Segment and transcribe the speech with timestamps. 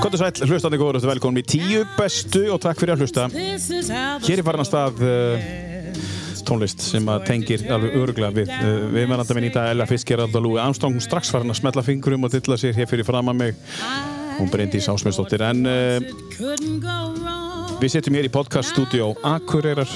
[0.00, 3.28] Kontur sæl, hlustandi góður, þetta er velkomin í tíu bestu og takk fyrir að hlusta.
[4.24, 5.38] Hér er farin að stað uh,
[6.48, 8.50] tónlist sem að tengir alveg öruglega við.
[8.50, 11.86] Uh, við mennandi minn í dag, Ella Fiskgerald og Lúi Armstrong, strax farin að smetla
[11.86, 13.54] fingurum og dilla sér hér fyrir fram að mig.
[14.40, 15.98] Hún breyndi í sásmjöstóttir, en uh,
[17.78, 19.90] við setjum hér í podcaststudió Akureyrar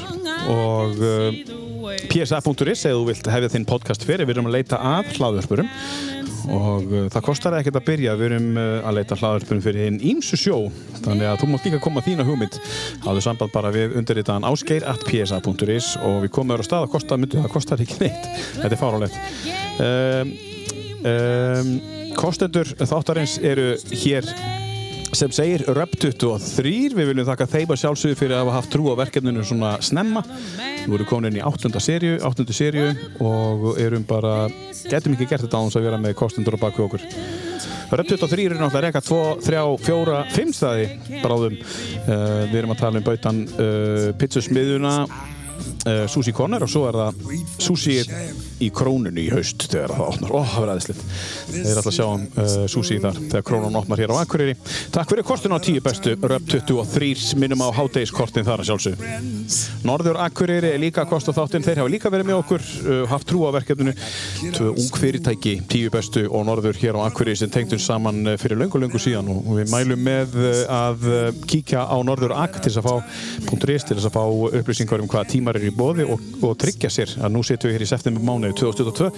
[0.53, 1.03] og
[2.07, 5.69] psa.is eða þú vilt hefja þinn podcast fyrir, við erum að leita að hlaðvörpurum
[6.53, 8.17] og uh, það kostar ekkert að byrja.
[8.21, 10.59] Við erum uh, að leita hlaðarpunum fyrir hinn ímsu sjó.
[11.05, 12.59] Þannig að þú mátt líka koma þína hugmynd.
[13.05, 17.21] Hafðu samband bara við undirritaðan áskeir at psa.is og við komum á stað að kosta
[17.21, 18.29] myndi það kostar ekki neitt.
[18.59, 19.17] Þetta er fárálegt
[19.85, 20.35] um,
[21.13, 21.73] um,
[22.19, 24.29] kostendur þáttarins eru hér
[25.19, 28.87] sem segir Röp 23 við viljum þakka þeim að sjálfsögðu fyrir að hafa haft trú
[28.91, 30.23] á verkefninu svona snemma.
[30.27, 32.89] Við vorum komin inn í áttunda sériu áttundu sériu
[33.23, 34.49] og erum bara
[34.91, 37.05] getum ekki gert þetta á þess að vera með kostendur á baku okkur.
[37.95, 40.89] Röp 23 er náttúrulega reyka 2, 3, 4, 5 staði
[41.23, 41.61] bráðum.
[41.61, 44.97] Uh, við erum að tala um bautan uh, pizzasmiðuna
[45.85, 47.19] uh, Sushi Conner og svo er það
[47.63, 47.97] Sushi
[48.65, 51.03] í krónunni í haust þegar það opnar, ó það verður aðeinslegt
[51.55, 54.55] þeir er alltaf að sjá um uh, Sushi þar þegar krónun opnar hér á Akureyri.
[54.95, 58.97] Takk fyrir kortinu á tíu bestu, Röp 23 minnum á hádeigiskortin þar að sjálfsög
[59.85, 63.29] Norður Akureyri er líka kost á þáttinn, þeir hafa líka verið með okkur uh, haft
[63.29, 63.93] trú á verkefninu.
[64.55, 68.81] Tvö ung fyrirtæki, tíu bestu og Norður hér á Akureyri sem tengdum saman fyrir löngu
[68.81, 69.29] löngu síðan.
[69.35, 70.39] Og við mælum með
[70.73, 70.99] að
[71.51, 72.95] kíkja á Norður Ak til þess að fá
[75.75, 79.11] er bóði og, og tryggja sér að nú setjum við hér í september mánuði 2022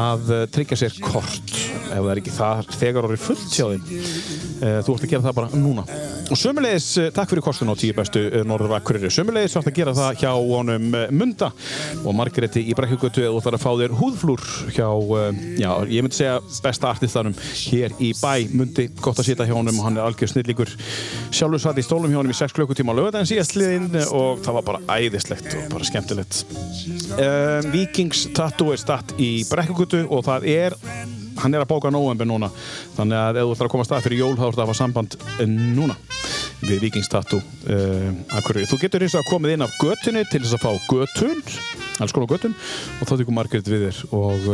[0.00, 1.56] að tryggja sér kort.
[1.90, 3.84] Ef það er ekki það þegar orðið fullt hjá þeim.
[4.60, 5.84] Þú ætti að gera það bara núna.
[6.30, 9.94] Og sömulegis, takk fyrir kostun á tíu bestu Norður Akureyri, sömulegis þú ætti að gera
[9.98, 10.84] það hjá honum
[11.16, 11.48] Munda
[12.04, 14.44] og Margreti í Brekkugötu og þú ætti að fá þér húðflúr
[14.76, 14.86] hjá,
[15.58, 18.46] já, ég myndi segja besta artistanum hér í bæ.
[18.54, 20.70] Mundi, gott að sita hjá honum og hann er algjör snillíkur
[21.34, 24.68] sjálfur satt í stólum hjá honum í 6 klukkutíma á lögadaginn síðastliðinn og það var
[24.70, 26.44] bara æðislegt og bara skemmtilegt.
[27.16, 30.78] Um, Vikings Tattoo er statt í Brekkugötu og það er
[31.40, 32.50] hann er að bóka november núna.
[32.96, 34.70] Þannig að ef þú ætlar að koma að stað fyrir jól þá ætlar það að
[34.70, 35.18] hafa samband
[35.78, 35.96] núna
[36.60, 40.64] við Vikingstatú uh, þú getur eins og að komið inn af göttunni til þess að
[40.66, 41.38] fá göttun
[42.00, 42.52] alls konar göttun
[43.00, 44.02] og þá tekur Margrit við þér.
[44.16, 44.44] Og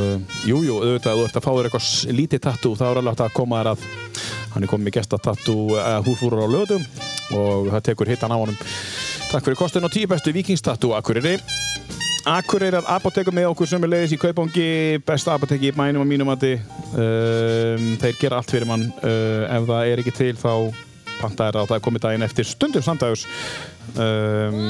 [0.47, 3.25] jújú, uh, jú, auðvitað þú ert að fá þér eitthvað lítið tattoo þá er alveg
[3.27, 3.87] að koma þér að
[4.55, 6.87] hann er komið með gestatatú uh, húfúrar á löðum
[7.37, 8.59] og það tekur hittan á honum
[9.27, 11.35] Takk fyrir kostun og tíu bestu Vikingstatú Akureyri.
[12.31, 14.67] Akureyrar apotekum með okkur sem er leiðis í Kaupangi
[15.07, 16.53] besta apoteki í mænum og mínum mati.
[16.95, 18.87] Um, þeir gera allt fyrir mann.
[19.03, 20.53] Uh, ef það er ekki til þá
[21.17, 22.47] panta er að það er komið daginn eftir.
[22.47, 23.27] Stundum samdags
[23.99, 24.61] um,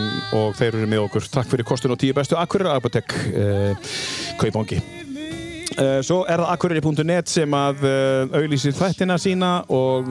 [0.41, 1.33] og þeir eru með okkur.
[1.37, 3.93] Takk fyrir kostun og tíu bestu Akureyrar apotek uh,
[4.41, 4.81] Kaupangi
[5.77, 7.85] svo er það akureyri.net sem að
[8.37, 10.09] auðlýsir þættina sína og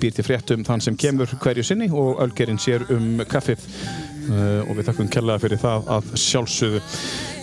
[0.00, 3.66] býr til fréttum þann sem kemur hverju sinni og Ölgerinn sér um kaffið.
[4.66, 6.80] Og við þakkum kærlega fyrir það að sjálfsögðu.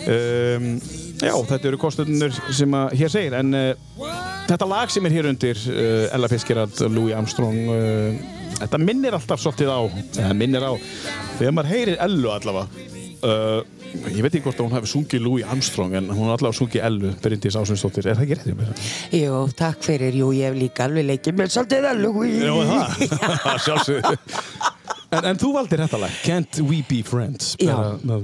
[0.03, 0.65] Um,
[1.23, 3.55] Já, þetta eru kostunir sem að hér segir en
[4.49, 5.59] þetta lag sem er hér undir
[6.11, 7.61] Ella Fiskirad, Louis Armstrong
[8.57, 9.81] þetta minnir alltaf svolítið á
[10.35, 10.73] minnir á,
[11.39, 12.92] þegar maður heyrir Ellu allavega
[13.23, 16.85] ég veit ekki hvort að hún hefði sungið Louis Armstrong en hún har allavega sungið
[16.89, 18.91] Ellu, Bryndís Ásvinsdóttir er það ekki réttið?
[19.19, 24.17] Jú, takk fyrir, jú, ég hef líka alveg leikið með svolítið Ellu Já, það, sjálfsögðu.
[25.13, 27.53] En, en þú valdir þetta lag, Can't We Be Friends?
[27.61, 28.17] Bara,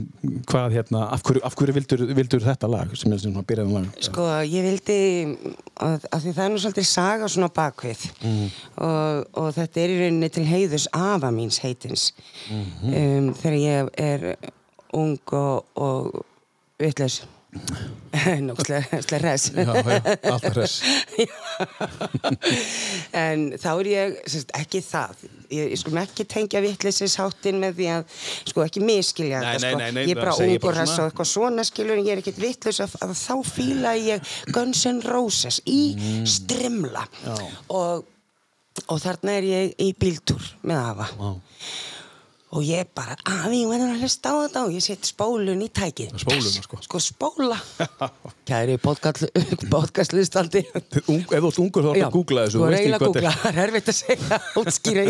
[0.50, 3.90] hvað hérna, af hverju, af hverju vildur, vildur þetta lag sem er svona byrjaðum lag?
[4.08, 5.00] Sko, ég vildi
[5.86, 8.08] að, að því það er nú svolítið saga svona bakvið.
[8.26, 8.48] Mm.
[8.88, 12.10] og, og þetta er í rauninni til heiðus afa míns heitins.
[12.50, 12.98] Mm -hmm.
[13.04, 14.28] um, þegar ég er
[14.98, 16.26] ung og, og
[16.80, 17.22] vitlaus.
[18.46, 20.74] Nókslega res Já, já, alltaf res
[23.24, 25.24] En þá er ég sérst, ekki það.
[25.50, 28.20] Ég, ég sko ekki tengja vittlisisháttin með því að
[28.52, 29.74] sko ekki miskilja nei, sko.
[29.82, 32.42] nei, nei, ég er bara ungur res og eitthvað svona skilur en ég er ekkit
[32.42, 36.30] vittlis að, að þá fíla ég Guns N' Roses í mm.
[36.30, 37.08] strimla.
[37.74, 38.06] Og,
[38.86, 41.10] og þarna er ég í bíltúr með afa.
[41.18, 41.42] Wow
[42.50, 44.64] og ég bara, að ég verður að hlusta á þetta.
[44.66, 46.16] Og ég set spólun í tækið.
[46.24, 46.80] Spóluna sko.
[46.86, 47.60] Sko spóla.
[48.50, 50.64] Kæri podcastlistandi.
[50.74, 53.34] Ef þú ert ungur þá er þetta að googla þessu þú er eiginlega að googla,
[53.44, 55.04] það er erfitt að segja útskýra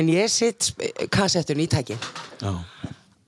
[0.00, 0.70] en ég set
[1.12, 2.12] kassettun í tækið.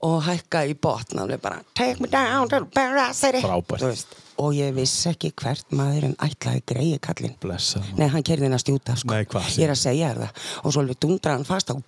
[0.07, 4.73] Og hækka í botn alveg bara take me down to the paradise frábært og ég
[4.77, 7.35] vissi ekki hvert maðurinn ætlaði greiði kallinn.
[7.41, 7.81] Blessa.
[7.97, 9.11] Nei, hann kerði hennar stjúta sko.
[9.13, 10.43] Nei, hvað Ég er að segja það.
[10.63, 11.81] Og svo alveg dundra hann fast og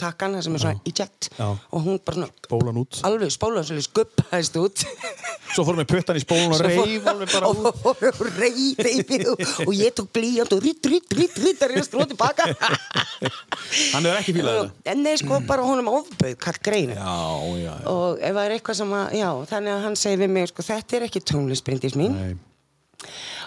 [0.00, 1.30] takk hann sem er svona í jett.
[1.40, 2.30] Og hún bara svona.
[3.08, 4.84] Alveg spólan svolítið skuppaðist út.
[5.54, 6.58] Svo fórum við puttan í spólun og
[7.30, 11.36] bara og, og, og reif yfir og, og ég tók blíjant og ritt, ritt, ritt,
[11.38, 12.48] ritt að reyna stróð tilbaka.
[13.94, 16.96] Hann er ekki fílað en nei sko bara honum ofbauð kall greinu.
[17.90, 20.66] Og ef það er eitthvað sem að, já, þannig að hann segir við mig, sko,
[20.66, 21.22] þetta er ekki
[21.94, 22.12] tónlistbrindis mín.
[22.18, 22.36] Nei.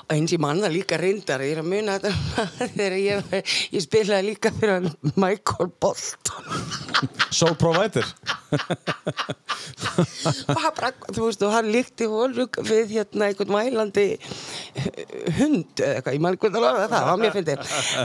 [0.07, 2.43] og eins í manna líka reyndar, ég er að muna þetta
[2.77, 3.31] þegar ég,
[3.73, 4.85] ég spilaði líka fyrir
[5.19, 6.45] Michael Bolton.
[7.33, 8.05] Soul Provider.
[10.47, 14.05] og hann bara, þú veist, og hann líkti hólug við hérna einhvern mælandi
[15.41, 17.35] hund eða eitthvað, ég man ekki að lofa það, mér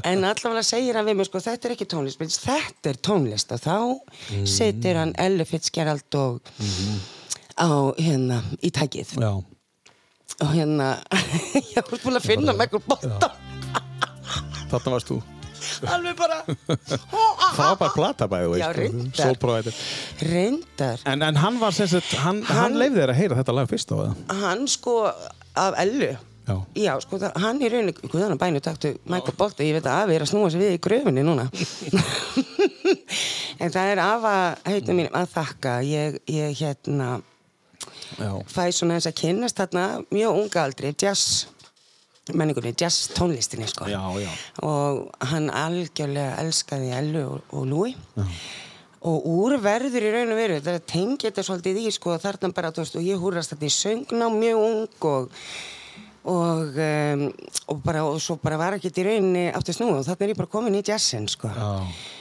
[0.02, 3.54] en allavega segir hann við mig, sko, þetta er ekki tónlist þetta er tónlist.
[3.54, 3.78] Og þá
[4.48, 6.54] setur hann Elli Fitzgerald og
[7.60, 9.18] á hérna í tækið.
[9.20, 9.51] Já.
[10.40, 10.88] Og hérna
[11.74, 13.28] ég var búin að finna með einhver botta
[14.72, 15.18] Þarna varst þú.
[15.92, 16.38] alveg bara
[17.58, 19.18] Frábær plata bæði, Já, reyndar.
[19.20, 19.74] Soul Provider.
[20.24, 23.56] reyndar En, en hann var sem sagt, hann, hann, Hann- leifði þér að heyra þetta
[23.60, 24.12] lag fyrst á það.
[24.42, 24.96] hann sko
[25.54, 26.12] af Ellu
[26.42, 26.56] Já.
[26.74, 30.00] Já, sko, það, hann í rauninni, guðan að bænu taktu Michael Bolton, ég veit að
[30.08, 31.44] Afi er að snúa sig við í gröfinni núna
[33.62, 34.32] en það er Afa
[34.66, 37.12] heitum mín að þakka ég, ég hérna.
[38.48, 41.46] Fæ svona þess að kynnast þarna mjög unga aldri, jazz
[42.32, 44.30] menningunni, jazz tónlistinni sko Já, já.
[44.62, 47.94] og hann algjörlega elskaði Ellu og, og Lúi
[49.02, 52.70] og úr verður í raun og veru þetta tengi þetta svolítið í sko þarna bara,
[52.70, 55.30] þú veist, og ég húrast þetta í söngná mjög ung og
[56.22, 57.24] og, um,
[57.66, 60.38] og bara og svo bara var ekki í rauninni aftur snú og þarna er ég
[60.38, 61.70] bara komin í jazzin sko Já.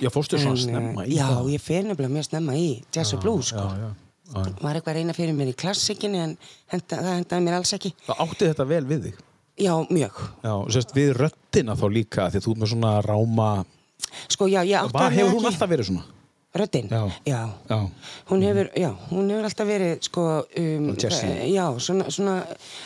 [0.01, 1.51] Já, fórstu svona snemma í já, það.
[1.53, 3.91] ég fer nefnilega mjög snemma í jazz og blues sko Já, já.
[4.31, 4.53] Já.
[4.61, 6.37] var eitthvað að reyna fyrir mér í klassikinni en
[6.73, 9.19] henda, það hendaði mér alls ekki Það átti þetta vel við þig.
[9.61, 13.51] já, mjög Já, sérst við röddina þá líka því að þú ert með svona ráma
[14.27, 16.07] sko, já, ég átti alveg hefur hún ekki- alltaf verið svona?
[16.51, 16.89] Röddin?
[16.91, 17.05] Já.
[17.23, 17.41] Já.
[17.69, 17.77] Já.
[18.27, 20.23] Hún hefur, já, hún hefur alltaf verið, sko,
[20.59, 22.33] um, eh, já, svona, svona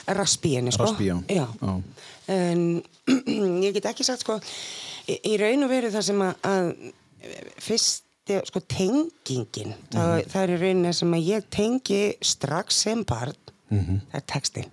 [0.05, 0.85] raspi henni, sko.
[0.85, 1.17] Raspí, já.
[1.65, 1.81] Já.
[2.29, 2.83] En
[3.65, 4.37] ég get ekki sagt, sko,
[5.09, 6.69] í, í raun og veru það sem að, að
[7.65, 10.29] fyrst, sko, tengingin, það, Mhm.
[10.31, 13.33] það er í rauninni sem að ég tengi strax sem barn,
[13.71, 14.01] Mhm.
[14.11, 14.65] það er textin.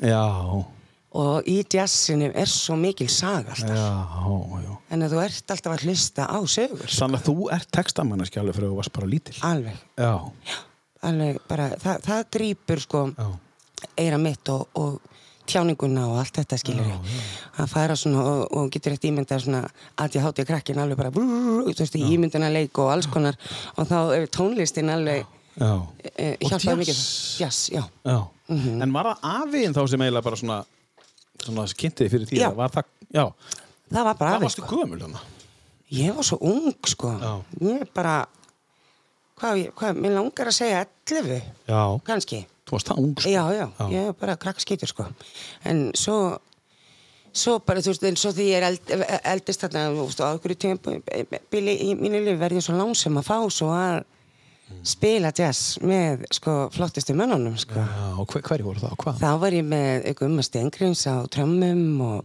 [0.00, 0.64] Já.
[1.16, 3.68] Og í jazzinu er svo mikil saga alltaf.
[3.76, 4.76] Já.
[4.90, 6.86] En að þú ert alltaf að hlusta á sögur.
[6.88, 9.40] Þannig að þú ert textamanneski alveg fyrir að þú varst bara lítil.
[9.40, 9.76] Alveg.
[11.02, 13.02] Alveg bara, það, það grýpur sko
[13.98, 15.00] eira mitt og, og
[15.48, 16.90] tjáninguna og allt þetta skilur
[17.56, 19.62] að fara svona og, og getur eitt ímyndað svona
[20.02, 23.38] að ég háti að krakkin alveg bara brrrr, þú veist, ímynduna leik og alls konar
[23.76, 25.24] og þá er tónlistin alveg
[25.56, 25.70] Já.
[26.04, 26.98] e, Og hjálpaði mikið
[27.40, 27.70] jazz.
[27.72, 28.18] já, Já.
[28.48, 28.82] Mhm.
[28.82, 30.58] En var það afiðin þá sem eiginlega bara svona
[31.40, 32.28] svona kynntiði fyrir?
[32.36, 32.48] Já.
[32.50, 32.84] eða Var það,
[33.14, 33.24] já.
[33.92, 34.82] það var bara varstu sko.
[34.84, 35.24] þannig?
[35.96, 37.32] ég var svo ung sko Já.
[37.62, 38.26] ég bara
[39.40, 41.80] hvað, hvað, mér langar að segja 11 Já.
[42.04, 43.30] kannski Þú varst það ung sko.
[43.30, 43.86] Já, já, Já.
[43.92, 45.06] ég er bara krakkaskýtur sko
[45.64, 46.18] en svo
[47.36, 48.92] svo bara, þú veist, eins og því ég er eld,
[49.28, 50.96] eldist þarna, þú veist, á okkur tíma
[51.86, 54.04] í mínu lífi verði ég svo lánsum að fá svo að
[54.82, 57.76] spila jazz með, sko, flottustu mönnunum, sko.
[57.78, 59.20] Já, og hver, hverju voru það og hvað?
[59.20, 62.24] Þá var ég með ykkur um að Stengrims á trömmum og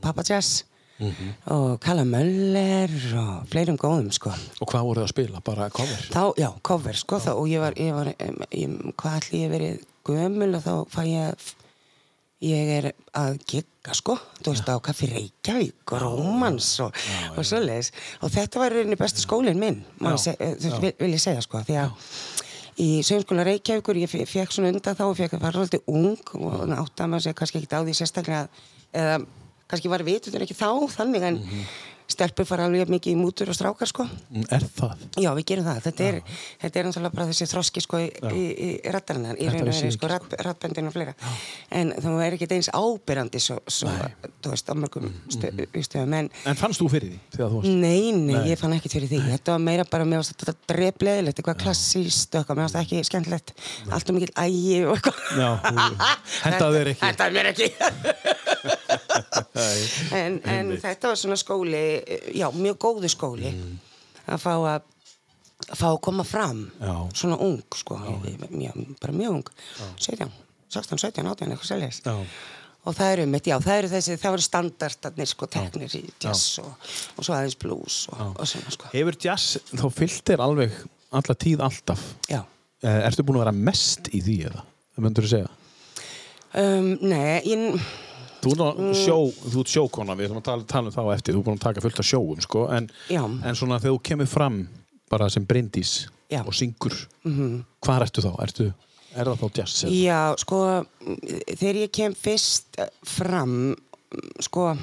[1.01, 4.31] Papa Jazz og Kalla Möller og fleirum góðum, sko.
[4.61, 5.41] Og hvað voru það að spila?
[5.45, 6.03] Bara cover?
[6.13, 8.11] Þá, já, cover, sko, þá, og ég var, ég var,
[8.53, 11.49] ég, hvað ætli ég verið gömul og þá fæ ég,
[12.41, 16.95] ég er að gigga, sko, þú veist, á Kaffi Reykjavík og Rómans og,
[17.35, 17.91] og svoleiðis.
[18.25, 19.81] Og þetta var rauninni besti skólinn minn,
[20.21, 22.07] seg, eh, þú veist, vil, vil ég segja, sko, því að
[22.81, 26.33] í sögumskóla Reykjavíkur, ég fe- fekk svona undan þá og fekk að fara svolítið ung
[26.39, 28.47] og átti að maður segja kannski ekkert á því sérstaklega
[29.01, 29.17] eða
[29.71, 31.41] kannski var vitutur ekki þá þannig en
[32.13, 34.91] stelpur fara alveg mikið í mútur og strákar sko Mm, Er það?
[35.19, 35.79] Já, við gerum það.
[35.85, 36.15] Þetta er,
[36.61, 38.01] þetta er náttúrulega bara þessi þroski sko í,
[38.31, 38.33] í,
[38.67, 41.13] í rattarinnar, í raun og ég sko ekki, rattböndin og fleira.
[41.71, 43.89] En það er ekki eins ábyrrandi svo, svo
[44.41, 45.67] þú veist, á mörgum Mm, stöðum.
[45.81, 47.17] Stöð, en En fannst þú fyrir því
[47.49, 47.69] þú varst?
[47.69, 48.49] nei, nei, Nei.
[48.51, 49.19] ég fann ekkert fyrir því.
[49.31, 52.97] Þetta var meira bara með þetta drefleðilegt, eitthvað klassíst og eitthvað, mér fannst það ekki
[53.09, 53.47] skemmtilegt.
[53.91, 55.17] Allt og mikill ægi og eitthvað.
[55.41, 55.49] Já,
[56.91, 57.05] ekki?
[57.31, 57.67] Mér ekki.
[60.81, 61.81] þetta var svona skóli,
[62.35, 63.51] já, mjög góðu skóli
[64.27, 64.87] að fá að
[65.71, 66.93] að fá að koma fram Já.
[67.13, 69.51] svona ung sko, já, já, bara mjög ung
[70.01, 70.31] 17,
[70.73, 72.01] 16, 17, 18 eitthvað sérleis
[72.81, 76.57] og það eru mitt, já, það eru þessi það eru standardarnir sko, teknir í jazz
[76.63, 76.71] og,
[77.13, 80.79] og svo aðeins blues og, og svona sko, Hefur jazz þá fyllt þér alveg
[81.11, 82.07] alla tíð alltaf?
[82.31, 82.41] já.
[82.81, 84.63] Eh, Ertu búin að vera mest í því eða?
[84.95, 85.51] Það myndur þú segja?
[86.57, 87.83] Um, nei, ég,
[88.41, 91.59] Þú ert sjókona, við ætlum að tala, tala um þá á eftir, þú er búin
[91.59, 94.63] að taka fullt af sjóum, sko, en, en svona þegar þú kemur fram
[95.11, 96.45] bara sem brindís Já.
[96.47, 96.93] Og syngur,
[97.25, 97.63] -hmm.
[97.83, 98.31] hvað ertu þá?
[98.43, 98.73] Ertu,
[99.15, 99.83] er það þá jazz?
[99.83, 99.91] eða?
[99.91, 100.85] já, sko,
[101.59, 103.75] þegar ég kem fyrst eh, fram,
[104.39, 104.77] sko,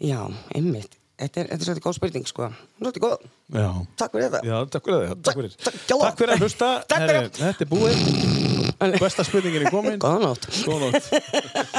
[0.00, 3.18] já, einmitt, þetta er, þetta er svolítið góð spurning, sko, svolítið góð,
[3.52, 3.86] Já.
[3.96, 4.40] takk fyrir þetta.
[4.42, 5.54] Já, takk fyrir það, takk fyrir.
[5.88, 5.96] já.
[6.02, 6.38] Takk fyrir.
[6.98, 8.57] Herri, þetta er búið,
[8.98, 9.98] besta spurningin er komin.
[10.02, 10.48] Góða nótt.
[10.66, 11.08] Góða nótt.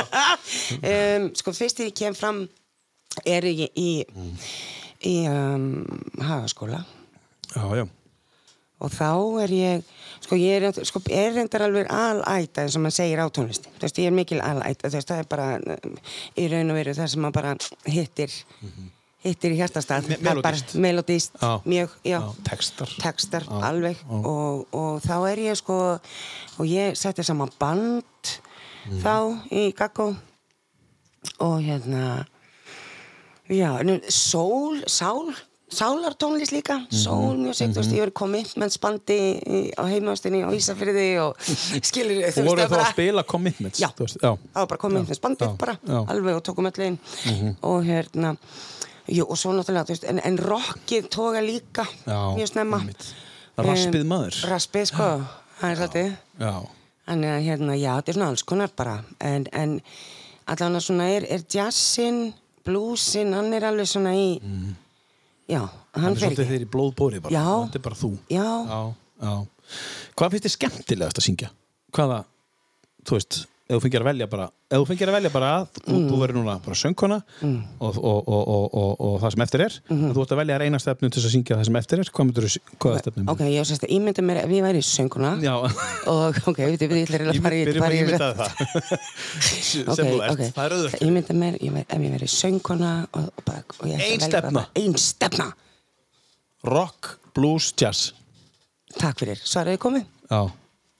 [0.91, 2.41] um, sko, fyrst þegar ég kem fram
[3.25, 3.91] er ég í,
[5.07, 5.71] í um,
[6.23, 6.83] hagaskóla
[7.49, 7.85] Já, já.
[8.79, 9.07] og þá
[9.43, 9.87] er ég
[10.21, 13.87] sko ég er, sko, er reyndar alveg alæta eins og maður segir á tónlisti þú
[13.87, 15.47] veist ég er mikil alæta þú veist það er bara
[16.37, 17.55] í raun og veru það sem maður bara
[17.89, 18.35] hittir
[19.23, 19.57] hittir í
[20.15, 20.75] Það bara melódískt.
[20.75, 21.31] melodist
[21.65, 22.87] mjög, já, textar.
[23.01, 23.97] textar alveg.
[24.09, 25.99] Og, og þá er ég sko
[26.59, 28.03] og ég setti saman band
[28.89, 29.01] Mhm.
[29.03, 29.15] þá
[29.51, 30.15] í Gaggo
[31.39, 32.25] og hérna
[33.49, 35.33] já, nú, sól sál,
[35.69, 36.95] sálartónlist líka Mhm.
[36.95, 39.19] sól mjög segt, þú veist, ég verið commitmentsbandi
[39.77, 41.35] á heimástinni á Ísafyrði og
[41.89, 43.79] skilur Þú voru þá að spila commitments?
[43.79, 43.89] Já.
[43.99, 45.99] veist, það var bara commitmentsbandið Já, bara, já.
[46.01, 46.09] Mhm.
[46.09, 48.37] alveg og tókum öll einn og hérna
[49.09, 52.81] jú, og svo náttúrulega, veist, en, en rockið tóga líka Já, mjög snemma.
[53.59, 54.37] Raspið maður.
[54.49, 55.07] raspið sko,
[55.59, 56.53] það er Já.
[57.09, 59.79] Þannig að hérna, já, þetta er svona alls konar bara en, en
[60.45, 62.19] allan að svona er, er jazzin,
[62.67, 64.27] bluesin hann er alveg svona í
[65.49, 65.63] já,
[65.95, 67.33] Hann hann er fer svolítið ekki þeir í blóðbóri bara.
[67.33, 67.47] Já.
[67.65, 68.09] Þetta er bara þú.
[68.29, 68.49] Já.
[68.69, 68.81] Já,
[69.25, 69.33] já.
[70.19, 71.49] Hvað finnst þið skemmtilegast að syngja?
[71.97, 72.19] Hvaða,
[73.09, 73.39] þú veist,
[73.69, 76.05] ef þú fengir að velja bara, ef þú fengir að velja bara, þú, Mm.
[76.09, 77.17] þú verður núna bara söngkona
[77.79, 80.09] og, og, og, og, og, og það sem eftir er, Mhm.
[80.09, 82.25] og þú ert að velja eina stefnu til að syngja það sem eftir er, hvað
[82.29, 83.25] myndur þú, hvaða stefnu?
[83.29, 85.53] ok, ég sérst að ímynda mér ef ég væri sönguna Já,
[86.09, 88.49] og ok, við við ætla að fara í byrjum að ímynda það.
[89.39, 90.99] Sem þú ert, það er auðvöld.
[91.05, 94.09] Ég mynda mér, væri- ef ég verið söngkona og, og, bara, og ég ætla að
[94.09, 94.65] Ein velja bara- stefna.
[94.75, 95.53] Ein stefna,
[96.63, 98.13] Rock, blues, jazz.
[98.97, 100.05] takk fyrir, svaraði komið.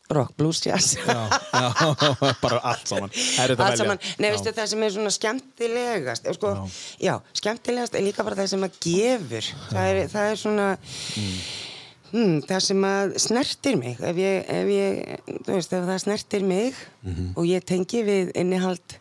[0.09, 1.69] Rock, blues, jazz Já, já,
[2.43, 3.11] bara allt saman.
[3.59, 4.33] Allt saman, nei, Já.
[4.33, 6.53] veistu það sem er svona skemmtilegast eh, sko,
[7.03, 7.15] já.
[7.37, 10.67] skemmtilegast er líka bara það sem að gefur það er, það er svona
[12.13, 16.73] hmm, það sem að snertir mig ef ég, ef ég veist, ef það snertir mig
[17.05, 17.29] Mhm.
[17.37, 18.97] og ég tengi við innihald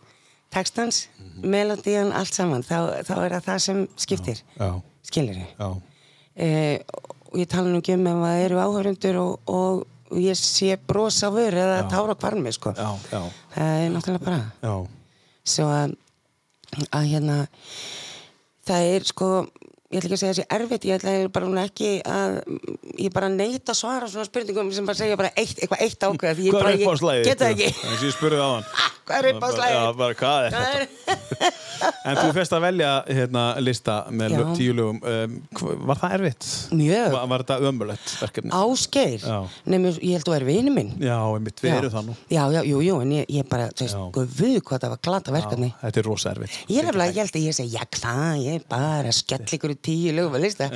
[0.53, 1.07] textans,
[1.43, 4.69] melodían allt saman, þá, þá er það það sem skiptir, Já,
[5.05, 5.67] skilir já.
[6.37, 6.79] eh,
[7.29, 10.75] og ég tala nú ekki um ef það eru áhörundur og, og, og ég sé
[10.89, 12.73] bros á vöru eða tára kvarmi sko.
[12.77, 13.21] Já, já,
[13.55, 14.75] það er náttúrulega bara já.
[15.55, 15.95] svo að,
[16.89, 17.37] að hérna
[18.69, 19.29] það er sko
[19.89, 22.35] ég ætla ekki að segja þessi erfitt, ég ætla bara ekki að
[23.01, 26.37] ég bara neita að svara svona spurningum sem bara segja bara eitt, eitthvað eitt ákveð
[26.37, 27.29] því ég bara, ég slæðið?
[27.29, 28.69] get það ekki Þannig að ég spurði á hann.
[29.09, 31.55] hvað er upp á Já, slæðið bara hvað er þetta?
[31.79, 34.41] En þú fyrst að velja hérna, lista með Já.
[34.57, 34.97] tíu lögum.
[34.99, 35.35] Um,
[35.87, 36.47] var það erfitt?
[36.75, 37.05] Mjög.
[37.13, 38.51] Var, var þetta ömulegt verkefni?
[38.59, 39.37] Ásgeir, Já.
[39.69, 42.17] nefnum, ég held að þú er vini minn Já, einmitt, við erum það nú.
[42.27, 44.03] já, já, jú, jú, en ég, ég bara, þú veist, Já.
[44.19, 46.59] guð hvað það var glata verkefni Já, þetta er rosa erfitt.
[46.67, 50.13] Ég er nefnilega, ég held að ég segi, já hvað, ég bara skell ykkur tíu
[50.15, 50.69] lögum að lista.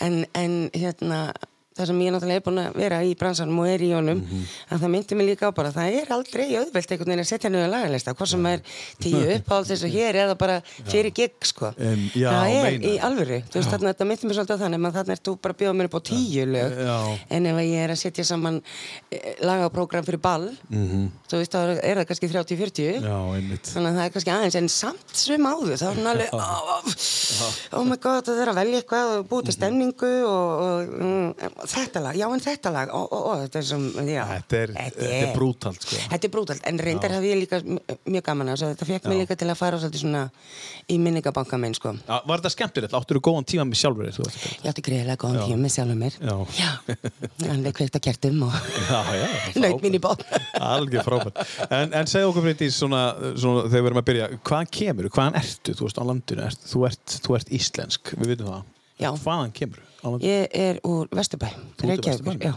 [0.00, 1.32] En, en hérna,
[1.78, 4.42] það sem ég náttúrulega er búin að vera í bransanum og er í honum, Mhm.
[4.72, 7.50] að það myndi mig líka á bara, það er aldrei auðvelt einhvern veginn að setja
[7.50, 8.60] niður lagalista, hvort sem er
[9.00, 11.72] tíu uppáhalds eins og hér eða bara fyrir gig, sko.
[11.78, 12.88] Em, já, það er meinar.
[12.90, 15.36] í alvöru, þú veist, þarna, þetta myndi mig svolítið á þannig, að þarna ert þú
[15.40, 17.18] bara að bjóða mér upp á tíu lög, Já.
[17.30, 18.62] en ef ég er að setja saman
[19.12, 23.04] eh, lagaprógram fyrir ball, þú veist, þá er það kannski 30-40, Mhm.
[23.08, 23.62] Já, einmitt.
[23.68, 26.82] þannig að það er kannski aðeins en samt svim áður þá er oh,
[27.78, 28.48] oh my god það
[31.68, 34.72] þetta lag, já en þetta lag og, og, og þetta er sem já, Þetta er,
[34.76, 36.00] þetta er brútalt, sko.
[36.12, 37.60] Þetta er brútalt, en reyndar hafði ég líka
[38.08, 40.22] mjög gaman að þetta fekk mig líka til að fara svolítið svona
[40.88, 41.94] í minningabanka minn sko.
[42.00, 42.96] Já, var þetta skemmtilegt?
[42.98, 46.00] Áttur þú góðan tíma með sjálfur þú gera Ég átti greiðlega góðan tíma með sjálfum
[46.04, 46.14] mér.
[46.18, 46.36] Já.
[46.58, 46.70] Já,
[47.48, 48.54] hann er kveikt að kertum og
[48.88, 49.26] Já, já,
[49.64, 50.24] naut mín í bótt.
[50.58, 51.42] Algjör frábært.
[51.68, 53.02] En, en segð okkur fyrir því svona,
[53.34, 56.66] svona þegar við erum að byrja, hvaðan kemur, hvaðan ertu, þú veist, á landinu, ert,
[56.72, 57.54] þú, ert, þú ert
[60.22, 61.48] Ég er úr Vesturbæ,
[61.82, 62.54] Reykjavíkur, já.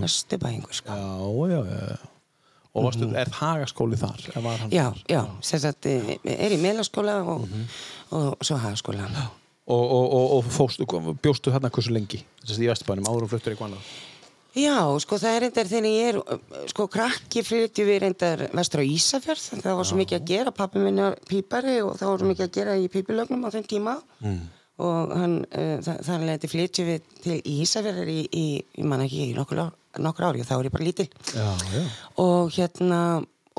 [0.00, 0.96] Vesturbæingur sko.
[0.96, 1.98] Já, já, já.
[2.70, 4.20] Og varstu, er hagaskóli þar?
[4.70, 7.48] Já, já, sem sagt, eh, er í meðlaskóla og,
[8.14, 9.08] og svo hagaskóla.
[9.66, 10.86] Og, og, og, og fóstu,
[11.22, 12.22] bjóstu hérna hversu lengi?
[12.44, 13.90] Þess að í Vesturbænum, áður og fluttur eitthvað annað?
[14.58, 16.38] Já, sko það er reyndar þegar ég er,
[16.72, 20.82] sko krakki flytju við reyndar vestur á Ísafjörð, það var svo mikið að gera, pappi
[20.82, 23.94] minn er pípari og það var svo mikið að gera í pípilögnum á þeim tíma
[24.18, 24.40] mm.
[24.80, 28.46] Og hann, uh, það, það er leiti flytju við til Ísafjörðar í, í,
[28.80, 29.66] ég man ekki, í nokkur,
[30.00, 31.10] nokkur ári og þá er ég bara lítil.
[31.34, 31.84] Já, já.
[32.24, 33.02] og hérna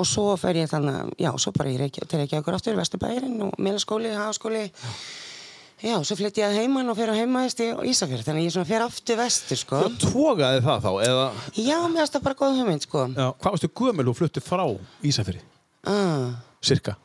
[0.01, 3.35] og svo fer ég þannig, já, svo bara ég reykja, til ekki okkur aftur, Vesturbærin
[3.45, 4.63] og meðlaskóli, hagaskóli
[5.81, 8.55] já, svo flytti ég að heiman og fer á heimaðist í Ísafjörð, þannig að ég
[8.55, 9.81] svona fer aftur vestur, sko.
[9.85, 11.27] Þú tókaði það þá, eða?
[11.57, 13.07] Já, mér finnst það bara góð hugmynd, sko.
[13.13, 14.65] Já, hvað varstu gömul og fluttu frá
[15.11, 15.43] Ísafyrir,
[15.89, 16.29] ah,
[16.63, 16.97] cirka?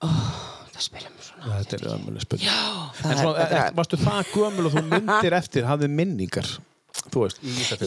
[0.00, 1.13] það
[1.44, 2.48] Já, þetta er ömuleg spurning.
[2.48, 6.46] já, En er, er, varstu það gömul og þú myndir eftir, hafði minningar,
[7.14, 7.40] veist?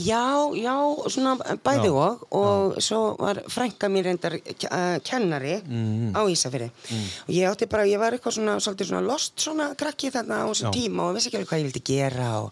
[0.06, 0.22] Já,
[0.60, 0.74] já,
[1.10, 1.34] svona
[1.64, 6.12] bæði Já, og og svo var frænka mér reyndar uh, kennari Mhm.
[6.14, 10.44] á Ísafiri og ég átti bara, ég var eitthvað svona svona lost svona krakki þarna
[10.44, 10.76] á þessum Já.
[10.76, 12.52] tíma og vissi ekki alveg hvað ég vildi gera og,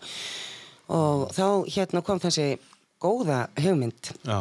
[0.89, 1.45] og þá
[1.75, 2.57] hérna kom þessi
[3.01, 4.39] góða hugmynd Já,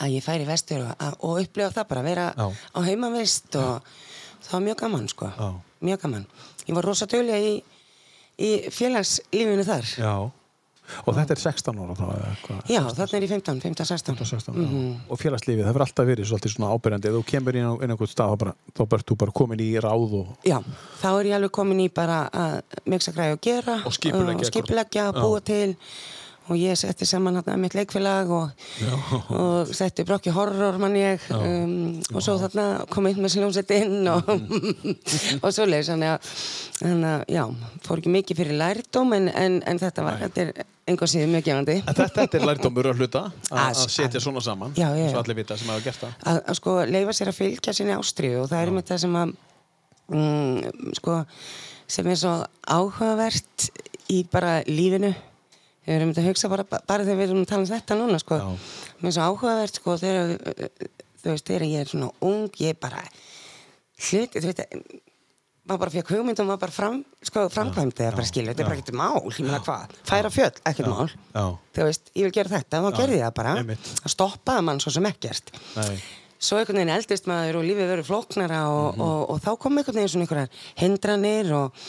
[0.00, 2.46] að ég færi vestur og, og upplifa það bara að vera Já.
[2.74, 3.82] á heimavist og
[4.44, 5.48] það var mjög gaman sko Já.
[5.90, 6.26] mjög gaman,
[6.66, 7.54] ég var rosa dölja í,
[8.38, 10.16] í félagslífinu þar já.
[11.02, 12.58] Og þetta er 16 ára þá, eða hvað?
[12.70, 14.68] Já, þarna er ég 15, 15, 16 16, já.
[15.10, 17.10] Og félagslífið, það verður alltaf verið svolítið svona ábyrjandi.
[17.10, 20.14] Ef þú kemur inn á einhvern stað, bara, þá bert þú bara komin í ráð
[20.20, 20.28] og...
[20.46, 20.60] Já,
[21.00, 24.50] þá er ég alveg komin í bara að miksa græði og gera Og skipuleggja og
[24.52, 25.74] skipuleggja og búa til
[26.46, 28.66] og ég setti saman hérna mitt leikfélag og,
[29.34, 31.22] og setti brokki horror mann ég.
[31.34, 34.30] Um, og svo þarna kom einn með sljónsett inn og,
[35.44, 37.42] og svo leiðis þannig að, já,
[37.86, 41.48] fór ekki mikið fyrir lærdóm en, en, en þetta var, þetta er einhver síðan mjög
[41.48, 41.76] gefandi.
[41.82, 43.24] En þetta, þetta er lærdómur að hluta,
[43.66, 45.10] að setja svona saman, Já, já, já.
[45.14, 46.18] svo allir vita sem hafa gert það.
[46.30, 49.16] að, að sko leifa sér að fylgja sinni ástriðu og það er með það sem
[49.22, 49.32] að
[50.14, 51.16] mm, sko
[51.96, 52.36] sem er svo
[52.76, 53.66] áhugavert
[54.14, 55.10] í bara lífinu
[55.86, 58.40] við erum að hugsa bara, bara þegar við erum að tala um þetta núna sko,
[59.00, 63.02] mér er svo áhugavert sko þegar þú veist, þegar ég er svona ung ég bara
[63.96, 64.64] hluti, þú veit
[65.66, 68.68] maður bara fekk hugmynd og maður bara fram, sko, framkvæmdi það bara skilja, þetta er
[68.68, 71.08] bara ekkert mál, ég meina hvað færa fjöll, ekkert mál.
[71.34, 71.42] Já.
[71.74, 73.56] þú veist, ég vil gera þetta, þá gerði ég það bara.
[73.88, 75.50] Það stoppaði mann svo sem ekkert.
[75.80, 75.98] Nei.
[76.46, 79.98] svo einhvern veginn eldist maður og lífið verður flóknara og, og, og, þá kom einhvern
[79.98, 81.86] veginn svona einhverjar hindranir og,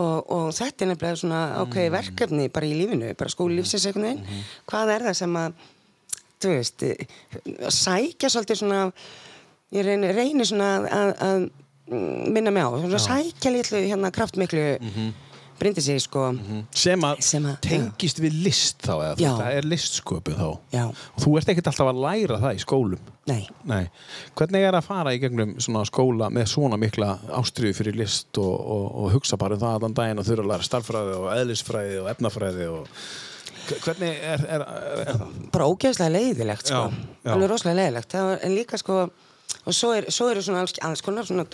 [0.00, 4.08] og, og þetta er nefnilega svona ákveði verkefni bara í lífinu, bara skóli lífsins einhvern
[4.08, 4.44] veginn.
[4.70, 5.58] Hvað er það sem að
[6.42, 7.18] þú veist, eh,
[7.70, 8.80] sækja svolítið svona
[9.72, 11.44] ég reyni, reyni svona að, að, að
[11.92, 14.64] mm, minna mig á, svona sækja litlu hérna kraftmiklu
[15.62, 16.26] brindi sig sko
[16.74, 19.30] Sem að Sem að- tengist við list þá, eða Já.
[19.38, 20.46] það er listsköpu þá.
[20.74, 20.84] Já.
[20.90, 23.10] Og þú ert ekkert alltaf að læra það í skólum.
[23.30, 23.84] nei, Nei.
[24.34, 28.54] Hvernig er að fara í gegnum svona skóla með svona mikla ástriðu fyrir list og,
[28.60, 32.00] og, og hugsa bara um það allan daginn og þurfa að læra starffræði og eðlisfræði
[32.02, 32.88] og efnafræði og
[33.84, 35.36] hvernig er, er, er, er það?
[35.54, 36.82] bara ógeðslega leiðilegt sko.
[37.30, 41.46] Alveg rosalega leiðilegt en líka sko og svo, er, eru svona alls, konar svona,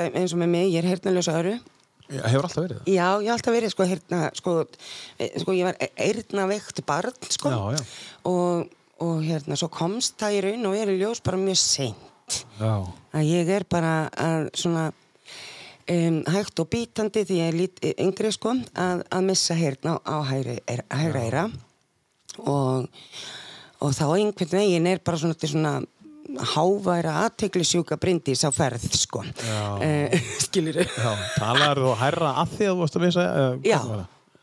[0.00, 1.58] eins og með mig, ég er heyrnalösa öru
[2.10, 2.90] Hefur alltaf verið það?
[2.90, 4.54] já, ég hef alltaf verið sko heyrna sko,
[5.16, 7.82] e, sko ég var eyrna veikt barn sko Já, já.
[8.30, 8.72] Og,
[9.06, 12.74] og hérna svo komst það í raun og er í ljós bara mjög seint Já.
[13.14, 14.90] að ég er bara að svona
[15.90, 20.16] um, hægt og bítandi því ég er lít yngri sko að, að missa heyrna á,
[20.30, 21.46] hægri, er, hægra eira
[22.38, 22.90] og,
[23.80, 25.74] og þá einhvern veginn er bara svona, er svona
[26.38, 29.22] háværa aðteglisjúka brindis á ferð sko.
[29.24, 31.10] Uh, skilir Já.
[31.36, 33.78] Talar þú hærra að því að þú varst að eða já.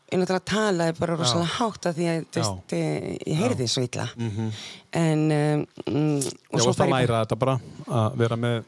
[0.08, 4.08] ég náttúrulega talaði bara rosalega hátt að því að veist, eh, ég heyrði svo illa.
[4.18, 8.58] En um, mm, og Já, svo varst að ég læra þetta bara að vera með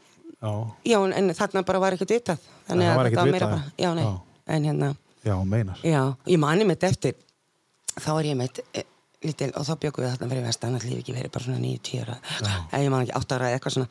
[0.41, 0.53] Já,
[0.89, 3.89] já, en, en þarna bara var ekkert vitað þannig að þetta var meira bara, já,
[3.93, 4.13] nei, já.
[4.55, 4.87] en hérna
[5.21, 5.83] já meinar.
[5.85, 7.13] Já, ég mani mitt eftir
[7.93, 8.61] þá er ég mitt
[9.25, 12.17] lítil og þá bjökum við þarna fyrir vestan lífi ekki verið bara svona 9-10 ára
[12.71, 13.89] eða ég man ekki 8 ára eða eitthvað svona.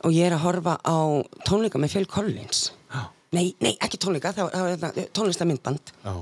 [0.00, 0.96] Og ég er að horfa á
[1.44, 2.60] tónleika með Phil Collins.
[2.90, 3.00] Já.
[3.36, 6.12] nei, nei, ekki tónleika, það var, það var þetta, tónlistamindband Já.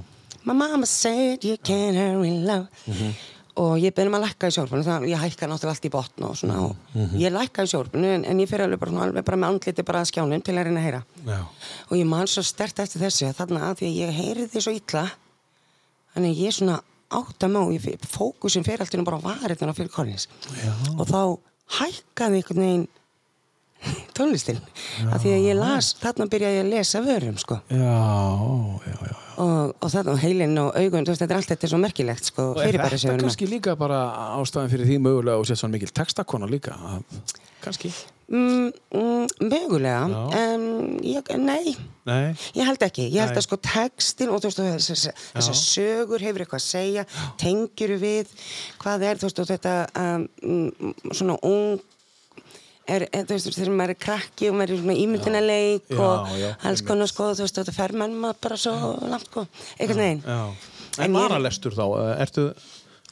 [0.48, 2.68] My mama said you can't hurry love.
[3.58, 6.26] Og ég beðum að lækka í sjórfunu þannig að ég hækka náttúrulega allt í botn
[6.28, 9.26] og svona og ég lækka í sjórfunu en, en ég fyrir alveg bara, svona, alveg
[9.26, 11.00] bara með andliti bara að skjánum til að reyna að heyra.
[11.26, 11.40] Já.
[11.90, 15.04] og ég man svo stert eftir þessu þarna að því að ég heyriði svo illa
[16.14, 17.62] þannig ég svona átta má
[18.04, 20.72] fókusin fyrir allt í einu bara á varirnar á fyrir Collins Já.
[20.98, 21.20] og þá
[21.78, 22.88] hækkaði einhvern veginn
[24.18, 24.58] tónlistin
[25.06, 27.96] að því að ég las, þarna byrjaði ég að lesa vörum sko Já,
[28.82, 29.14] já, já.
[29.44, 32.50] og, og þarna heilin og augun veist, þetta er allt þetta er svo merkilegt sko
[32.56, 34.02] Og er þetta kannski líka bara
[34.40, 36.74] ástæðan fyrir því mögulega og sér svona mikil textakona líka?
[37.62, 37.94] Kannski?
[38.28, 40.00] Mm, mm, mögulega.
[40.12, 40.54] Já.
[40.54, 41.76] um, ég, nei.
[42.08, 42.32] Nei.
[42.56, 43.40] Ég held ekki, ég held Nei.
[43.42, 47.04] að sko textin og þessar þessa sögur hefur eitthvað að segja,
[47.40, 48.32] tengjur við
[48.80, 50.24] hvað er, veist, þetta um,
[51.12, 51.82] svona ung
[52.88, 54.88] er, þú veist, þegar maður er krakki og maður er
[55.92, 59.28] Já, og já, alls konar sko, þú veist, þetta fer mann maður bara svo langt
[59.28, 59.44] sko,
[59.76, 60.24] einhvern veginn.
[60.24, 60.74] Já.
[60.98, 62.48] En En varalestur þá, eh, ertu,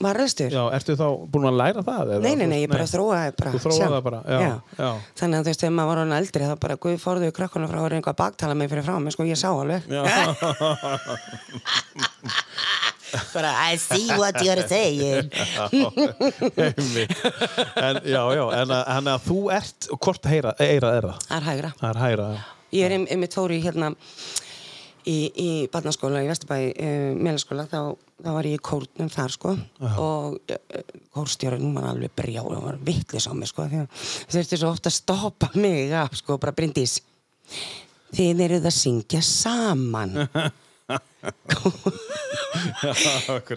[0.05, 2.11] varðastur Já, ertu þá búin að læra það?
[2.25, 2.91] Nei, nei, nei, ég bara Nei.
[2.93, 4.39] þróaði bara Þú þróaði það bara, já,
[4.77, 4.91] já.
[5.21, 7.79] Þannig að þú veist, þegar maður var hann eldri þá bara, guð fórðu krakkuna frá
[7.81, 10.03] að vera eitthvað að baktala mig fyrir frá mig, sko, ég sá alveg Já.
[13.33, 15.31] bara, I see what you're saying
[17.77, 21.23] en, já, já, en, að- að þú ert, hvort heyra, eira er það?
[21.31, 22.45] Það er hægra Það er hægra, já.
[22.77, 22.93] Ég er
[23.33, 23.93] fór í hérna
[25.07, 27.81] í, í barnaskóla í Vesturbæ uh, meðlaskóla, þá,
[28.25, 29.55] þá var ég í kórnum þar sko.
[29.87, 30.85] Og uh,
[31.17, 34.99] kórstjórun var alveg brjá og var vittlis á mig sko að þurfti svo ofta að
[35.01, 37.01] stoppa mig af sko, bara brindis
[38.17, 40.23] þið eruð að syngja saman.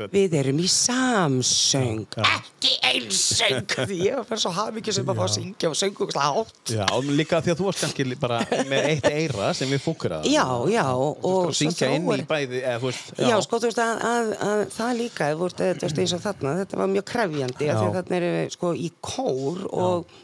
[0.09, 2.07] við erum í samsöng.
[2.17, 6.07] Ekki einsöng því ég var bara svo hafmyggju sem að fá að syngja og söngu
[6.07, 8.39] og slátt Já, líka því að þú varst kannski bara
[8.69, 12.63] með eitt eira sem við fúkur að já, já og og syngja inn í bæði
[12.63, 16.23] eða, veist, Já, sko, þú veist að, að, að það líka, þú veist, eins og
[16.25, 17.91] þarna, þetta var mjög krefjandi, af því Já.
[17.91, 20.17] að þarna erum við sko í kór og,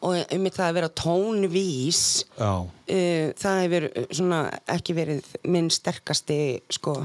[0.00, 2.02] og um það að vera tónvís,
[2.38, 2.52] já.
[2.64, 4.42] uh, það hefur uh, svona
[4.76, 6.40] ekki verið minn sterkasti,
[6.72, 6.96] sko,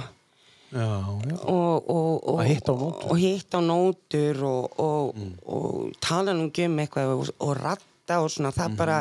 [0.75, 1.36] Já, já.
[1.47, 3.12] og, og, og, Að hitta á nótur.
[3.12, 8.31] og hitta á nótur og, og, og tala nú um eitthvað og, og ratta og
[8.34, 8.97] svona, það bara,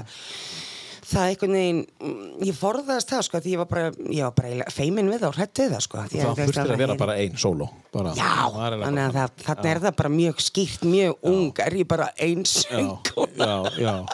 [1.05, 4.71] það einhvern veginn, mm, ég forðaðist það, sko, því ég var bara, ég var bara
[4.75, 5.99] feimin við og hrætt við það, sko.
[6.05, 9.71] Það að- þurftir að vera heyri- bara ein sóló bara, Já, þannig að það, þarna
[9.75, 13.29] er það bara mjög skýrt, mjög ung, er ég bara eins já, sönguna.
[13.37, 14.07] já, já.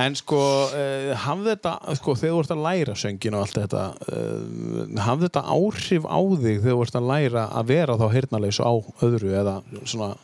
[0.00, 0.38] En sko,
[0.72, 5.28] uh, hafði þetta, sko, þegar þú ert að læra söngin og allt þetta, uh, hafði
[5.28, 8.72] þetta áhrif á þig þegar þú ert að læra að vera þá heyrnalegs á
[9.04, 10.16] öðru eða svona,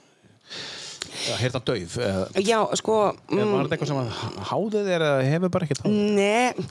[1.66, 2.96] dauf, eða, Já, sko,
[3.30, 6.06] eða mm, var þetta eitthvað sem að háði þér eða hefur bara ekkert háði?
[6.16, 6.66] nei,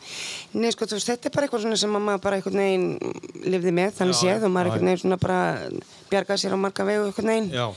[0.55, 2.89] nei, sko, þú veist, þetta er bara eitthvað svona sem að maður bara einhvern veginn
[3.55, 5.39] lifði með, þannig séð og maður já, einhvern veginn svona bara
[6.11, 7.51] bjargaði sér á marga vegu einhvern veginn.
[7.55, 7.67] Já,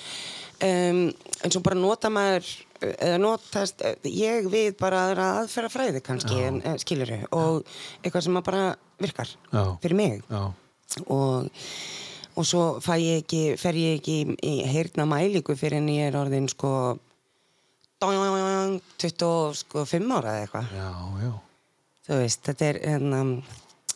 [0.59, 1.13] Um,
[1.47, 2.49] en svo bara nota maður,
[2.83, 3.79] eða notast
[4.11, 7.61] ég við bara aðra aðferða fræði kannski, en, skilur og
[8.03, 8.65] eitthvað sem maður bara
[8.99, 9.63] virkar Já.
[9.85, 10.25] fyrir mig.
[10.27, 10.41] já,
[11.07, 11.47] og,
[12.39, 12.65] og svo
[13.03, 16.73] ég ekki, fer ég ekki í, í heyrna mælingu fyrir en ég er orðin sko
[19.03, 20.67] 25 ára eða eitthvað
[22.09, 23.23] þú veist, þetta er hérna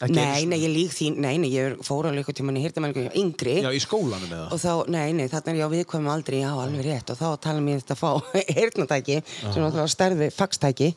[0.03, 2.83] Ekki nei, nei, ég lík því, nei, nei, ég fór alveg eitthvað tíma í heyrna
[2.83, 3.55] mælingu yngri.
[3.63, 4.49] Já, í skólanum eða?
[4.51, 7.13] og þá, nei, nei, þarna er ég á viðkvæmum aldrei já, alveg rétt.
[7.15, 8.11] Og þá tala mér þetta að fá
[8.59, 10.91] heyrnatæki, sem náttúrulega stærði faxtæki,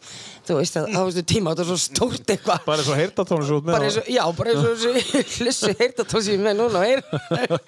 [0.47, 2.65] þú veist að á þessu tíma þetta er svo stórt eitthvað.
[2.65, 5.01] Bara svo heyrnatónu svo út með eins og, já, bara eins og
[5.45, 7.03] þessu heyrtatón sem ég er með núna og heyr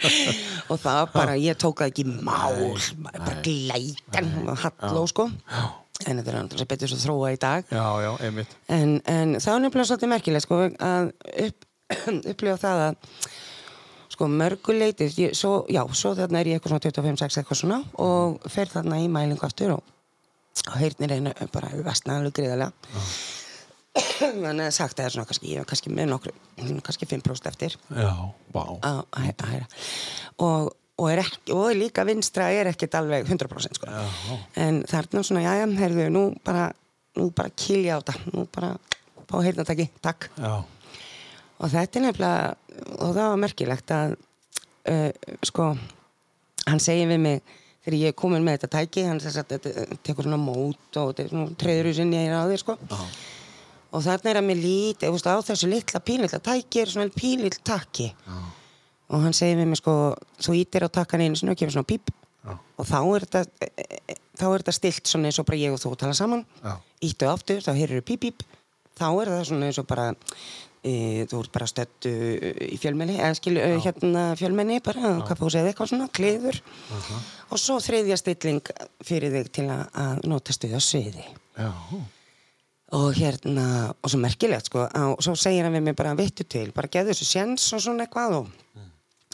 [0.71, 5.30] og það var bara, ég tók það ekki mál, bara glætan og halló sko
[6.05, 7.73] en þetta er að betur svo þróa í dag.
[7.73, 8.55] Já, já, einmitt.
[8.69, 11.12] En, en það var nefnilega svolítið merkilegt sko að
[11.47, 11.67] upp,
[12.33, 12.99] upplifa það að
[14.17, 18.71] sko mörguleiti svo, já, svo þarna er ég eitthvað svona 25-6 eitthvað svona og fer
[18.71, 19.91] þarna í mælingu aftur og,
[20.63, 22.71] og heyrnir einu bara vestna alveg greiðarlega
[24.17, 26.33] þannig að sagt að það er svona kannski, ég er kannski með nokkru
[26.86, 27.77] kannski 5% eftir.
[27.93, 28.12] Já,
[28.53, 28.63] vá.
[28.86, 29.67] Að heyra.
[30.45, 33.89] Og, og, er ekki, og líka vinstra er ekkert alveg 100% sko.
[34.57, 36.71] en þarna svona, já, já, heyrðu, nú bara
[37.17, 38.33] nú bara kilja á þetta.
[38.33, 38.73] Nú bara
[39.27, 40.29] fá heyrnataki, takk.
[40.38, 40.53] Já,
[41.57, 42.57] og þetta er nefnilega
[43.01, 44.17] og það var merkilegt að
[44.91, 45.71] uh, sko
[46.67, 47.55] hann segir við mig
[47.86, 51.21] þegar ég er komin með þetta tæki hann þess að þetta tekur svona mót og
[51.23, 52.77] er treður í sinni á þér sko.
[52.91, 53.01] Já,
[53.88, 57.57] og þarna er að mér lít eða, á þessu litla pínlilla tæki er svona pílill
[57.65, 58.12] takki.
[58.13, 58.38] Já,
[59.08, 59.98] og hann segir við mig sko
[60.43, 62.12] þú ítir á takkan einu sinni og kemur svona píp.
[62.48, 65.60] Já, og þá er þetta e, e, þá er þetta stilt svona eins og bara
[65.60, 66.46] ég og þú tala saman.
[66.63, 66.78] Já.
[67.10, 68.48] íttu aftur, þá heyrður píp píp.
[68.98, 70.08] Þá er það svona eins og bara
[70.84, 72.12] e, þú ert bara stöttu
[72.67, 76.60] í fjölmenni eða skilju e, hérna fjölmenni bara, hvað fóðu segið eitthvað svona, kliður
[77.52, 78.72] og svo þriðja stilling
[79.06, 81.26] fyrir þig til að, að nota stuð á sviði.
[81.58, 81.72] Já.
[82.93, 83.63] og hérna,
[84.00, 87.12] og svo merkilegt sko, og svo segir hann við mig bara vittu til, bara geðu
[87.12, 88.52] þessu sjens og svona eitthvað og,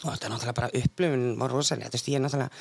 [0.04, 2.52] og þetta er náttúrulega bara upplifun var rosalega, þú veist, ég er náttúrulega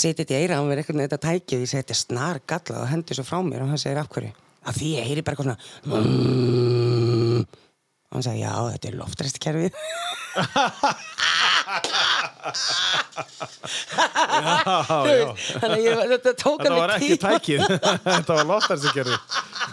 [0.00, 2.82] setið í eira á mér eitthvað með þetta tækið ég segi þetta er snar gallað
[2.82, 4.32] og hendur svo frá mér og hann segir af hverju,
[4.66, 7.62] af því ég heyri bara eitthvað svona
[8.16, 9.72] og hann segir já, þetta er loftræstikerfið.
[15.60, 17.60] Þannig að ég, þetta tók Þetta var ekki tækið.
[18.06, 19.16] Þetta var gerði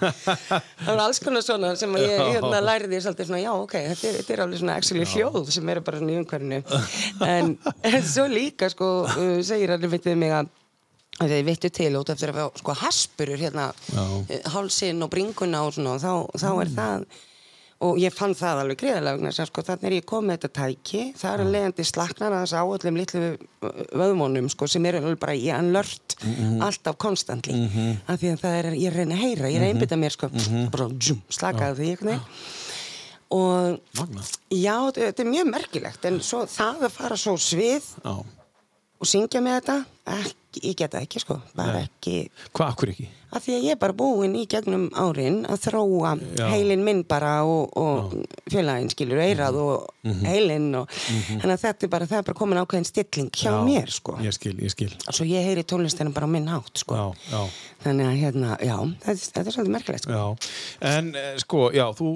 [0.03, 4.17] það var alls konar svona sem ég hérna, lærði svolítið svona, já ok, þetta er,
[4.19, 6.59] þetta er alveg svona actually hljóð sem eru bara svona í umhverfinu.
[7.27, 7.53] En,
[7.89, 10.51] en svo líka sko uh, segir hann við mig að
[11.21, 14.01] þið vittu til út eftir að fá sko haspurur hérna, Já.
[14.01, 17.07] uh, hálsinn og bringuna og svona og þá, þá er það
[17.83, 21.03] og ég fann það alveg greiðalega sko þannig er ég komið með þetta tæki.
[21.19, 23.21] Það er að leiðandi slaknar að þess á öllum litlu
[24.01, 26.17] vöðmónum sko sem eru alveg bara í anlört
[26.63, 27.95] alltaf konstantli mm -hmm.
[28.07, 30.29] af því að það er, ég reyna að heyra ég reyna að einbytta mér sko.
[30.71, 32.21] Bara svona slakaði því veginn.
[33.33, 34.21] Og Magna.
[34.53, 38.13] já, þetta er mjög merkilegt en svo það að fara svo svið Já.
[38.99, 41.87] og syngja með þetta ekki, ég get það ekki sko bara Nei.
[41.89, 42.15] ekki
[42.53, 43.09] Hvað, akkur ekki?
[43.33, 46.43] af því að ég er bara búin í gegnum árin að þróa Já.
[46.51, 48.11] heilin minn bara og, og
[48.53, 49.87] félaginn skilur eirað og
[50.21, 53.57] heilin og þannig að þetta er bara, það er bara komin ákveðin stilling hjá Já,
[53.65, 54.91] mér sko Ég skil, ég skil.
[55.09, 57.41] svo ég heyri tónlistina bara á minn hátt sko Já, já.
[57.87, 60.13] þannig að hérna, já, þetta, þetta er svolítið merkilegt sko.
[60.13, 60.53] Já,
[60.93, 62.11] en eh, sko, já, þú,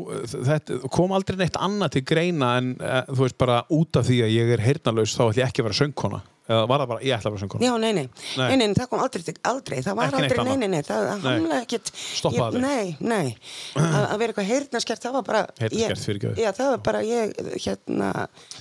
[0.51, 4.21] þetta kom aldrei neitt annað til greina en eh, þú veist bara út af því
[4.27, 6.21] að ég er heyrnalaus þá ætlum ég ekki að vera söngkona.
[6.47, 7.65] Eða var það bara, ég ætla að vera söngkona.
[7.67, 8.03] Já, nei, nei.
[8.39, 8.55] Nei.
[8.61, 11.91] nei, það kom aldrei, aldrei, það var aldrei, nei, nei, nei, það hamlaði ekkert.
[11.97, 12.61] Stoppaði?
[12.63, 13.33] Nei, nei,
[13.75, 15.41] að vera eitthvað heyrnaskert, það var bara...
[15.59, 16.45] Heyrnarskert, ég- fyrirgefðu.
[16.45, 18.13] Já, það var bara, ég, hérna,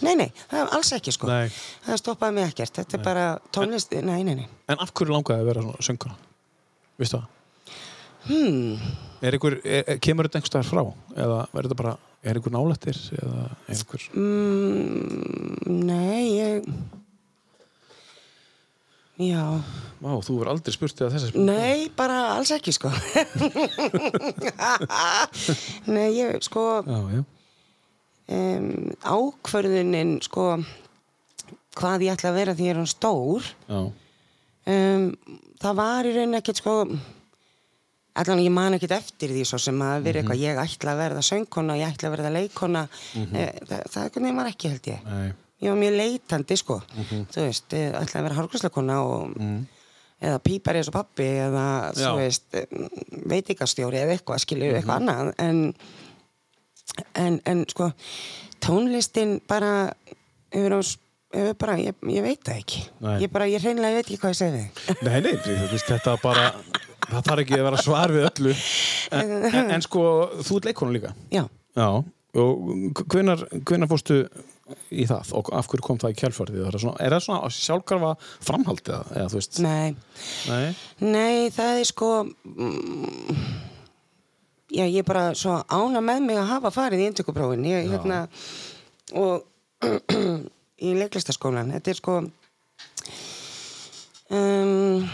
[0.03, 1.31] nei, nei, það var alls ekki, sko.
[1.31, 1.55] Nei.
[1.87, 4.49] Það stoppaði mig ekkert, þetta er bara tónlist, nei, nei, nei.
[4.66, 6.18] En af hverju langaði að vera svona söngkona?
[6.99, 7.33] Vistu það?
[8.27, 8.83] Hmm.
[9.22, 10.83] Er er- kemur þetta einhver staðar frá?
[11.14, 11.94] Eða verður þetta bara,
[12.27, 12.99] er einhver nálættir?
[13.14, 14.11] Eða er einhver...
[14.18, 16.70] Mm, nei, ég...
[19.16, 19.44] Já,
[19.96, 21.46] Vá, þú verður aldrei spurt eða þessa spurt.
[21.48, 22.90] nei, bara alls ekki, sko.
[25.94, 26.64] nei, ég, sko...
[26.85, 27.22] Já, já.
[28.37, 28.66] um,
[29.00, 30.44] ákvörðunin sko
[31.76, 33.88] hvað ég ætla að vera því er hann stór um,
[35.61, 36.74] það var í rauninni ekkert sko
[38.16, 41.24] allan ég man ekkert eftir því svo sem að vera eitthvað ég ætla að verða
[41.31, 42.83] söngkona, ég ætla að verða leikona
[43.16, 43.35] mm
[43.68, 45.29] það, það er hvernig var ekki held ég nei.
[45.62, 46.80] Ég var mjög leitandi sko.
[47.32, 49.36] Þú veist, ég ætla að vera hárgræslakona og
[50.16, 51.64] eða pípari eins og pappi eða
[51.96, 52.56] þú veist
[53.28, 55.32] veitikastjóri eða eitthvað skilur eitthvað annað.
[55.44, 55.62] En,
[57.20, 57.90] en, en sko
[58.64, 59.90] tónlistin bara
[60.54, 60.80] hefur á
[61.58, 62.82] bara, ég, ég veit það ekki.
[63.04, 63.16] Nei.
[63.24, 64.60] ég bara, ég hreinlega veit ekki hvað ég segi.
[64.86, 66.44] Þig Nei, nei, þú veist, þetta bara,
[67.10, 68.52] það þarf ekki að vera svar við öllu.
[69.16, 70.04] En, en, en sko,
[70.40, 71.12] þú ert leikona líka.
[71.34, 71.42] já,
[71.76, 71.88] Já,
[72.40, 74.22] og hvenar, hvenar fórstu
[74.90, 76.61] í það og af hverju kom það í kjálfarið?
[76.66, 78.12] Er er það svona sjálfgarfa
[78.48, 79.61] framhaldið eða, þú veist?
[79.62, 79.94] nei
[80.50, 80.66] Nei.
[81.05, 83.46] Nei, það er sko mm,
[84.66, 88.24] Já, ég er bara svo ána með mig að hafa farið í inntökuprófin ég, hérna
[89.14, 89.46] og
[90.87, 92.16] í leiklistaskólan þetta er sko
[94.35, 95.07] um,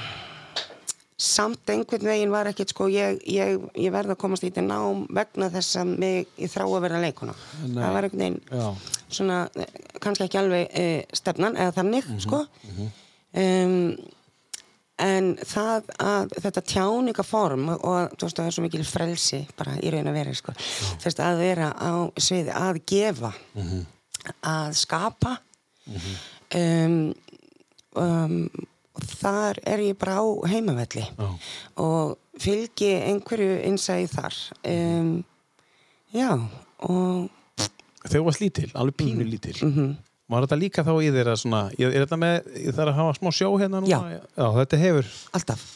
[1.23, 5.05] samt einhvern veginn var ekkert sko ég, ég, ég verð að komast í þetta nám
[5.15, 7.77] vegna þess að mig, ég þrá að vera leikuna Nei.
[7.77, 8.97] það var einhvern veginn Já.
[9.19, 12.43] svona, eh, kannski ekki alveg e, stefnan eða þannig, sko.
[13.45, 13.77] um,
[15.03, 19.95] en það að þetta tjáningaform og þú veist það er svo mikil frelsi bara í
[19.95, 20.55] raun að vera sko.
[20.59, 23.33] þú veist að vera á sviði að gefa
[24.47, 25.39] að skapa.
[26.55, 27.15] Um,
[27.99, 28.72] um, og
[29.07, 31.29] þar er ég bara á heimavelli Já.
[31.83, 34.39] og fylgi einhverju innsæði þar.
[34.69, 35.13] Um,
[36.13, 36.31] já
[36.83, 37.29] og
[38.09, 39.59] þú varst lítil, alveg pínu lítil,
[40.33, 43.31] var þetta líka þá í að svona, er þetta með, ég þarf að hafa smá
[43.37, 43.91] sjó hérna núna?
[43.93, 44.23] Já.
[44.39, 45.67] Já, þetta hefur, alltaf.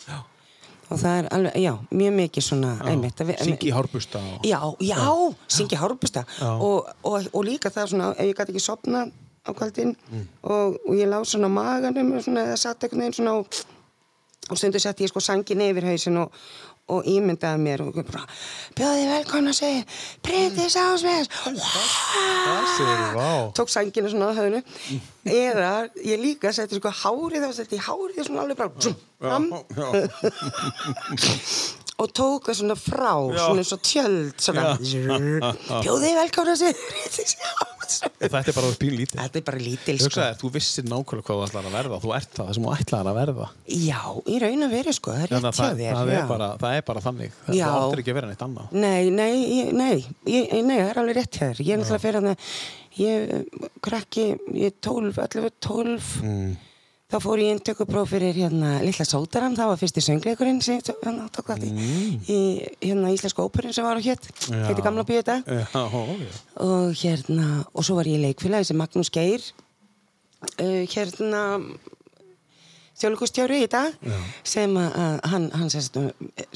[0.86, 4.44] Og það er alveg, já, mjög mikið svona einmitt að við- syngi hárbusta og...
[4.46, 4.98] Já, já,
[5.50, 6.22] syngja hárbusta.
[6.38, 6.50] Já.
[6.62, 9.00] og, og, og líka það svona ef ég gæti ekki sopna
[9.46, 9.94] á kvöldin
[10.42, 13.46] og, og ég lá svona á maganum og svona, eða satt einhvern veginn svona og,
[14.50, 16.28] og stundu sett ég sko sangin yfir hausin og,
[16.88, 18.22] og ímyndaði mér og bara,
[18.78, 19.82] bjóði að segja
[20.22, 21.28] Bryndis Ásvegs
[23.58, 24.60] tók sangina svona á höfunu
[25.24, 25.72] eða
[26.04, 28.70] ég líka setti sko hárið þá setti hárið svona alveg bara
[29.18, 29.44] fram
[32.02, 34.76] og tók það svona frá svona eins og tjöld svona
[35.84, 37.76] bjóði Bryndis Ásvegs
[38.16, 39.20] Þetta er bara pínu lítið.
[39.20, 40.08] Þetta er bara lítil sko.
[40.08, 42.72] Hugsaði, þú vissir nákvæmlega hvað þú ætlar að verða, þú ert það, það sem þú
[42.76, 43.48] ætlar að verða.
[43.76, 46.12] Já, í raun að vera sko, það er Þannig rétt að hjá það, þér það,
[46.16, 47.36] er bara, það er bara þannig.
[47.46, 47.66] Það Já.
[47.76, 48.76] áttir ekki að vera neitt annað.
[48.86, 49.96] Nei, nei, ég, nei,
[50.32, 52.50] ég, nei, það er alveg rétt hjá þér Ég er náttúrulega að
[52.96, 56.54] ég eh, krakki, ég er 12, 11, 12 Mm.
[57.06, 61.52] Þá fór ég inntökupróf fyrir hérna Lilla Sótaran, það var fyrsti söngleikurinn sem hann tók
[61.52, 61.90] það í,
[62.26, 62.38] í
[62.82, 64.54] hérna Íslensku óperun sem var á hétt Mm.
[64.58, 64.66] Já.
[64.70, 65.36] heiti Gamla bíu þetta
[66.62, 69.38] og hérna, og svo var ég í leikfélagi sem Magnús Geir
[70.58, 71.42] uh, hérna
[72.96, 74.18] þjóðlíkustjóri í dag Já.
[74.42, 75.98] sem að, hann, hann sérst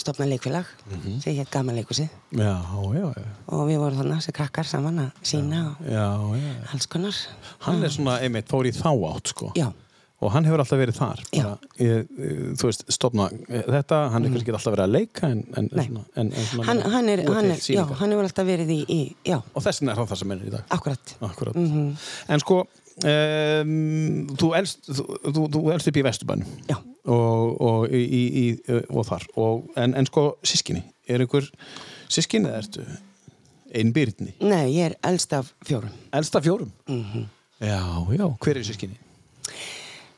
[0.03, 1.21] stopnaði leikfélag Mhm.
[1.23, 2.57] sem hétt Gaman leikusið Já,
[2.99, 3.07] já,
[3.47, 6.35] og við vorum þannig sem krakkar saman að sína og
[6.75, 7.15] alls konar
[7.61, 9.53] Hann er svona, einmitt, fór í þá átt, sko.
[9.55, 9.71] já,
[10.21, 11.23] og hann hefur alltaf verið þar.
[11.33, 11.47] Ég,
[11.81, 12.11] ég,
[12.61, 16.33] þú veist, stopna þetta, hann er kannski alltaf verið að leika en, en, svona, en,
[16.35, 19.01] en svona hann, hann, er, hann, er, já, hann hefur alltaf verið í, í
[19.39, 20.67] og þessin er það það sem er í dag.
[20.77, 21.57] Akkurat Akkurat.
[21.57, 21.89] Mhm.
[22.37, 22.61] En sko,
[23.15, 23.75] um,
[24.37, 26.55] þú, elst, þú, þú, þú elst upp í Vesturbænum.
[27.11, 29.25] Og, og, í, í, í, og þar.
[29.41, 31.49] Og, en, en sko, sískinni er einhver
[32.13, 32.85] sískinni eða ertu?
[33.81, 35.93] Einbyrni, nei, ég er elst af fjórum.
[36.19, 36.73] Elsta fjórum?
[36.91, 37.29] Mhm.
[37.61, 37.81] Já,
[38.17, 38.99] já, hver er sískinni?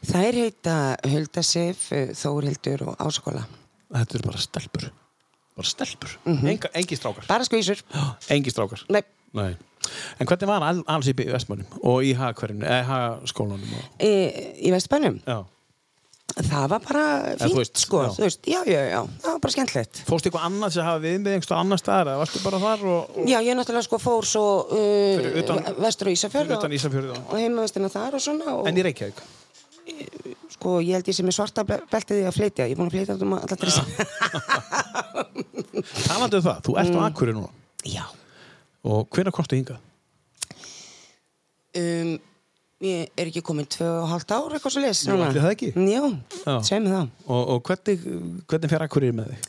[0.06, 0.76] Þær heita
[1.08, 1.88] Hulda Sif,
[2.18, 3.44] Þórhildur og Áskóla
[3.92, 4.84] Þetta eru bara stelpur.
[5.52, 6.46] Bara stelpur, Mhm.
[6.48, 7.26] Enga, engi strákar.
[7.28, 7.82] Bara skvísur.
[8.32, 8.80] Engi strákar.
[8.88, 9.02] Nei,
[9.36, 9.56] Nei.
[10.20, 13.84] En hvernig var all, alls í Vestmannum og í hagskólanum og...
[13.98, 14.12] í,
[14.68, 15.38] í Vestbænum Já.
[16.36, 17.04] það var bara
[17.40, 18.10] þú fínt veist, sko, já.
[18.14, 19.00] þú veist, já, já, já.
[19.24, 20.02] Það var bara skemmtilegt.
[20.08, 23.16] Fórstu eitthvað annað sem hafa við með einhverstu annar staðar eða varstu bara þar og,
[23.18, 26.78] og já, ég náttúrulega sko fór svo uh, utan- vestur og Ísafjörð fyrir utan og,
[26.78, 29.24] Ísafjörðu og heimavestina þar og svona og En í Reykjavík?
[30.54, 32.90] Sko, ég held ég sem er svarta be- beltið í að flytja ég er búin
[32.90, 33.78] að flytja um allar þess
[36.06, 37.06] Talandi um það, þú ert á Mm.
[37.08, 37.50] Akureyri núna
[37.84, 38.04] já
[38.84, 39.78] og hvenær komstu hingað?
[41.78, 42.10] um,
[42.82, 45.68] ég er ekki komin tvö og hálft ár eitthvað svo leys Jú, ætli það ekki?
[45.72, 46.02] já,
[46.42, 46.54] Já.
[46.82, 47.98] mér það Og, og hvernig,
[48.50, 49.40] hvernig fer Akureyri með þig?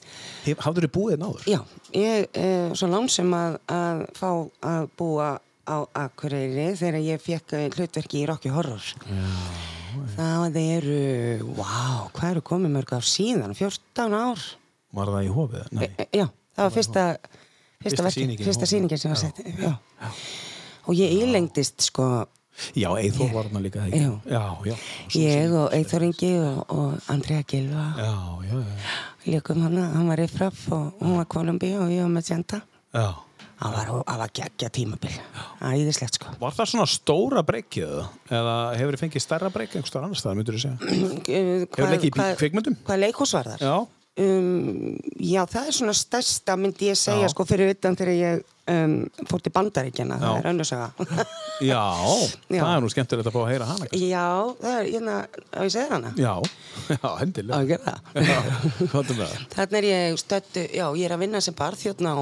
[0.46, 1.44] Hef- Hafðirðu búið einn áður?
[1.50, 1.60] Já,
[1.98, 4.30] ég er svo lánsum að, að fá
[4.74, 5.30] að búa
[5.66, 8.84] á Akureyri þegar ég fekk eh, hlutverki í Rocky Horror.
[10.16, 11.00] Það eru,
[11.58, 13.56] vá, hvað eru komið mörg ár síðan?
[13.58, 14.46] 14 ár?
[14.94, 15.72] Var það í hofið?
[15.78, 15.88] Nei.
[15.98, 16.28] E, já,
[16.58, 17.08] það var fyrsta,
[17.84, 19.42] fyrsta, Fyrsta í sýningin sem var sett.
[19.60, 19.74] Já.
[20.84, 22.08] Og ég ílengdist, sko,
[22.78, 23.82] Já, Eithor var hann líka.
[23.90, 24.20] Já,
[24.66, 24.76] já.
[25.18, 28.12] ég og Eithor Ingi og, og Andrea Gilva Já,
[28.46, 28.92] já, já.
[29.26, 32.62] líkum hana, hann var Riffraff og hún var Kolumbi og ég var Magenta.
[32.94, 33.08] Já.
[33.64, 35.14] Það var, það var geggja tímabil.
[35.64, 36.34] Æðislegt, sko.
[36.42, 37.94] Var það svona stóra breykið
[38.28, 38.56] eða?
[38.76, 40.78] Hefur þið fengið stærra breykið einhverstaðar annars staðar, myndur þú segja?
[41.72, 42.80] Hefur leikið í kvikmyndum?
[42.84, 43.64] Hvað leikhús var þar?
[43.64, 43.76] Já.
[44.14, 47.32] Um, já, það er svona stærsta myndi ég segja Já.
[47.34, 48.92] sko fyrir utan þegar ég um,
[49.26, 50.92] fór til bandaríkjana, það er önnursaga.
[51.72, 51.80] Já,
[52.46, 52.60] Já.
[52.60, 53.88] það er nú skemmtilegt að fá að heyra hana.
[53.88, 54.12] kannski.
[54.12, 54.28] já,
[54.62, 55.16] það er, hérna,
[55.50, 56.14] á ég segja hana?
[56.20, 56.34] Já,
[56.94, 57.64] já, hendilega.
[57.74, 57.98] ég það.
[58.94, 59.20] Hvað er
[59.74, 59.90] það?
[59.90, 62.22] Ég stöttu, já, ég er að vinna sem barþjóðna á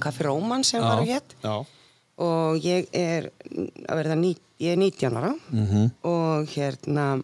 [0.00, 1.54] Kaffi Róman sem var á hétt Já.
[2.18, 3.30] og ég er
[3.88, 5.32] að verða ný, ég er 19 ára.
[5.50, 5.90] Mhm.
[6.02, 7.22] og hérna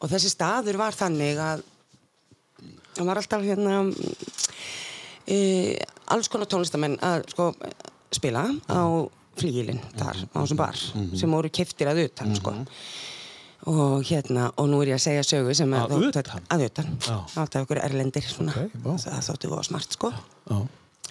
[0.00, 1.62] og þessi staður var þannig að
[2.96, 3.94] það var alltaf hérna
[5.28, 5.76] e,
[6.10, 7.50] alls konar tónlistamenn að sko
[8.14, 8.80] spila á
[9.38, 10.78] flígilinn þar á þessum bar
[11.18, 12.54] sem voru keftir að utan sko.
[13.68, 16.42] Og hérna, og nú er ég að segja sögu sem Að þó- utan?
[16.48, 17.16] að utan, Já.
[17.42, 18.92] alltaf ykkur erlendir svona, Ok, vá.
[18.96, 20.12] það þóttu var smart sko.
[20.48, 20.58] Já,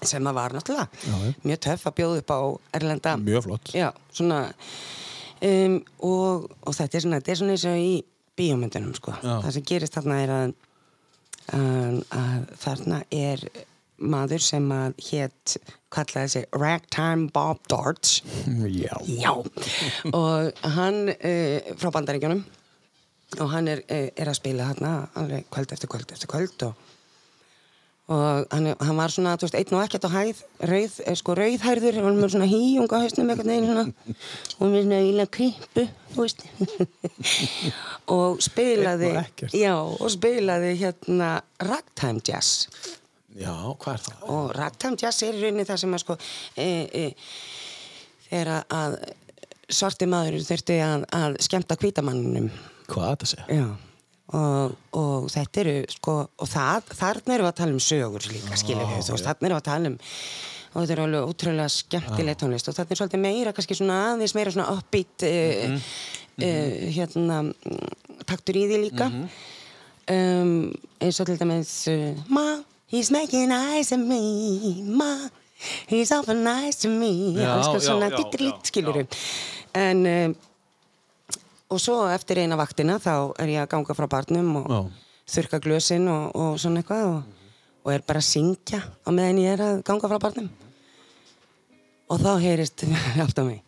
[0.06, 2.40] sem að var náttúrulega Já, mjög töff að bjóða upp á
[2.78, 3.72] erlenda mjög flott.
[3.74, 4.42] já, svona
[5.42, 7.96] um, og, og þetta er svona þetta er svona eins og í
[8.38, 9.16] bíómyndunum sko.
[9.24, 10.52] Það sem gerist þarna er að,
[11.58, 13.42] að, að þarna er
[13.98, 15.56] maður sem að hétt
[15.90, 18.20] kallaði sig Ragtime Bob Darts
[18.70, 18.94] Já.
[19.10, 19.32] já
[20.14, 22.44] og hann uh, frá bandaríkjunum
[23.42, 26.87] og hann er, uh, er að spila þarna alveg kvöld eftir kvöld eftir kvöld og
[28.08, 30.38] og hann, hann var svona, þú veist, einn og ekkert á hæð
[30.72, 34.16] rauð, eh, sko rauðhærður hann var með svona híjunga hausnum einhvern veginn svona.
[34.62, 35.84] Og með svona íla kripu
[36.16, 36.46] þú veist.
[38.18, 39.10] Og spilaði
[39.60, 41.34] já, og spilaði hérna
[41.68, 42.70] ragtime jazz.
[43.38, 44.22] Já, hvað er það?
[44.34, 46.16] og ragtime jazz er í rauninni það sem að sko
[46.58, 47.04] e, e,
[48.30, 48.96] þegar að- að
[49.78, 52.48] svarti maður þurfti að, að skemmta hvítamanninum.
[52.88, 53.60] Hvað er þetta að segja?
[53.60, 53.68] Já,
[54.36, 58.60] og, og þetta eru sko, og það, þarna eru við að tala um sögur líka,
[58.60, 60.00] skilur við, veist, þarna eru við að tala um
[60.78, 62.68] og þetta er alveg ótrúlega skemmtileg tónlist.
[62.70, 65.78] Og þetta er svolítið meira, kannski svona aðeins meira svona uppbeat uh,
[66.38, 67.94] uh, hérna mm,
[68.30, 69.08] taktur í því líka.
[70.08, 70.52] Um,
[71.04, 72.62] eins og til dæmis uh, Ma,
[72.92, 74.84] he's making eyes at me.
[74.86, 75.30] Ma,
[75.90, 77.34] he's awful nice to me.
[77.42, 79.08] Alls svona já, dittilít, já, skilur já.
[79.74, 80.36] en
[81.68, 84.80] og svo eftir eina vaktina þá er ég að ganga frá barnum og Já.
[85.36, 87.52] þurka glösin og, og svona eitthvað og,
[87.84, 90.50] og er bara að syngja á meðan ég er að ganga frá barnum
[92.08, 92.86] og þá heyrist
[93.26, 93.64] aftur á mig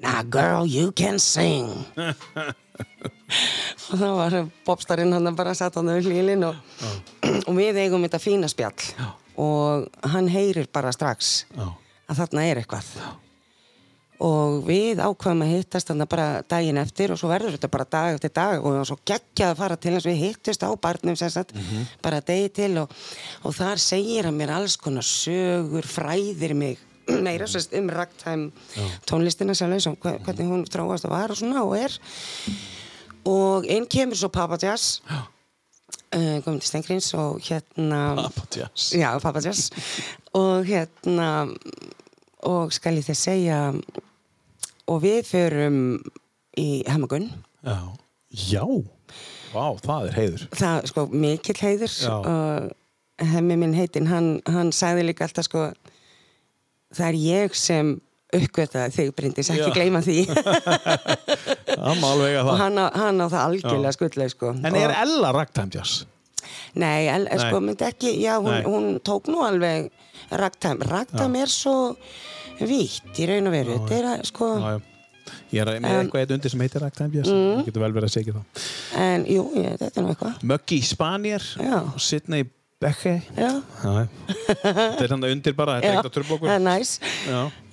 [0.00, 1.68] Now girl you can sing
[3.90, 6.60] og þá var popstarinn hann bara satt hann við hlýlin og,
[7.48, 9.10] og við eigum þetta fína spjall Já.
[9.40, 11.66] og hann heyrir bara strax Já.
[12.08, 12.94] að þarna er eitthvað
[14.20, 18.14] og við ákvaðum að hittast þannig bara daginn eftir og svo verður þetta bara dag
[18.18, 21.54] eftir dag og svo geggjað að fara til hans við hittust á barnum sem sagt
[22.04, 22.92] bara degi til og,
[23.48, 26.78] og þar segir hann mér alls konar sögur fræðir mig
[27.26, 28.50] meira sérst um ragtime
[29.08, 31.96] tónlistina sjálf eins og hve- hvernig hún þróast og var og svona og er.
[33.28, 35.00] Og inn kemur svo Papa Jazz.
[36.10, 38.86] Uh, Guðmundur Stengrins og hérna Papatjas.
[38.96, 39.68] Já, Papa Jazz.
[40.34, 41.48] Og hérna
[42.48, 43.58] og skal ég þér segja
[44.90, 45.78] og við förum
[46.58, 47.28] í Hamagun
[47.62, 47.78] Já.
[48.30, 48.64] Já.
[49.50, 50.44] Vá, það er heiður.
[50.54, 51.94] það sko mikill heiður.
[52.14, 55.66] Og hemmi minn heitinn hann, hann sagði líka alltaf sko
[56.94, 57.96] það er ég sem
[58.30, 60.20] uppgötaði þig Bryndis, ekki gleyma því.
[61.80, 64.52] Eiga og hann á, hann á það algjörlega skuldlega sko.
[64.54, 66.04] En er og, Ella ragtime jazz?
[66.78, 67.40] nei, el, Nei.
[67.42, 69.90] sko myndi ekki já, hún, hún tók nú alveg
[70.30, 71.96] ragtime, ragtime er svo
[72.68, 74.80] vítt í raun og veru þetta er að sko Já, já.
[75.52, 77.28] Ég er með eitthvað eitt undir sem heitir ragtime jazz.
[77.30, 77.60] Mm.
[77.66, 78.64] Getur vel verið að segja það.
[79.04, 81.44] en jú, ég, þetta er nú eitthvað Möggi Spanier.
[82.02, 82.44] Sidney
[82.80, 83.12] Becke.
[83.36, 83.50] já.
[84.62, 86.48] Þetta er hann undir bara, þetta er að tröfla okkur.
[86.48, 86.96] það er næs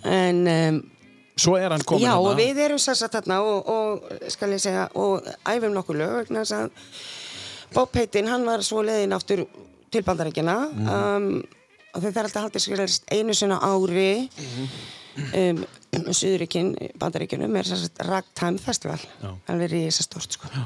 [0.04, 0.80] en um,
[1.38, 2.30] Svo er hann komin Já, þarna.
[2.32, 6.42] og við erum satt þarna og, og skal ég segja, og æfum nokkuð lög vegna
[6.42, 6.72] þess að
[7.76, 9.44] Bob Heitin, hann var svo leiðin aftur
[9.92, 10.90] til bandarækjana Mhm.
[10.90, 11.44] um,
[11.98, 14.12] og þeir þarf alltaf haldið skilast einu sinna ári
[15.34, 15.66] um,
[16.14, 19.32] Suðuríkin, bandaríkjunum er sér sagt Ragtime Festival Já.
[19.50, 20.64] alveg í þess að stort sko Já.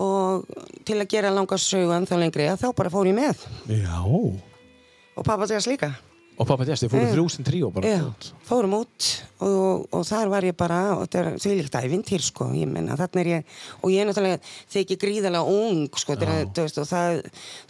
[0.00, 0.48] og
[0.88, 4.00] til að gera langa sögu þá lengri að þá bara fór ég með Já.
[4.00, 5.92] og pappa þess líka
[6.38, 7.10] Og pappa Jazz, þið fóru Já.
[7.16, 7.90] þrjúsin tríó bara.
[7.90, 9.06] Já, fórum út
[9.42, 13.22] og, og þar var ég bara, og þetta er þvílíkt ævintýr sko, ég menna, þarna
[13.24, 14.38] er ég og ég er náttúrulega
[14.70, 17.18] þykir gríðalega ung sko, þetta er, þú veist, og það,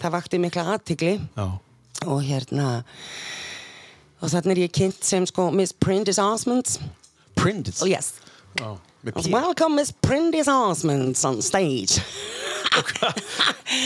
[0.02, 1.46] það vakti mikla aðtigli Já.
[2.06, 2.68] Og hérna
[4.18, 6.78] og þarna er ég kynnt sem sko Miss Prentice Osmonds
[7.38, 7.74] Printed.
[7.82, 8.14] oh yes,
[8.58, 9.30] P.
[9.32, 12.02] welcome Miss Prentice Osmonds on stage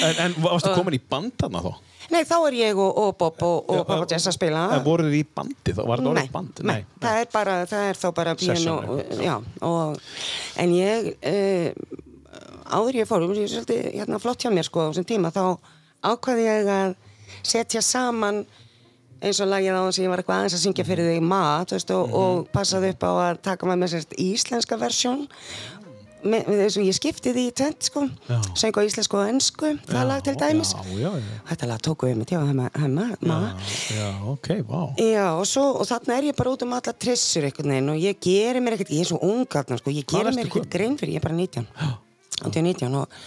[0.02, 1.72] En, en varstu komin í bandana þá?
[2.12, 4.82] Nei, þá er ég og, og Bob og, og Já, Papa Jess að spila En
[4.84, 5.82] voru þið í bandi þá?
[5.88, 6.62] Var nei, orðið band?
[6.68, 9.36] nei, það er bara það er þá bara Session og, já,
[9.68, 10.02] og,
[10.60, 11.68] en ég uh,
[12.72, 15.44] áður ég fór ég er svolítið hérna, flott hjá mér sko á þessum tíma þá
[16.12, 16.94] ákvaði ég að
[17.40, 18.44] setja saman
[19.22, 21.92] eins og lagið á að ég var eitthvað aðeins að syngja fyrir þig mat veist,
[21.94, 25.24] og, og passaði upp á að taka maður með sérst íslenska versjón.
[26.22, 28.04] Að ég skipti því í tvent sko.
[28.58, 30.70] Söng á íslensku og ennsku það lag til dæmis.
[30.74, 31.32] Já, já, já.
[31.48, 32.68] þetta lag tóku við hemma
[33.58, 34.82] Já, já, ok, vá.
[35.02, 38.62] Já, og, svo, og þarna er ég bara út um alla trissur og ég geri
[38.62, 41.16] mér ekkert, ég er svo ungarna sko, ég Hvað geri ertu mér ekkert grein fyrir,
[41.16, 41.66] ég er bara 19
[42.42, 43.18] 18, 19 og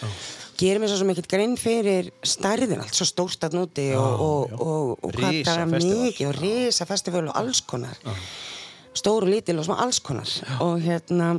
[0.60, 4.54] geri mér svo sem ekkert grein fyrir stærðin, allt svo stórt að núti og, og,
[4.62, 7.98] og, og hvað það er mikið og risa festival og alls konar.
[8.96, 10.30] Stór og lítil og svona alls konar.
[10.64, 11.34] Og hérna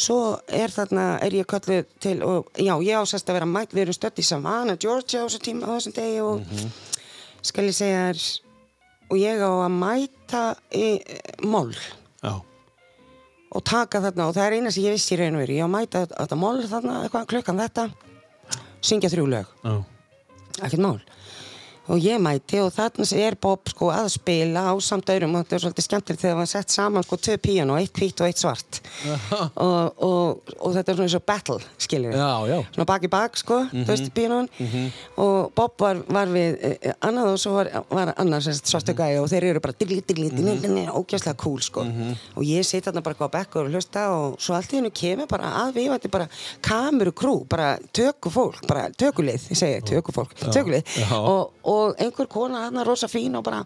[0.00, 3.82] svo er þarna, er ég kölluð til og já, ég ásast að vera mætt við
[3.88, 6.70] erum stödd í Savannah, Georgia á þessum tíma á þessum degi og Mhm.
[7.42, 8.22] skal ég segja þér
[9.10, 10.86] og ég á að mæta í
[11.42, 11.74] mól
[12.22, 12.34] Já,
[13.50, 15.64] og taka þarna og það er eina sem ég vissi í raun og veru ég
[15.64, 17.84] á að mæta þetta mól þarna eitthvað klukkan þetta
[18.80, 19.46] syngja þrjú lög.
[20.60, 21.00] Ekkert mál
[21.90, 25.56] og ég mæti og þarna er Bob sko að spila á samt öðrum og þetta
[25.56, 28.40] er svolítið skemmtilegt þegar það var sett saman sko tvö píano, eitt hvitt og eitt
[28.40, 28.80] svart.
[29.60, 31.58] Og, og, og þetta er svona eins og battle
[32.48, 32.58] já.
[32.74, 34.48] svona bak í bak sko, þú veist píanón
[35.20, 39.28] og Bob var, var við eh, annað og svo var, var annars svartu gæi og
[39.32, 41.84] þeir eru bara digli, digli, digli, digli, ógæslega cool sko.
[42.36, 45.28] Og ég sitt þarna bara á bekkur og hlusta og svo allt í hennu kemur
[45.30, 46.28] bara að við þetta bara
[46.64, 50.96] kameru krú, bara töku fólk bara tökulið, ég segi töku fólk tökulið.
[51.16, 51.50] Og,
[51.80, 53.64] og einhver kona þarna rosa fín og bara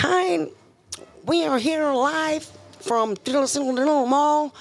[0.00, 0.46] Hi,
[1.26, 2.46] we are here live
[2.80, 4.52] from Diddle Mall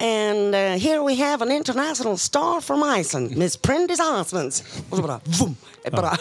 [0.00, 4.62] and uh, here we have an international star from Iceland, Miss Prentice Osmonds.
[4.90, 6.12] Og svo bara, vum, er bara,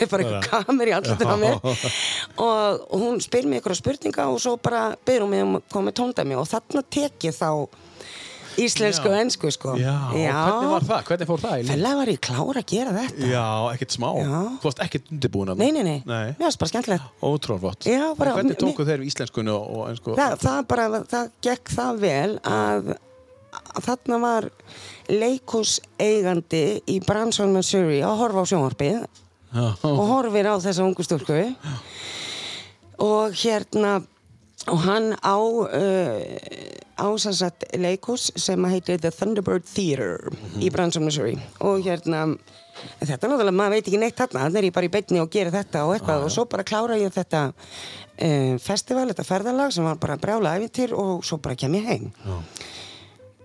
[0.00, 1.56] er bara eitthvað kamer í allir mér
[2.36, 5.98] og, hún spyr mér eitthvað spurninga og svo bara byrjum mig um að koma með
[6.02, 6.36] tóndæmi.
[6.38, 7.48] Og þarna tek ég þá
[8.60, 9.20] íslensku og Já.
[9.22, 11.04] ennsku sko Já, hvernig var það?
[11.08, 11.70] Hvernig fór það í lið?
[11.72, 13.44] Fælega var ég klár að gera þetta Já,
[13.76, 14.08] ekkert smá.
[14.18, 14.32] Já.
[14.58, 16.26] Þú varst ekkert undirbúin að Nei, nei, nei, Nei.
[16.38, 17.86] mér varst bara skemmtilegt Ótrúflott.
[17.88, 20.16] Já, bara- Hvernig tóku þeir íslenskunni og, og einsku?
[20.18, 22.92] það, það bara, það gekk það vel að,
[23.76, 24.50] að þarna var
[25.12, 29.00] leikus eigandi í Branson, Missouri að horfa á sjónvarpið
[29.52, 29.66] Já.
[29.84, 31.40] og horfir á þessa ungu stúlku
[33.02, 33.98] og hérna
[34.70, 36.22] og hann á uh,
[37.02, 40.30] á sem sagt leikus sem heitir The Thunderbird Theatre
[40.62, 41.34] í Branson, Missouri.
[41.66, 42.28] Og hérna
[43.02, 44.40] þetta er náttúrulega, maður veit ekki neitt þarna.
[44.46, 47.00] Þannig er ég bara í beinni og gera þetta og eitthvað og svo bara klára
[47.00, 51.74] ég þetta uh, festival, þetta ferðalag sem var bara brjála æfintir og svo bara kem
[51.80, 52.06] ég heim.
[52.22, 52.36] Já.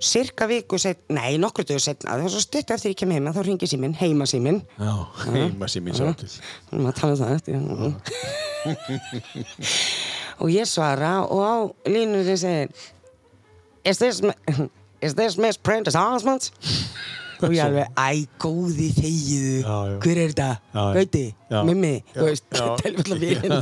[0.08, 3.34] Cirka viku set, nei, nokkur dögur setna, það var svo stutt eftir ég kem heima,
[3.34, 4.60] þá ringi síminn, heima síminn.
[4.78, 4.94] Já,
[5.24, 6.30] heima sem ég sá til.
[6.70, 7.56] Við erum að tala um það eftir
[10.42, 11.56] og ég svara og á
[11.90, 12.70] línunni segir
[13.88, 14.22] Is this,
[15.02, 16.52] is this Miss Prentice Osmonds?
[17.42, 20.50] Og ég alveg, æ, góði þegiðu hver er þetta?
[20.98, 21.26] Gauti.
[21.48, 22.64] Mimmi, þú veist Já.
[22.82, 23.60] telfalla vélina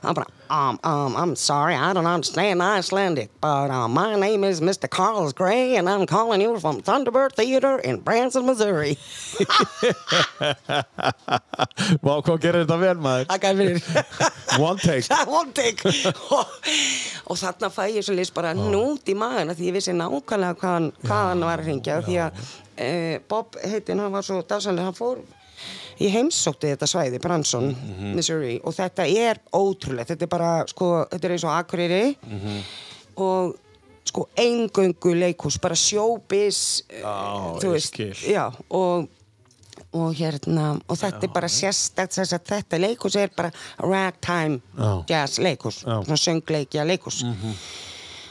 [0.00, 4.62] hann bara, um, um, I'm sorry, I don't understand Icelandic but uh, my name is
[4.62, 4.88] Mr.
[4.88, 8.96] Carlos Gray and I'm calling you from Thunderbird Theater in Branson, Missouri.
[12.00, 13.28] Vá, hvað gerir þetta vel maður?
[13.30, 13.82] Takk fyrir.
[14.68, 15.04] One take.
[15.28, 15.84] One take.
[17.28, 20.76] Og, þarna fæ ég svo list bara nút í maðurna því ég vissi nákvæmlega hvað
[20.78, 22.42] hann, hvað hann var að ringja því að
[22.80, 25.20] e, Bob heitin, hann var svo dásanlega, hann fór
[26.00, 27.70] í heimsótti þetta svæði, Branson,
[28.16, 32.04] Missouri og þetta er ótrúlegt, þetta er bara sko, þetta er eins og Akureyri.
[33.20, 33.56] Og
[34.08, 38.14] sko eingöngu leikhús, bara showbiz eh, Já, þú veist, skil.
[38.32, 39.08] já, og
[39.96, 43.50] og hérna, og þetta er bara sérstakt þess að þetta leikhús er bara
[43.82, 44.90] ragtime Já.
[45.08, 45.96] jazz leikhús Já.
[46.04, 47.24] svona söngleikja leikhús.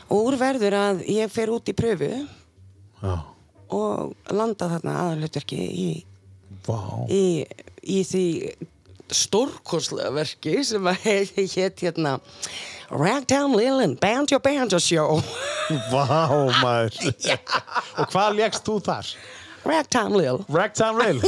[0.10, 3.16] Og úr verður að ég fer út í pröfu Já,
[3.76, 5.90] og landa þarna aðalutverki í,
[6.68, 6.80] vá.
[7.12, 7.24] í,
[7.84, 8.26] í því
[9.10, 12.18] stórkoslega verki sem að hétt hérna
[12.90, 15.20] Ragtime Lil and Banjo Banjo Show.
[15.94, 16.06] Vá
[16.62, 16.96] maður.
[18.02, 19.12] Og hvað leggst þú þar?
[19.70, 20.40] Ragtime Lil.
[20.50, 21.20] Ragtime Rail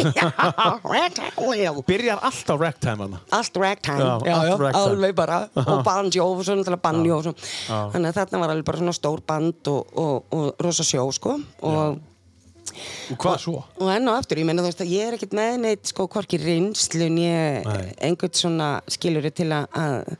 [0.87, 1.81] Ragtime Lil.
[1.85, 3.19] Byrjar allt á ragtime hana?
[3.37, 4.83] Allt ragtime, Já, já, allt já, ragtime.
[4.87, 5.39] alveg bara.
[5.69, 7.49] Og banjo og svona til að banjo og svona.
[7.93, 11.37] þannig að þarna var alveg bara svona stór band og, og, og rosa sjó sko.
[11.61, 11.99] Og,
[13.13, 13.61] Og hvað svo?
[13.81, 16.07] og enn og aftur, ég meina þú veist að ég er ekkert með neitt sko
[16.11, 17.93] hvorki reynslun ég Nei.
[18.07, 20.15] einhvern svona skiluri til að, að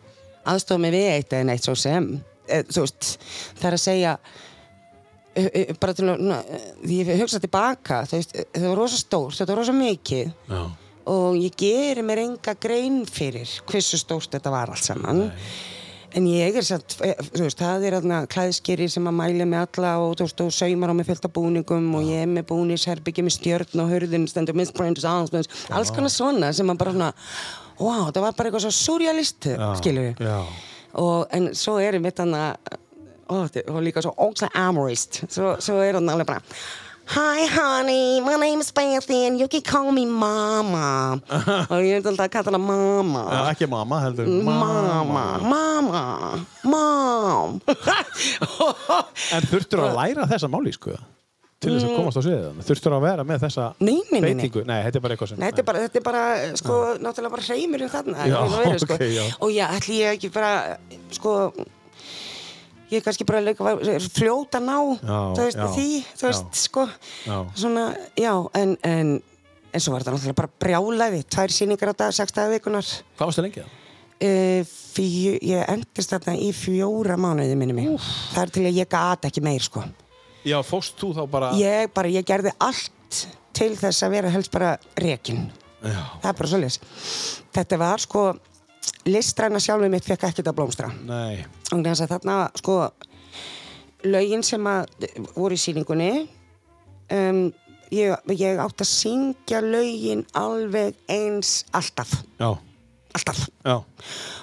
[0.53, 2.07] aðstofa mig við eitt eða neitt svo sem
[2.47, 3.09] e, þú veist,
[3.59, 4.13] það er að segja
[5.35, 6.23] e, e, bara til að
[6.83, 10.63] því ég hugsa tilbaka þú veist, það var rosa stórt, þetta var rosa mikið Já,
[11.11, 15.29] og ég geri mér enga grein fyrir hversu stórt þetta var allt saman
[16.17, 19.65] en ég er satt, eh, þú veist, það er aðna klæðskeri sem að mæla með
[19.65, 23.25] alla og veist, og saumar á mig fullt af búningum og ég er með búnisherbyggi
[23.25, 27.13] með stjörn og hurðin stendur Miss Prentice Armstrong alls konar svona sem að bara svona
[27.79, 29.49] wow, það var bara eitthvað svo surrealist
[29.79, 30.31] skilur við
[30.99, 32.79] og en svo erum við þannig
[33.31, 35.23] og, líka svo ógslag amorist.
[35.31, 36.41] Svo, svo er hann alveg bara
[37.07, 41.19] Hi honey, my name is Bethy and you can call me mama.
[41.69, 43.23] Og ég er alltaf að kalla hana mama.
[43.27, 44.29] Já, ekki mamma heldur.
[44.45, 46.03] Mama, mama,
[46.63, 47.57] mom.
[49.35, 50.95] En þurftur að læra þessa máli sko
[51.61, 54.23] til þess að komast á sviðið þurftur að vera með þessa Nei, nei, nei, nei.
[54.31, 54.63] beitingu?
[54.65, 56.23] Nei, þetta er bara eitthvað sem Nei, þetta er bara, þetta er bara
[56.57, 58.97] sko, náttúrulega bara hreimur um þarna Já, veru, sko.
[58.97, 59.25] ok, já.
[59.45, 60.51] og já, ætli ég ekki bara
[61.13, 61.35] sko
[62.91, 63.75] ég er kannski bara leika,
[64.11, 65.89] fljóta ná Já, þú veist, já, því,
[66.19, 66.61] þú veist, já.
[66.65, 66.87] sko.
[67.25, 67.37] Já.
[67.63, 67.85] svona,
[68.19, 69.13] já, en, en
[69.71, 72.87] en svo var þetta náttúrulega bara brjálæði tvær sýningar á dag, sex dagar vikunar
[73.19, 73.77] Hvað lengi það?
[74.21, 78.09] uh, fjö, ég endist þarna í fjóra mánuði minni mig.
[78.35, 79.83] Það er til að ég gat ekki meir, sko.
[80.45, 83.25] Já, fóst þú þá bara ég bara, ég gerði allt
[83.55, 85.47] til þess að vera helst bara rekin.
[85.81, 86.81] Já, það er bara svolítið
[87.57, 88.25] þetta var sko
[89.09, 90.91] listræna sjálfur mitt fekk ekkert að blómstra.
[91.07, 91.45] Nei.
[91.71, 92.77] Og þess að þarna sko
[94.07, 96.11] lögin sem að voru í síningunni
[97.13, 97.43] um,
[97.93, 102.13] ég, ég átt að syngja lögin alveg eins alltaf.
[102.39, 102.55] Já,
[103.17, 103.39] alltaf.
[103.61, 103.75] Já,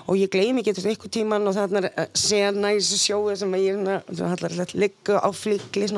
[0.08, 3.54] og ég gleymi ekki þessu ykkur tíman og þarna er sena í þessu sjói sem
[3.58, 5.88] ég er ligga á flikli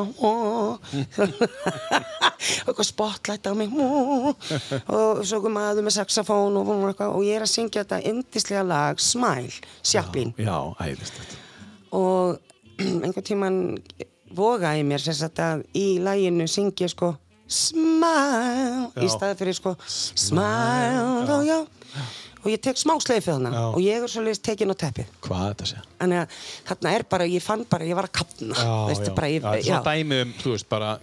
[2.41, 7.37] eitthvað spotlight á mig og svo kom maður með saxofón og, og, eitthvað, og ég
[7.37, 9.53] er að syngja þetta indislega lag Smile,
[9.85, 10.33] Sjaplín
[11.97, 12.39] og
[13.05, 13.59] einhvern tíman
[14.37, 17.13] vogaði mér sagt að í læginu syngi ég sko
[17.51, 19.03] Smile Já.
[19.03, 21.59] í staði fyrir sko Smile, já, já
[22.41, 23.63] og ég tek smá sleifið hana Já.
[23.69, 25.85] og ég er svolítið tekin á teppið Hvað þetta sé?
[26.01, 29.17] þannig að þarna er bara, ég fann bara ég var að kapna Já, veistu, já,
[29.17, 30.99] bara, ég, já, svona dæmi um, þú veist, bara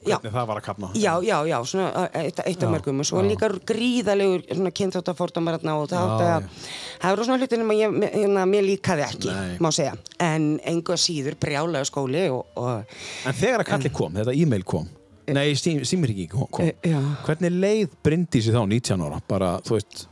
[0.00, 3.24] hvernig það var að kapna já, já, já, svona eitt, eitt af mörgum og svo
[3.24, 8.64] líka gríðalegur svona kynþáttafordómar þarna og það eru svona hlutir sem að ég, hérna, mér
[8.64, 9.58] líkaði ekki Nei.
[9.60, 9.92] má segja,
[10.24, 12.96] en engu að síður brjálega skóli og, og
[13.28, 14.88] En þegar að kalli kom, þetta e-mail kom
[15.30, 16.48] Nei, símringi kom.
[16.58, 16.94] Eh.
[17.26, 19.20] Hvernig leið Bryndísi þá 19 ára?
[19.30, 20.06] Bara, þú veist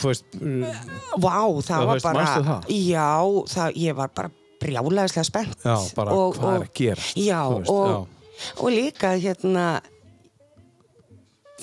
[0.00, 0.80] Þú veist, uh,
[1.22, 2.68] Vá, það Já, var bara það?
[2.74, 3.12] Já,
[3.54, 4.32] það, ég var bara
[4.64, 9.66] brjálæðislega spennt Já, bara hvað er að gerast, Já, veist, og, og líka hérna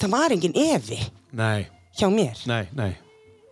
[0.02, 1.00] það var engin evi
[1.38, 1.68] nei,
[1.98, 2.92] hjá mér nei, nei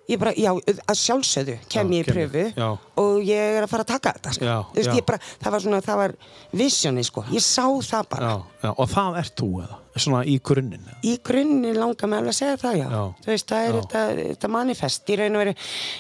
[0.10, 2.70] ég bara, já, að sjálfsögðu kem Já, ég í pröfu já.
[3.02, 4.48] og ég er að fara að taka þetta sko.
[4.48, 5.06] Já, veist, já.
[5.06, 6.16] bara, það var svona, það var
[6.64, 9.78] visioni sko, ég sá það bara já, já, Og það ert þú eða?
[10.04, 12.88] Svona í grunninn í grunni langar mig alveg að segja það, já.
[12.94, 13.04] Já.
[13.24, 15.54] Þú veist, það er þetta, þetta manifest í raun og veru,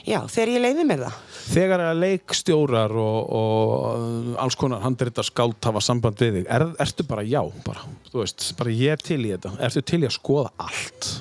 [0.09, 1.17] já, þegar ég leiði mér það.
[1.49, 7.07] Þegar að leikstjórar og, og alls konar handrita skált hafa samband við þig, er, ertu
[7.09, 10.15] bara já, bara, þú veist, bara ég er til í þetta, ertu til í að
[10.19, 11.11] skoða allt,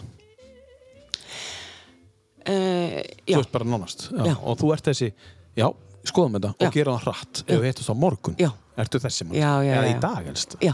[2.48, 5.10] Uh, þú veist bara nánast, og þú ert þessi,
[5.58, 5.66] já,
[6.08, 8.48] skoðum þetta og gera það hratt, ef við hittust á morgun, Já.
[8.80, 9.36] ertu þessi mann,
[9.68, 10.72] eða í dag helst, já,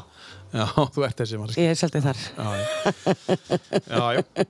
[0.55, 2.25] já, þú ert þessi mann, ég er svolítið þar.
[2.39, 2.65] já, já,
[3.91, 4.49] já, já.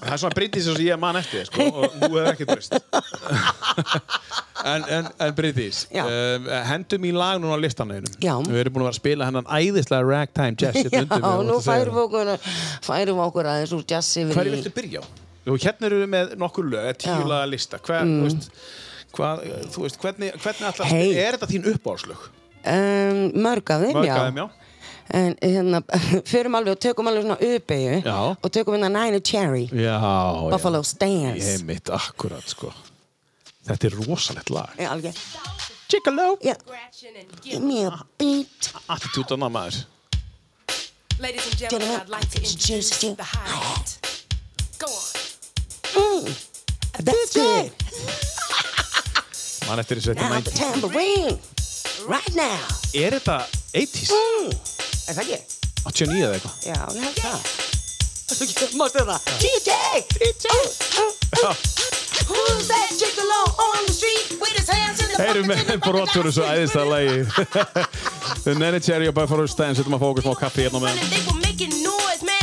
[0.00, 2.72] Það er svona Bryndís sem ég man eftir þér, sko, og þú hefur ekkert breyst.
[4.70, 5.34] en, en, en
[5.92, 6.04] Já.
[6.04, 8.14] um, hendum í lag núna á listanauðinum.
[8.22, 8.34] Já.
[8.46, 11.50] Við erum búin að vera að spila hennan æðislega ragtime jazz Já, hérna undir mig.
[11.50, 12.32] nú færum við okkur,
[12.86, 15.06] færum okkur aðeins úr jazz yfir Hverju viltu byrja á?
[15.50, 17.18] Hérna eru við með nokkur lög, tíu Já.
[17.18, 17.28] Mm.
[17.32, 17.80] laga lista.
[17.84, 18.50] Hver, þú veist,
[19.16, 19.44] hvað,
[19.74, 21.12] þú veist, hvernig, hvernig að Hey.
[21.18, 22.26] Er þetta þín uppáhalslög?
[22.60, 24.16] Um, mörg af þeim, Mörg já.
[24.20, 24.69] þeim, já.
[25.12, 25.82] En hérna,
[26.32, 28.02] förum alveg og tökum alveg svona uppeyju
[28.42, 29.96] og tökum hérna Nine Cherry, Já,
[30.52, 30.82] Buffalo já.
[30.84, 31.48] Stance.
[31.56, 32.70] Ég mitt, akkurat, sko.
[33.66, 34.70] Þetta er rosalegt lag.
[34.78, 35.14] Já, alveg.
[35.92, 38.70] And give me a beat.
[38.88, 39.80] Attitúd á maður.
[41.18, 43.14] Ladies and gentlemen, I'd like to introduce you.
[43.16, 43.98] the hi-hat.
[44.78, 46.22] Go on.
[46.22, 46.26] Mm,
[47.04, 47.72] that's it.
[49.68, 50.58] Man eftir þessu þetta Now the 90s.
[50.58, 51.38] tambourine.
[52.08, 52.58] Right now.
[52.94, 53.40] Er þetta
[53.74, 54.10] 80s?
[54.14, 54.79] Mm.
[55.10, 55.38] Er það ekki?
[55.90, 56.52] 89 eða eitthvað?
[56.62, 57.38] Já, ég held það.
[58.78, 59.20] Mástu það?
[59.42, 59.70] DJ!
[60.20, 60.46] DJ!
[62.30, 65.78] Who's that gigolo on the street with his hands in the bucket, in með the
[65.78, 67.16] bucket, brot fyrir þessu æðislega lagi.
[68.62, 72.39] Nenni Cherry og Buffalo Stance, setjum að okkur smá kaffi hérna með.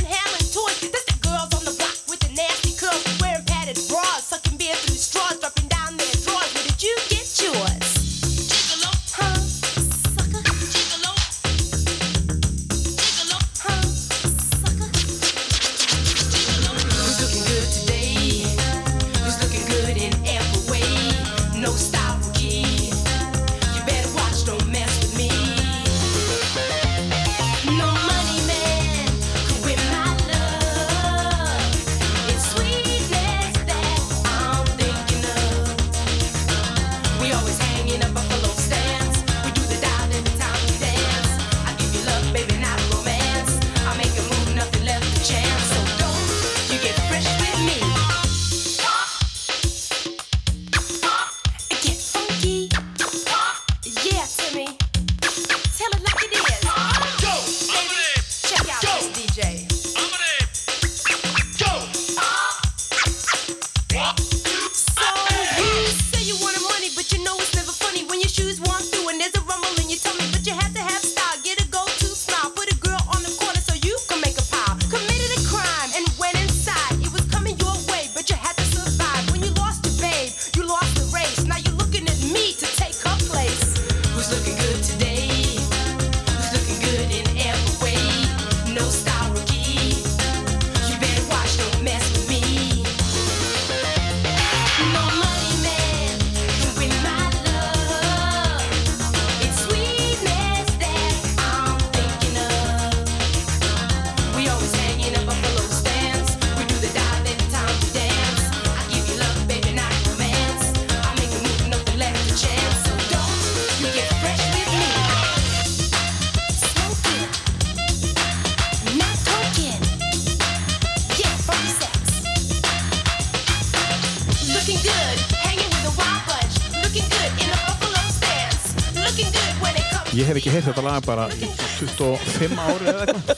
[130.98, 131.32] Þetta lag bara í
[131.78, 133.38] 25 ári eða eitthvað.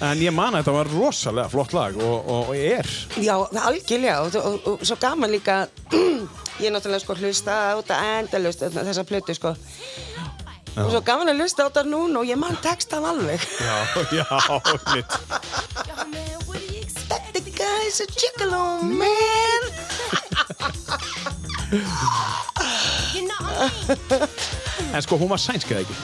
[0.00, 2.86] En ég man að þetta var rosalega flott lag og, og, og er.
[3.20, 4.30] Já, algjörlega og,
[4.64, 5.54] og, svo gaman líka
[6.60, 9.50] ég er náttúrulega sko hlusta á þetta endalust þessa plötu sko
[10.80, 13.76] og svo gaman að hlusta á þetta núna og ég man textan alveg Já,
[14.16, 14.26] já,
[14.94, 15.12] mitt.
[16.80, 17.28] Expect?
[17.36, 19.62] The guy's a gigolo man?
[24.94, 25.94] En sko, hún var sænsk eða ekki?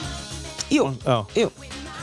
[0.71, 1.25] Jú, Já.
[1.35, 1.51] jú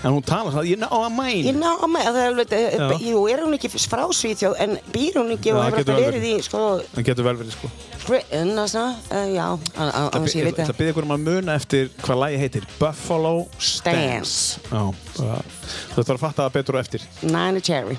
[0.04, 1.46] En hún tala svona, know what I mean.
[1.48, 5.14] Ég ná að það er alveg, eh, jú, er hún ekki frá Svíþjóð en býr
[5.16, 6.60] hún ekki og hefur alltaf verið í, sko,
[6.92, 7.70] Það getur vel verið, sko.
[8.04, 8.98] Britain og svona,
[9.32, 10.76] já, á- Það þess ég veit að það.
[10.76, 14.58] byrja ykkur um að muna eftir hvað lagi heitir Buffalo Stance.
[14.68, 17.00] Já, þú ætlar að fatta það betur og eftir.
[17.22, 17.96] Nine Cherry.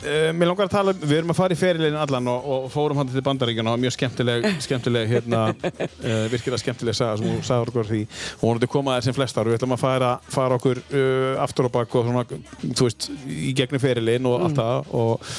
[0.00, 2.68] Uh, mér langar að tala, um- við erum að fara í ferilinn allan og, og
[2.72, 7.42] fórum hann til bandaríkjana og mjög skemmtileg, skemmtileg hérna, uh, virkilega skemmtileg saga sem þú
[7.44, 8.00] sagði okkur því.
[8.38, 9.50] Og vonandi koma þær sem flestar.
[9.50, 12.24] Við ætlum að fara, fara okkur uh, aftur og bak og svona,
[12.64, 14.90] þú veist, í gegnum ferilinn og allt það.
[15.04, 15.30] Og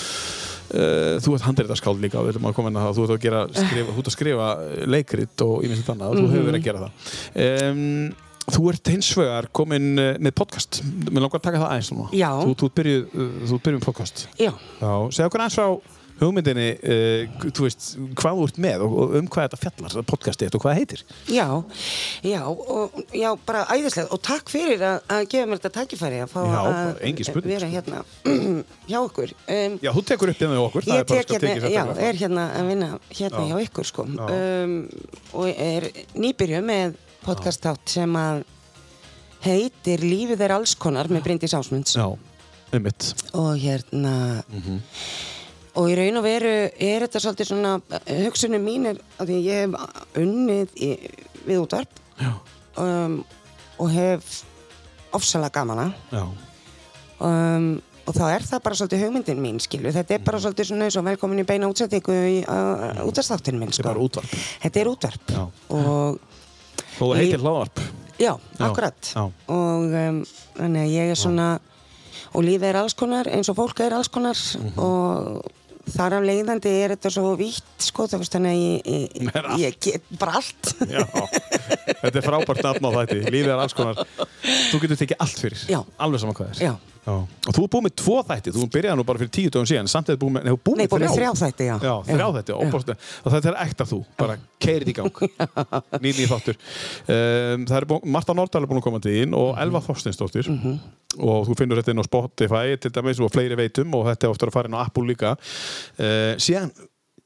[0.72, 2.22] þú ert handreitarskáld líka.
[2.22, 2.94] Og við ætlum að koma inn á það.
[3.00, 4.50] Þú ert að, gera, skrifa, þú ert að skrifa
[4.94, 6.14] leikrit og íminnst annað.
[6.14, 7.16] Og þú hefur verið að gera það.
[7.72, 10.82] Um, Þú ert hins vegar komin uh, með podcast.
[11.12, 12.12] Mér langar að taka það aðeins núna.
[12.18, 12.30] Já.
[12.42, 14.28] Þú, þú byrjuð ert byrjuð með podcast.
[14.40, 17.86] Já, Já, segja okkur aðeins frá hugmyndinni uh, þú veist,
[18.20, 20.80] hvað þú ert með og, og um hvað þetta fjallar, þetta podcasti og hvað það
[20.82, 21.04] heitir.
[21.34, 21.46] Já,
[22.28, 26.34] já, og, já, bara æðislega og takk fyrir að, að gefa mér þetta tækifæri að
[26.36, 28.04] fá að vera hérna
[28.92, 29.36] hjá okkur.
[29.48, 32.48] Um, Já, þú tekur upp hérna með okkur Ég tek skal hérna, já, er hérna
[32.60, 33.48] að vinna hérna Já.
[33.50, 34.06] hjá ykkur sko.
[34.12, 34.76] Um,
[35.34, 38.44] og er nýbyrju með podcastátt sem að
[39.46, 44.80] heitir Lífið er alls konar með Bryndís Ásmunds Já, um mitt og hérna Mhm.
[45.76, 47.82] og í raun og veru er þetta svolítið svona
[48.26, 49.72] hugsunum mín er að ég hef
[50.16, 50.90] unnið í,
[51.48, 52.02] við útvarp
[52.78, 53.24] um,
[53.80, 54.44] og hef
[55.14, 55.94] ofsalega gamana
[57.20, 60.46] um, og þá er það bara svolítið hugmyndin mín skilu, þetta er bara Mhm.
[60.46, 63.90] svolítið svona eins og velkomin í beina útsettingu í útvarpstáttinu minn þetta sko.
[63.90, 64.30] er bara útvarp
[64.64, 65.50] þetta er útvarp Já.
[65.70, 66.20] og
[67.02, 67.82] Og heitir hlaðvarp.
[68.22, 69.00] Já, Já, akkurat.
[69.16, 69.24] já.
[69.50, 70.20] og um,
[70.60, 71.48] þannig að ég er svona
[72.32, 74.38] og lífið er alls konar eins og fólk er alls konar.
[74.60, 74.78] Mhm.
[74.78, 75.42] og
[75.92, 80.38] þar af leiðandi er þetta svo vítt sko, þannig að ég, ég, ég get bara
[80.40, 80.76] allt.
[80.86, 81.02] Já,
[82.04, 83.18] þetta er frábært nafn á þætti.
[83.34, 84.04] Lífið er alls konar.
[84.72, 85.66] Þú getur tekið allt fyrir.
[85.72, 85.82] Já.
[85.98, 86.64] Alveg saman hvað er.
[86.70, 86.74] Já.
[87.10, 89.88] Og þú er búið með tvo þætti Þú byrjaði nú bara fyrir tíu dögum síðan
[89.90, 91.10] Samt nei, þú er búið með búið með þrjá.
[91.16, 91.76] þrjá þætti, já.
[91.82, 92.28] Já, þrjá Já.
[92.36, 92.92] þætti, óbúst
[93.26, 95.22] Og þetta er ekta þú, bara keirið í gang.
[96.06, 96.60] Nýð nýð þáttur.
[97.10, 100.52] Um, Það er búið, Marta Nordal er búin að koma til þín Og Elva Þorstinsdóttir
[100.52, 100.78] Mhm.
[101.26, 104.32] Og þú finnur þetta inn á Spotify Til dæmis og fleiri veitum Og þetta er
[104.32, 105.34] ofta að fara inn á Apple líka.
[105.98, 106.70] Uh, Síðan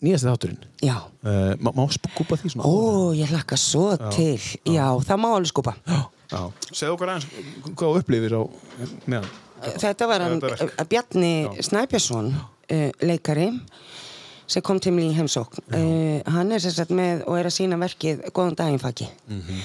[0.06, 0.64] nýjasti þátturinn.
[0.84, 4.36] Já, uh, Má, má skúpa því svona ó, ég hlakka svo til.
[4.68, 5.74] Já, það má alveg skúpa.
[6.32, 6.42] Já,
[6.76, 7.28] segðu okkur aðeins
[7.72, 8.42] hvað þú upplifir á
[9.10, 9.30] meðan.
[9.82, 11.32] Þetta var hann uh, Bjarni
[11.66, 13.50] Snæbjörnsson uh, leikari
[14.46, 15.64] sem kom til mig í heimsókn.
[15.74, 19.08] Uh, hann er sérsagt með og er að sína verkið Góðan daginn faki.
[19.32, 19.62] Mhm.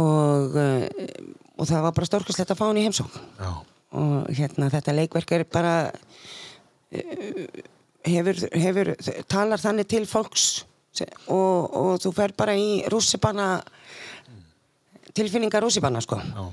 [0.00, 3.28] og, uh, og það var bara stórkastlegt að fá hann í heimsókn.
[3.40, 3.52] Já.
[3.92, 5.72] og hérna þetta leikverk er bara
[8.08, 8.94] hefur, hefur
[9.28, 10.64] talar þannig til fólks
[11.28, 13.62] og, og þú fer bara í rússipanna
[15.16, 16.18] tilfinningar rússipanna sko.
[16.20, 16.44] Já.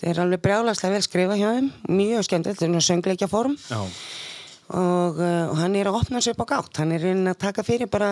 [0.00, 3.54] Það er alveg brjálagslega vel skrifa hjá þeim, mjög skemmtilegt, þetta er nú söngleikja form
[3.70, 3.78] Já.
[3.80, 7.40] og, uh, og hann er að opna sig upp á gátt, hann er reynin að
[7.46, 8.10] taka fyrir bara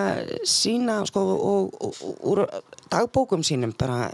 [0.48, 2.42] sína sko og, og, og úr
[2.88, 4.08] dagbókum sínum bara,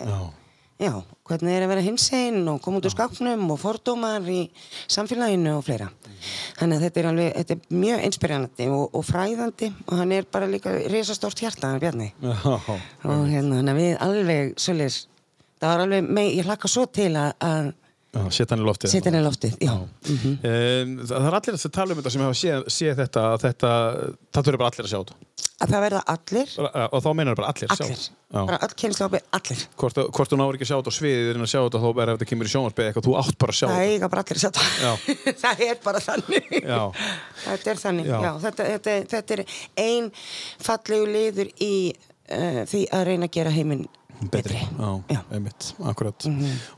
[0.81, 0.97] Já.
[1.29, 4.41] hvernig er að vera hinsinn og koma út úr skápnum og fordómar í
[4.91, 5.91] samfélaginu og fleira.
[6.59, 10.27] Þannig að þetta er alveg, þetta er mjög inspirerandi og, og fræðandi og hann er
[10.33, 12.11] bara líka risastórt hjarta, hann Bjarni.
[12.19, 12.59] Já.
[13.13, 14.99] Og hérna, við alveg, svolítið,
[15.61, 17.73] það var alveg, með, ég hlakka svo til að,
[18.35, 18.91] setja hann í loftið.
[18.91, 19.75] setja henni loftið, já.
[20.11, 20.37] Mhm.
[20.43, 23.75] Um, það er allir að tala um þetta sem hafa séð, séð þetta, þetta,
[24.35, 25.19] það þurfa bara allir að sjá þetta.
[25.61, 26.53] Að það verða allir,
[26.91, 28.15] Og þá meinar bara allir allir, þetta.
[28.33, 29.65] Bara öll kynnslópi, allir.
[29.77, 31.89] Hvort, hvort þú náður ekki að sjá þetta á sviðið en að sjá þetta þá
[32.01, 33.93] er þetta kemur í sjónvarpið eitthvað, þú átt bara að sjá Það þetta.
[33.93, 34.65] eiga bara allir að sjá það.
[35.45, 36.49] það er bara þannig.
[37.45, 38.19] Þetta er þannig, Já.
[38.25, 38.33] já.
[38.47, 39.45] þetta, þetta, þetta er
[39.85, 40.11] ein
[40.65, 43.85] fallegu liður í uh, því að reyna að gera heiminn
[44.29, 44.61] betri.
[44.61, 45.21] Já, Já.
[45.33, 46.27] Einmitt, akkurat.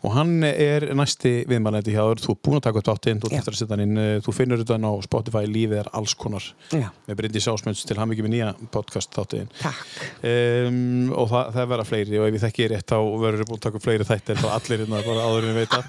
[0.02, 3.32] Og hann er næsti viðmælandi hjá þér, þú er búin að taka upp þáttinn, þú
[3.32, 6.46] eftir að setja hann inn, eh, þú finnur þetta á Spotify, lífið er alls konar.
[6.70, 6.88] Já.
[7.08, 9.50] Með Bryndi Sásmunds til hann ekki með nýja podcast þáttiðin.
[9.60, 9.82] Takk.
[10.22, 13.64] Um, og það, það verða fleiri og ef ég þekki rétt þá verður búin að
[13.66, 15.84] taka upp fleiri þættir þá allir hérna bara áður en ég veit það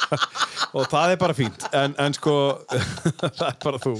[0.76, 2.34] og það er bara fínt en, en sko
[3.38, 3.94] það er bara þú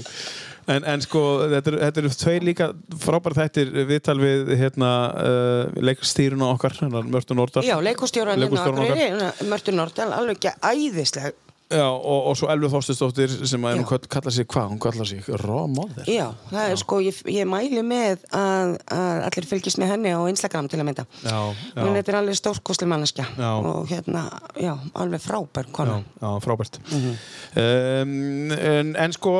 [0.67, 1.21] en, en sko
[1.53, 2.69] þetta eru þetta eru tveir líka
[3.03, 8.79] frábæri þættir viðtal við hérna uh, leikstýruna okkar hérna, Mörtu Nordal Já, leikustjóran hérna okkar.
[8.85, 11.33] Akureyri, Mörtur Nordal, alveg ekki æðislega.
[11.67, 13.75] Já, og, og svo Elvi Þorstisdóttir sem að Já.
[13.81, 14.69] hún kall- kallar sig hvað?
[14.71, 15.09] Hún kallar
[15.41, 19.91] Raw Mother Já, það er sko, ég, ég mæli með að, að allir fylgist með
[19.91, 21.03] henni á Instagram til að mynda.
[21.27, 21.81] Já, já.
[21.83, 23.49] Hún er alveg stórkosli manneskja Já.
[23.67, 24.23] og hérna,
[24.63, 25.99] já, alveg frábær Já, kona.
[26.23, 27.11] já, frábært Mhm.
[27.59, 29.35] um, en, en sko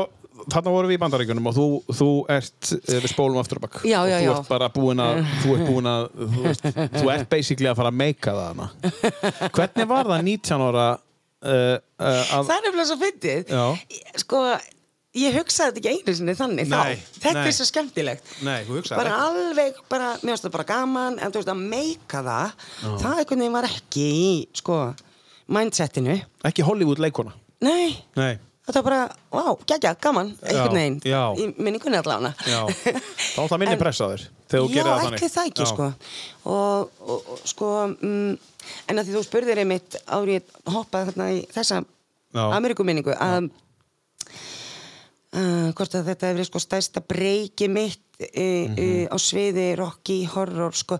[0.53, 1.65] þarna vorum við í bandaríkunum og þú,
[1.99, 4.31] þú ert eh, við spólum aftur og bakk Já, og já, þú já.
[4.37, 7.91] ert bara búin að þú ert búin að þú, veist, þú ert basically að fara
[7.93, 8.69] að meika það hana
[9.57, 13.53] hvernig var það 19 ára uh, uh, að Það er nefnilega svo fyndið.
[14.23, 14.41] Sko,
[15.17, 17.17] ég hugsaði þetta ekki einu sinni þannig Nei, þá.
[17.23, 17.47] Þetta nei.
[17.51, 18.31] er svo skemmtilegt.
[18.45, 19.27] Nei, þú hugsaðir Bara ekki.
[19.27, 23.43] alveg, bara, mér finnst það bara gaman, en þú veist að meika það, það einhvern
[23.43, 24.27] veginn var ekki í,
[24.61, 24.77] sko,
[25.57, 26.17] mindsetinu.
[26.49, 27.33] ekki Hollywood leikona
[27.65, 28.35] Nei, Nei,
[28.67, 29.01] þetta var bara,
[29.31, 31.21] vá, geggja, gaman einhvern veginn, já.
[31.39, 34.73] í minningunni allavega Já, þá er það minni En- pressa á þér þegar þú Já,
[34.77, 34.91] gerir
[35.27, 35.69] það ekki, Já.
[35.71, 35.87] sko.
[36.47, 38.33] Og, og, og sko, mm,
[38.91, 41.81] en að því þú spurðir einmitt árið hoppaði þarna í þessa.
[42.37, 43.47] Amerikuminningu að
[45.35, 50.75] uh, hvort að þetta hefur sko stærsta breyki mitt uh, uh, á sviði Rocky Horror,
[50.77, 50.99] sko.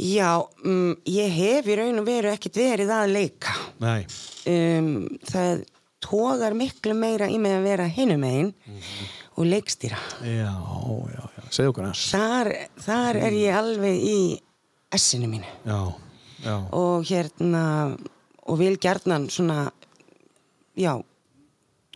[0.00, 0.30] Já,
[0.64, 3.56] um, ég hef í raun og veru ekkit verið að leika.
[3.84, 4.02] Nei,
[4.44, 5.62] Um, það
[6.04, 8.52] tógar miklu meira í mig að vera hinum megin
[9.36, 9.98] og leikstýra.
[10.22, 12.52] já, já, já, segðu okkur hans Þar,
[12.84, 14.18] þar er ég alveg í
[14.94, 15.48] essinu mínu.
[15.66, 15.80] Já,
[16.44, 17.64] já, og hérna
[18.44, 19.70] og vil gjarnan svona
[20.76, 20.92] já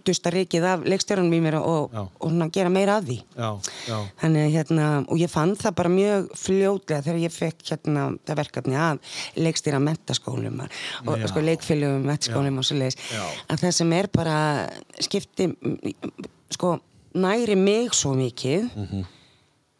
[0.08, 1.94] dusta reikið af leikstjórunum í mér og,
[2.24, 3.18] og gera meira af því.
[3.36, 3.50] Já,
[3.88, 3.98] já.
[4.22, 8.78] Þannig hérna og ég fann það bara mjög fljótlega þegar ég fekk hérna það verkefni
[8.88, 9.00] að
[9.44, 12.98] leikstýra mentaskólum og sko leikfélögum mentaskólum og svo leiðis
[13.48, 14.38] að það sem er bara
[15.04, 15.50] skipti
[16.54, 16.74] sko
[17.18, 19.04] næri mig svo mikið Mhm.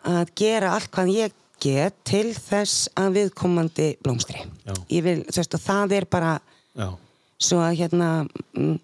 [0.09, 4.45] að gera allt hvað ég get til þess að viðkomandi blómstri.
[4.67, 4.75] Já.
[4.95, 6.41] ég vil, veist, og það er bara
[6.79, 6.93] Já,
[7.39, 8.79] svo að hérna mm,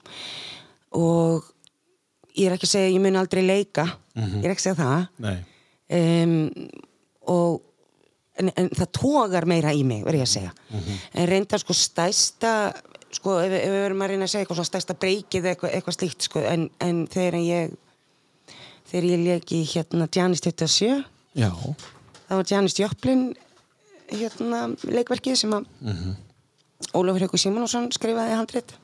[0.94, 1.50] og
[2.34, 3.84] ég er ekki að segja að ég mun aldrei leika.
[4.40, 5.06] Ég er ekki að segja það.
[5.94, 6.34] Um,
[7.34, 7.60] og
[8.40, 10.52] en, en það tógar meira í mig verð ég að segja.
[11.14, 12.54] En reyndar sko stæsta
[13.14, 16.26] sko ef, ef við verum að reyna að segja eitthvað stæsta breykið eitthvað, eitthvað slíkt
[16.26, 17.76] sko en, en þegar ég
[18.90, 21.04] þegar ég í hérna Janis 27
[21.38, 21.50] já,
[22.26, 23.24] það var Janis Joplin
[24.10, 25.68] hérna leikverkið sem að
[26.94, 28.74] Ólafur Haukur Simonsson skrifaði handrit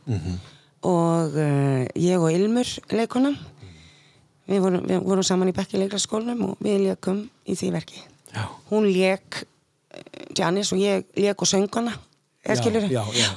[0.86, 3.32] og uh, ég og Ilmur leikona
[4.50, 8.00] við vorum, við vorum saman í bekki leiklaskólanum og við leikum í því verki.
[8.30, 8.44] Já.
[8.70, 10.00] hún leik uh,
[10.38, 11.96] Janis og ég leik og söngana
[12.40, 13.28] eða já, já,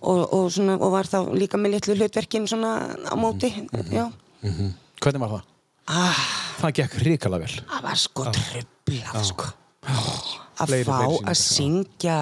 [0.00, 3.50] og, og, svona, og var þá líka með litlu hlutverkin svona á móti
[3.90, 4.06] já.
[5.02, 5.42] Hvernig var það?
[5.90, 6.20] ah,
[6.60, 7.50] Það gekk ríkala vel.
[7.50, 9.50] Það var sko tröflað sko.
[10.54, 11.00] Að Fleiri, fá
[11.32, 12.18] að syngja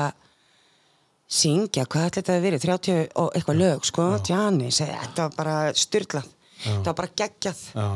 [1.32, 2.64] syngja, hvað ætli þetta að verið?
[2.66, 6.26] 30 og eitthvað lög, sko Janis, þetta var bara styrlað
[6.62, 7.62] þetta var bara geggjað.
[7.74, 7.86] Já,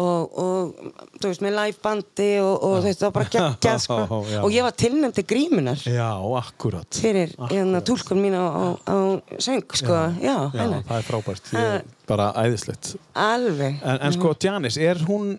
[0.00, 3.98] og, og þú veist, með live bandi og, og þetta var bara geggjað sko.
[4.32, 4.38] Já.
[4.40, 6.08] og ég var tilnæmdi grímunar já
[6.40, 7.00] akkurat.
[7.02, 8.96] Fyrir hérna tólkun mín á, á, á
[9.38, 11.52] söng, sko, já, Já, hennar það er frábært.
[11.58, 12.94] Ég, Bara æðislegt.
[13.14, 13.78] Alveg.
[13.86, 15.36] En, en sko, Janis, er hún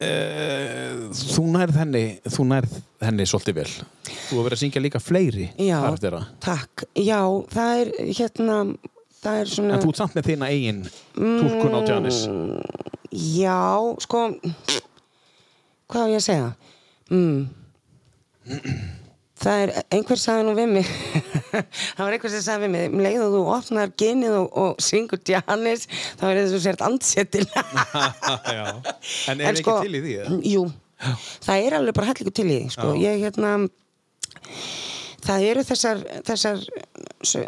[0.00, 3.72] Uh, þú nærð henni þú nærð henni svolítið vel.
[4.06, 5.76] Þú hefur verið að syngja líka fleiri já,
[6.40, 7.18] takk, já,
[7.52, 8.56] það er hérna,
[9.20, 10.80] það er svona en þú ert samt með þína eigin
[11.18, 12.22] túlkun á Janis.
[13.12, 13.60] Já,
[14.06, 14.22] sko
[15.90, 16.48] hvað á ég að segja?
[17.12, 17.50] Mm.
[19.40, 20.90] Það er einhver sagði nú við mig
[21.96, 24.84] það var einhver sem sagði við mig um leið og þú opnar genið og, og
[24.84, 25.86] syngur Janis
[26.20, 27.46] þá er þessu sért andsetil
[28.58, 28.66] Já.
[29.32, 30.40] en er ekki til í því eða?
[30.50, 30.66] Jú,
[31.46, 32.90] það er alveg bara hellingu til í því sko.
[33.00, 33.54] ég hérna
[35.24, 36.66] það eru þessar þessar,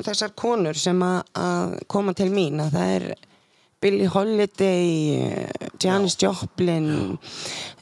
[0.07, 3.07] þessar konur sem að koma til mín að það er
[3.83, 5.49] Billie Holiday
[5.85, 7.19] Janis Joplin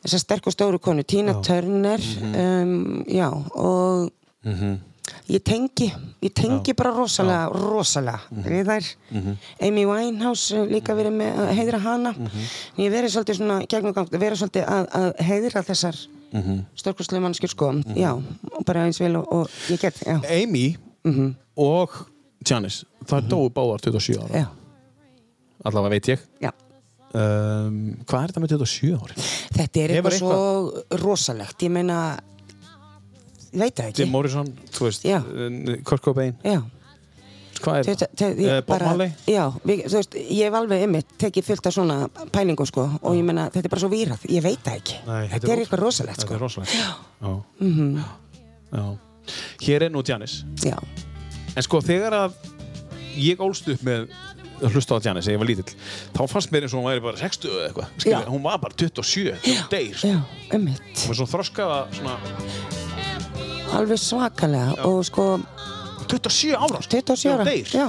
[0.03, 4.11] þessar sterk og stóru konu Tina Turner um, já og
[5.31, 5.91] ég tengi
[6.23, 8.89] ég tengi bara rosalega rosalega við þær.
[9.67, 12.15] Amy Winehouse eh, líka verið með að heiðra hana.
[12.79, 16.63] Ég verið svolítið svona gegnum gang verið svolítið að, að heiðra þessar mm -hmm.
[16.75, 18.13] stórkustlega mannskjur sko já,
[18.53, 20.77] og bara eins vel og, og ég get já, Amy
[21.57, 21.91] og
[22.49, 24.39] Janis það dóu báðar 27 ára.
[24.39, 24.47] Já,
[25.65, 26.19] allavega veit ég.
[26.41, 26.51] Já.
[27.15, 29.15] Um, hvað er þetta með 27 ári?
[29.57, 32.01] þetta er Hefur eitthvað svo rosalegt ég meina
[33.51, 35.19] ég veit það Jim ekki Morrison, þú veist Já.
[35.85, 36.61] Kurt Cobain, já
[37.61, 38.21] hvað er Þetta- það?
[38.21, 39.11] þetta- Eh, Bob Marley?
[39.29, 41.97] Já, við, þú veist, ég hef alveg ymmit tekið fullt af svona
[42.33, 45.29] pælingum sko og ég meina, þetta er bara svo vírað, ég veit það ekki Nei,
[45.29, 46.89] þetta er eitthvað rosalegt Þetta sko er rosalegt Já.
[48.73, 48.85] Já.
[49.61, 50.79] Hér er nú Janis Já,
[51.57, 52.33] En sko þegar að
[53.19, 54.09] ég ólst upp með
[54.61, 55.75] að hlusta á Janis þegar ég var lítill
[56.17, 58.19] þá fannst mér eins og hún væri bara 60 eða eitthvað Já.
[58.29, 60.09] hún var bara 27 þegar hún deyr sko.
[60.13, 60.21] já,
[60.59, 62.15] ymmit hún var svona þroskaða svona
[63.81, 65.27] alveg svakalega og sko
[66.11, 67.75] 27 ára sko, 27 ára, þegar hún deyr.
[67.75, 67.89] já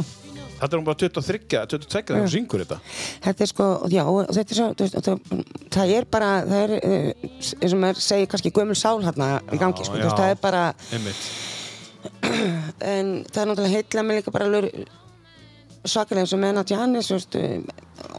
[0.61, 2.75] Þetta er hún bara 23, 22 þegar hún syngur þetta
[3.25, 5.07] þetta er sko, já, þetta er svo þú veist,
[5.73, 9.57] það, er bara það er, eh, eins og maður segir kannski gömul sál hérna í
[9.57, 10.11] gangi, sko, já.
[10.13, 10.61] það er bara
[10.93, 11.23] Einmitt.
[12.93, 14.51] en það er náttúrulega heitla mig líka bara
[15.85, 17.37] svakalega eins og með Natja Hannes þú veist,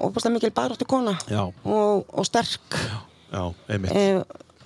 [0.03, 1.43] óbúslega mikil baráttu kona Já.
[1.47, 2.79] og, og sterk
[3.33, 4.23] Já, einmitt e,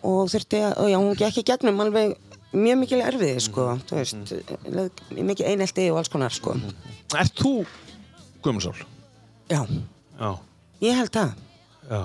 [0.06, 2.14] og þurfti að, og já, hún gekk í gegnum alveg
[2.56, 4.34] mjög mikil erfiði, sko þú veist,
[4.70, 5.24] mm.
[5.28, 6.56] mikið einelti og alls konar, sko
[7.16, 7.58] Ert þú
[8.44, 8.76] Guðmundsál?
[9.50, 9.60] já,
[10.16, 10.30] Já
[10.84, 11.36] ég held það,
[11.90, 12.02] Já.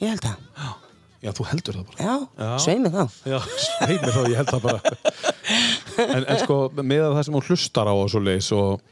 [0.00, 0.80] ég held það
[1.24, 2.04] Já, þú heldur það bara.
[2.04, 2.48] já, Já.
[2.60, 4.96] sveimi þá Já, sveimir þá, ég held það bara.
[6.16, 8.82] en, en sko, með það sem hún hlustar á og svo leiðis og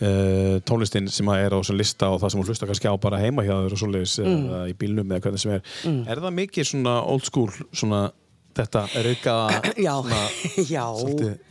[0.00, 3.18] uh, tónlistin sem að er á lista og það sem hún hlustar kannski á bara
[3.22, 4.46] heima hjá þér og svo leiðis Mm.
[4.48, 5.62] eða í bílnum eða hvernig sem er.
[6.08, 8.10] Er það mikið svona old school, svona
[8.58, 9.94] þetta raukaða já,
[10.74, 10.86] já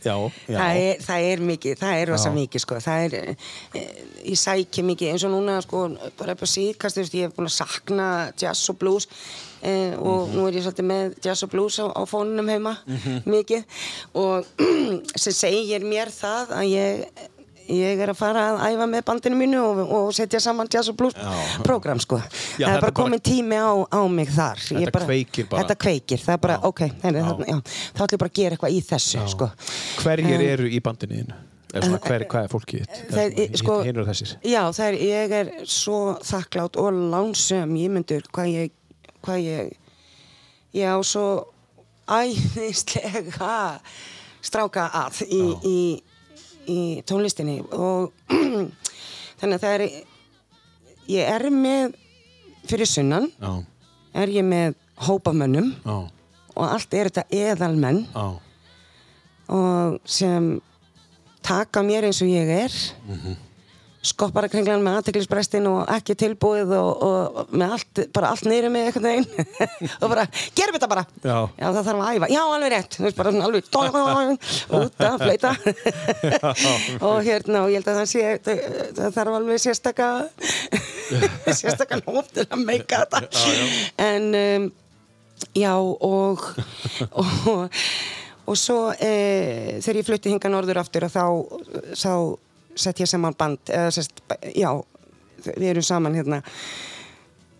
[0.04, 0.58] já, já.
[0.58, 3.14] Það er, það er mikið, það er rosa mikið sko, það er,
[3.72, 3.84] e,
[4.28, 5.86] ég sækja mikið eins og núna sko,
[6.18, 9.08] bara upp á síðkast, ég hef búin að sakna jazz og blues
[9.62, 10.36] e, og Mhm.
[10.36, 13.22] nú er ég svolítið með jazz og blues á, á fónunum heima, Mhm.
[13.24, 13.64] mikið
[14.14, 14.44] og
[15.16, 17.08] sem segir mér það að ég
[17.68, 20.96] ég er að fara að æfa með bandinu mínu og, og setja saman jazz og
[21.00, 21.62] blues Já.
[21.66, 22.18] program sko,
[22.58, 25.62] Já, það er er bara bara- komin tími á, á mig þar Þetta kveikir bara.
[25.62, 26.64] þetta kveikir, það er bara, Já.
[26.72, 27.58] ok, heyrðu, þarna, já,
[27.94, 29.50] þá ætlum ég bara að gera eitthvað í þessu sko
[30.02, 31.38] Hverjir eru í bandinu þínu?
[31.68, 33.00] Svona, hver, hvað er fólkið þitt?
[33.12, 34.30] Það er, sko, Hinn eru þessir.
[34.48, 38.72] Já, það er, ég er svo þakklátt og lánsum, ég myndur hvað ég,
[39.20, 39.74] hvað ég,
[40.72, 41.26] ég á svo
[42.08, 43.80] æðislega
[44.44, 45.76] stráka að í, í,
[46.68, 48.12] í tónlistinni og
[49.40, 49.84] þannig að það er,
[51.14, 51.96] ég er með,
[52.68, 53.52] fyrir sunnan, Já,
[54.24, 54.76] er ég með
[55.08, 55.96] hópamönnum já,
[56.58, 58.26] og allt er þetta eðalmenn já.
[59.54, 60.56] og sem
[61.46, 62.74] taka mér eins og ég er.
[62.74, 63.47] Skoppar
[63.98, 68.88] að kringlan með aðteklisbrestin og ekki tilbúið og, og með allt, bara allt neyri með
[68.88, 69.48] einhvern veginn.
[70.02, 71.04] Og bara, gerum þetta bara.
[71.22, 71.38] Já.
[71.58, 72.98] það þarf að æfa, já alveg rétt.
[72.98, 73.66] Þú veist bara svona alveg
[74.78, 75.52] út að fleita
[77.08, 80.08] og hérna og ég held að það sé það, þarf alveg sérstaka
[81.58, 83.22] sérstaka nótt til að meika þetta.
[83.32, 83.66] já, já.
[84.08, 84.68] en um,
[85.56, 86.44] já og
[87.10, 87.80] og,
[88.48, 91.24] og svo e, þegar ég flutti hinga norður aftur og þá,
[91.94, 92.12] þá
[92.78, 94.22] sett ég saman band eða sest,
[94.56, 94.70] já,
[95.48, 96.42] við erum saman hérna.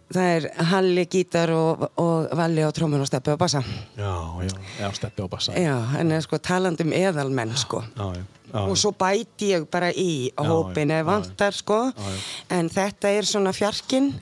[0.09, 3.61] Það er Halli gítar og, og Valli á trómun og steppi og bassa.
[3.99, 5.53] Já, já, já, steppi á bassa.
[5.53, 7.83] já, en sko talandi um eðalmenn sko.
[7.93, 8.23] Já, já,
[8.55, 8.63] já.
[8.63, 11.91] og svo bæti ég bara í á hópin eða vantar sko.
[11.93, 12.23] Já, já.
[12.57, 14.15] en þetta er svona fjarkinn.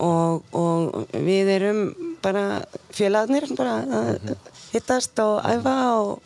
[0.00, 1.80] Og, og við erum
[2.22, 2.62] bara
[2.94, 4.30] félagarnir bara að
[4.72, 6.22] hittast og æfa og,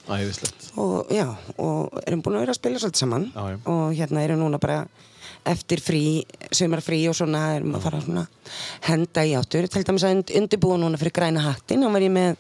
[0.77, 1.27] og já,
[1.59, 4.83] og erum búin að vera að spila svolítið saman Já, og hérna erum núna bara
[5.45, 6.25] eftir frí,
[6.57, 8.27] sömarfrí og svona erum að fara svona
[8.89, 12.13] henda í áttur til dæmis að und- undirbúa núna fyrir græna hattin og var ég
[12.13, 12.37] með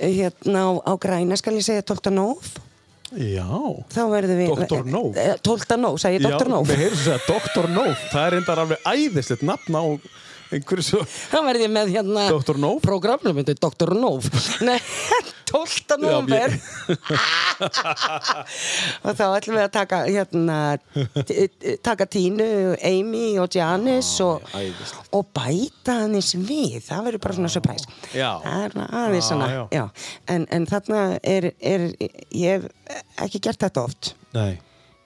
[0.00, 2.12] hérna á, á græna skal ég segja 12.
[2.12, 2.52] nóf
[3.12, 3.44] Já.
[3.92, 4.78] þá verðum við Dr.
[5.20, 5.76] Eh, 12.
[5.76, 6.48] nóf, sagði ég Dr.
[6.48, 7.68] Nóf Já, við heyrum svo að Dr.
[7.74, 9.82] Nóf, það er reyndar alveg æðislegt nafn á
[10.58, 11.02] einhverju svo...
[11.04, 12.58] þá verð ég með hérna Dr.
[12.62, 12.82] Nóf?
[12.84, 13.94] programnum myndi Dr.
[13.98, 14.28] Nóf
[14.64, 14.78] Nei,
[15.52, 15.98] 12.
[16.00, 16.54] nóver
[19.04, 20.58] og þá ætlum við að taka hérna
[21.26, 22.46] t- t- taka Tínu,
[22.88, 24.46] Amy og Janis og,
[25.12, 29.62] og bæta hannis við það verður bara svona surprise er aðeins svona já.
[29.76, 29.84] já.
[30.32, 31.88] En, en þarna er, er
[32.32, 32.68] ég hef
[33.26, 34.54] ekki gert þetta oft Nei.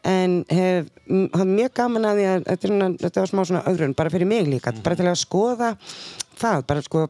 [0.07, 0.89] En hef
[1.35, 4.13] hafði mjög gaman að því að þetta, er svona, þetta var smá svona ögrun bara
[4.15, 5.73] fyrir mig líka, bara til að skoða
[6.41, 7.05] það, bara sko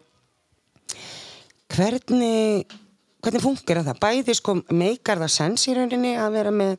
[1.75, 2.67] hvernig
[3.27, 6.77] hvernig funkar það, bæði sko meikar það sens í rauninni að vera með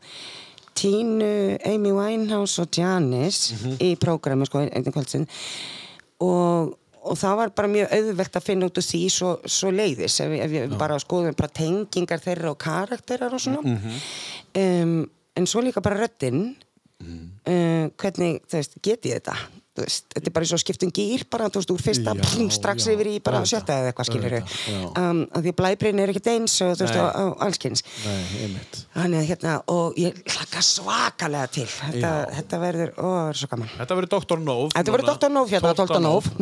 [0.77, 1.27] Tínu,
[1.65, 3.39] Amy Winehouse og Janis
[3.81, 5.23] í prógrami sko einn kvöldsinn
[6.21, 10.19] og, og það var bara mjög auðvelt að finna út úr því svo, svo leiðis
[10.21, 13.73] ef, við- bara skoðum bara tengingar þeirra og karakterar og svona.
[14.57, 14.93] Um,
[15.37, 16.49] en svo líka bara röddinn
[17.03, 19.37] uh, hvernig, þú veist, get ég þetta
[19.77, 22.47] Þú veist, þetta er bara svo skiptum gýr bara, þú veist, úr fyrsta Já, pling,
[22.49, 24.41] strax já, yfir í bara sjötta eða eitthvað skilur já.
[24.73, 26.97] um, að því að blæbrin er ekkert eins og þú veist,
[28.07, 28.15] Nei,
[28.47, 28.81] einmitt.
[28.95, 33.53] Þannig að hérna, og ég hlakka svakalega til þetta, þetta verður, ó, það er svo
[33.53, 34.43] gaman Þetta verður Dr.
[34.49, 34.73] Nóf.
[34.73, 35.13] Þetta verður.
[35.13, 35.33] Dr.
[35.37, 36.01] Nóf hérna, 12.
[36.09, 36.33] Nóf.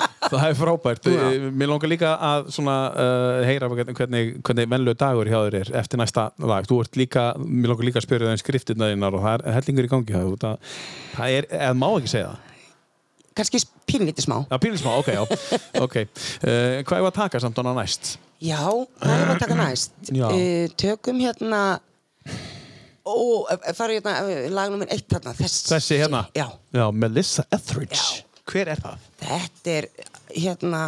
[0.32, 1.06] Það er frábært.
[1.10, 1.20] Já.
[1.30, 5.70] Eh, Mér langar líka að svona, uh, heyra hvernig, hvernig, mennlu dagur hjá þér er
[5.82, 6.28] eftir næsta
[6.80, 9.88] ert líka, mér langar líka að spyrja það um skriftirna þínar og það er hellingur
[9.88, 10.18] í gangi.
[10.42, 10.76] Það,
[11.16, 12.52] það er, eða má ekki segja það.
[13.36, 15.22] kannski pínlítið smá Já, pílismá, ok, já.
[15.86, 15.96] ok.
[16.42, 18.16] Uh, hvað er að taka samt hana næst?
[18.42, 18.62] Já,
[19.00, 21.60] það er að taka næst uh, Tökum hérna
[23.06, 23.14] Ó,
[23.46, 24.14] það er hérna
[24.56, 26.24] lag nummer eitt þarna Þessi, Þessi hérna?
[26.36, 28.00] Já, Já, Melissa Etheridge.
[28.00, 28.22] Já.
[28.46, 29.06] Hver er það?
[29.20, 29.86] þetta er
[30.36, 30.82] hérna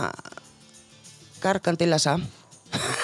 [1.43, 2.17] Gargandi lesa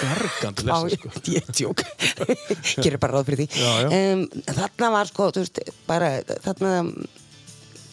[0.00, 1.10] Gargandi Á, lesa, sko.
[1.32, 1.82] ég tjók
[2.84, 3.88] Gerir bara ráð fyrir því Já, já.
[4.14, 6.10] Um, Þarna var sko, þú veist, bara
[6.44, 6.72] þarna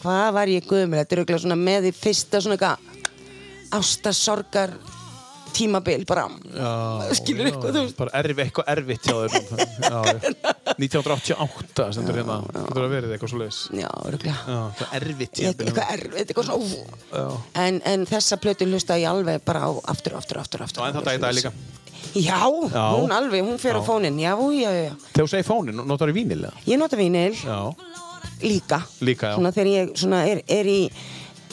[0.02, 2.90] Hvað var ég guðum Þetta er auðvitað með því fyrsta svona eitthvað
[3.78, 4.74] Ástasorgar
[5.56, 6.26] tímabil bara
[6.56, 6.72] Já,
[7.20, 9.34] skilur já, eitthvað, þú Bara erfi, eitthvað erfitt hjá þér.
[9.92, 10.56] já, já.
[10.82, 16.24] 1988 stendur hérna, getur það verið eitthvað svo leiðis Já, það er erfitt Eitthvað erfitt,
[16.26, 17.28] eitthvað svona,
[17.66, 20.84] en, en þessa plötu hlusta ég alveg bara á aftur, aftur, aftur, aftur.
[20.84, 21.52] Og ennþá dag í dag líka.
[22.12, 22.40] Já,
[22.72, 22.86] Já.
[22.98, 24.94] hún alveg, hún fer á fónin, já, já, já.
[25.14, 26.48] Þegar þú segir fónin, notar þú vínil?
[26.68, 27.38] Ég nota vínil
[28.42, 28.82] líka.
[29.02, 29.36] Líka, já.
[29.38, 30.80] Svona þegar ég svona er, er í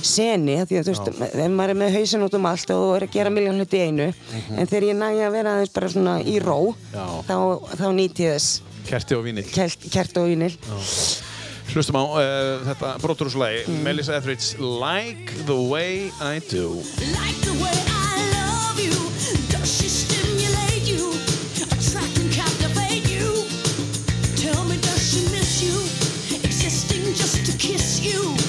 [0.03, 2.97] seni, af því að þú veist, ef maður er með hausin út um allt og
[2.97, 4.09] er að gera miljón hluti í einu,
[4.55, 6.59] en þegar ég næja að vera aðeins bara svona í ró,
[6.93, 7.37] þá,
[7.75, 8.61] þá nýt ég þess.
[8.89, 10.55] Kerti og vínil kert, kert og vínil.
[11.69, 16.81] Hlustum á uh, þetta broturúslægi Melissa Etheridge Like the way I do.
[17.13, 18.97] Like the way I love you,
[19.53, 21.13] does she stimulate you,
[21.69, 23.45] attract and captivate you?
[24.41, 25.77] Tell me, does she miss you,
[26.41, 28.48] existing just to kiss you?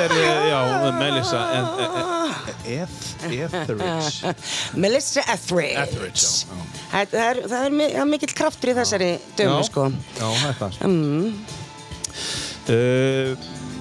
[0.00, 0.60] Þetta er, eh, já,
[0.96, 1.76] Melissa Eth-
[2.70, 4.34] Eth- Etheridge
[4.82, 6.26] Melissa Etheridge.
[6.90, 9.88] Það, er, mikill kraftur í þessari dömu, sko.
[10.16, 11.26] Já, þetta mm.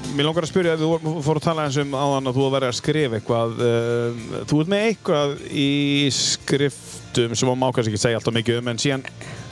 [0.09, 2.53] Mér langar að spyrja, við vorum- fórum að tala eins um áðan að þú að
[2.55, 5.67] vera að skrifa eitthvað uh, Þú ert með eitthvað í
[6.16, 9.05] skriftum sem má kannski ekki segja alltaf mikið um en síðan,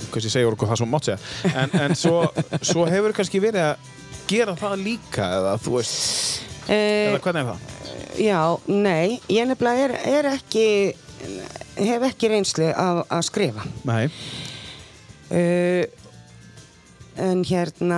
[0.09, 2.15] kannski segja okkur það sem mátt segja en, en svo,
[2.65, 3.93] svo hefur kannski verið að
[4.27, 7.59] gera það líka eða þú veist, eða hvernig er það?
[8.17, 10.65] já, nei, ég nefnilega er, er ekki,
[11.77, 13.67] hef ekki reynslu af að skrifa.
[13.87, 14.03] Nei,
[15.27, 15.83] Uh,
[17.19, 17.97] en hérna,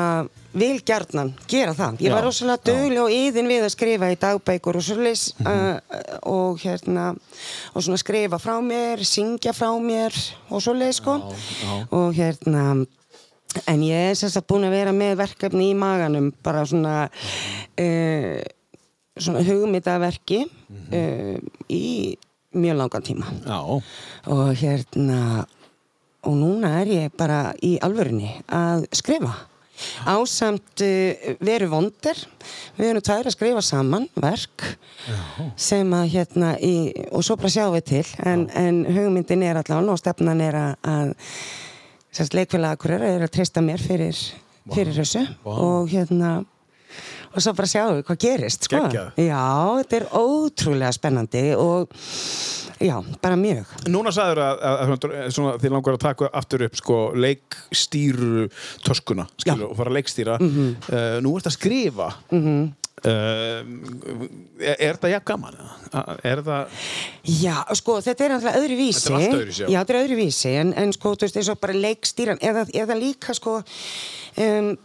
[0.58, 2.00] vil gjarnan gera það.
[2.02, 2.64] Ég var Já, rosalega já.
[2.72, 5.78] döguleg og yðin við að skrifa í dagbækur og svoleiðis uh,
[6.26, 7.12] og hérna,
[7.76, 10.18] og svona skrifa frá mér, syngja frá mér
[10.50, 11.20] og svoleiðis sko.
[11.62, 11.76] já.
[11.94, 12.64] Og hérna,
[13.70, 18.41] en ég er sagt búin að vera með verkefni í maganum bara svona uh,
[19.20, 21.38] svona hugmyndaverki uh,
[21.70, 22.18] í
[22.56, 23.30] mjög langan tíma.
[23.46, 23.60] Já,
[24.34, 25.46] og hérna
[26.28, 29.36] og núna er ég bara í alvörunni að skrifa.
[30.10, 32.20] Ásamt uh, veru vondir
[32.76, 34.66] við erum tvær að skrifa saman verk
[35.56, 39.96] sem að hérna í, og svo bara sjáum við til en, en hugmyndin er allavega
[39.96, 41.14] og stefnan er að, að
[42.12, 44.20] sérst leikfélag akkurir er að treysta mér fyrir,
[44.74, 45.24] fyrir þessu.
[45.48, 46.41] Og hérna
[47.30, 48.80] og svo bara sjáum við hvað gerist sko.
[48.90, 49.44] Já,
[49.84, 51.94] þetta er ótrúlega spennandi og
[52.80, 56.76] já, bara mjög Núna sagður að, að, að, svona, þið langar að taka aftur upp
[56.80, 58.50] sko, leikstýru
[58.88, 60.76] skilur, og fara að leikstýra Mhm.
[60.90, 62.70] uh, Nú ert að skrifa -hmm.
[64.60, 65.56] er, er þetta jafn gaman?
[66.24, 66.68] Er það
[67.24, 69.70] Já, sko, þetta er alltaf öðru vísi Þetta er allt öðruvísi, já.
[69.70, 69.80] já.
[69.80, 72.96] þetta er öðru vísi en, en sko, þú veist, eins og bara leikstýran eða, eða
[73.00, 73.62] líka, sko
[74.38, 74.78] um,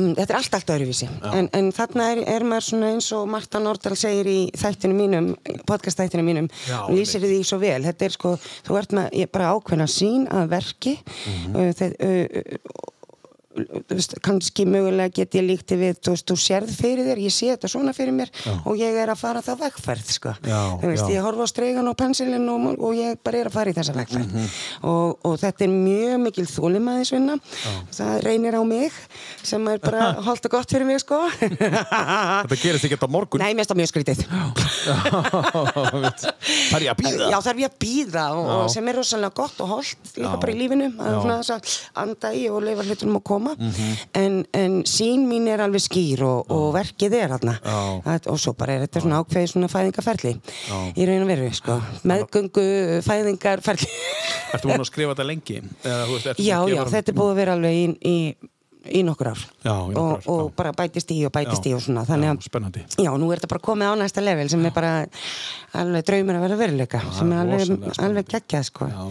[0.00, 3.10] mm, þetta er allt allt öðru vísi en, en þarna er, er maður svona eins
[3.16, 5.32] og Marta Nordal segir í þættinu mínum
[5.68, 8.34] podcast þættinu mínum Já, lýsir því svo vel, þetta er sko
[8.66, 10.96] þú ert með bara ákveðna sín að verki.
[11.00, 11.56] Mhm.
[11.56, 12.99] uh, þeir, uh, veist,
[14.22, 17.68] kannski mögulega get ég líkti við, þú veist, þú sérð fyrir þér ég sé þetta
[17.72, 18.30] svona fyrir mér
[18.62, 21.16] og ég er að fara það vegferð, sko Já, veist, já.
[21.16, 23.94] ég horfa á streigan og pensilin og, og ég bara er að fara í þessa
[23.96, 24.46] vegferð Mhm.
[24.86, 27.34] og, og þetta er mjög mikil þólimaðisvinna
[27.98, 28.92] það reynir á mig
[29.42, 33.50] sem er bara holdt og gott fyrir mig, sko Þetta gerist ekki þetta morgun Nei,
[33.58, 34.18] finnst það mjög skrítið
[35.50, 38.54] Það er ég að býða Já, það er ég að býða og, Já.
[38.62, 40.40] og sem er rosalega gott og holdt líka Já.
[40.42, 41.56] bara í lífinu að Já.
[41.56, 43.96] að anda í og leifa hlutunum að koma Mhm.
[44.14, 47.78] en, en sín mín er alveg skýr og, og verkið er Já.
[48.04, 50.32] Að- og svo bara er þetta svona ákveði svona fæðingarferli
[50.96, 52.66] í raun og veru, sko meðgöngu
[53.06, 53.90] fæðingarferli
[54.54, 55.60] Ertu búin að skrifa þetta lengi?
[55.84, 58.16] Eða, veist, Já, búin já, gefa- þetta er búið að vera alveg í, í,
[59.00, 60.54] í nokkur ár Já, og, ár, og já.
[60.56, 61.70] bara bætist í og bætist Já.
[61.70, 62.84] í og svona þannig Já, að spennandi.
[63.04, 64.94] Já, nú er þetta bara komið á næsta level sem er bara
[65.76, 68.88] alveg draumur að vera veruleika sem er alveg, alveg geggjað sko.
[68.90, 69.04] Já,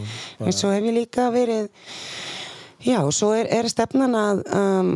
[0.49, 1.69] en svo hef ég líka verið
[2.85, 4.91] já, svo er, er stefnan að um,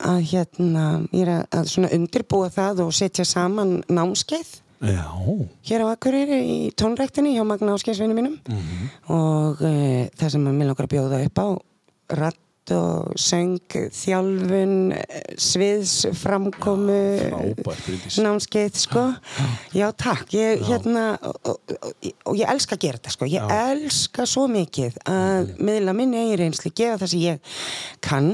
[0.00, 4.58] að hérna að, að svona undirbúa það og setja saman námskeið.
[4.80, 5.04] Já,
[5.68, 8.38] hér á Akureyri í tónræktinni hjá Magna Áskeiðsvinni mínum.
[8.48, 8.86] Mhm.
[9.12, 11.48] og uh, það sem mér langar að bjóða upp á
[12.20, 12.40] ratt
[12.76, 13.58] og söng,
[13.94, 14.74] þjálfun
[15.40, 16.98] sviðsframkomu
[18.20, 19.04] námskeið sko.
[19.76, 19.88] Já.
[20.00, 21.74] Takk, ég hérna og, og,
[22.24, 23.30] og, ég elska að gera þetta sko.
[23.30, 27.58] Ég elska svo mikið að miðla minni eigin reynsli, gefa það sem ég
[28.04, 28.32] kann.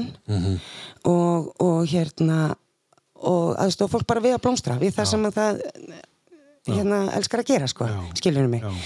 [1.07, 2.55] Og, og hérna
[3.27, 5.61] og aðstofa fólk bara við að blómstra við það sem að það
[6.75, 7.97] hérna elskar að gera sko, Já.
[8.19, 8.77] skilur mig um,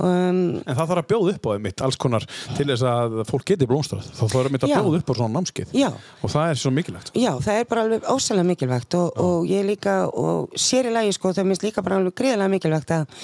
[0.00, 2.26] En það þarf að bjóða upp á þeim mitt alls konar
[2.56, 4.08] til þess að fólk geti blómstrað.
[4.18, 4.76] Það þarf að Já.
[4.76, 5.74] bjóða upp á svona námskeið.
[5.80, 5.90] Já.
[6.20, 7.12] Og það er svo mikilvægt.
[7.18, 11.14] Já, það er bara alveg ósæðlega mikilvægt og, og ég líka, og sér í lagi
[11.16, 13.22] sko, það minnst líka bara alveg gríðlega mikilvægt að,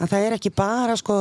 [0.00, 1.18] að það er ekki bara sko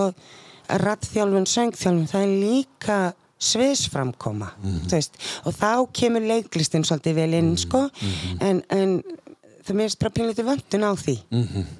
[0.83, 2.99] rattþjálfun, söngþjálfun, það er líka
[3.43, 7.81] sviðsframkoma, þú veist, og þá kemur leiklistin svolítið vel inn, sko,
[8.39, 8.93] en, en
[9.63, 11.15] það minnst bara pínlítið vöndun á því.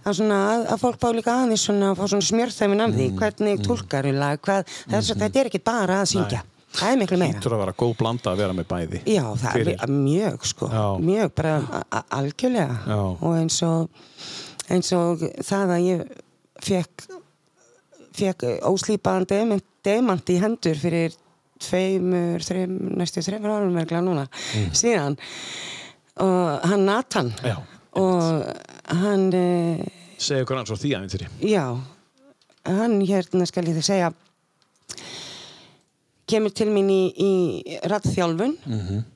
[0.03, 3.07] Að, svona, að, að fólk bá líka aðeins svona að fá svona smjörþæmin af því.
[3.19, 6.43] Hvernig tólkar í lag, hvað, þess að þetta er ekki bara að syngja,
[6.77, 7.39] það er miklu meira.
[7.41, 9.01] Ítur að vera góð blanda að vera með bæði.
[9.13, 9.81] Já, það Fyrir.
[9.87, 10.85] er mjög sko, Já.
[11.09, 11.57] mjög bara
[12.19, 12.77] algjörlega.
[12.87, 13.01] Já.
[13.13, 14.07] og eins og
[14.71, 16.15] eins og það að ég
[16.63, 17.09] fekk
[18.13, 21.15] fekk óslýpaðan demant, demant í hendur fyrir
[21.63, 24.25] tveimur, þreim, næstu þreimur árum verklega núna,
[24.75, 25.15] síðan.
[26.21, 27.31] Og hann Nathan.
[27.41, 27.55] Já,
[27.99, 28.45] og
[29.01, 29.83] hann eh,
[30.23, 31.25] Segja okkur hans á því aðeins.
[31.43, 31.65] Já,
[32.69, 34.11] hann hérna skal ég þið segja
[36.29, 38.55] kemur til mín í, í rattþjálfun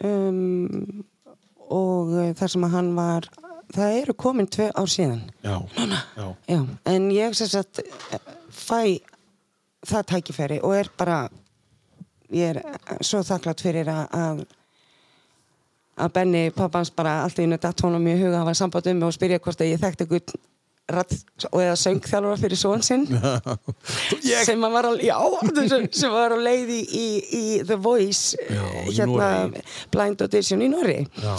[0.04, 1.04] um,
[1.72, 3.28] og uh, þar sem að hann var
[3.74, 5.56] það eru komin tvö ár síðan Já.
[5.78, 6.02] Núna?
[6.18, 6.28] Já.
[6.52, 6.60] Já,
[6.94, 8.20] en ég sem sagt eh,
[8.52, 9.00] fæ
[9.88, 11.20] það tækifæri og er bara
[12.34, 14.46] ég er eh, svo þakklátt fyrir að
[15.98, 19.08] að Benni pappans bara allt í datt honum í huga að hafa samband um mig
[19.10, 20.46] og spyrja hvort að ég þekkti einhvern
[20.88, 21.14] ratt
[21.52, 23.04] og eða söngþjálfara fyrir són sinn
[24.24, 24.44] Ég?
[24.48, 25.18] sem var á, já,
[26.00, 27.08] sem, var á leið í, í,
[27.40, 29.66] í The Voice Já, í hérna Noregi.
[29.92, 31.34] Blind Audition í Norri Já.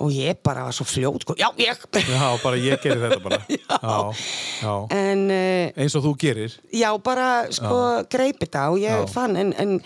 [0.00, 1.36] og ég bara var svo fljót sko.
[1.36, 3.42] já, ég Já, bara ég gerir þetta bara.
[3.68, 3.92] Já.
[4.62, 4.74] Já.
[4.96, 6.56] en uh, Eins og þú gerir.
[6.72, 7.74] já, bara sko
[8.08, 9.76] greip þetta og ég fann en en,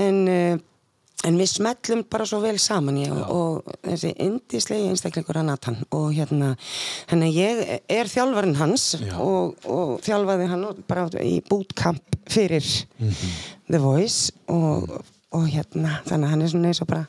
[0.00, 0.62] en, uh,
[1.24, 6.08] en við smellum bara svo vel saman ég, og, þessi indislegi einstaklingur að Nathan og
[6.16, 6.54] hérna
[7.10, 8.86] henni ég er þjálfarinn hans
[9.18, 12.64] og, og þjálfaði hann bara í bootcamp fyrir
[13.68, 14.90] The Voice og,
[15.34, 17.06] og hérna, þannig að hann er svona eins og bara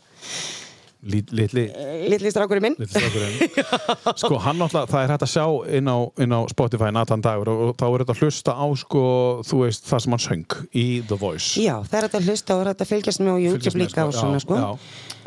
[1.05, 1.67] Lít, litli
[2.09, 2.75] litli strákurinn minn.
[2.81, 3.35] litli strákurinn
[4.21, 5.45] sko hann náttúrulega, það er hægt að sjá
[5.77, 8.65] inn á, inn á Spotify Nathan Dagur og, og þá er þetta að hlusta á
[8.81, 9.03] sko,
[9.45, 11.51] þú veist, það sem hann söng í The Voice.
[11.61, 13.75] Já, það er hægt að hlusta og það er hægt að fylgjast með á YouTube
[13.75, 14.57] með, líka og svona sko.
[14.57, 14.69] já.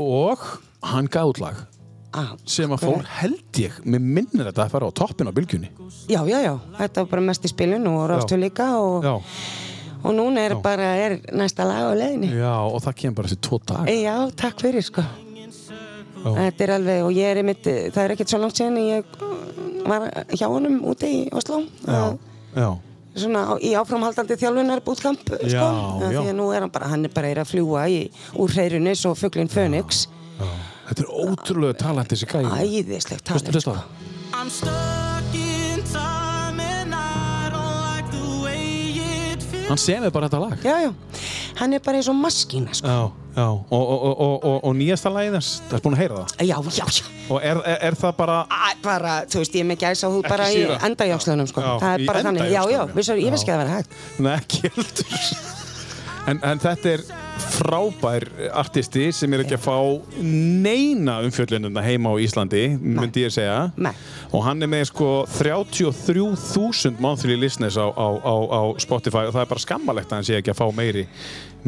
[0.02, 0.48] og
[0.88, 1.62] hann út lag
[2.18, 5.70] ah, sem að fór held ég, mér minnir þetta að fara á toppin á bylgjunni.
[6.10, 9.14] Já, já, já, þetta var bara mest í spilun og rástu líka og, já,
[10.02, 12.34] og núna er bara er næsta lag á leiðinni.
[12.34, 15.06] Já, og það kemur bara þessi tvo dag Já, takk fyrir sko.
[15.06, 15.27] Já.
[16.24, 17.64] Þetta er alveg, og ég er einmitt
[17.94, 19.04] það er ekkert svo langt síðan ég
[19.88, 22.18] var hjá honum úti í Oslo já,
[22.58, 22.68] já,
[23.22, 26.20] svona á- í áframhaldandi þjálfunar bútkamp sko, Já, já.
[26.20, 28.00] því að nú er hann bara, hann er bara er að fljúa í,
[28.36, 30.06] úr hreirunni svo fugglinn Fönix
[30.88, 32.50] þetta er ótrúlega talent þessi gæði
[32.82, 33.76] æðislegt á sko.
[34.34, 39.68] I'm stuck in time and I don't like the way it feels.
[39.70, 40.58] hann semið bara þetta lag.
[40.62, 40.92] Já, já,
[41.58, 42.86] hann er bara eins og maskína sko.
[42.88, 42.98] já,
[43.36, 46.46] já, og, og, og, og, og, og nýjasta þess, það er búin að heyra það?
[46.48, 47.04] Já, já, já.
[47.28, 50.28] Og er, er, er það bara Æ, bara, þú veist, ég er með gæsa hút
[50.30, 51.64] bara í endajákslunum sko.
[51.82, 52.82] Það er bara þannig, já, já, já.
[52.94, 53.96] vissar, ég veist ekki að það vera hægt.
[54.18, 55.16] Nei, ekki heldur.
[56.28, 57.02] En, en þetta er
[57.38, 58.24] frábær
[58.58, 59.76] artisti sem er ekki að fá
[60.22, 63.92] neina umfjöllunina heima á Íslandi myndi ég segja Nei.
[64.32, 69.44] og hann er með sko 33.000 monthly listeners á, á, á, á Spotify og það
[69.44, 71.04] er bara skammalegt að hann sé ekki að fá meiri,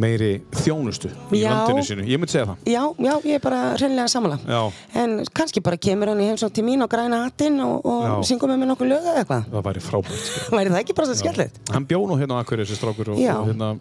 [0.00, 0.30] meiri
[0.62, 1.50] þjónustu í Já.
[1.52, 4.62] landinu sínu, ég myndi segja það já, já, ég er bara hreinlega sammála Já.
[5.02, 8.16] en kannski bara kemur hann í heimsótt til mín og græna hattinn og, og Já.
[8.32, 10.56] syngur með mér nokkuð lög eða eitthvað það væri frábært sko.
[10.56, 13.20] væri það ekki bara svo skemmtilegt hann bjó nú hérna á Akkur þessi strákur og,
[13.20, 13.74] og, hérna,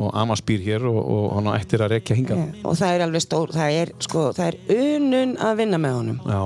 [0.00, 3.04] og Amas býr hér og, og hann á eftir að rekja hinga og það er
[3.06, 4.58] alveg stór, það er sko, það er
[4.96, 6.20] unun að vinna með honum.
[6.24, 6.42] Já,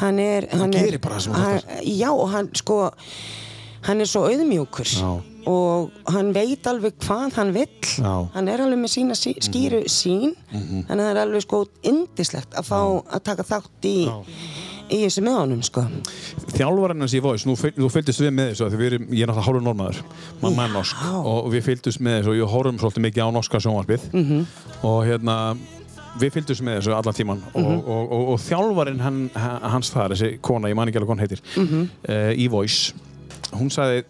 [0.00, 2.80] hann er hann gerir er, bara hann hann, já og hann sko
[3.84, 4.90] hann er svo auðmjúkur.
[4.96, 5.12] Já.
[5.44, 7.80] og hann veit alveg hvað hann vill.
[7.98, 8.14] Já.
[8.14, 8.30] Mhm.
[8.34, 12.54] hann er alveg með sína sí, skýru sín þannig að það er alveg sko indislegt
[12.56, 12.78] að fá
[13.18, 13.98] að taka þátt í
[14.92, 15.84] í þessu með honum sko.
[16.54, 19.46] Þjálfarinn hans í Voice, nú, þú fylgdist við með þessu við erum, ég er náttúrulega
[19.48, 20.02] hálfur normaður
[20.42, 21.04] mann með norsk.
[21.24, 24.04] Og við fylgdist með þessu og ég horfum svolítið mikið á norska sjónvarpið.
[24.12, 24.44] Mhm.
[24.84, 25.56] og hérna
[26.20, 27.64] við fylgdist með þessu allan tíman Mhm.
[27.64, 31.18] og, og, og, og þjálfarinn hann, hans þar, þessi kona, ég man ekki alveg hvað
[31.18, 31.88] hann heitir Mhm.
[32.08, 32.92] uh, í Voice
[33.52, 34.04] hún sagði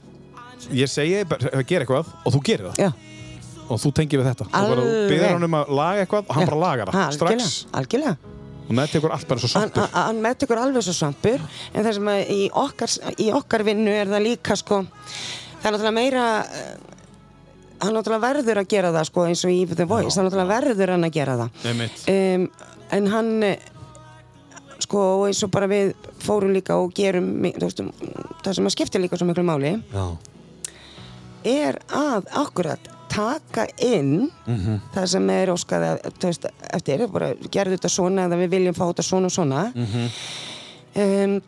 [0.72, 2.76] ég segi að gera eitthvað og þú gerir það.
[2.78, 2.92] Já,
[3.68, 4.44] og þú tengir við þetta.
[4.46, 7.66] Og bara þú byrðir hann um að laga eitthvað og hann bara lagar það strax.
[7.72, 8.16] algjörlega.
[8.64, 11.40] Og með tekur allt bara svo sattur hann- hann meðtökur alveg svo svampur
[11.74, 15.74] en það sem að í okkar, í okkar vinnu er það líka sko það er
[15.74, 16.72] náttúrulega meira eh,
[17.84, 20.92] hann náttúrulega verður að gera það sko eins og í The Voice, hann náttúrulega verður
[20.94, 21.50] hann að gera það.
[22.08, 22.44] Um,
[22.96, 23.58] en hann eh,
[24.84, 25.92] sko eins og bara við
[26.24, 27.80] fórum líka og gerum veist,
[28.44, 30.06] það sem að skiptir líka svo miklu máli Já.
[31.44, 34.80] er að akkurat taka inn Mhm.
[34.94, 38.74] það sem er óskað að- þú veist, eftir, bara gerðu þetta svona eða við viljum
[38.74, 40.08] fá þetta svona og svona Mhm.
[40.96, 41.42] um,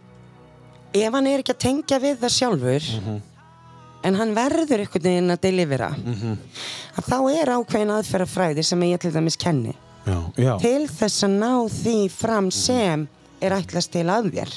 [0.95, 3.21] ef hann er ekki að tengja við það sjálfur Mhm.
[4.05, 6.39] en hann verður einhvern veginn að delivera Mhm.
[6.97, 9.75] að þá er ákveðin aðferðafræði sem ég til dæmis kenni
[10.07, 10.33] Já.
[10.37, 10.59] Já.
[10.61, 13.09] til þess að ná því fram sem
[13.45, 14.53] er ætlast til að þér.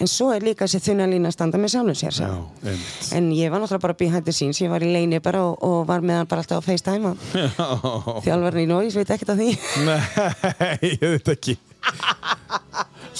[0.00, 2.20] En svo er líka þessi þunna lína að standa með sjálfum sér.
[2.22, 2.74] Já,
[3.18, 5.86] en ég var náttúrulega bara behind the scenes ég var í leini bara og, og
[5.88, 9.52] var með hann bara alltaf á FaceTime og þjálfarinn í Norís veit ekkert af því.
[9.88, 11.58] Nei, ég veit ekki.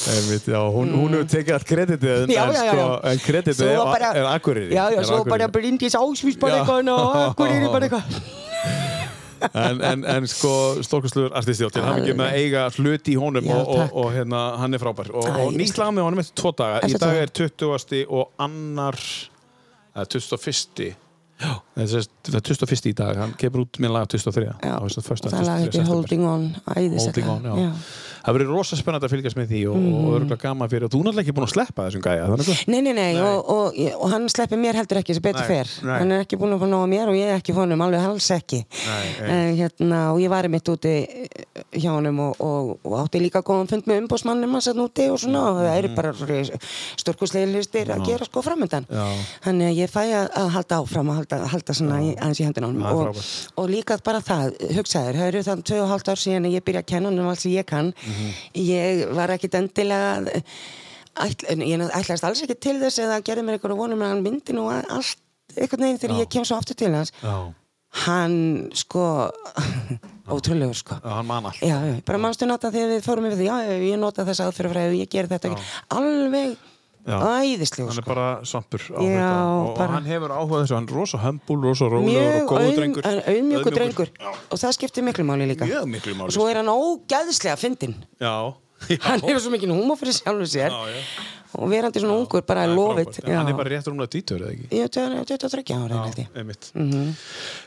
[0.06, 4.76] Einmitt, já, hún, hún hefur tekið allt kreditið Já, en, sko, en kreditið er, akkurýri
[4.76, 8.95] já, já, svo bara Bryndís Ásvís bara eitthvað og Akureyri bara eitthvað
[9.52, 10.52] en, en, en sko
[10.86, 13.96] stórkastluður artisti og til hann ekki með að eiga hluti í honum Já, og, og,
[14.02, 17.00] og hérna, hann er frábær og, og nýtt lag með honum eftir tvo daga í
[17.00, 18.04] dag er 20.
[18.06, 19.00] og annar
[19.96, 20.96] eða 21.
[21.36, 22.86] Já, það er það er 21.
[22.88, 24.44] í dag hann kemur út með lag 23.
[24.64, 25.64] Já, föstudag, það lag 23.
[25.66, 25.88] heitir.
[25.90, 26.46] Holding On.
[26.96, 27.66] Holding on, já.
[28.26, 29.96] Það verður rosa spennandi að fylgjast með því og, mm.
[29.96, 32.32] og örgulega gaman fyrir og þú er náttúrulega ekki búin að sleppa þessum gæja að
[32.72, 35.70] Nei, nei, nei, Og, og, og hann sleppir mér heldur ekki sem betur Nei, fer.
[35.86, 35.98] nei.
[36.00, 38.28] hann er ekki búin að fá nóga mér og ég er ekki honum alveg alls
[38.34, 38.60] ekki.
[38.66, 39.30] Nei, nei.
[39.36, 43.86] en, hérna, og ég var mitt úti eh, hjá honum og, átti líka góðan fund
[43.86, 46.12] með umbósmannum að setja úti og svona og það eru bara
[47.02, 49.22] stórkuslegin hlustir að gera sko framöndan Mhm.
[49.44, 52.68] Þannig að ég fæ að, að halda áfram að halda, halda svona aðeins í hendina
[52.70, 53.20] á er
[53.56, 56.88] og, líka bara það, hugsaður það eru þann 2,5 ár síðan að ég byrja að
[56.92, 58.32] kenna honum allt sem ég kann Mhm.
[58.66, 60.42] ég var ekkit endilega
[61.16, 64.56] ætl, ég ætlaðist alls ekki til þess eða gerði mér einhverju vonum en hann myndi
[64.56, 65.16] nú allt
[65.56, 67.12] einhvern veginn þegar ég kem svo aftur til hans.
[67.22, 67.52] Já,
[68.06, 69.30] hann sko
[70.34, 70.98] ótrúlegur sko.
[71.62, 74.24] Já, já, já, bara mannstu nota þegar við fórum yfir því já, já, ég nota
[74.26, 75.52] þessa aðferðafræði og ég ger þetta
[75.96, 76.56] alveg
[77.06, 77.16] Já.
[77.22, 78.10] æðislegur hann er sko.
[78.10, 81.18] bara svampur á Já, þetta og, og bara- hann hefur áhuga þessu, hann er rosa
[81.22, 83.06] hömbul, rosa rólegur og góður auðm- drengur.
[83.06, 84.10] en auðmjögur drengur.
[84.50, 85.64] Og það skiptir miklu máli líka.
[85.70, 86.68] Mjög miklu máli, og svo er hann
[88.18, 88.54] Já,
[88.90, 88.98] já.
[89.06, 90.70] hann hefur svo mikið húma fyrir sjálfur sér.
[90.74, 91.00] Já, já.
[91.56, 93.22] og verandi svona ungur bara er lofið.
[93.32, 94.66] hann er bara rétt rúmlega dítur, eða ekki?
[94.76, 96.02] ég er 23 ára
[96.36, 96.70] einmitt.
[96.74, 97.14] Mhm.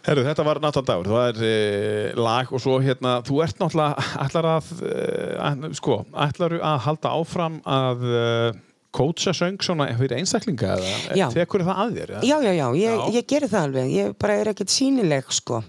[0.06, 3.95] Herru, þetta var Nathan Dagur, það er e, lag og svo hérna, þú ert náttúrulega
[4.28, 8.53] ætlar að, e, sko ætlar að halda áfram að e,
[8.95, 10.76] kótsa söng svona fyrir einstaklinga
[11.14, 12.14] eða tekur það að þér?
[12.26, 13.06] Já, já, já, ég, Já.
[13.20, 15.61] ég geri það alveg, ég bara er ekkert sínileg, sko.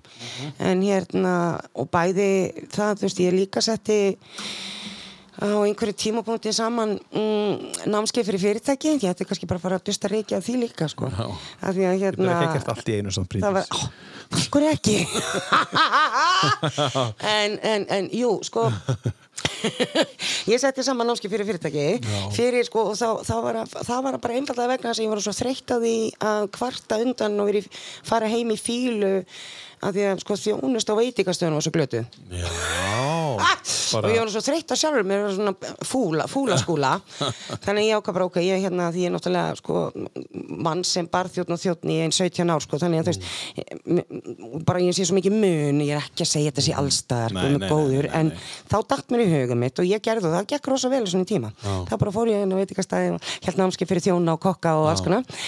[0.59, 1.34] En hérna,
[1.76, 2.30] og bæði
[2.72, 3.98] það, þú veist, ég líka setti
[5.39, 9.86] á einhverju tímapunkti saman mm, námskeið fyrir fyrirtæki, ég ætti kannski bara að fara að
[9.90, 11.11] dusta reiki af því líka, sko.
[11.12, 11.27] Já.
[11.62, 12.35] Af því að hérna...
[12.51, 12.66] Það
[13.15, 13.70] var, prítis.
[13.70, 13.78] ó,
[14.40, 14.98] okkur ekki
[17.39, 18.69] en, en, en, jú, sko
[20.51, 21.86] ég setti saman námski fyrir fyrirtæki
[22.35, 25.12] fyrir, sko, og þá, þá var að, það var bara einfallega vegna þess að ég
[25.15, 25.97] var svo þreytt að því
[26.31, 27.69] að kvarta undan og verið
[28.07, 29.12] fara heim í fílu
[29.81, 32.48] að því að sko þjónust á veitikastöðunum var svo glötu Já,
[33.47, 33.57] ah,
[34.01, 35.55] og ég var svo þreytt að sjálfur mér var svona
[35.86, 36.93] fúla, fúla skúla
[37.65, 39.86] þannig ég ákvað bara ok, ég hérna því ég er náttúrulega sko
[40.61, 44.82] mann sem barþjóðn og þjóðn í einn 17 ár sko, þannig að þú veist bara
[44.85, 47.70] ég sé svo mikið mun, ég er ekki að segja þetta sé allstaðar, með nei,
[47.70, 48.32] góður en
[48.70, 51.11] þá dætt mér í hugum mitt og ég gerði það, það gekk rosa vel í
[51.12, 51.52] svona tíma.
[51.89, 54.90] Þá bara fór ég inn á veitikastæði og held námski fyrir þjóna og kokka og
[54.93, 55.43] alls konar.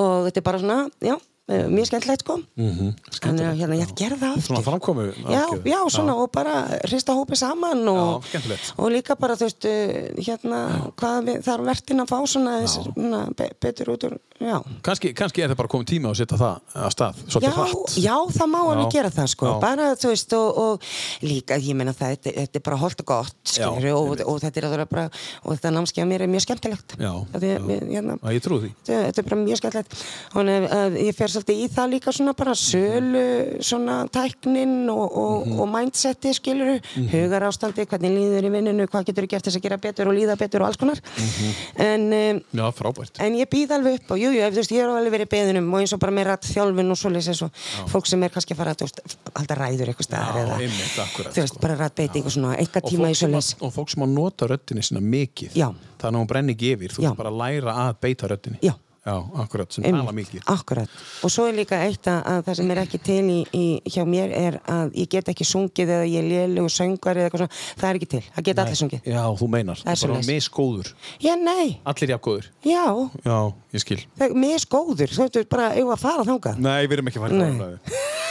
[0.00, 2.38] Og þetta er bara svona, já mjög skemmtilegt sko.
[2.56, 4.44] Þannig að hérna, ég ætti að gera það aftur.
[4.46, 6.54] Svona framkomu já, já, svona og bara
[6.86, 8.40] hrista hópi saman og, Já,
[8.80, 10.60] og líka bara þú veist uh, hérna,
[10.96, 15.52] hvað þarf vertin að fá svona, þess, svona be, betur út úr já, Kannski, er
[15.52, 18.58] það bara komið tíma að setja það að stað, já, svolítið hratt já, það má
[18.64, 18.90] alveg Já.
[18.96, 19.54] gera það sko, Já.
[19.62, 20.88] bara þú veist og, og
[21.22, 24.24] líka, ég meina það, þetta, þetta er bara holdt og gott, Já, og, einmitt.
[24.26, 25.04] og þetta er að bara,
[25.44, 27.12] og þetta námskeið mér er mjög skemmtilegt Já, já.
[27.38, 29.96] að við, hérna, Já, ég trú því þetta, er bara mjög skemmtilegt
[30.34, 33.24] og uh, ég fer svolítið í það líka svona bara sölu,
[33.64, 35.60] svona tæknin og, og, Mhm.
[35.60, 36.78] og mindseti skilur,
[37.10, 40.14] hugar ástandi, hvernig líður í vinninu, hvað getur þú gert þess að gera betur og
[40.16, 41.54] líða betur og alls konar Mhm.
[41.76, 45.14] en, um, Já, frábært en ég býð alveg upp og jú, jú, ég er alveg
[45.14, 48.26] verið beðinum og eins og bara með rætt þjálfin og svoleiðis eins og fólk sem
[48.26, 51.64] er kannski að fara að halda ræður eitthvað staðar eða einmitt, akkurat, þú veist, sko.
[51.64, 54.86] bara rætt beiting og svona, eitthvað tíma í að, og fólk sem að nota röddinni
[54.86, 55.58] sinna mikið
[56.04, 58.60] er nú hún brenni yfir þú þarf bara að læra að beita röddinni.
[58.64, 58.74] Já.
[59.04, 60.42] Akkurat, sem Einmitt, tala mikið.
[60.48, 60.94] Akkurat,
[61.24, 64.04] og svo er líka eitt að, að það sem er ekki til í, í, hjá
[64.08, 67.60] mér er að ég get ekki sungið eða ég er lélegu söngar eða eitthvað svona,
[67.82, 69.12] það er ekki til, það get allir sungið.
[69.12, 70.92] Já, þú meinar, Það er bara misgóður.
[71.20, 72.84] Já, nei, Allir jafngóður já,
[73.24, 73.38] Já,
[73.76, 74.00] ég skil.
[74.18, 76.62] Það misgóður, þú veitur bara eigum að fara þangað.
[76.64, 77.50] Nei, við erum ekki að fara Nei.
[77.52, 78.22] umræðu.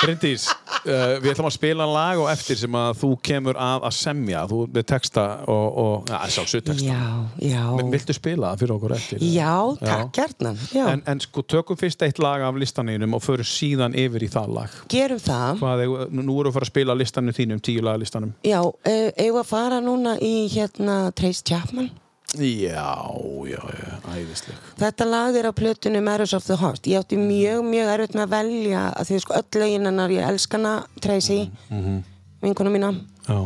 [0.00, 3.94] Bryndís, uh, við ætlum að spila lag og eftir sem að þú kemur að að
[3.98, 4.44] semja.
[4.48, 6.86] Þú með texta og, og ja, sjálfsög texta.
[6.88, 7.62] Já, já.
[7.76, 9.24] Men viltu spila það fyrir okkur eftir?
[9.36, 9.52] Já,
[9.82, 10.82] takk gjarnan já.
[10.94, 14.54] En, en sko, tökum fyrst eitt lag af listaninum og förum síðan yfir í það
[14.56, 14.76] lag.
[14.92, 15.60] Gerum það.
[15.60, 15.86] Hvað,
[16.16, 18.36] nú erum við að fara að spila listanum þínum, tíu laga listanum.
[18.46, 21.92] Já, uh, eigum að fara núna í hérna Trace Chapman
[22.38, 23.10] Já,
[23.50, 26.86] já, já, æðisleg Þetta lag er á plötunni Marriage of the Heart.
[26.86, 30.28] Ég átti mjög, mjög erfitt með að velja að því sko öll lögin hennar, ég
[30.28, 32.02] elskana Tracy, mm -hmm.
[32.44, 32.92] vinkona mína.
[33.26, 33.40] Já,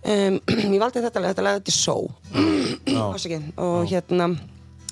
[0.00, 0.38] Um,
[0.74, 1.96] ég valdi þetta lag, þetta lag þetta er So.
[2.88, 3.40] Ásaki.
[3.60, 4.30] Og hérna,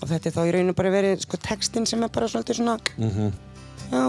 [0.03, 2.77] og þetta er þá í rauninu bara verið sko textin sem er bara svolítið svona,
[3.89, 4.03] já,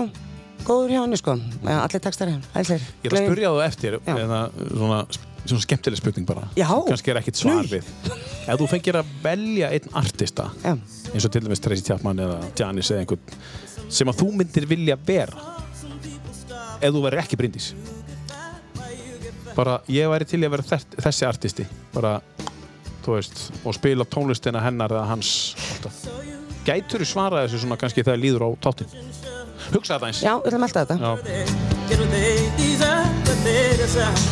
[0.68, 1.38] góður hjá henni sko.
[1.64, 2.84] Allir textar hérna, allir.
[3.06, 4.42] Ég ætla að spyrja þú eftir eða
[4.74, 5.00] svona,
[5.52, 6.70] svona skemmtileg spurning bara Já.
[6.88, 7.72] Kannski er ekkit svar Nei.
[7.78, 7.86] við
[8.50, 10.74] Ef þú fengir að velja einn artista Já.
[11.14, 13.24] eins og til dæmis Tracy Chapman eða Janis eða einhvern
[13.90, 15.38] sem að þú myndir vilja vera
[16.80, 17.74] ef þú verður ekki brindis
[19.58, 22.12] bara ég væri til í að vera þess, þessi artisti bara,
[23.04, 25.30] þú veist og spila tónlistina hennar eða hans
[25.74, 25.96] alltaf.
[26.68, 28.90] Gætur þú svara þessu svona kannski þegar líður á tátin
[29.74, 30.98] Hugsa þetta eins Já, við ætlum alltaf þetta.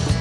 [0.08, 0.17] Já.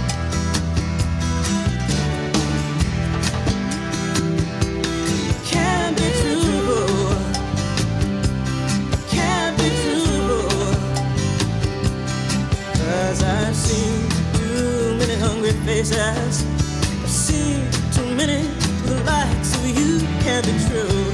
[15.66, 15.98] Faces.
[15.98, 18.46] I've seen too many
[18.86, 19.98] the likes of you.
[20.22, 21.05] Can't be true.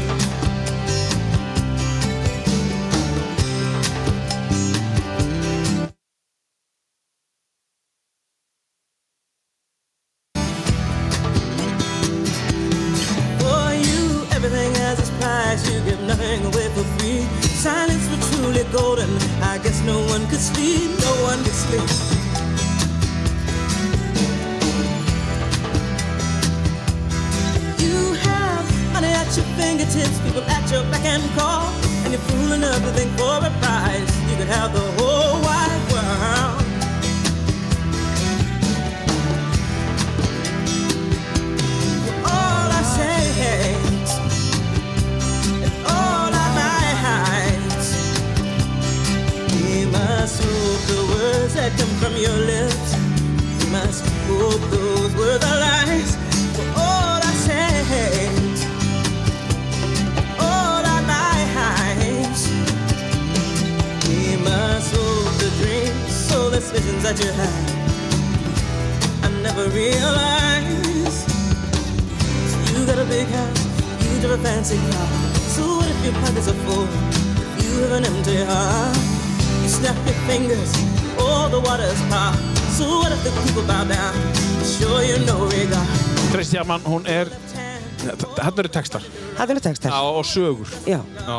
[90.22, 91.00] Og sögur Já.
[91.02, 91.38] Já,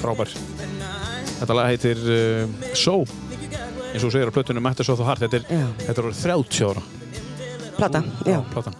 [0.00, 0.32] frábær
[1.40, 5.26] Þetta lag heitir uh, So eins og þú segir á plötunum Matter So The Heart
[5.26, 6.84] Þetta er, þetta er orðið 30 ára
[7.74, 8.38] Plata, já.
[8.54, 8.76] platan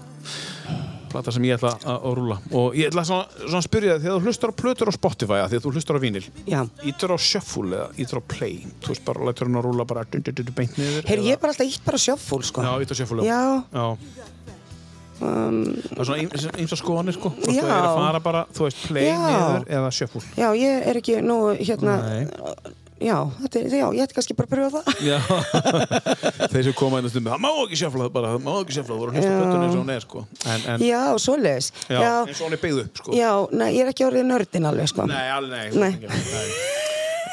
[1.15, 4.03] plata sem ég ætla að, að rúla og ég ætla svona, svona að spyrja þig
[4.03, 6.61] þegar þú hlustar á plötur á Spotify að því að þú hlustar á vínil Já.
[6.91, 10.03] ítur á shuffle eða ítur á play þú veist bara, lætur hann að rúla bara
[10.11, 12.65] dun, dun, dun, beint niður eða- ég er bara alltaf ítt bara sjöffúl, sko.
[12.67, 13.39] Já, ítur á shuffle Já,
[13.71, 13.87] Já.
[15.25, 17.33] Það er svona eins og skoðanir sko.
[17.45, 21.19] Þú er að fara bara, þú veist, play niður eða shuffle já, ég er ekki
[21.25, 21.95] nú, hérna,
[23.05, 25.03] já, þetta er, já, ég ætti kannski bara að pröfa það.
[25.05, 25.19] Já,
[26.55, 28.95] þeir sem koma inn að stundum það má ekki shuffle bara, það má ekki shuffle
[28.95, 29.27] þú voru Já.
[29.35, 30.25] plötunni eins og hún er sko.
[30.47, 31.73] En, en, Já, svoleiðis.
[31.91, 33.17] já, Já, eins og hún er byggð upp sko.
[33.19, 35.09] Já, nei, ég er ekki orðið nördin alveg, sko.
[35.11, 36.47] Nei, alveg, nei, nei.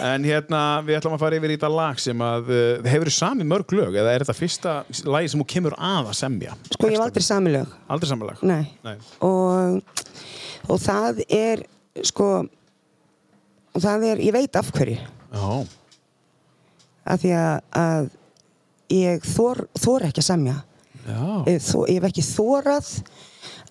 [0.01, 3.15] En hérna, við ætlum að fara yfir í þetta lag sem að uh, hefur þið
[3.17, 4.73] sami mörg lög eða er þetta fyrsta
[5.05, 6.55] lagi sem þú kemur að að semja?
[6.71, 7.75] Sko, ég hef aldrei sami lög.
[7.93, 8.41] Aldrei sami lag?
[8.49, 8.63] Nei.
[8.87, 8.95] Nei.
[9.27, 10.01] Og,
[10.65, 11.63] og það er,
[12.09, 12.29] sko,
[13.71, 14.97] og það er, ég veit af hverju.
[15.31, 15.45] Já,
[17.11, 18.09] Af því að, að
[18.93, 20.57] ég þor, þor ekki að semja.
[21.07, 21.21] já,
[21.65, 22.91] þó, ég hef ekki þórað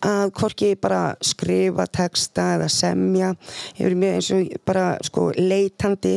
[0.06, 3.34] að hvorki bara skrifa texta eða semja
[3.76, 6.16] ég verið mjög eins og bara sko leitandi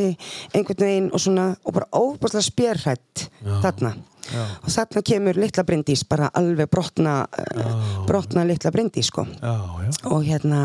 [0.54, 3.28] einhvern veginn og svona og bara óbúslega spjörhætt
[3.64, 3.96] þarna.
[4.32, 4.44] Já.
[4.64, 9.26] og þarna kemur litla brindís bara alveg brotna uh, brotna litla brindís sko.
[9.42, 9.90] Já, já.
[10.08, 10.62] og hérna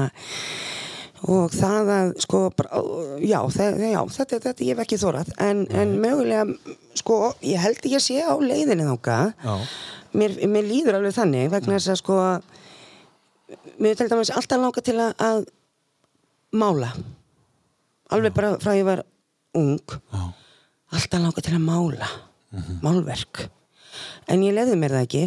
[1.26, 2.82] og það að sko bara,
[3.18, 7.82] já, það, já þetta, þetta ég hef ekki þórað en, en mögulega sko ég held
[7.82, 9.34] að ég sé á leiðinni þangað.
[9.42, 9.56] Já.
[10.22, 12.20] mér, mér líður alveg þannig vegna þess að sko
[13.82, 15.44] mér til dæmis alltaf langa til að, að
[16.58, 16.92] mála.
[18.14, 19.04] Alveg bara frá ég var
[19.58, 19.78] ung.
[20.12, 20.22] Já.
[20.96, 22.08] alltaf langa til að mála
[22.82, 23.44] málverk.
[24.28, 25.22] En ég leiði mér það ekki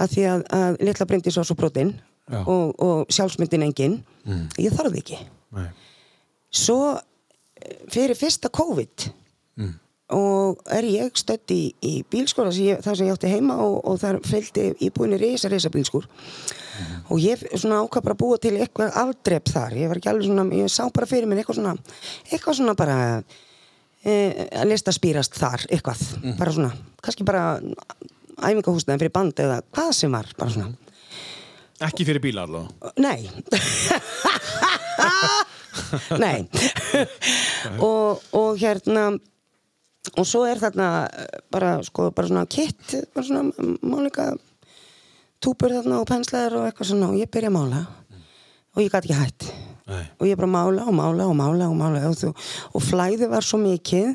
[0.00, 1.92] að því að, að litla brindis var svo brotinn
[2.30, 3.98] og, og sjálfsmyndin engin.
[4.58, 5.18] Ég þarf ekki.
[5.54, 5.68] Nei.
[6.50, 9.04] svo eh, fyrir fyrsta COVID
[10.14, 14.20] og er ég stödd í, í ég, þar sem ég átti heima og, og þar
[14.24, 16.06] fylgdi íbúinni reysa reysa bílskúr.
[17.12, 19.76] Og ég svona ákvað bara að búa til eitthvað afdrepp þar.
[19.78, 21.74] Ég var ekki alveg svona, ég sá bara fyrir mér eitthvað svona
[22.30, 22.98] eitthvað svona bara
[24.04, 24.14] e,
[24.50, 26.06] að lista spýrast þar eitthvað,
[26.38, 26.72] bara svona,
[27.04, 27.44] kannski bara
[28.38, 30.72] æfingahúsnaðin fyrir band eða hvað sem var, bara svona.
[31.84, 32.94] Ekki fyrir bíla allavega?
[33.02, 33.28] Nei.
[36.24, 36.46] Nei.
[37.88, 39.08] Og, og hérna
[40.12, 44.32] og svo er þarna eh, bara sko bara svona kitt bara svona máleika
[45.44, 47.84] túpur þarna og pensleður og eitthvað svona og ég byrja að mála.
[48.74, 49.52] Og ég gæti ekki hætt.
[49.84, 50.00] Nei.
[50.16, 52.00] og ég bara mála og mála og mála og mála.
[52.08, 54.14] Og, og flæði var svo mikið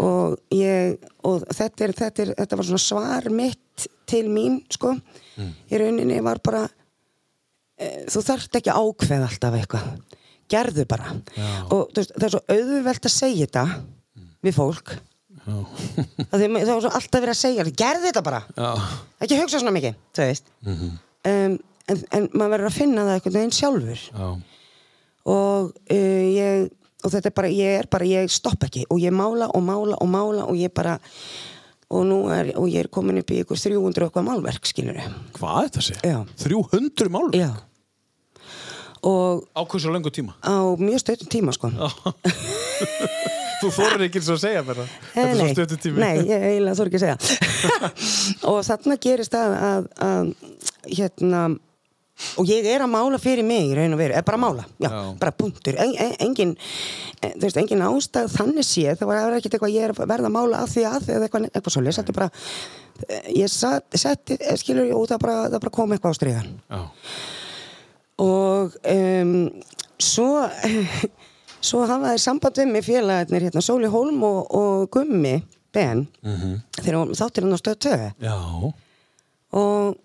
[0.00, 0.96] og ég
[1.28, 4.94] og þetta, er, þetta, er, þetta var svona svar mitt til mín sko.
[5.36, 6.64] Í rauninni var bara
[7.76, 9.90] e, þú þarft ekki að ákveða alltaf eitthvað.
[10.54, 11.12] Gerðu bara.
[11.68, 13.66] Og þú veist, það er svo auðvelt að segja þetta
[14.44, 14.96] við fólk
[15.44, 18.70] það það er svo alltaf verið að segja gerðu þetta bara, Já,
[19.26, 20.48] ekki hugsa svona mikið þú veist.
[20.64, 21.56] Um,
[21.88, 24.04] en, en maður verður að finna það einhvern veginn sjálfur.
[24.10, 24.28] Já,
[25.34, 26.70] og uh, ég
[27.04, 28.86] og þetta er bara, ég er bara, ég stopp ekki.
[28.88, 30.96] Og ég mála og mála og mála og ég bara
[31.94, 34.96] og nú er, og ég er komin upp í ykkur 300 og eitthvað málverk, skilur
[35.36, 35.94] hvað er þetta sé?
[36.00, 36.16] Já.
[36.40, 37.36] 300 málverk?
[37.38, 37.52] já.
[39.04, 40.32] Og Á hversu löngu tíma?
[40.40, 41.68] á mjög stöðum tíma sko
[43.60, 44.94] Þú þorir ekki eins og að segja mér það.
[45.12, 46.02] Þetta er svo nei, stöttu tími.
[46.02, 47.18] Nei, ég eiginlega þór ekki að segja.
[48.50, 50.34] Og þarna gerist að, að, að
[50.90, 51.44] hérna
[52.38, 54.98] og ég er að mála fyrir mig raun og veru, er bara mála, já, Já.
[55.18, 55.74] bara punktur.
[55.82, 56.52] En, en, engin,
[57.18, 60.30] en, þú veist, engin ástæð þannig séð, það var ekkert eitthvað ég er að verða
[60.30, 62.30] að mála að því að, eða eitthvað, eitthvað svo þetta er bara,
[63.34, 63.54] ég
[64.04, 66.82] setti skilur ég út, það bara, það bara kom eitthvað á stríðan Já,
[68.22, 69.34] og um,
[69.98, 70.30] svo
[71.64, 75.34] svo hafa þeir samband við mig félagarnir hérna, Sóli Hólm og, og Gummi
[75.74, 76.04] Ben.
[76.78, 78.36] Þegar hún þáttir hann á stöð 2 Já.
[79.58, 79.96] og,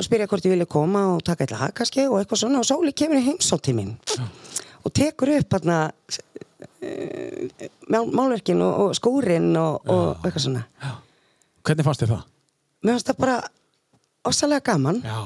[0.00, 2.62] og spyrja hvort ég vilja koma og taka eitthvað lag kannski og eitthvað svona.
[2.62, 3.96] Og Sóli kemur í heimsótt til mín
[4.80, 5.78] og tekur upp hérna
[6.80, 7.44] uh,
[7.90, 10.62] málverkin og, og skúrin og, og eitthvað svona.
[11.66, 12.22] Hvernig fannst þér það?
[12.80, 13.36] mér finnst það bara
[14.24, 15.02] ossalega gaman.
[15.04, 15.20] Já.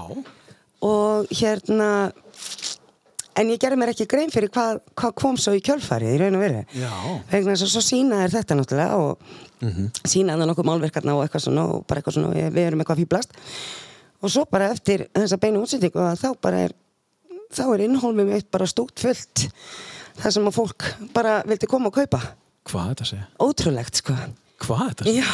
[0.85, 2.11] og hérna
[3.41, 6.39] en ég gerði mér ekki grein fyrir hvað, hvað kom svo í kjölfarið í raun
[6.39, 6.61] og veru.
[7.33, 11.47] Vegna þess að svo sína er þetta náttúrulega og sína það nokkuð málverkarna og eitthvað
[11.47, 13.37] svona og bara eitthvað svona og við erum eitthvað fýblast
[14.25, 16.77] og svo bara eftir þessa beinu útsendingu að þá bara er
[17.55, 19.49] þá er innhólmið mitt bara stútt fullt
[20.21, 22.23] þar sem að fólk bara vildi koma og kaupa.
[22.65, 23.29] Hvað þetta segja?
[23.45, 24.17] ótrúlegt sko
[24.63, 25.05] Hvað þetta?
[25.11, 25.31] Já,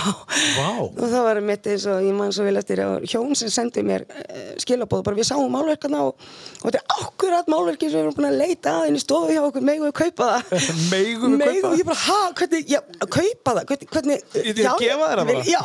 [0.56, 0.68] Vá.
[0.80, 3.82] og það var mitt eins og ég man svo vel eftir að hjón sem sendi
[3.84, 6.24] mér uh, skilabóð, bara við sáum málverkarna og,
[6.62, 9.34] og þetta er akkurat málverki sem við erum búin að leita að inn í stofu
[9.36, 10.64] hjá okkur, megum við kaupa það
[10.94, 11.68] Megum við kaupa það?
[11.70, 12.80] og ég bara, ha, hvernig, já,
[13.18, 15.44] kaupa það hvernig, hvernig Ég- ég gefa það bara?
[15.50, 15.62] Já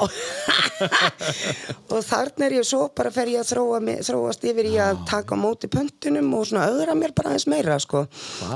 [1.96, 5.02] og þarna er ég svo bara fer ég að þróa mig, þróast yfir í að
[5.10, 8.06] taka móti pöntunum og svona öðra mér bara aðeins meira sko.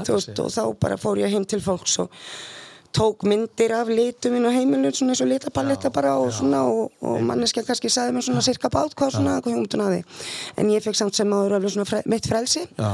[0.04, 2.12] Þú veist, og þá bara fór ég heim til fólks og
[2.96, 7.22] tók myndir af lituminn og heimilun svona eins og litapalletta bara og svona og, og
[7.26, 10.02] manneskja kannski sagði mér svona cirka bát hvað svona, hvað hugmyndun að því.
[10.58, 12.66] En ég fekk samt sem áður alveg svona fre, mitt frelsi.
[12.80, 12.92] Já.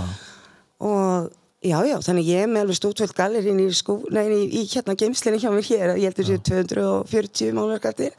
[0.83, 1.31] og
[1.65, 4.95] já, já, þannig ég er með alveg stútvöld gallerín í skú, nei, í, í hérna
[4.99, 8.13] geimslinni hjá mér hér, ég heldur sér 240 málverkartir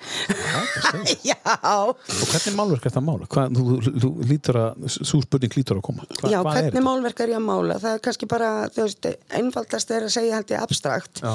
[1.24, 1.96] já, Og
[2.30, 3.28] hvernig málverk er það að mála?
[3.30, 6.06] Hvað, þú, þú, þú lítur að, svo spurning lítur að koma.
[6.20, 7.78] Hva, já, hvað er hvernig málverk er ég að mála?
[7.82, 9.08] Það er kannski bara, þú veist,
[9.40, 11.22] einfaldast er að segja held ég abstrakt.
[11.22, 11.34] Já.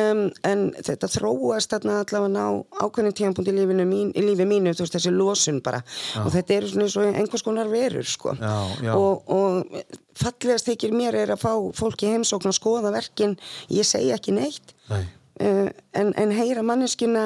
[0.00, 2.50] um, en þetta þróast þarna allavega á
[2.86, 5.82] ákveðin tíðanpunkt í lífinu mín, í lífi mínu, þú veist, þessi losun bara.
[6.24, 8.54] Og þetta eru svona eins og einhvers konar verur sko, Já,
[8.86, 8.94] já.
[8.96, 13.36] og, og fallegast þykir mér er að fá fólki heimsókn að skoða verkin.
[13.72, 14.74] Ég segi ekki neitt.
[14.90, 15.04] Nei.
[15.40, 17.24] uh, en, en heyra manneskina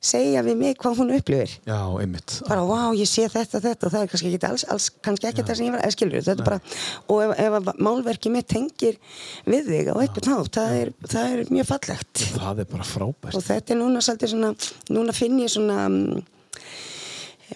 [0.00, 1.52] segja við mig hvað hún upplifir.
[1.68, 2.38] Já, einmitt.
[2.48, 5.58] bara, vá, ég sé þetta, þetta, það er kannski ekki alls, alls kannski ekki það
[5.58, 6.60] sem ég var, eða skilur þetta er bara,
[7.12, 8.96] og ef, ef að málverki mitt tengir
[9.44, 12.24] við þig á eitthvað nátt það er, það er mjög fallegt.
[12.32, 13.36] Það er bara frábært.
[13.36, 14.52] og þetta er núna svolítið svona,
[14.96, 16.24] núna finn ég svona mm,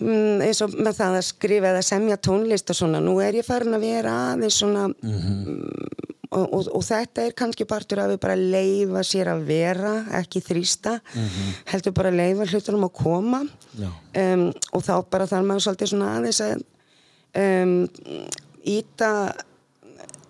[0.01, 3.47] mm, eins og með það að skrifa eða semja tónlist og svona, nú er ég
[3.47, 5.95] farin að vera aðeins svona mm,
[6.35, 10.99] og, og, og þetta er kannski partur að bara leifa sér að vera ekki þrýsta,
[11.71, 13.43] heldur bara að leifa hlutunum að koma.
[14.19, 16.65] Um, og þá bara þarf maður svolítið svona aðeins að
[17.45, 17.77] um,
[18.75, 19.13] íta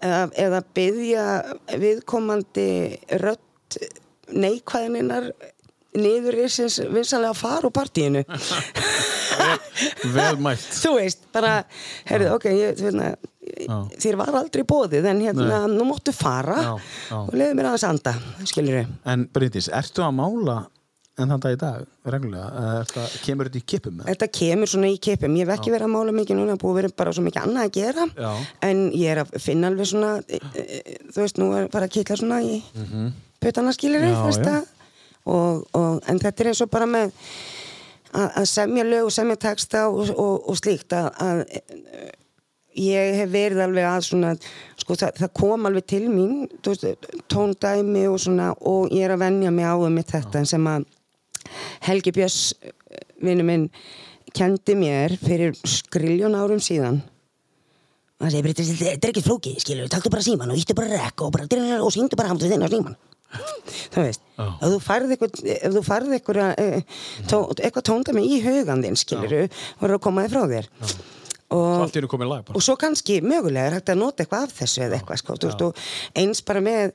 [0.04, 1.26] eða, eða byggja
[1.80, 2.68] viðkomandi
[3.22, 3.80] rödd
[4.34, 5.32] neikvæðininnar
[5.94, 8.24] niður í sinns vinsanlega að fara úr partíinu
[10.14, 10.64] Vel mælt.
[10.80, 11.54] þú veist, bara,
[12.08, 13.08] herrðu, ok ég, hérna,
[14.00, 16.70] þér var aldrei bóðið en hérna, nú máttu fara Já,
[17.10, 17.16] já.
[17.24, 18.14] og leiðu mér aðeins anda
[18.46, 20.56] skilur við En Bryndís, ertu að mála
[21.14, 22.46] en þann dag í dag, reglulega?
[22.90, 24.00] Það, kemur þetta í kipum?
[24.08, 26.78] Þetta kemur svona í kipum, ég hef ekki verið að mála mikið núna, búið að
[26.80, 28.32] vera bara svo mikið annað að gera Já.
[28.70, 30.80] en ég er að finna alveg svona e, e,
[31.14, 33.12] þú veist, nú er bara að kitla svona í mm -hmm.
[33.44, 34.10] putana skilir Mhm.
[34.10, 34.64] Já, þú veist já.
[35.24, 37.14] Og, og, en þetta er eins og bara með
[38.14, 41.40] að að semja lög og semja texta og, og, slíkt að, að
[42.78, 44.32] ég hef verið alveg að svona
[44.78, 49.24] sko það, það kom alveg til mín veist, tóndæmi og svona og ég er að
[49.24, 50.86] venja mig á um þetta en sem að
[51.84, 52.54] Helgi Björns
[53.22, 53.66] vinnu minn
[54.34, 57.02] kendi mér fyrir skriljón árum síðan.
[58.18, 62.16] Það er ekki flóki skilur, taktu bara síman og íttu bara rekk og, og syngdu
[62.16, 62.96] bara hamtu þinn á síman
[63.94, 64.46] þú veist, Já.
[64.46, 66.52] ef þú færð eitthvað ef þú færð eitthvað,
[67.58, 70.70] eitthvað tóndæmi í hugan þinn, skilur og eru að koma þig frá þér.
[71.54, 72.54] Og, lag bara.
[72.56, 75.50] og svo kannski mögulega er hægt að nota eitthvað af þessu eða eitthvað sko, þú
[75.50, 76.94] veist, og eins bara með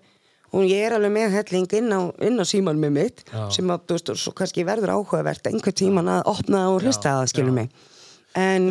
[0.49, 3.43] og ég er alveg með helling inn á, á síman með mitt Já.
[3.53, 7.19] sem að, þú veist, og svo kannski verður áhugavert einhver tíman að opna og hlusta
[7.19, 7.69] að skilur mig.
[8.37, 8.69] En,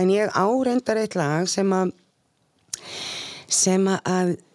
[0.00, 1.92] en ég áreindar eitt lag sem að
[3.54, 4.53] sem að eh,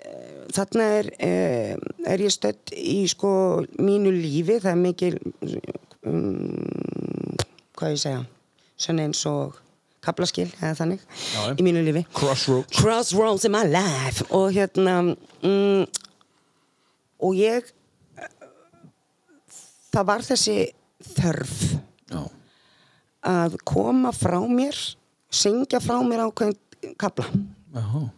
[0.56, 1.74] þarna er eh,
[2.10, 3.32] er ég stödd í sko
[3.80, 4.60] mínu lífi.
[4.60, 5.16] Það er mikil
[6.08, 7.36] um,
[7.80, 8.22] hvað ég segja?
[8.80, 9.58] Svona eins og
[10.06, 12.06] kaplaskil eða þannig Já, í mínu lífi.
[12.16, 12.78] Crossroads.
[12.80, 14.24] Crossroads in my life.
[14.36, 15.02] Og hérna
[15.44, 15.84] mm,
[17.20, 17.68] og ég
[19.94, 20.58] það var þessi
[21.18, 21.58] þörf
[22.10, 22.22] Já.
[23.28, 24.78] að koma frá mér
[25.30, 27.28] syngja frá mér ákveðin kapla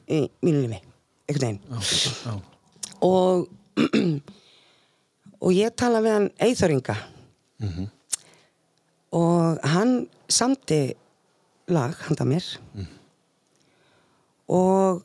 [0.08, 0.82] í mínu lífi
[1.30, 1.62] einhvern veginn.
[1.70, 1.80] Já.
[2.26, 2.34] Já.
[3.02, 3.50] og
[5.42, 6.98] og ég tala við hann Eithöringa
[9.12, 9.96] og hann
[10.32, 10.82] samti
[11.72, 12.46] lag handa mér.
[14.52, 15.02] Og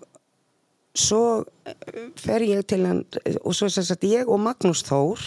[0.97, 1.23] svo
[1.69, 1.75] eh,
[2.19, 3.05] fer ég til hann
[3.43, 5.21] og svo sem sagt ég og Magnús Þór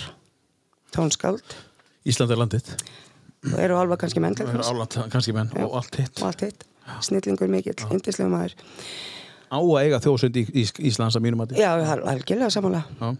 [0.95, 1.55] tónskáld.
[2.07, 2.73] Ísland er landið.
[3.53, 6.19] Og eru alveg kannski menn er þess álat, kannski menn og allt hitt.
[6.41, 6.65] Hitt.
[7.05, 8.55] Snillingur mikill, yndislega maður
[9.49, 10.45] Á að eiga þjóðsund í,
[10.89, 13.15] Íslands að mínum að já, al- algjörlega samanlega Já.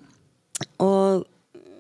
[0.86, 1.26] og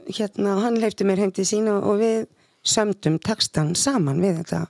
[0.10, 2.26] hérna hann leifti mér heim til sín og, við
[2.66, 4.64] sömdum textan saman við þetta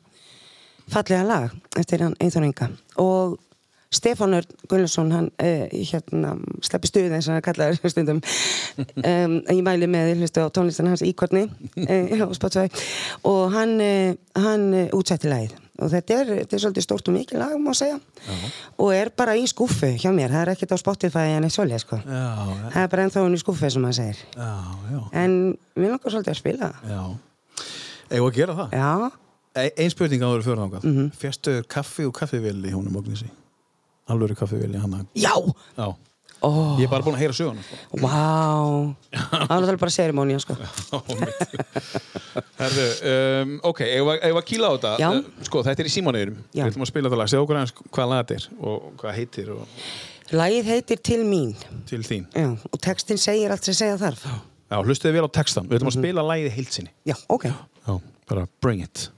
[0.92, 2.68] fallega lag eftir hann Eithor Inga.
[3.02, 3.38] Og
[3.94, 8.20] Stefán Örn Gullarsson hann uh, hérna sleppi stuð eins og hann kallar stundum
[8.78, 11.48] um, ég mæli með hlustu á tónlistan hans íkorni
[11.88, 12.68] uh, Spotify.
[13.26, 17.42] Og hann, uh, hann útsætti lagið og þetta er, þetta er svolítið stórt og mikið
[17.42, 18.00] lag má segja.
[18.78, 21.86] Og er bara í skúffu hjá mér, það er ekkert á Spotify en eitt svolítið
[21.86, 22.02] sko.
[22.04, 24.22] Já, já, það er bara ennþá hún í skúffu sem maður segir.
[24.36, 24.52] Já,
[24.92, 25.40] já, en
[25.80, 26.72] við langar svolítið að spila.
[26.92, 27.02] Já.
[28.10, 28.78] Við að gera það?
[28.80, 29.12] já,
[29.58, 30.84] E ein spurning áður fyrir þangað.
[30.86, 30.96] Mm.
[30.96, 31.14] -hmm.
[31.18, 33.30] Fjastu kaffi og kaffivél í húnum Mógnísi?
[34.10, 35.34] Alvöru kaffivél í hana já,
[36.40, 36.50] Ó,
[36.80, 37.78] Ég er bara búin að heyra söguna sko.
[38.00, 38.14] vá.
[39.12, 40.56] Það er náttúrulega bara serimónia sko.
[42.60, 44.94] Herðu, um, ok, eigum við að kýla á þetta.
[45.10, 46.38] Eh, Sko, þetta er í símóniðurum.
[46.54, 49.18] Við ætlum að spila það lag, segja okkur aðeins hvað lag þetta er og hvað
[49.20, 49.62] heitir og
[50.40, 51.52] lagið heitir Til mín.
[51.90, 52.28] Til þín.
[52.36, 54.24] Já, og textin segir allt sem segja þarf.
[54.70, 56.92] Já, hlustuðu vel á textan, við ætlum að spila lagið heilt sinni.
[57.10, 57.50] Já, ok.
[57.88, 57.96] Já,
[58.30, 59.10] bara bring it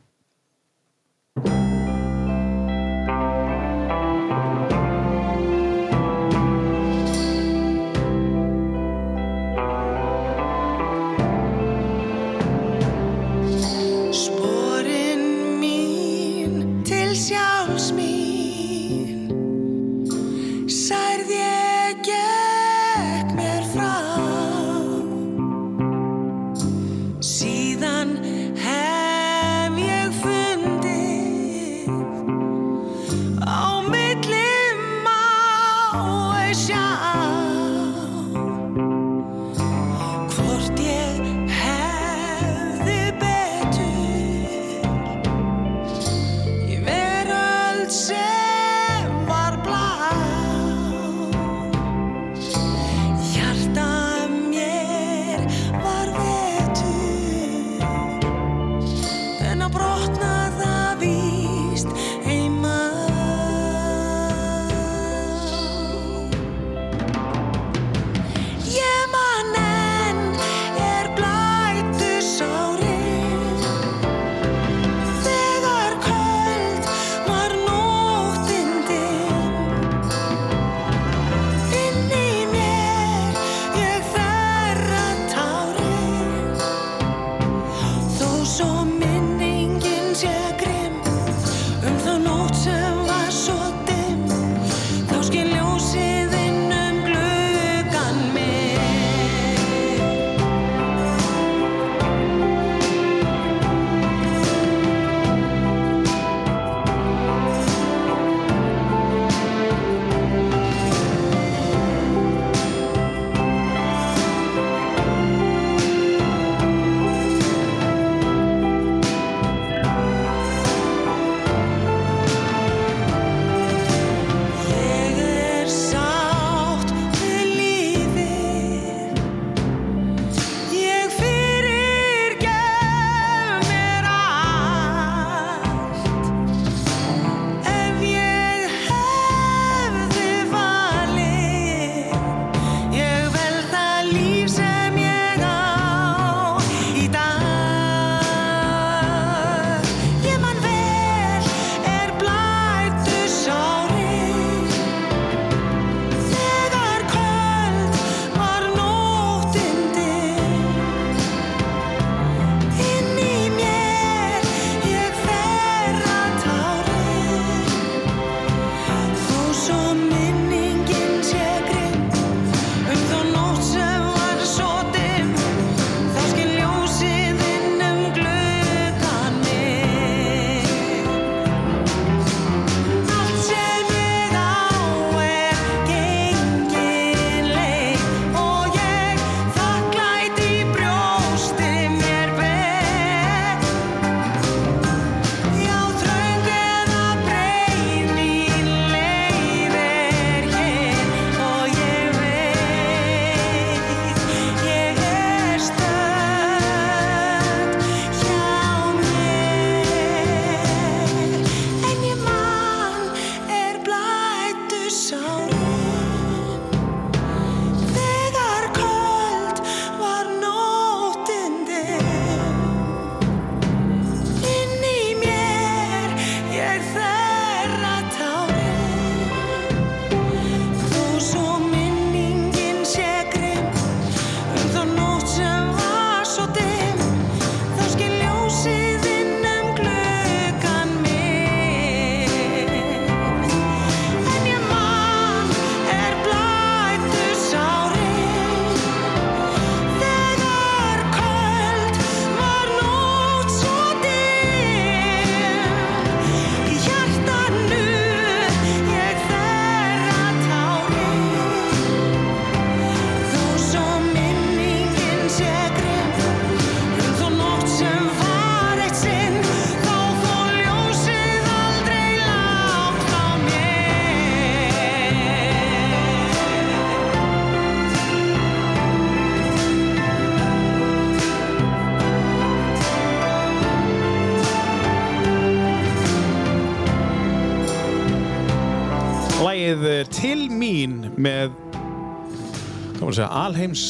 [293.51, 293.81] alheims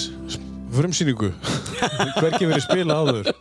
[0.71, 1.29] frumsýningu
[2.19, 3.25] hvergi verið spila áður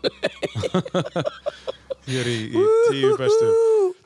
[2.11, 2.53] ég er í, í
[2.91, 3.47] tíu bestu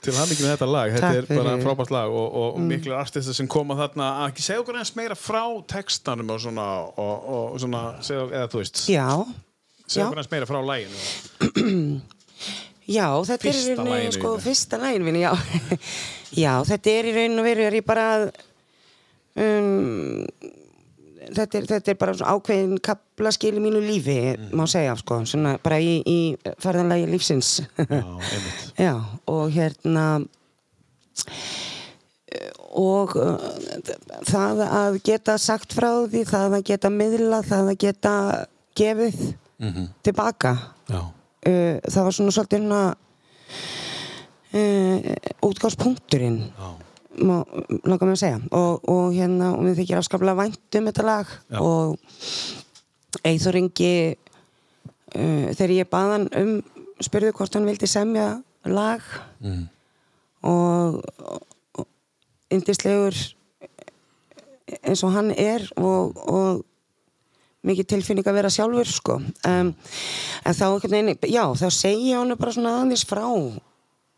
[0.04, 1.48] til hann ekki með þetta lag þetta Takk er bara fyrir.
[1.54, 1.62] Mm.
[1.64, 5.16] frábært lag og, og miklu artistar sem koma þarna að ekki segja okkur eins meira
[5.16, 5.40] frá
[5.72, 6.66] textanum og svona,
[7.00, 9.06] og, og svona segja, eða þú veist, Já,
[9.86, 10.06] segja já.
[10.10, 10.98] okkur eins meira frá laginu
[12.84, 14.44] já, þetta Fyrsta er í rauninni, laginu sko, þínu.
[14.44, 15.32] fyrsta lægin minni, já.
[16.44, 18.22] já, þetta er í raun og veru, er ég bara að,
[19.40, 20.20] um,
[21.36, 24.50] þetta er, þetta er bara ákveðin kaplaskil í mínu lífi, Mm.
[24.58, 26.18] má segja, sko, svona bara í, í
[26.62, 27.50] ferðanlagi lífsins.
[27.78, 28.02] já,
[28.86, 28.94] Já,
[29.30, 30.06] og hérna
[32.74, 33.38] og uh,
[34.26, 38.14] það að geta sagt frá því, það að geta miðla, það að geta
[38.74, 39.20] gefið
[40.02, 40.56] tilbaka.
[40.90, 42.66] Já, uh, það var svona svolítið
[44.54, 45.14] uh,
[45.46, 46.68] útgáðspunkturinn já,
[47.18, 48.40] langar mig að segja.
[48.50, 51.34] Og, og hérna, og við þykir afskaplega vænt um þetta lag.
[51.48, 51.58] Já.
[51.62, 51.98] og
[53.24, 56.54] Eithor Ingi uh, þegar ég baðan um
[57.02, 58.28] spurði hvort hann vildi semja
[58.64, 59.02] lag.
[59.44, 59.66] Mm.
[60.48, 61.00] og,
[61.76, 61.86] og
[62.52, 63.16] yndislegur
[64.82, 66.64] eins og hann er og, og
[67.64, 69.18] mikið tilfinning að vera sjálfur sko.
[69.48, 69.72] Um,
[70.44, 70.66] en þá
[71.28, 73.24] já, þá segi ég hann bara svona aðeins frá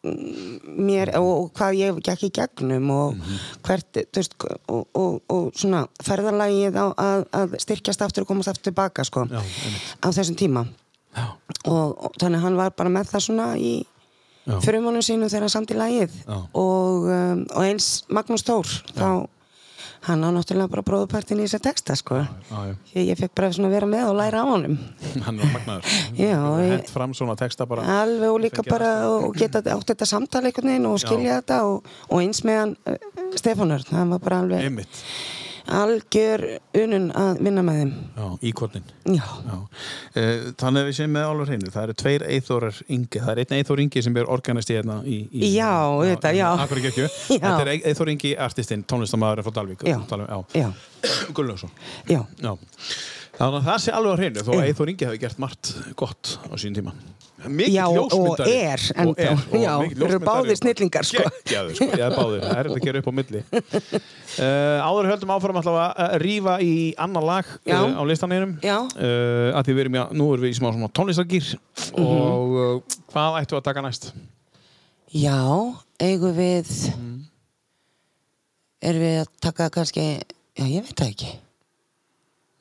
[0.05, 3.21] mér og, og hvað ég gekk í gegnum og
[3.67, 4.37] hvert, þú veist,
[4.71, 9.27] og, og, og svona ferðarlagið á að, að styrkjast aftur og komast aftur tilbaka sko
[9.31, 9.41] Já,
[10.03, 10.67] á þessum tíma.
[11.67, 13.73] Og, þannig hann var bara með það svona í
[14.47, 14.59] Já.
[14.63, 16.13] frumunum sínum þegar hann samt í lagið.
[16.27, 16.37] Já.
[16.55, 19.27] og, um, og eins Magnús Tór þá
[20.07, 22.21] hann á náttúrulega bara bróðupartin í þessu texta sko.
[22.23, 22.75] Já, já.
[22.95, 24.77] ég, ég fekk bara svona að vera með og læra á honum.
[25.27, 25.97] Hann er magnaður.
[26.19, 26.39] Já,
[26.73, 30.73] hent fram svona texta bara alveg og líka bara og geta átt þetta samtal einhvern
[30.73, 32.99] veginn og skilja þetta og, og eins með hann uh,
[33.37, 35.03] Stefanur, hann var bara alveg einmitt,
[35.73, 36.43] algjör
[36.79, 37.93] unun að vinna með þeim.
[38.17, 38.85] Já, íkornin
[39.17, 39.57] já, Já.
[40.15, 41.73] Eh, Þannig að við séum með alveg hreinu.
[41.75, 43.19] Það eru tveir eithórar Ingi.
[43.23, 45.73] Það er einn eithór Ingi sem er organisti hérna í, í Já,
[46.37, 46.49] já.
[46.67, 47.11] Akkur ekki Já.
[47.35, 49.87] Þetta er eithór Ingi artistinn, tónlistamæður frá Dalvík.
[49.87, 50.71] Dalvík, já.
[53.37, 53.45] Já, já Já.
[53.45, 56.37] Þannig að það sé alveg á hreinu þó að Eithór Ingi hefði gert margt gott
[56.49, 56.93] á sín tíma
[57.47, 58.53] Já, og ljósmyndari.
[58.65, 61.21] er Og er, og Já, þeir eru báðir snillingar, sko.
[61.45, 61.89] Geggjaður, sko.
[62.01, 65.77] Já, báðir, það er þetta að gera upp á milli uh, Áður höldum áfram alltaf
[65.85, 66.73] að rífa í
[67.05, 67.77] annar lag Já.
[67.85, 68.79] uh, á listaneinum Já.
[68.89, 71.53] uh, að því við erum, já, nú erum við í smá svona tónlistargýr
[71.97, 72.03] Mhm.
[72.03, 74.09] og uh, hvað ættu að taka næst?
[75.15, 75.37] Já,
[76.03, 76.73] eigum við
[78.83, 80.05] erum við að taka kannski
[80.57, 81.31] já, ég veit það ekki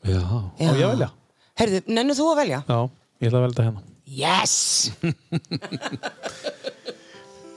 [0.06, 0.22] Já,
[0.60, 0.70] já.
[0.70, 1.10] Á ég velja?
[1.58, 2.60] Herðu, nennu þú að velja?
[2.70, 2.80] Já,
[3.24, 4.92] ég ætla að velja hérna Yes!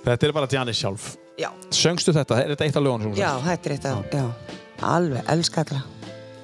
[0.08, 2.34] Þetta er bara Janis sjálf Já, Söngstu þetta?
[2.40, 4.24] Er þetta eitt af lögunum já, þetta er eitt af, já,
[4.88, 5.80] alveg, elska alla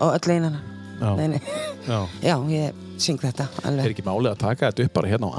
[0.04, 0.60] og öll einana
[1.00, 1.10] Já.
[1.18, 1.40] Nei, nei.
[1.88, 1.98] Já.
[2.28, 2.64] já, ég
[3.02, 5.34] syng þetta Er alveg ekki málið að taka þetta upp bara hérna á?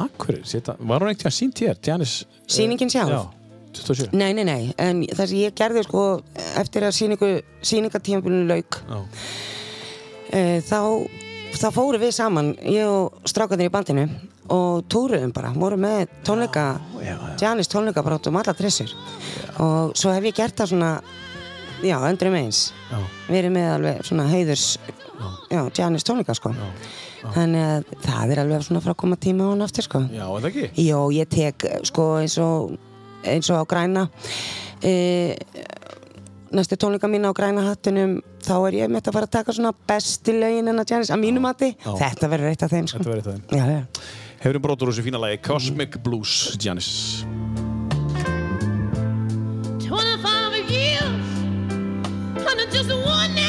[0.50, 1.76] Seta, var hún ekkert sínt hér?
[1.86, 3.14] Janis uh, Sýningin sjálf?
[3.14, 3.22] Já,
[3.86, 6.02] 27 Nei, nei, nei, en það sem ég gerði sko
[6.60, 7.30] eftir að sýningu,
[7.62, 8.98] sýningatímabilinu lauk Já,
[10.32, 10.80] e, þá,
[11.58, 14.08] þá fórum við saman ég og strákarnir í bandinu
[14.54, 16.66] og túruðum bara, vorum með tónleika
[17.02, 18.92] já, Janis tónleika bara út um alla trissur.
[19.62, 20.92] Og svo hef ég gert það svona
[21.86, 22.68] já, endrum eins.
[22.92, 23.00] Já,
[23.30, 24.68] verið með alveg svona heiðurs
[25.50, 26.54] já, Janis tónleika sko.
[27.26, 30.04] Þannig að það er alveg svona frá að koma tíma á hann aftur sko.
[30.14, 30.86] Já, er það ekki?
[30.86, 32.76] Jó, ég tek sko eins og
[33.26, 34.06] eins og á græna.
[34.86, 34.94] E,
[36.54, 39.74] næstu tónleika mína á græna hattunum þá er ég með að fara að taka svona
[39.88, 41.72] besti lögin en að Janis, að mínu mati.
[41.86, 43.02] Þetta verður eitt af þeim sko.
[43.02, 43.46] Þetta verður eitt af þeim.
[43.58, 43.82] Já, já.
[44.44, 46.90] Hefur um brotur úr þessu fína lagi Cosmic Blues, Janis?
[49.86, 51.28] 25 years
[52.46, 53.45] under just one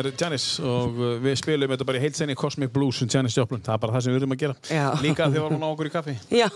[0.00, 3.60] er Janis og uh, við spilum þetta bara í heilsenni Cosmic Blues um Janis Joplin.
[3.66, 4.54] Það er bara það sem við erum að gera.
[4.70, 4.84] Já.
[5.02, 6.14] Líka þegar við varum á okkur í kaffi.
[6.38, 6.46] Já,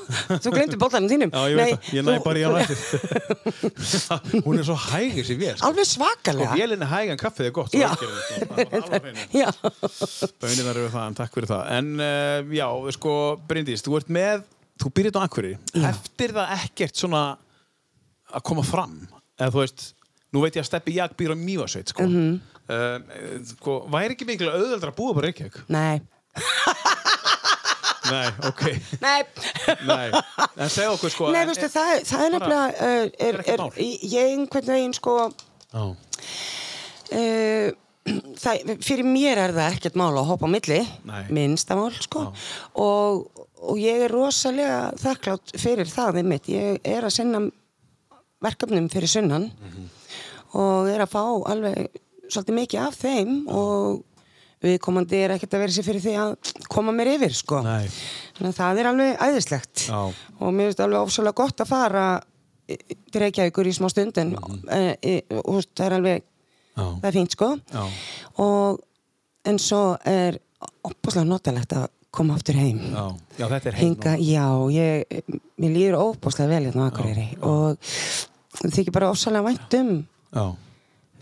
[0.43, 1.32] þú glemdi boltanum þínum.
[1.32, 1.93] Já, ég veit það.
[1.98, 4.40] Ég næ bara í hann eftir.
[4.47, 5.55] Hún er svo hæg þessi vél.
[5.56, 5.69] sko.
[5.70, 6.56] Alveg Og svakalega.
[6.59, 7.73] vélinn er hæg en kaffið er gott.
[7.77, 7.90] Já.
[10.43, 11.64] Böninar eru það, en takk fyrir það.
[11.78, 12.66] En uh, já,
[12.97, 13.14] sko,
[13.48, 14.44] Bryndís, þú ert með,
[14.82, 15.59] þú byrjit á Akureyri.
[15.90, 17.23] Eftir það ekkert svona
[18.32, 18.97] að koma fram.
[19.39, 19.85] Eða þú veist,
[20.32, 22.06] nú veit ég að Steppi Jag býr á Mývasveit, sko.
[22.09, 22.32] Mhm.
[22.39, 22.48] uh,
[23.53, 23.78] sko.
[23.93, 25.61] Væri ekki mikil auðveldra að búa bara Reykjavík?
[25.69, 26.01] nei.
[28.12, 28.62] Nei, ok.
[29.01, 29.20] Nei.
[29.86, 30.09] Nei.
[30.59, 31.28] En segja okkur, sko.
[31.32, 34.32] Nei, en- veistu, það, er- það er bara- nefnilega, uh, er, er ekkert er, ég
[34.32, 35.15] einhvern veginn, sko,
[35.73, 35.85] Já.
[37.15, 37.69] uh,
[38.43, 41.23] það, fyrir mér er það ekkert mál að hoppa á milli, Nei.
[41.31, 42.27] minnsta mál, sko,
[42.74, 47.44] og, og ég er rosalega þakklátt fyrir það, einmitt, ég er að sinna
[48.43, 49.89] verkefnum fyrir sunnan Mhm.
[50.59, 51.23] og er að fá
[51.55, 51.86] alveg
[52.33, 54.03] svolítið mikið af þeim og
[54.63, 57.63] viðkomandi er ekkert að vera sér fyrir því að koma mér yfir, sko.
[57.67, 57.89] Nei.
[58.37, 60.01] Þannig að það er alveg æðislegt Já.
[60.39, 62.05] og mér finnst alveg ofsalega gott að fara
[62.73, 64.61] til Reykjavíkur í smá stund en Mhm.
[64.71, 66.23] e, e, og, það er alveg
[66.77, 66.85] Já.
[67.03, 67.49] það er fínt sko
[68.39, 68.79] og
[69.45, 70.39] en svo er
[70.87, 73.05] opaslega notalegt að koma aftur heim Já.
[73.39, 73.83] Já, þetta er heim.
[73.97, 75.05] hinga, já, ég
[75.59, 79.93] mér líður óbáslega vel hérna á Akureyri og það þykir bara ofsalega vænt um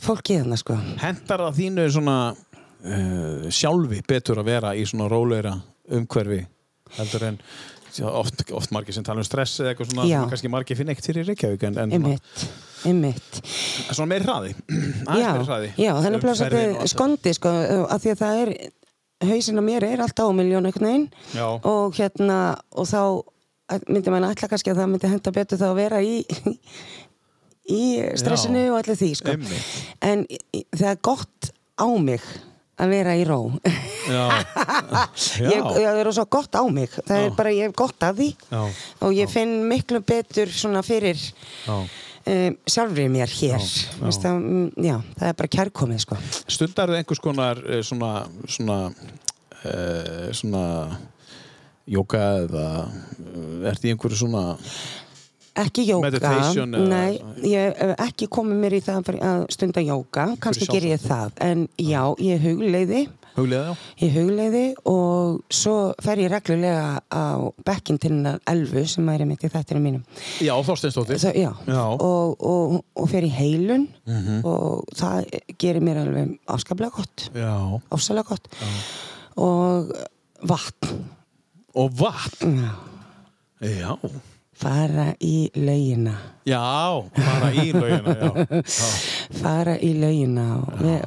[0.01, 0.06] Já.
[0.06, 5.55] fólkið hérna sko Hendar það þínu svona uh, sjálfi betur að vera í svona róleira
[5.90, 6.40] umhverfi
[6.97, 7.39] heldur en
[8.06, 10.18] oft, oft margir sem tala um stress eða eitthvað svona Já.
[10.20, 12.44] sem kannski margir finna ekkert fyrir í Reykjavík en, en svona, einmitt,
[12.86, 13.40] einmitt
[13.90, 17.55] svona meiri hraði aðeins já, meiri hraði já, það er nefnilega svolítið skondi sko,
[17.90, 18.55] af því að það er
[19.31, 21.47] hausinn á mér er alltaf á miljón einhvern veginn Já.
[21.47, 22.39] og hérna
[22.72, 23.02] og þá
[23.90, 26.14] myndi maður ætla kannski að það myndi henda betur þá að vera í
[27.69, 27.82] í
[28.19, 28.70] stressinu Já.
[28.73, 29.35] og allir því sko.
[30.01, 30.24] En
[30.73, 31.51] það er gott
[31.81, 32.24] á mig
[32.81, 33.39] að vera í ró
[34.09, 34.24] Já.
[35.43, 35.49] Já.
[35.51, 37.24] ég, það er svo gott á mig það Já.
[37.27, 38.62] er bara, ég hef gott af því Já.
[39.05, 41.20] og ég finn miklu betur svona fyrir
[41.69, 43.69] um, sjálfri mér hér
[44.01, 44.73] Það, mm,
[45.19, 46.19] það er bara kærkomið sko.
[46.49, 48.78] Stundar þau einhvers konar eh, svona svona,
[49.61, 50.65] uh, svona
[51.91, 52.66] jóka eða
[53.70, 54.45] ert í einhverju svona
[55.59, 56.10] ekki jóka
[56.90, 61.32] nei, ég hef ekki komið mér í það að stunda jóka, kannski ger ég það.
[61.44, 63.09] En já, ég hugleiði.
[63.31, 63.74] Huglega já?
[64.02, 67.24] ég hugleiði og svo fer ég reglulega á
[67.66, 70.02] bekkin til hennar elfu sem er einmitt í þættinu mínum.
[70.43, 70.52] Já,
[71.39, 71.85] já, Já.
[71.86, 72.02] Mhm.
[72.02, 73.86] Og, og, og fer í heilun
[74.44, 75.31] og það
[75.62, 77.31] gerir mér alveg afskaplega gott.
[77.35, 77.55] Já.
[77.90, 78.51] ofsalega gott.
[79.40, 79.94] Og
[80.43, 80.94] vatn.
[81.78, 82.59] Og vatn?
[82.64, 82.74] Já.
[83.60, 83.98] Já,
[84.61, 86.15] fara í laugina
[86.49, 86.61] Já,
[87.16, 88.31] bara í laugina, já.
[88.65, 88.89] já.
[89.43, 90.47] fara í laugina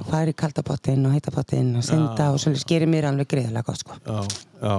[0.09, 3.97] fara í kaldapottin og heitapottin og synda og svolítið skerir mér alveg greiðlega gott sko.
[4.07, 4.21] Já,
[4.63, 4.75] já.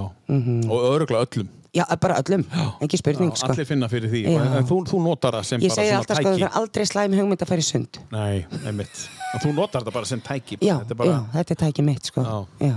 [0.70, 1.48] Og öruglega öllum.
[1.74, 2.44] já, bara öllum,
[2.86, 3.52] ekki spurning Já, sko.
[3.52, 4.20] allir finna fyrir því.
[4.30, 4.42] Já.
[4.60, 6.42] En þú, þú notar það sem ég bara segi svona alltaf sko, tæki.
[6.42, 9.06] það er aldrei slæm hugmynd að fara í sund Nei, einmitt.
[9.34, 10.58] En þú notar þetta bara sem tæki.
[10.62, 12.26] já, Þetta er bara, já, þetta er tækið mitt sko.
[12.62, 12.76] Já.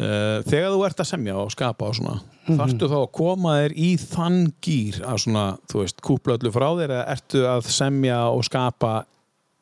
[0.00, 2.14] Uh, þegar þú ert að semja og skapa og svona,
[2.48, 2.56] Mhm.
[2.56, 6.68] þarftu þá að koma þér í þann gýr að svona, þú veist, kúpla öllu frá
[6.78, 9.04] þér eða ertu að semja og skapa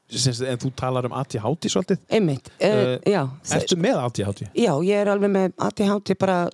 [0.08, 1.98] en þú talar um ADHD svolítið?
[2.08, 4.48] einmitt, uh, Eh, já Ertu með ADHD?
[4.54, 6.48] já, ég er alveg með ADHD bara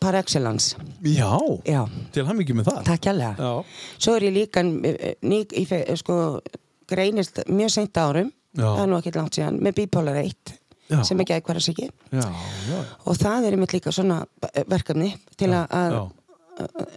[0.00, 2.84] par excellence Já, já, til hann mikið með það.
[2.84, 3.00] takk
[3.38, 3.64] Já,
[3.98, 6.40] Svo er ég líka eh, ný, í, fe- sko,
[6.88, 8.62] greinist mjög seint árum Já.
[8.76, 10.59] það er nú ekki langt síðan með bipolar 1
[10.90, 11.02] Já.
[11.06, 12.24] sem ekki eitthvað að ekki já,
[12.70, 12.80] já.
[13.06, 14.22] og það er einmitt líka svona
[14.70, 16.00] verkefni til að já.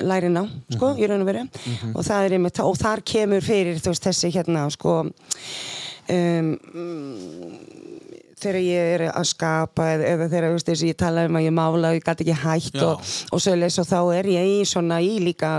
[0.10, 0.42] læri ná
[0.74, 1.46] sko, í raun og veru
[1.94, 7.54] og það er einmitt, og þar kemur fyrir veist þessi hérna sko um, mm,
[8.44, 11.46] þegar ég er að skapa eða, eða þegar þú veist, þessi, ég tala um að
[11.46, 12.86] ég mála og ég gæti ekki hægt Já.
[12.90, 15.54] og, og svo leys og þá er ég í svona í líka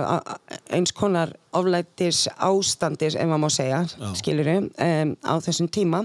[0.74, 3.82] eins konar oflætis ástandis ef maður má segja,
[4.18, 6.04] skilur um, á þessum tíma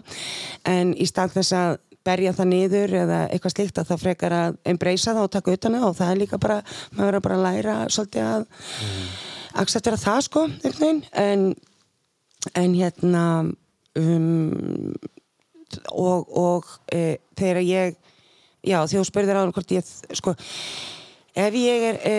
[0.69, 1.77] en í stað þess að
[2.07, 5.77] berja það niður eða eitthvað slíkt að það frekar að embracea það og taka utan
[5.77, 6.59] það og það er líka bara,
[6.91, 9.07] maður verður bara að læra svolítið að mm.
[9.63, 11.47] acceptera það sko, einhvern veginn en,
[12.63, 13.25] en hérna
[13.99, 14.93] um,
[15.93, 17.99] og, og e, þegar ég
[18.63, 20.35] já, þegar þú spurðir á hann hvort ég sko
[21.39, 22.15] ef ég er, e,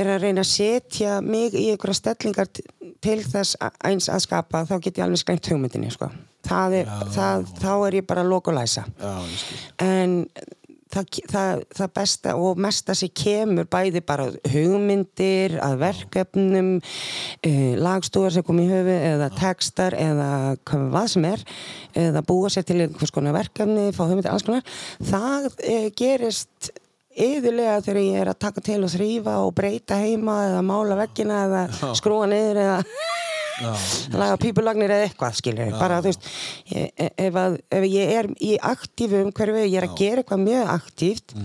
[0.00, 4.64] er að reyna að setja mig í einhverja stellingar til þess að, eins að skapa
[4.68, 6.10] þá get ég alveg skræmt hugmyndinni sko.
[6.46, 8.86] það er, það, þá er ég bara að loka og læsa.
[9.00, 9.14] Já,
[9.82, 10.20] en
[10.92, 18.34] það, það, það besta og mesta sem kemur bæði bara hugmyndir að verkefnum uh, lagstúar
[18.34, 20.30] sem kom í höfu eða textar eða
[20.68, 21.44] hvað sem er
[22.06, 24.66] eða búa sér til einhvers konar verkefni fá hugmyndir alls konar.
[25.04, 26.72] Það uh, gerist
[27.16, 31.44] yðurlega þegar ég er að taka til og þrýfa og breyta heima eða mála veggina
[31.46, 32.82] eða skrúa niður eða
[34.20, 36.26] laga pípulagnir eða eitthvað skilur bara þú veist
[36.74, 40.44] ég, e, ef, að, ef ég er í aktífu umhverfi ég er að gera eitthvað
[40.44, 41.36] mjög aktíft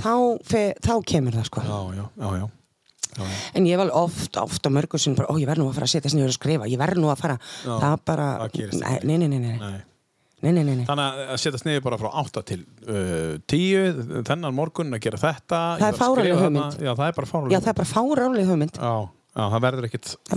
[0.00, 0.14] þá,
[0.48, 1.64] fe, þá kemur það sko.
[1.64, 2.46] Já, já, já, já.
[3.14, 3.40] já, já.
[3.54, 5.90] en ég var oft, oft á mörgum sem bara, ó ég verð nú að fara
[5.90, 9.18] að setja sinni og skrifa ég verð nú að fara, Já, það bara nei, nei,
[9.20, 9.74] nei, nei, nei,
[10.44, 10.52] Nei.
[10.60, 10.84] nei, nei.
[10.88, 15.64] Þannig að setjast niður bara frá 8 til uh, 10, þennan morgun að gera þetta.
[15.80, 16.80] Það er ég var að fáránleg skrifa hugmynd.
[16.84, 18.94] Já, það er bara fáránlega já það er bara fáránlega hugmynd Já,
[19.34, 19.86] já, það verður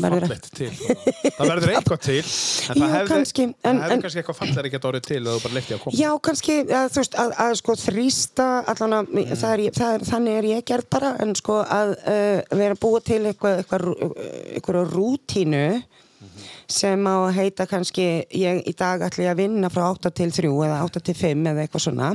[0.07, 0.69] verður fallegt til.
[1.38, 5.27] það verður eitthvað til, en það hefði, kannski, kannski eitthvað fallegri ekkert orðið til að
[5.27, 5.99] þú bara leyfti að koma.
[6.01, 9.35] Já, kannski, að, þú veist, að, að sko þrýsta allan að, Mm.
[9.38, 13.21] það er, er, þannig er ég gerð bara, en sko að uh, vera búið til
[13.29, 13.88] eitthvað, eitthvað,
[14.57, 15.63] eitthvað rútínu
[16.19, 16.45] Mhm.
[16.68, 20.31] sem á að heita kannski, ég í dag ætla ég að vinna frá 8 til
[20.31, 22.10] 3 eða 8 til 5 eða eitthvað svona,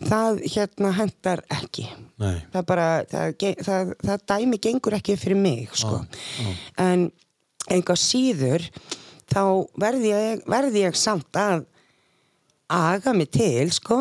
[0.00, 1.88] það hérna hendar ekki.
[2.18, 2.42] Nei.
[2.52, 3.34] Það bara, það,
[3.64, 6.00] það, það dæmi gengur ekki fyrir mig, sko.
[6.78, 7.10] En
[7.70, 8.66] einhvað síður,
[9.30, 11.64] þá verði ég, verði ég samt að
[12.74, 13.98] aga mig til sko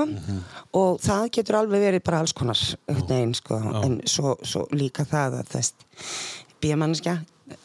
[0.74, 2.58] og það getur alveg verið bara alls konar
[2.88, 5.74] einhvern veginn sko en svo, svo líka það að þess
[6.64, 7.18] bíamannskja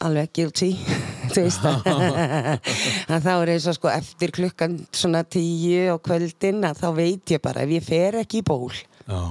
[0.03, 0.71] alveg guilty
[1.33, 6.81] þú veist að þá er eins og sko eftir klukkan svona tíu á kvöldin að
[6.83, 9.21] þá veit ég bara ef ég fer ekki í ból Já,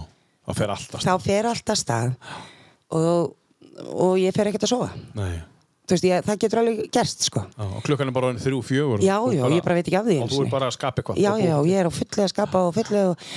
[0.49, 1.05] það fer alltaf.
[1.05, 2.17] þá fer alltaf stað
[2.97, 3.37] og,
[3.93, 4.89] og ég fer ekkert að sofa
[5.19, 5.37] Nei.
[5.89, 9.05] þú veist ég, það getur alveg gerst sko Já, og klukkan er bara þrjú, fjögur.
[9.05, 11.21] Já, já, ég bara veit ekki af því Og þú er bara að skapa eitthvað.
[11.23, 13.29] Já, og já, ég er á fullu að skapa og fullu og,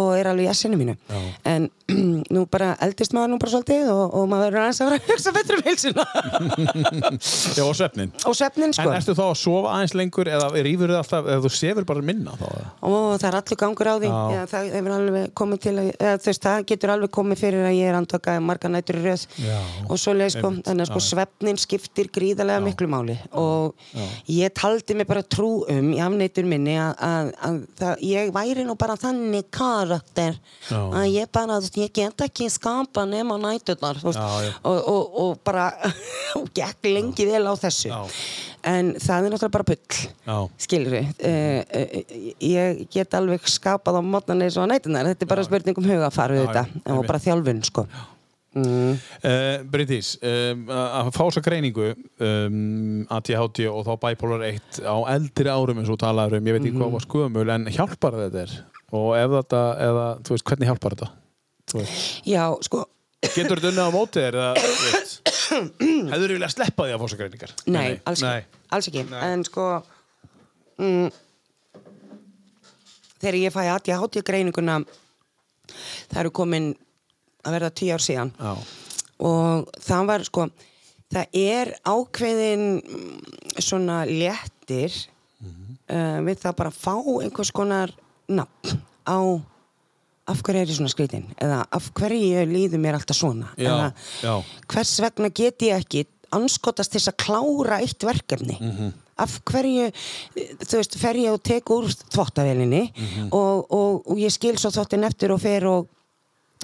[0.00, 1.20] og er alveg í essinu mínu Já.
[1.52, 1.68] en
[2.32, 5.10] nú bara eldist maður nú bara svolítið og, og maður verður aðeins að vera að
[5.12, 6.04] hugsa betur um heilsuna.
[7.56, 8.12] Já, og svefnin.
[8.28, 11.44] og svefnin sko En ertu þá að sofa aðeins lengur eða rýfur þið alltaf, eða
[11.46, 12.46] þú sefur bara minna þá?
[12.82, 14.42] og það er allur gangur á því Já.
[14.52, 17.90] Það hefur alveg komið til að, eða, veist, það getur alveg komið fyrir að ég
[17.92, 19.58] er andvaka marga nætur í röð Já.
[19.88, 23.78] og svo leið sko, þannig að sko svefnin skiptir gríðarlega miklu máli og
[24.32, 28.66] ég taldi mig bara trú um í afneitur minni að, að, að það, ég væri
[28.68, 30.38] nú bara þannig karakter
[30.68, 30.78] Já.
[30.80, 34.52] að ég bara, þú veist, ég get ekki skapa nema já.
[34.62, 35.68] og, og, og bara
[36.38, 38.00] og gekk lengi vel á þessu Já.
[38.72, 40.38] en það er náttúrulega bara bull Já.
[40.66, 41.26] skilur við
[42.52, 46.42] ég get alveg skapað á mótnan eins og nætunar þetta er bara spurning um hugafaru
[46.42, 47.86] þetta og bara þjálfun sko
[48.54, 48.98] mm.
[49.22, 55.48] Uh, Bryndís, um, að fá þessa greiningu um, ADHD og þá bipolar 1 á eldri
[55.52, 56.82] árum eins og talaður um, ég veit ekki Mhm.
[56.82, 58.54] hvað var skumul en hjálpar þetta er
[58.92, 61.10] og ef þetta, eða, þú veist, hvernig hjálpar þetta?
[61.70, 61.84] Þú
[62.28, 62.86] já sko
[63.22, 65.20] getur þetta unnið á móti þér þú
[65.52, 67.52] Hefur þú viljað sleppa því að greiningar?
[67.68, 68.30] Nei, alls Nei.
[68.40, 69.02] ekki, alls ekki.
[69.22, 69.66] En sko
[70.80, 71.10] mm,
[73.22, 74.80] þegar ég fæ ADHD greininguna
[76.10, 76.72] það eru komin
[77.42, 78.52] að verða tíu ár síðan Já.
[79.28, 80.48] og það var sko
[81.12, 83.14] það er ákveðin mm,
[83.62, 84.94] svona léttir
[85.42, 87.94] uh, við það bara að fá einhvers konar
[88.30, 89.18] nafn á
[90.28, 93.92] af hverju er ég svona skrítin eða af hverju líður mér alltaf svona Já, eða
[94.22, 94.34] já.
[94.68, 98.92] hvers vegna get ég ekki anskotast til að klára eitt verkefni Mhm.
[99.18, 99.90] af hverju
[100.64, 103.28] þú veist, fer ég og tek úr þvottavélinni Mhm.
[103.32, 105.86] og, og, og ég skil svo þvottin eftir og fer og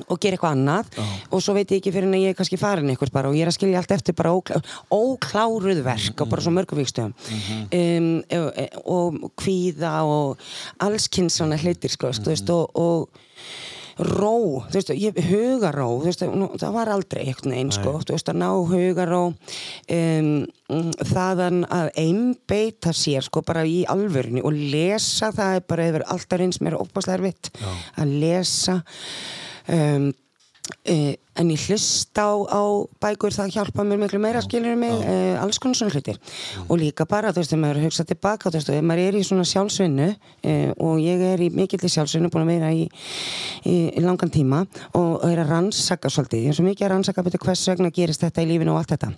[0.07, 0.99] og gera eitthvað annað.
[1.33, 3.47] Og svo veit ég ekki fyrir en ég er kannski farin eitthvað bara og ég
[3.47, 4.61] er að skilja allt eftir bara óklá,
[4.95, 7.15] ókláruð verk og bara svo mörgum vikstöðum
[7.79, 10.47] um, og, og kvíða og
[10.85, 13.27] allskinn svona hlutir sko, þú veist, og, og
[13.99, 18.41] ró, þú veist, ég, hugaró veist, það var aldrei eitthvað einn sko, þú veist, að
[18.43, 20.31] ná hugaró um,
[20.71, 26.07] mm, þaðan að einbeita sér sko bara í alvörinu og lesa, það er bara yfir
[26.15, 27.53] alltaf eins mér óbáslega erfitt
[27.99, 28.81] að lesa
[29.75, 30.09] um,
[30.85, 32.63] Uh, en ég hlusta á, á
[33.01, 36.19] bækur það hjálpa mér miklu meira skilur mig, uh, alls konar svona hlutir.
[36.69, 39.23] Og líka bara, þú veist, þegar maður hugsa tilbaka þú veist, ef maður er í
[39.25, 42.85] svona sjálfsvinnu uh, og ég er í mikill í sjálfsvinnu búin að vera í,
[43.65, 44.61] í, í langan tíma
[44.99, 48.27] og er að rannsaka svolítið, ég er svo mikið að rannsaka betur hvers vegna gerist
[48.27, 49.13] þetta í lífinu og allt þetta.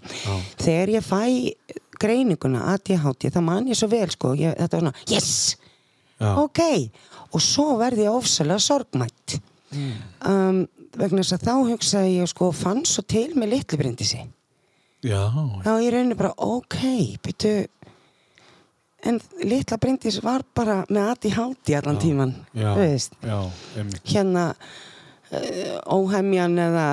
[0.62, 5.08] Þegar ég fæ greininguna ADHD, það man ég svo vel sko, ég, þetta var svona,
[5.10, 5.34] yes!
[6.20, 6.34] Já.
[6.36, 6.60] ok,
[7.32, 9.14] og svo verði ég ofsalega sorgmætt
[9.72, 10.62] um,
[10.98, 14.22] vegna þess að þá hugsaði ég sko fann svo til með litlu brindisi
[15.06, 15.22] Já.
[15.64, 16.80] þá ég reyni bara ok,
[17.24, 17.54] byrju
[19.08, 19.16] en
[19.48, 22.74] litla brindis var bara með ADHD allan tíman Já.
[22.76, 23.38] veist Já.
[23.80, 24.02] einmitt.
[24.10, 26.84] hérna uh, óhemjan eða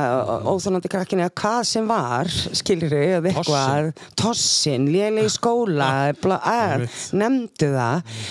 [0.48, 5.90] óþólandi krakkin eða hvað sem var skilur eða eitthvað tossin, léleg í skóla
[6.24, 7.02] bla, er, Einmitt.
[7.18, 8.22] nefndu það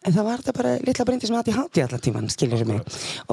[0.00, 2.80] en það var þetta bara litla brindi sem hætti hátti allan tíman, skilur mig.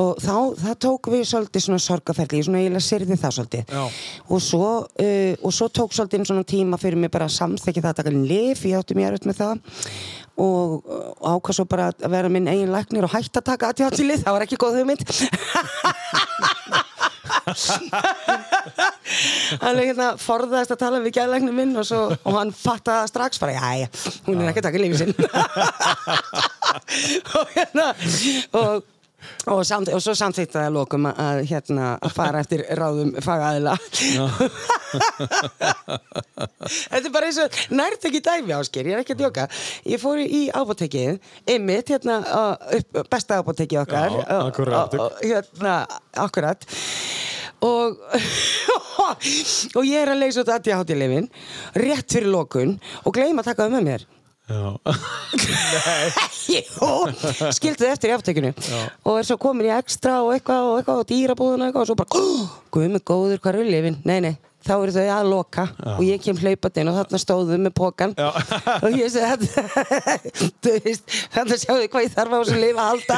[0.01, 3.63] Og þá, það tók við svolítið svona sorgaferli svona eiginlega syrði það svolítið.
[4.27, 7.93] Og svo, uh, og svo tók svolítið svona tíma fyrir mig bara að samþekja það
[7.93, 9.55] að taka lif, ég átti mér auðvitað með það.
[10.37, 14.19] Og, og ákvað svo bara að vera minn eigin læknir og hætta að taka aðtjáttili,
[14.21, 15.01] það var ekki góð hugmynd
[19.61, 23.41] hann er hérna forðaðist að tala við gæðlegni minn og, svo, og hann fattaði strax
[23.41, 23.87] bara, já, já,
[24.27, 25.13] hún er ekki að taka lífið sinn.
[27.37, 27.85] Og hérna
[28.59, 28.83] og
[29.49, 33.73] Og, samt, og svo samþýtti það að lokum að, hérna, að fara eftir ráðum fagaðila.
[36.87, 39.47] Þetta er bara eins og nært ekki dæmi ásker, ég er ekki að djóka.
[39.89, 41.17] Ég fór í ábótekið
[41.49, 42.19] Einmitt, hérna,
[43.11, 44.17] besta ábótekið okkar.
[44.21, 44.97] Já, akkúrat.
[44.99, 45.75] og- Hérna,
[46.27, 46.67] akkurat.
[47.65, 47.97] Og
[49.77, 51.29] Og ég er að leysa út aðtíðaháttilefin
[51.79, 52.75] Rétt fyrir lokun
[53.07, 54.03] Og gleyma að taka það með mér.
[56.47, 56.61] Jú,
[57.51, 58.51] skildi þið eftir í aftekinu
[59.03, 61.89] og er svo komin í ekstra og eitthvað og eitthvað og dýrabúðuna og eitthvað og
[61.89, 63.97] svo bara, oh, guð mig góður, hvað er lifin?
[64.07, 64.35] Nei, nei,
[64.67, 65.63] þá eru þau að loka
[65.95, 68.29] og ég kem hlaupandi inn og þarna stóðum með pókan Já.
[68.83, 69.47] og ég segi
[71.35, 73.17] þannig sjáu þið hvað ég þarf á þessu lifa að halda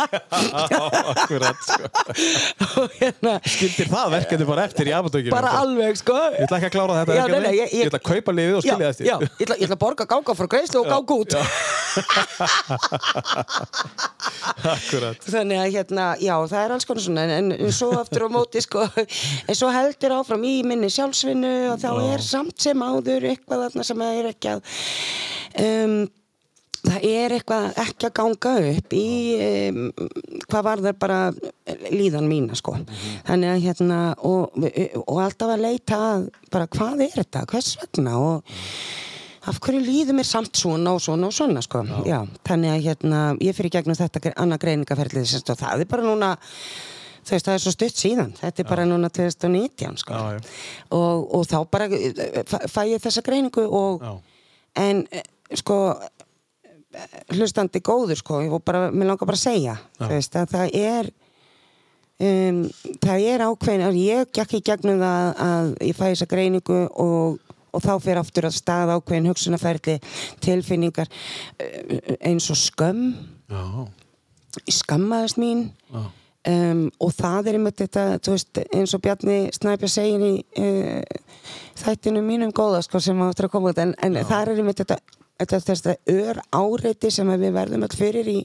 [1.13, 2.85] Akkurat, sko.
[2.99, 5.34] hérna Skildir það verkefni bara eftir í apotekinu?
[5.35, 7.43] bara alveg, sko Ég ætla ekki að klára þetta Já, verkefni.
[7.47, 9.81] nei, ég- ég- ætla að kaupa liðið og skilja já, já, ég ég ætla að
[9.85, 11.31] borga ganga frá greiðslu og ganga út
[14.69, 15.17] Akkurat.
[15.26, 18.61] þannig að hérna, já, það er alls konar svona en, en svo aftur á móti
[18.63, 20.89] sko en svo heldur áfram í minni
[21.40, 24.61] sjálfsvinnu og þá er samt sem áður eitthvað þarna sem er ekki að
[25.64, 26.07] um,
[26.80, 29.07] það er eitthvað ekki að ganga upp í
[29.70, 29.91] um,
[30.48, 31.20] hvað var það bara
[31.91, 32.78] líðan mína sko.
[33.28, 34.56] Þannig að hérna og,
[35.06, 38.18] og alltaf að leita að bara hvað er þetta, hvers vegna?
[38.20, 38.56] Og
[39.49, 41.84] af hverju líður mér samt svona og svona og svona sko.
[42.06, 42.22] Já.
[42.48, 46.34] þannig að hérna, ég fyrir gegnum þetta annað sagt, og það er bara núna
[47.30, 48.31] þú veist, það er svo stutt síðan.
[48.39, 50.22] Þetta er bara núna 2019 sko.
[50.97, 54.06] Og, og þá bara eh, fæ, ég þessa greiningu og,
[54.80, 55.26] en eh,
[55.61, 60.56] sko eh, hlustandi góður sko og bara, mér langar bara að segja þú veist, að
[60.56, 61.11] það er
[62.26, 62.64] um,
[63.06, 67.56] það er ákveðin að ég gekk í gegnum það að ég fæ þessa greiningu og,
[67.69, 69.99] og þá fyrir aftur að staða ákveðin hugsunarferli
[70.41, 71.14] tilfinningar
[72.19, 73.11] eins og skömm.
[73.49, 73.88] Já.
[74.69, 75.69] skammaðist mín.
[75.89, 76.10] Já.
[76.48, 81.48] Um, og það er einmitt þetta veist, eins og Bjarni Snæpja segir í uh,
[81.80, 84.99] þættinu mínum góða sko, sem áttur að koma út en, en það er einmitt þetta
[85.40, 88.40] þetta, þetta ör áreiti sem við verðum all fyrir í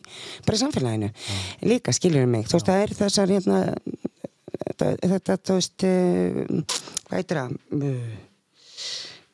[0.47, 1.11] bara samfélaginu.
[1.67, 3.63] Líka skiljur mig, þú veist það er þessar hérna
[4.65, 6.77] þetta, þetta þú veist uh,
[7.09, 7.57] hvað það?
[7.79, 8.13] Uh,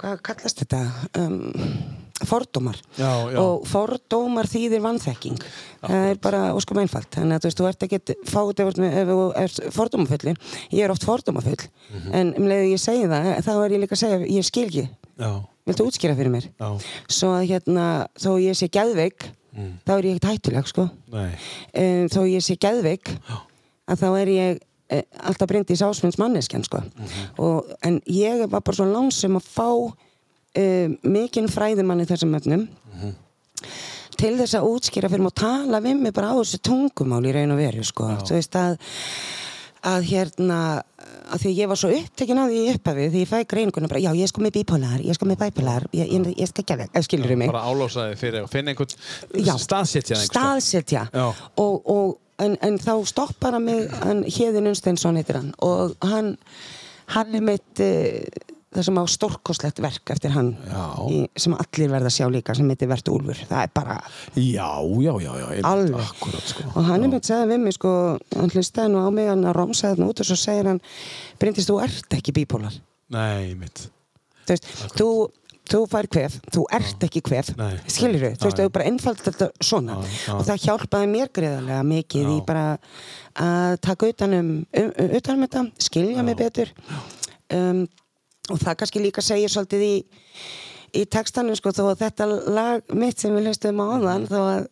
[0.01, 0.85] hvað kallast þetta?
[1.21, 2.77] Um, fordómar.
[2.99, 3.39] Já, já.
[3.41, 5.39] og fordómar þýðir vannþekking
[5.81, 7.09] það er bara óskum einfalt.
[7.15, 8.81] Þannig að þú veist, þú ert ekki fáið ef,
[9.11, 10.41] þú ert fordómafullin
[10.73, 12.13] ég er oft fordómafull Mhm.
[12.15, 14.89] en um leiðu ég segi það, þá er ég líka að segja ég skil ekki,
[15.67, 16.47] viltu útskýra fyrir mér?
[16.61, 16.69] Já,
[17.09, 19.27] svo að hérna, þó ég sé geðveik
[19.87, 20.85] þá er ég ekkert hættuleg sko.
[21.11, 23.11] Um, þó ég sé geðveik
[23.91, 24.61] að þá er ég
[24.91, 26.83] e, alltaf breyndi í sásmunds manneskjan sko.
[27.39, 29.69] og, en ég var bara svo langsum að fá
[30.59, 32.69] um, mikinn fræðimann í þessum efnum.
[34.21, 37.33] Til þess að útskýra fyrir mig og tala við mig bara á þessu tungumál í
[37.33, 38.11] raun og veru sko.
[38.27, 38.77] þú veist að
[39.81, 40.59] að hérna
[41.31, 44.03] að því ég var svo upptekin að því í upphafi því ég fæ greininguna bara,
[44.03, 46.65] já ég er sko með bipolar ég er sko með bipolar, ég, ég, ég skal
[46.65, 47.53] ekki að skilur mig?
[47.53, 51.07] Bara álósaði fyrir að finna einhvern staðsetja einhvern staðsetja.
[51.63, 56.35] Og, og, en, en þá stoppar hann mig Héðin Unsteinsson heitir hann og hann
[57.15, 58.21] hann er mitt uh,
[58.71, 60.53] það sem á stórkoslegt verk eftir hann
[61.11, 63.41] í, sem allir verða að sjá líka sem heitir Vert Úlfur.
[63.51, 63.97] Það er bara
[64.37, 64.69] Já,
[65.03, 65.35] já, já,
[65.67, 66.05] alveg.
[66.05, 66.69] Akkurat, sko.
[66.75, 67.95] Og hann er mitt segði við mig sko
[68.37, 70.81] hann hlustaði nú á mig hann að romsaði hann út og svo segir hann
[71.43, 72.79] Bryndist, þú ert ekki bípólar
[73.11, 73.89] Nei, mitt
[74.47, 75.11] þú veist, þú
[75.71, 77.75] þú fær kvef, þú ert ekki kvef Nei.
[77.87, 78.65] skilur þú, veist, já.
[78.65, 79.99] þú bara einfald þetta svona.
[80.03, 82.65] Já, og það hjálpaði mér greiðarlega mikið í bara
[83.39, 84.51] að taka utan um,
[84.83, 84.91] um,
[85.21, 86.73] utan um þetta, skilja mig betur.
[87.55, 87.85] Um,
[88.55, 89.95] og það kannski líka segir svolítið í
[90.97, 94.63] í textanum sko, þó að þetta lag mitt sem við hlustum á áðan þó að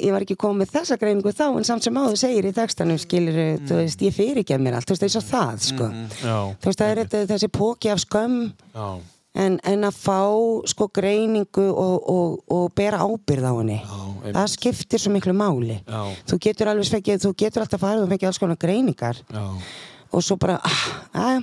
[0.00, 3.00] ég var ekki komið með þessa greiningu þá en samt sem áður segir í textanum
[3.00, 5.88] skilur þú veist, ég fyrirgef mér allt þú veist, eins og það sko.
[6.22, 8.38] Já, þú veist, það er þetta, þessi póki af skömm
[8.74, 8.86] já,
[9.44, 10.18] en, en að fá
[10.72, 14.30] sko greiningu og, og, og bera ábyrð á henni einmitt.
[14.38, 15.80] það skiptir svo miklu máli.
[15.82, 16.02] Já.
[16.30, 19.44] þú getur alveg fengið, þú getur alltaf farið og fengið alls konar greiningar já.
[20.10, 20.58] og svo bara,
[21.12, 21.42] ah,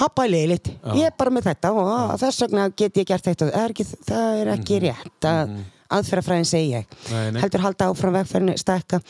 [0.00, 3.24] happa í liðlitt, ég er bara með þetta og ah, þess vegna get ég gert
[3.30, 3.50] þetta.
[3.50, 5.54] Það er ekki, það er ekki rétt að
[5.90, 6.86] aðferðafræðin segi ég.
[6.90, 7.12] Mhm.
[7.14, 7.40] Nei, nei.
[7.42, 9.00] heldur halda áfram vegferðinu stækka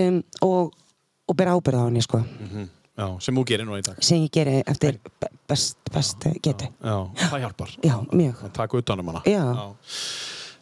[0.00, 0.72] um, og,
[1.28, 2.68] og bera ábyrð á henni sko, Mhm.
[3.00, 3.96] Já, sem þú gerir nú í dag.
[4.04, 7.70] Sem ég geri eftir be- best, best getu Já, það hjálpar.
[7.80, 9.40] Já, að taka utan um hana Já.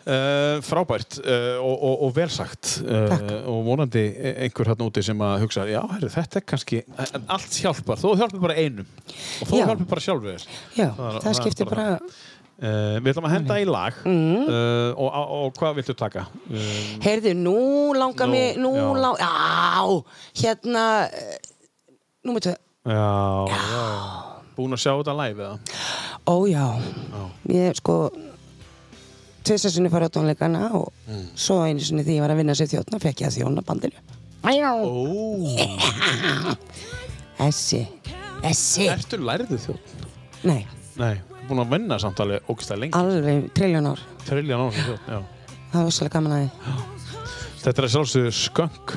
[0.09, 3.33] Uh, frábært uh, og, og, og vel sagt uh, Takk.
[3.51, 4.07] og vonandi
[4.41, 8.15] einhver hann úti sem að hugsa já, herri, þetta er kannski en allt hjálpar, þú
[8.17, 9.67] hjálpar bara einum og þú Já.
[9.69, 10.47] hjálpar bara sjálfur þér
[10.79, 12.17] Já, Það það, skiptir bara bara,
[13.05, 16.25] Við ætlum að henda í lag uh, og, og, hvað viltu taka?
[16.49, 16.73] Uh,
[17.05, 17.59] heyrðu, nú
[17.95, 18.87] langar Nú, mig, nú já.
[19.05, 20.01] langar, já,
[20.41, 21.53] hérna, eh,
[22.27, 22.57] númer tvö,
[22.89, 23.05] já,
[23.53, 23.85] já.
[24.57, 25.85] Búin að sjá þetta live eða?
[26.29, 26.65] ó já,
[27.53, 28.01] ég sko,
[29.49, 31.25] tvisar sinni fara á tónleikana og Mm.
[31.41, 33.99] svo einu sinni því ég var að vinna sér þjóðna, fekk ég að þjóna bandinu.
[37.39, 37.81] Þessi,
[38.45, 39.97] þessi, ertu lærðið þjóð?
[40.49, 40.61] nei,
[40.99, 41.15] Nei,
[41.49, 45.19] búin að vinna samtalið ógstæð lengi alveg triljón ár, Triljan ára sem þjóð, já
[45.73, 46.49] það var svolítið gaman að því.
[47.63, 48.95] Þetta er að sjálfsögðu Skunk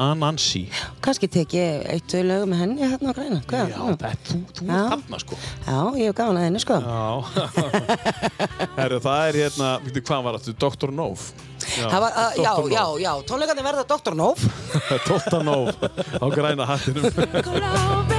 [0.00, 0.62] Anansi
[1.04, 3.72] Kannski tek ég eitt, tvö lög með henni hérna á græna, hvað?
[3.72, 4.72] Já, þetta, þú, þú Já.
[4.78, 6.78] ert þarna sko Já, ég hef gaman að henni, sko.
[6.80, 7.02] Já
[8.80, 10.56] Herru, það er hérna, veitu hvað var þetta?
[10.66, 10.94] Dr.
[11.02, 11.26] Nov
[11.62, 14.16] Það var, uh, já, já, já, tónleikarnir verða Dr.
[14.18, 14.42] Nóf.
[15.06, 15.44] Dr.
[15.46, 15.70] Nov
[16.18, 18.10] á græna hattinum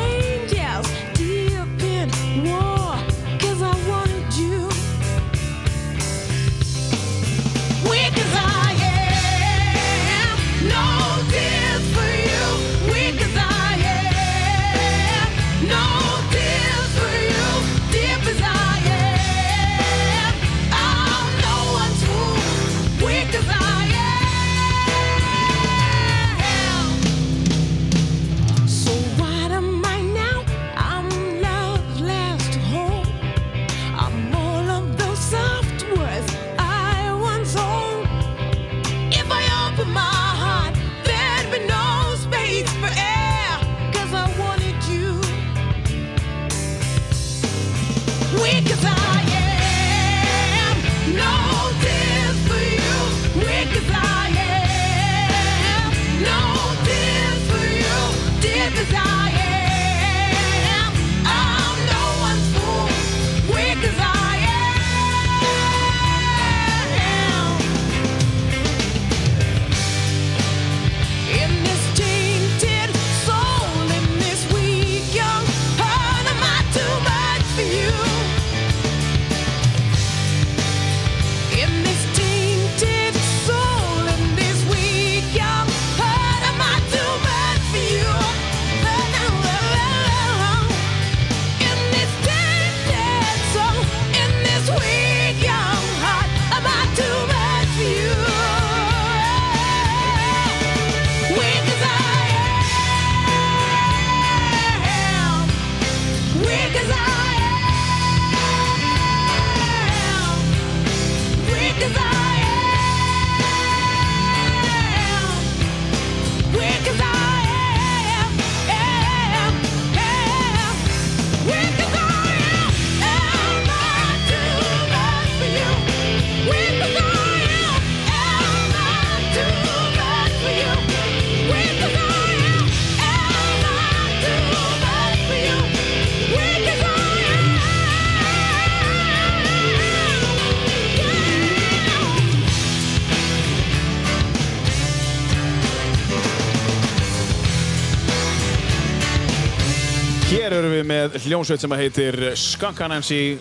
[151.27, 153.37] hljómsveit sem heitir Skanka Nancy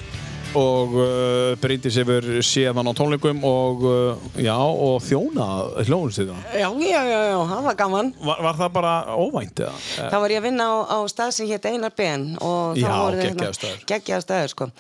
[0.58, 5.46] og uh, Bryndis hefur séðan á tónleikum og, uh, já, og þjóna
[5.86, 6.38] hljómsveitina.
[6.52, 8.12] Já, já, já, já, það var gaman.
[8.20, 9.74] Var, var það bara óvænt eða?
[10.12, 13.20] Þá var ég að vinna á, á stað sem hétt Einar Ben og þá voru
[13.20, 13.84] þeir geggjaður staður.
[13.92, 14.70] geggjaður staður sko.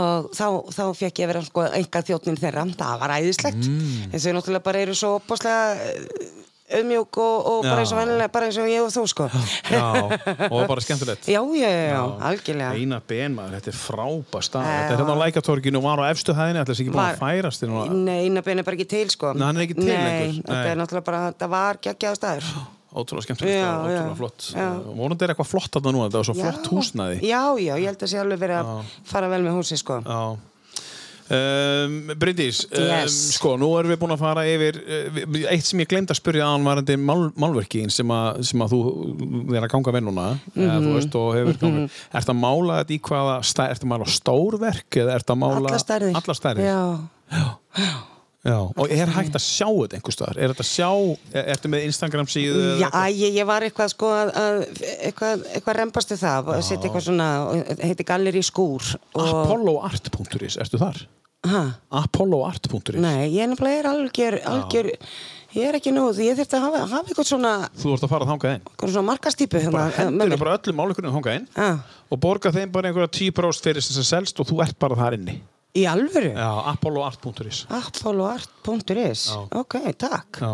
[0.00, 0.46] og þá,
[0.78, 4.08] þá fekk ég að vera sko, enga þjóttnin þeirra, það var æðislegt mm.
[4.10, 6.42] en þau náttúrulega bara eru svo opbáslega
[6.78, 9.28] auðmjúk og, og bara, eins og vennilega, bara eins og ég og þú sko.
[9.72, 9.84] Já,
[10.50, 11.28] og bara skemmtilegt.
[11.34, 14.68] já, já, já, algjörlega Eina ben maður, þetta er frábær stað.
[14.70, 17.20] Þetta er hérna á lækatorginu og var á efstu hæðinni, ætla þess ekki búin að
[17.22, 17.98] færast þér núna.
[18.04, 19.34] Nei, Einar Ben er bara ekki til sko.
[19.34, 22.54] Nei, hann er ekki til Nei, þetta er náttúrulega bara, þetta var geggjaður staður
[22.94, 24.44] Ótrúlega skemmtilegt Já, og ótrúlega já, flott.
[24.54, 27.16] Og Vonandi er eitthvað flott þarna núna, þetta var svo flott húsnæði.
[27.26, 29.96] Já, já, ég held að sé alveg verið að fara vel með húsi sko.
[30.06, 30.20] Já.
[31.24, 33.14] Um, Bryndís, um, Yes.
[33.38, 36.50] sko, nú erum við búin að fara yfir uh, eitt sem ég glemd að spyrja
[36.52, 38.80] án varandi mál, málverkin sem, að- sem að þú
[39.56, 41.86] er að ganga núna eða, þú veist, hefur ganga
[42.20, 43.38] Ertu að mála þetta í hvaða
[43.72, 45.72] ertu að mála stórverk eða ertu að mála
[46.20, 46.68] Alla stærðir?
[48.44, 48.58] Já.
[48.76, 50.38] Og er hægt að sjá þetta einhvers staðar?
[50.44, 50.88] Er þetta að sjá,
[51.32, 52.64] er- ertu með Instagram síðu?
[52.82, 54.58] Já, ég, ég var eitthvað sko að, að
[55.08, 57.28] eitthvað, eitthvað rembast við það að setja eitthvað svona,
[57.80, 61.06] heiti Galleri skúr og, Apolloart.is, ertu þar?
[61.48, 61.62] ha,
[62.02, 64.90] Apolloart.is nei, ég er er algjör, algjör
[65.54, 68.26] ég er ekki nóð, ég þurfti að hafa, hafa eitthvað svona, Þú ert að fara
[68.26, 71.48] að þangað inn eitthvað svona markastýpu bara hérna, með hendur bara öllum máleikurinn þangað inn
[71.58, 71.68] Ha,
[72.10, 75.18] og borga þeim bara einhverja 10% fyrir þess að selst og þú ert bara þar
[75.18, 75.36] inni
[75.74, 76.30] í alvöru?
[76.34, 80.52] Já, apolloart.is apolloart.is ok, takk Já,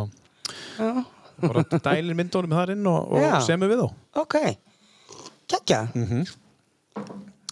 [0.78, 1.04] Já.
[1.40, 3.88] bara dælir myndunum þar inn og, og semur við þá
[4.24, 4.36] ok,
[5.50, 6.24] kekja Mm.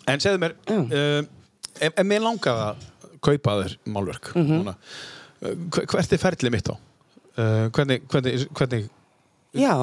[0.09, 1.23] En segðu mér uh,
[1.85, 2.85] ef, ef mér langaði að
[3.25, 4.55] kaupa þér málverk Mhm.
[4.63, 4.75] núna,
[5.43, 6.75] uh, hver- hvert er ferlið mitt á?
[7.39, 8.89] Uh, hvernig, hvernig, hvernig
[9.55, 9.75] já,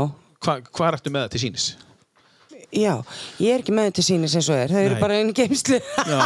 [0.43, 1.67] hva, hvað ertu með það til sínis?
[2.75, 2.93] Já,
[3.41, 5.01] ég er ekki með þetta sínis eins og er, eru Nei.
[5.01, 6.19] bara einu geimslu Já,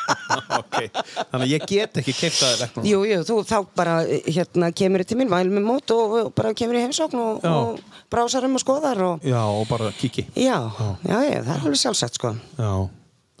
[0.60, 3.56] ok Þannig að ég get ekki keipt það þér verk núna Jú, jú, þú þá
[3.78, 3.94] bara
[4.26, 8.02] hérna kemur til mín, væl með mót og, og bara kemur í heimsókn og, og
[8.12, 10.58] brásar um og skoðar og Já, og bara kiki já,
[11.06, 12.34] já, já, það er alveg sjálfsagt sko.
[12.58, 12.72] Já,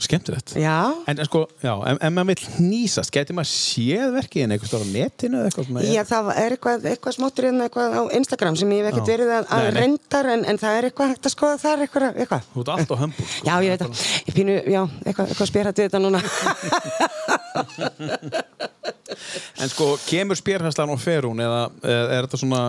[0.02, 4.42] skemmtilegt Já, En en sko, já, ef, ef maður vill hnýsast, getur maður séð verkið
[4.44, 5.84] en eitthvað stóra netinu eða eitthvað svona?
[5.86, 9.30] já, það er eitthvað, eitthvað smáttur en eitthvað á Instagram sem ég hef ekkert verið
[9.38, 12.42] að, að reyndar en, en það er eitthvað hægt að skoða þar eitthvað, eitthvað.
[12.54, 13.24] Þú ert allt á hömbul.
[13.30, 13.46] Sko.
[13.46, 13.92] Já, ég veit það,
[14.24, 16.20] ég pínu, já, eitthvað, eitthvað spyrat við þetta núna
[19.62, 22.60] En sko, kemur spjörhæslan og fer hún eða er þetta svona,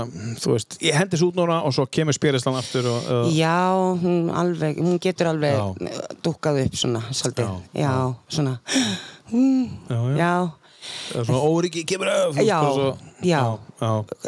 [0.42, 3.08] þú veist, ég hendis út núna og svo kemur spjörhæslan aftur og...
[3.16, 3.74] og Já,
[4.04, 5.66] hún alveg, hún getur alveg Já.
[6.26, 7.96] dúkkað upp svona, svolítið Já, Já,
[8.30, 8.60] svona
[9.90, 10.52] já, já.
[11.16, 12.36] Já, svona óryggi kemur öf.
[12.46, 12.60] Já,
[13.26, 13.40] já.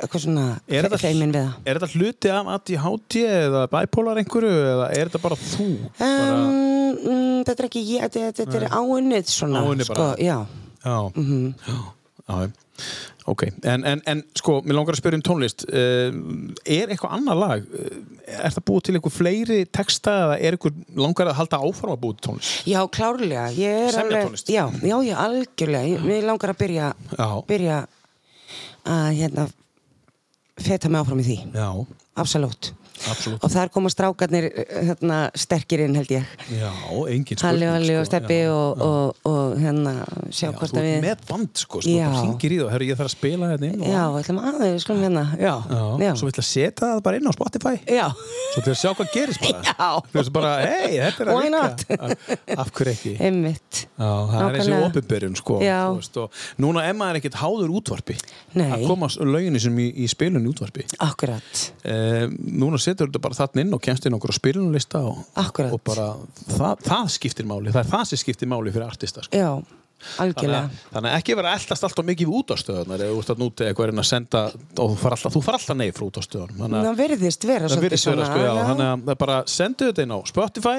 [0.02, 4.54] eitthvað svona Er þetta, feimin við það er þetta hluti af ADHD eða bipolar einhverju
[4.72, 5.68] eða er þetta bara þú?
[6.02, 10.18] mm, þetta er ekki ég, þetta, er áunnið svona Áunnið sko, bara.
[10.18, 10.38] já.
[10.82, 11.54] já, Mhm.
[11.68, 11.78] já,
[12.28, 12.52] já,
[13.28, 13.44] ok.
[13.68, 15.66] En, en, en sko, mér langar að spyrja um tónlist.
[15.68, 16.10] Uh,
[16.64, 17.68] er eitthvað annað lag?
[17.68, 18.00] Uh,
[18.38, 22.02] er það búið til einhver fleiri texta eða er eitthvað langar að halda áfram að
[22.04, 22.58] búið til tónlist?
[22.68, 24.52] já, klárlega Semja alveg, tónlist?
[24.52, 26.90] já, já, já, algjörlega mér langar að byrja
[27.48, 27.78] byrja
[28.88, 29.48] að hérna
[30.58, 31.70] feta mig áfram í því, Já,
[32.18, 32.72] absolutt
[33.12, 33.44] absolutt.
[33.44, 34.48] og þar koma strákarnir
[34.90, 36.72] hérna, sterkir inn held ég Já,
[37.14, 37.48] engin spurning.
[37.48, 38.00] Halli, Halli sko.
[38.02, 38.88] og Steppi Já, og, já.
[38.88, 39.94] og, og hérna
[40.32, 43.02] sjá Já, hvort að við með band sko, sko það hringir í það, herru ég
[43.02, 45.54] þarf að spila þetta inn og, já, ætlum aðeins, skulum hérna já,
[46.04, 46.12] já.
[46.18, 48.08] svo vill að setja það bara inn á Spotify já.
[48.54, 51.48] svo til að sjá hvað gerist bara þú veist bara, hei, þetta er að Why
[51.48, 53.16] virka af hverju ekki
[53.98, 55.80] það er sko Já.
[55.88, 58.18] þú veist, og núna maður er ekkert háður útvarpi
[58.58, 58.68] Nei.
[58.76, 63.66] að koma löginu sem í, í spilun útvarpi akkurat, eh, núna setur þetta bara þarna
[63.66, 65.26] inn og kemst inn okkur á spilunlista og,
[65.68, 66.08] og bara
[66.50, 69.36] það, það skiptir máli, það er það sem skiptir máli fyrir artista sko.
[69.38, 69.52] já,
[69.98, 70.58] Þannig algjörlega.
[70.62, 73.66] að, þannig að ekki vera eldast alltaf mikið út á stöðunar eða ert að núti
[73.66, 76.24] eitthvað er að senda og þú far alltaf, þú far alltaf nei frá út á
[76.28, 80.06] stöðunum þannig að það virðist vera svolítið vera sko, já, þannig að bara sendu þetta
[80.06, 80.78] inn á Spotify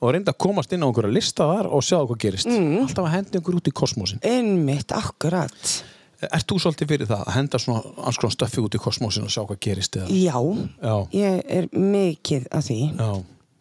[0.00, 2.48] og reynda að komast inn á einhverja lista þar og sjá hvað gerist.
[2.48, 2.80] Mm.
[2.86, 5.76] alltaf að hendi einhver út í kosmosin einmitt, akkurat
[6.32, 9.32] Ert þú svolítið fyrir það að henda svona alls konar stöffi út í kosmosin og
[9.34, 9.96] sjá hvað gerist?
[10.08, 10.38] Já,
[10.82, 10.96] Já.
[11.12, 13.10] ég er mikið af því Já.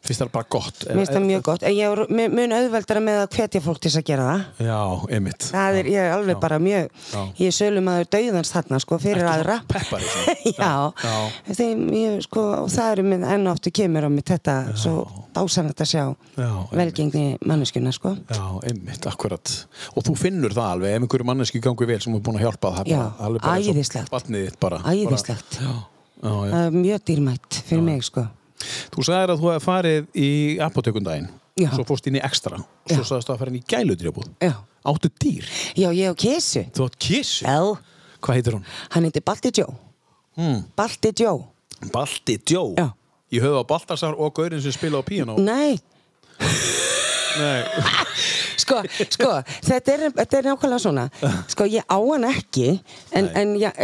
[0.03, 0.81] Fyrst það bara gott?
[0.83, 3.91] Mér finnst það mjög gott, en ég er mun auðveldara með að hvetja fólk til
[3.95, 4.79] að gera það Já,
[5.15, 5.45] einmitt.
[5.47, 7.21] Það er, ég er alveg bara mjög Já.
[7.39, 10.35] ég er sölum að dauðans þarna sko fyrir aðra peppari svona?
[10.59, 10.73] Já,
[11.05, 11.55] Já.
[11.61, 15.07] Þeim, ég, sko, og það eru minn enn áttu kemur á mig þetta svo
[15.37, 16.03] dásanætt að sjá
[16.35, 19.55] Já, velgengni manneskjuna sko Já, einmitt, akkurat.
[19.95, 22.75] Og þú finnur það alveg, ef einhverju manneski gangi vel sem er búin að hjálpa
[22.81, 22.91] það.
[22.91, 23.03] Já,
[23.55, 24.11] æðislegt.
[24.83, 25.59] Æðislegt.
[25.63, 26.53] Já, já, já.
[26.53, 28.27] Það er mjög dýrmætt fyrir mig sko
[28.93, 30.29] Þú sagðir að þú hefði farið í
[30.65, 31.29] apotekundaginn.
[31.73, 32.57] Svo fórst inn í ekstra.
[32.59, 34.29] Og svo sagðist þú að fara inn í gæludrjábúð.
[34.41, 34.53] Já,
[34.83, 35.45] Áttu dýr.
[35.79, 37.45] Já ég og Kissu Þú átt kissu.
[37.45, 37.77] Já,
[38.23, 38.63] Hvað heitir hún?
[38.91, 39.75] hann heitir Balti Joe
[40.35, 40.63] Hmm.
[40.75, 41.43] Balti Joe
[41.93, 42.73] Balti Joe.
[42.79, 42.89] Já.
[43.31, 45.37] Ég höfðu á Baltasar og Gaurin sem spila á píanó.
[45.39, 45.77] Nei,
[47.39, 47.63] Nei.
[48.61, 48.81] sko,
[49.15, 49.31] sko,
[49.65, 51.05] þetta er, þetta er nákvæmlega svona.
[51.51, 52.67] Sko, ég á hann ekki
[53.13, 53.77] En, en ég,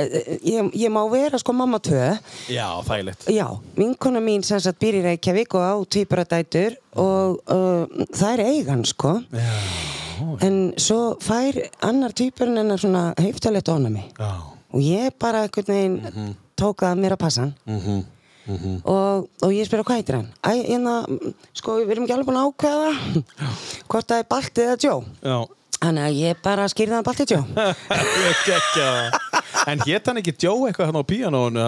[0.44, 2.18] ég, ég má vera sko mamma tvö.
[2.52, 3.28] Já, þægilegt.
[3.34, 3.48] Já,
[3.78, 8.86] vinkona mín sem sagt býr í Reykjavík og á tvíburadætur og uh, það er eigan
[8.88, 9.20] sko.
[9.34, 9.50] Já.
[10.44, 11.56] en svo fær
[11.86, 14.32] annar tvíburinn hennar svona heiftalegt ónami Já.
[14.74, 18.02] og ég bara einhvern veginn tók það að mér að passa hann
[18.50, 18.80] Mhm.
[18.90, 20.96] og, og ég spyr hvað heitir hann Æ, hérna,
[21.54, 22.90] sko við erum ekki alveg búin að ákveða
[23.92, 25.38] hvort það er Balti eða Joe Já.
[25.80, 27.46] þannig að ég bara skýrði hann Balti Joe.
[29.70, 31.60] En hét hann ekki Joe eitthvað hann á píanónu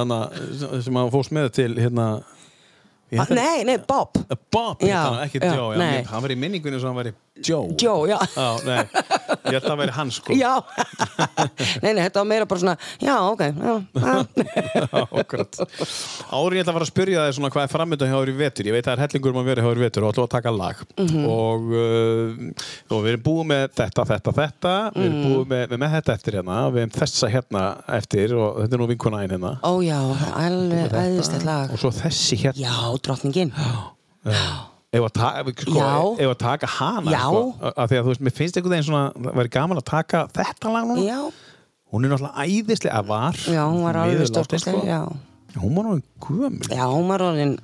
[0.81, 2.05] sem hann fórst með til hérna
[3.19, 4.13] held að- Nei, nei, Bob.
[4.51, 5.75] Bob hét Já, ekki Joe
[6.11, 7.71] Hann var í minningunni sem hann var í Joe.
[7.79, 8.17] Joe, já.
[8.35, 10.33] Já, nei, ég held að það væri hann sko.
[10.37, 10.51] Já,
[11.81, 13.41] nei, nei, þetta var meira bara svona, já, ok,
[16.31, 18.35] Áður ég ætla að fara að spyrja þig svona hvað er framöndan hjá þér í
[18.37, 18.69] vetur?
[18.69, 20.25] Ég veit að það er hellingur um að vera hjá þér í vetur og ætla
[20.27, 20.83] að taka lag.
[21.01, 21.23] Mhm.
[21.31, 22.29] og, uh,
[22.91, 24.75] og við erum búið með þetta, þetta, þetta.
[24.95, 25.25] Við erum Mhm.
[25.31, 26.57] búið með, með, með þetta eftir hérna.
[26.71, 27.63] Við erum þessa hérna
[27.97, 29.53] eftir og þetta er nú vinkona einn hérna.
[29.63, 29.99] Ó já,
[30.35, 31.71] alveg æðislegt lag.
[31.73, 32.69] Og svo þessi hérna
[33.01, 33.51] Já, drottningin
[34.91, 35.91] Ef að, ta sko, Já.
[36.19, 37.21] ef að taka hana Já.
[37.23, 39.85] sko, að því að þú veist, mér finnst einhvern veginn svona það væri gaman að
[39.87, 41.05] taka þetta lag núna.
[41.05, 41.19] Já,
[41.93, 43.39] hún er náttúrulega æðislega að var.
[43.39, 44.99] Já, hún var alveg stórkostleg, já.
[45.55, 46.67] Hún var náttúrulega gömul.
[46.75, 47.55] Já, hún var orðin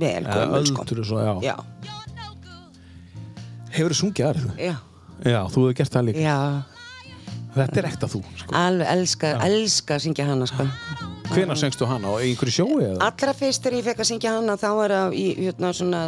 [0.00, 1.20] vel gömul, sko.
[1.20, 1.34] já.
[1.44, 1.56] Já,
[3.76, 4.50] hefur þú sungið aðrið?
[4.56, 4.76] Já,
[5.20, 6.24] já, þú hefur gert það líka.
[6.24, 6.79] Já
[7.54, 8.54] þetta er ekta þú sko.
[8.56, 10.66] Alveg elska, elska að syngja hana, sko.
[11.30, 12.10] Hvenær sengstu hana?
[12.10, 12.96] Á einhverju sjói eða?
[13.06, 16.00] Allra fyrst þegar ég fekk að syngja hana þá var það í hérna, svona,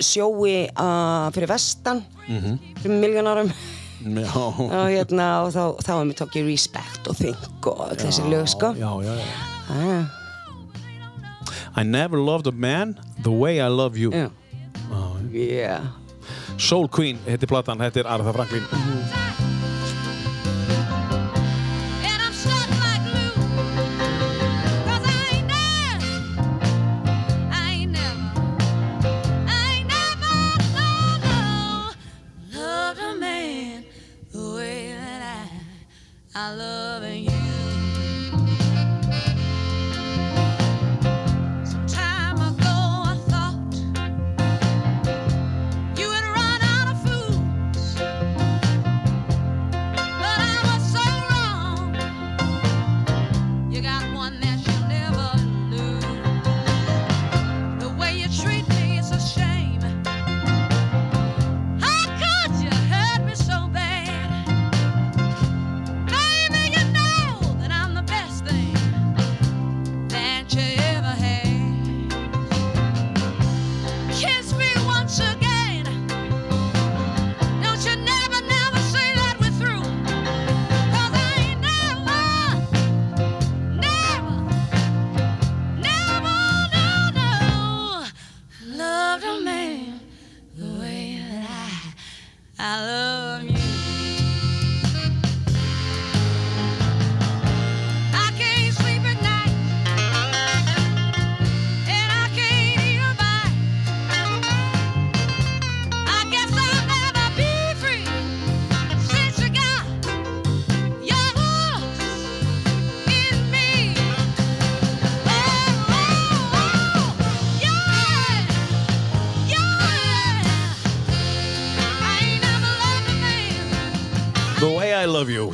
[0.00, 3.52] sjói uh, fyrir vestan fyrir miljón árum.
[4.00, 4.32] Já,
[4.64, 8.24] og, hérna, og þá, þá var mér tók ég respect og think og öll þessi
[8.32, 8.72] lög sko.
[8.80, 9.26] já, já, já.
[9.76, 10.04] ah,
[11.76, 14.10] I never loved a man the way I love you.
[14.10, 14.30] Já.
[15.30, 15.92] Yeah.
[16.58, 19.19] Soul Queen heitir platan, þetta er Arða Franklin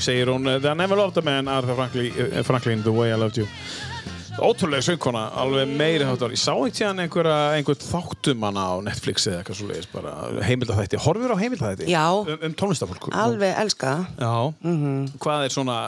[0.00, 3.36] segir hún I never loved a man, Arða Franklin, eh, Franklin The way I loved
[3.36, 3.46] you
[4.36, 6.32] Ótrúlega söngkona, alveg meiri þáttar.
[6.34, 10.12] Ég sá ekki hann einhver þáttum hana á Netflix eða eitthvað svo leiðis, bara
[10.44, 11.00] heimildaþætti.
[11.00, 11.86] Horfur á heimildaþætti?
[11.88, 12.04] Já.
[12.20, 13.08] Um, um tónlistafólk?
[13.16, 14.26] Alveg elska það.
[14.26, 15.16] Já.
[15.24, 15.78] Hvað er svona,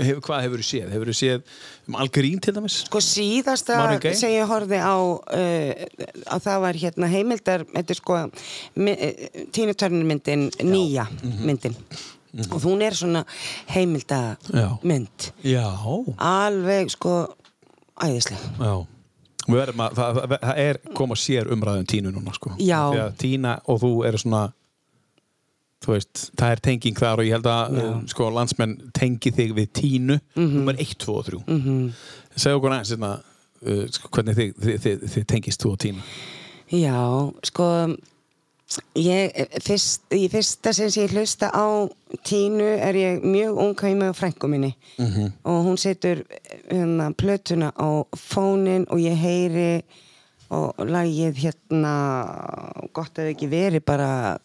[0.00, 0.90] hef, hvað hefur þú séð?
[0.96, 1.54] Hefur þú séð
[1.86, 2.80] um Algrín til dæmis?
[2.88, 3.78] Sko síðasta
[4.18, 5.86] sem ég horfði á uh,
[6.34, 8.50] að það var hérna heimildar þetta er sko uh,
[9.54, 11.06] Tínu Törnir myndin, nýja
[12.34, 12.42] Mhm.
[12.42, 13.24] myndin og hún er svona
[13.70, 14.78] heimilda Já.
[14.82, 15.70] mynd Já.
[16.18, 17.34] alveg sko
[18.00, 18.86] æðisleg Já.
[19.44, 22.54] Við verðum að, það, það, er koma sér umræðum tínu núna, sko.
[23.20, 24.44] Tína og þú eru svona,
[25.84, 29.52] þú veist, það er tenging þar og ég held að, uh, sko, landsmenn tengi þig
[29.58, 31.42] við tínu, nummer 1, 2 og 3.
[31.44, 31.92] Mm -hmm.
[32.36, 33.12] Segðu okkur aðeins, hérna,
[33.66, 36.00] uh, sko, hvernig þið, þið, þið, þið tengist þú og tínu.
[36.72, 37.96] Já, sko
[38.98, 41.88] ég, fyrst, í fyrsta sem ég hlusta á
[42.24, 45.32] Tínu er ég mjög ung heima á frænku minni -hmm.
[45.44, 46.24] og hún setur
[46.70, 49.84] hérna, plötuna á fónin og ég heyri
[50.48, 51.94] og lagið hérna
[52.92, 54.38] gott að ekki verið bara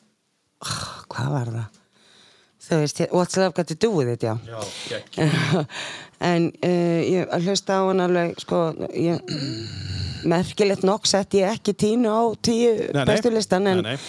[0.61, 1.78] oh, hvað var það
[2.69, 4.35] þú veist, what's love got to do with it, já.
[4.45, 4.59] Já,
[6.31, 8.61] en uh, ég hlusta á hann alveg sko,
[8.93, 9.21] ég
[10.29, 12.73] merkilegt nokk sett ég ekki tínu á tíu
[13.07, 13.99] bestu listan en, Nei, nei.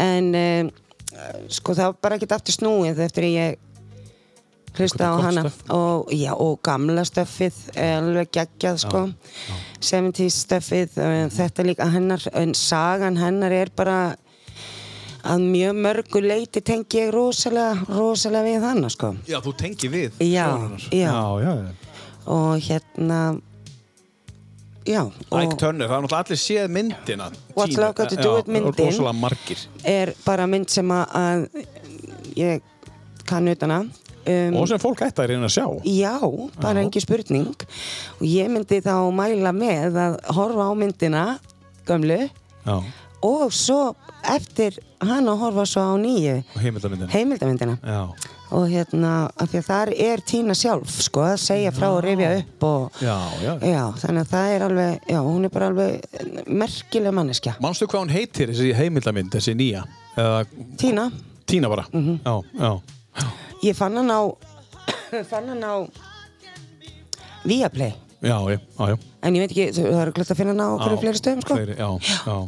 [0.00, 3.58] en uh, sko það var bara ekkert aftur snúið eftir ég
[4.78, 5.42] hlusta á hana.
[5.74, 9.00] og, já, og gamla stöffið alveg geggjað sko.
[9.82, 14.16] 70s stöffið uh, þetta líka hennar en sagan hennar er bara
[15.28, 20.16] að mjög mörgu leiti tengi ég rosalega, rosalega við hana sko Já, þú tengi við.
[20.24, 20.46] Já,
[20.88, 20.88] já.
[20.92, 21.92] Já, já, já.
[22.28, 23.20] og hérna
[24.88, 27.26] já Ike og Turner, það er náttúrulega allir séð myndina.
[27.54, 27.76] What's.
[27.76, 28.86] Love Got to Do Já, myndin?
[28.88, 29.58] Rosalega margir.
[29.84, 31.46] er bara mynd sem að,
[32.36, 32.62] ég
[33.28, 33.88] kann utan að
[34.28, 35.66] um, Og sem fólk ætti að reyna að sjá.
[35.84, 36.14] já,
[36.62, 41.24] bara engi spurning og ég myndi þá mæla með að horfa á myndina
[41.88, 42.18] gömlu
[42.64, 42.76] Já.
[43.24, 48.00] og svo eftir hann að horfa svo á nýju heimildamyndina Já.
[48.50, 52.30] og hérna, af því að þar er Tína sjálf sko, að segja frá og rifja
[52.40, 53.52] upp og Já, já.
[53.62, 57.54] Já, þannig að það er alveg, já, hún er bara alveg merkileg manneskja.
[57.62, 59.84] Manstu hvað hún heitir, þessi heimildamynd, þessi nýja?
[60.18, 60.42] Eða
[60.80, 61.08] Tína,
[61.48, 61.86] Tína bara?
[61.92, 62.18] Mhm.
[62.24, 63.28] Já, já.
[63.62, 64.20] ég fann hann á,
[65.30, 65.74] fann hann á
[67.44, 68.96] Viaplay, Já, já, já, já.
[69.22, 71.54] en ég veit ekki, það er glögt að finna hann á Já, fleiri stöðum, sko.
[71.54, 71.88] Fleiri, já,
[72.26, 72.38] já.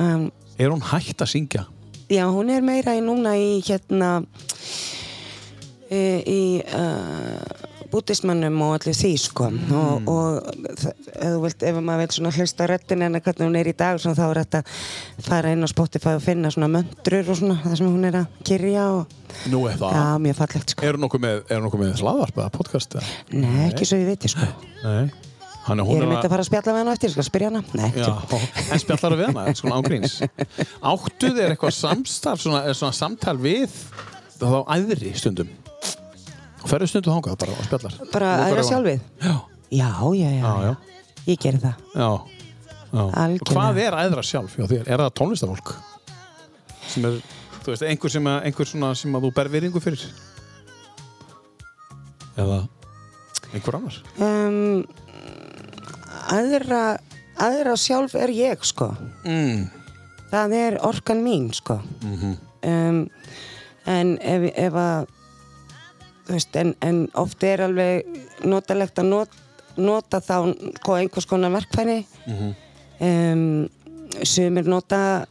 [0.00, 1.66] Um, Er hún hægt að syngja?
[2.08, 4.22] já, hún er meira í núna í hérna,
[5.92, 6.40] í, í
[6.72, 9.50] uh, bútismannum og allir því, sko.
[9.76, 10.48] Og, og
[11.12, 14.24] þú vilt, ef maður vil svona hlusta röttin en hvernig hún er í dag, þá
[14.28, 14.82] er þetta að
[15.28, 18.42] fara inn á Spotify og finna svona möndrur og svona, það sem hún er að
[18.48, 19.16] kyrja og
[19.52, 19.92] Nú er það.
[19.92, 20.84] Já, mjög fallegt sko.
[20.88, 21.40] Er hún nokkuð með,
[21.84, 22.96] með hlaðvarp eða podcast?
[23.28, 24.48] Nei, ekki svo ég veit sko.
[24.80, 25.27] Nei.
[25.68, 27.62] Ég er er myndi að fara að spjalla við hana eftir, skal spyrja hana.
[27.76, 28.08] Nei, Já,
[28.72, 30.16] en spjallar við hana, svona ágríns.
[30.92, 33.74] Áttu þér eitthvað samstarf, svona, er svona samtal við
[34.38, 35.50] þá æðri stundum?
[36.68, 38.00] Ferðu stundum þangað bara og spjallar?
[38.12, 39.04] bara aðra sjálfið.
[39.22, 39.36] Já,
[39.68, 40.52] Já, já, já.
[40.64, 40.76] Já.
[41.28, 41.74] Ég gerir það.
[41.92, 42.10] já.
[42.88, 43.38] já.
[43.52, 44.86] Hvað er æðra sjálf hjá þér?
[44.88, 45.74] Er það tónlistafólk?
[46.88, 47.18] Sem er,
[47.60, 50.06] þú veist, einhver sem, að, einhver sem að þú ber virðingu fyrir?
[52.38, 52.62] Eða
[53.52, 53.98] einhver annar?
[54.24, 54.86] Um,
[56.32, 56.82] aðra,
[57.40, 58.90] aðra sjálf er ég sko.
[59.24, 59.68] Mm.
[60.28, 61.78] Það er orkan mín sko.
[62.62, 63.04] um,
[63.88, 65.08] en ef, ef að,
[66.26, 69.40] þú veist, en, en oft er alveg notalegt að not,
[69.76, 72.04] nota þá sko, einhvers konar verkfæri.
[73.00, 73.68] um,
[74.24, 75.26] sumir nota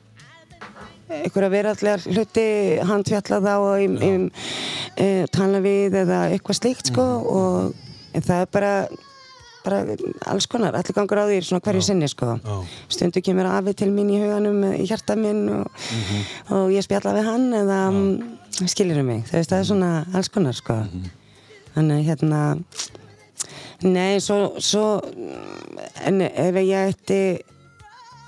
[1.07, 2.47] einhverja verallega hluti
[2.83, 4.25] handfjalla þá og um, um,
[4.99, 7.85] uh, tala við eða eitthvað slíkt sko og
[8.15, 8.73] en það er bara
[9.67, 9.83] bara
[10.31, 12.33] alls konar, allir gangur á því svona hverju sinni sko.
[12.39, 12.57] Já.
[12.95, 15.87] stundu kemur afi til mín í huganum í hjarta minn og,
[16.55, 18.01] og ég spjalla við hann eða um,
[18.65, 20.79] skilur mig, þú veist það er svona alls konar sko.
[21.75, 22.41] Þannig hérna
[23.85, 24.85] nei, svo, svo
[26.07, 27.21] en ef ég ætti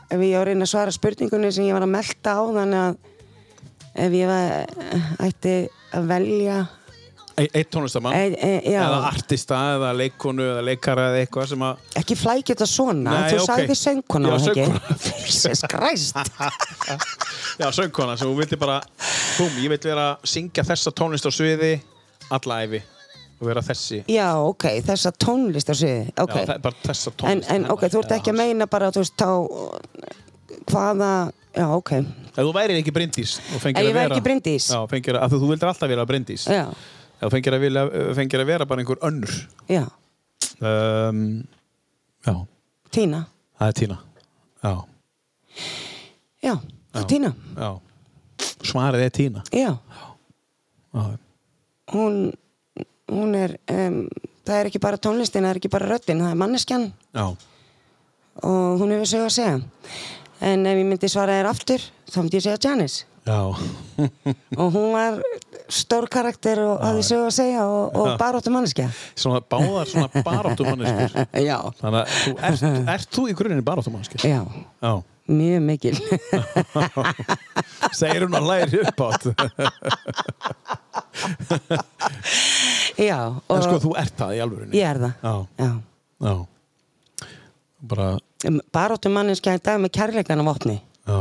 [0.09, 3.00] ef ég á reyna að svara spurningunni sem ég var að melta á þannig að
[4.06, 4.76] ef ég var,
[5.26, 5.56] ætti
[5.95, 6.59] að velja
[7.40, 8.14] Eitt tónlistamann?
[8.16, 12.68] e, e, Eða artista, eða leikonu, eða leikara eða eitthvað sem að ekki flækja þetta
[12.69, 13.48] svona Nei, þú ok.
[13.48, 14.68] sagði söngkona ekki?
[15.30, 16.19] Jesus Christ.
[17.61, 18.80] Já, söngkona sem hún vildi bara
[19.38, 21.74] Búm, ég vil vera að syngja þessa tónlist á sviði
[22.30, 22.82] alla æfi
[23.40, 24.01] og vera þessi.
[24.11, 27.51] Já, ok, þessa tónlist á sviði ok, Já, bara þessa en, tónlist.
[27.56, 29.30] En ok, þú ert ekki að meina bara þú veist, þá
[30.69, 31.11] hvaða,
[31.56, 31.92] já, ok.
[32.30, 34.69] Ef þú værir ekki Bryndís og fengir Ef ég að væri vera ekki Bryndís?
[34.72, 36.45] Já, fengir að, að þú, vildir alltaf vera Bryndís.
[36.50, 36.66] Já,
[37.20, 37.84] Þú fengir að, vilja,
[38.16, 39.34] fengir að vera bara einhver önnur.
[39.68, 39.84] Já,
[40.64, 41.24] um,
[42.26, 42.34] Já,
[42.96, 43.26] Tína,
[43.60, 43.98] það er Tína.
[44.64, 44.74] Já,
[46.44, 46.54] já,
[46.94, 47.34] það er Tína.
[47.60, 47.70] Já.
[48.70, 49.44] Svarið er Tína.
[49.56, 49.72] Já,
[50.90, 51.04] Já,
[51.94, 52.16] hún
[53.10, 54.04] hún er um,
[54.46, 56.88] það er ekki bara tónlistin, það er ekki bara röddin það er manneskjan.
[57.18, 57.26] Já,
[58.46, 59.60] og hún hefur sög að segja.
[60.40, 63.09] En ef ég myndi svara þér aftur þá myndi ég segja Janis já.
[63.30, 65.19] Og hún var
[65.69, 68.88] stór karakter og hafði sög að segja og, og baróttu manneskja.
[69.19, 71.09] Svona báðar svona baráttum manneskur
[71.49, 72.61] Já, Þannig að þú ert,
[72.95, 74.19] ert þú í gruninni baráttum manneskur?
[74.25, 74.41] já,
[74.82, 74.93] Já.
[75.30, 75.93] Mjög mikil.
[77.99, 79.24] Segir hún að læri upp átt
[83.09, 85.14] Já, En sko þú ert það í alvörinni ég er það.
[85.22, 85.72] Já, Já.
[86.25, 86.35] já.
[87.90, 88.08] Bara,
[88.74, 90.77] baróttu manneskja í dag með kærleikan á vopni.
[91.06, 91.19] Já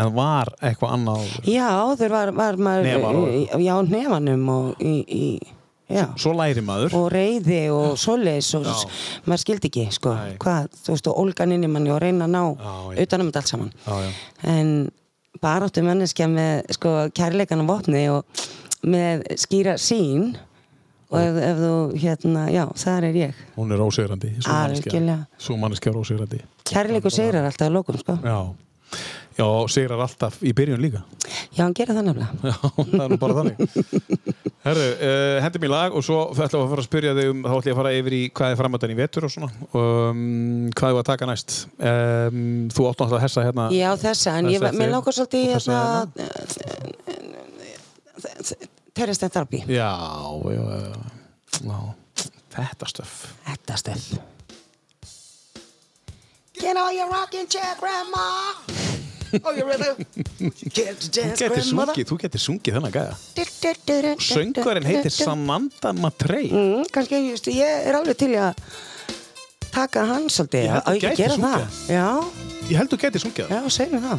[0.00, 4.94] En var eitthvað annað Já, áður var, var maður Hnefar og- Já, nefanum og í,
[5.06, 5.24] í
[5.90, 6.92] Já, Svo læri maður.
[6.94, 8.68] Og reyði og svoleiðis og
[9.26, 10.12] maður skildi ekki, sko.
[10.14, 10.36] Nei.
[10.38, 13.42] hvað, þú veist, og ólgan inn í manni og reyna að ná Já, utanum þetta
[13.42, 13.72] allt saman.
[13.88, 14.12] Já,
[14.52, 14.70] en
[15.42, 18.46] baráttu manneskja með sko kærleikan á vopni og
[18.86, 20.36] með skýra sín
[21.10, 23.42] og ef, ef þú, hérna, já, þar er ég.
[23.58, 24.30] Hún er ósegrandi.
[25.42, 25.90] Svo manneskja.
[25.90, 28.20] Ósegrandi kærleiku sigrar alltaf að lókum, sko.
[28.22, 28.38] Já
[29.40, 31.00] Já, segrar alltaf í byrjun líka.
[31.54, 32.32] Já, hann gerir það nefnilega.
[32.44, 33.56] Já, það er nú bara þannig.
[34.66, 37.38] Herru, uh, hendur mér lag og svo ætlum við að fara að spyrja þig um
[37.46, 39.48] þá ætlum ég að fara yfir í hvað er framöndan í vetur og svona.
[39.72, 41.54] Um, hvað er að taka næst?
[41.78, 45.78] Um, Þú átt náttúrulega að hessa hérna já, þessa, en ég, mér langar svolítið þessa
[47.08, 47.40] hérna
[49.00, 49.92] Terrestend Darby Já,
[50.52, 50.92] já, já,
[51.64, 51.78] já.
[52.50, 53.16] Þetta stöf.
[53.48, 54.04] Þetta stöð
[56.60, 58.99] Get all your rocking chair, grandma
[59.46, 63.14] Oh, Þú getur sungið, þú getur sungið þennan gæða
[64.26, 66.48] Söngvarinn heitir Samantha Matrey.
[66.50, 68.58] Mm, Kannski, just, ég er alveg til að
[69.70, 71.78] taka þú ekki að gera það.
[71.94, 72.08] Já,
[72.70, 73.56] Ég held þú getur sungið það.
[73.56, 74.18] Já, segjum það.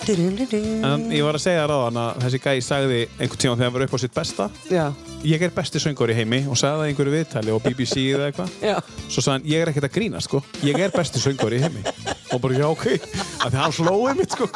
[0.00, 3.84] En ég var að segja ráðan að þessi gæði sagði einhvern tíma þegar hann var
[3.84, 4.84] upp á sitt besta Já,
[5.26, 8.30] Ég er besti söngur í heimi og sagði það í einhverju viðtali og BBC eða
[8.30, 8.76] eitthvað já
[9.10, 11.82] Svo sagði hann, ég er ekkert að grína sko Ég er besti söngur í heimi
[12.30, 14.46] Og bara, já, ok því hann slóði mitt sko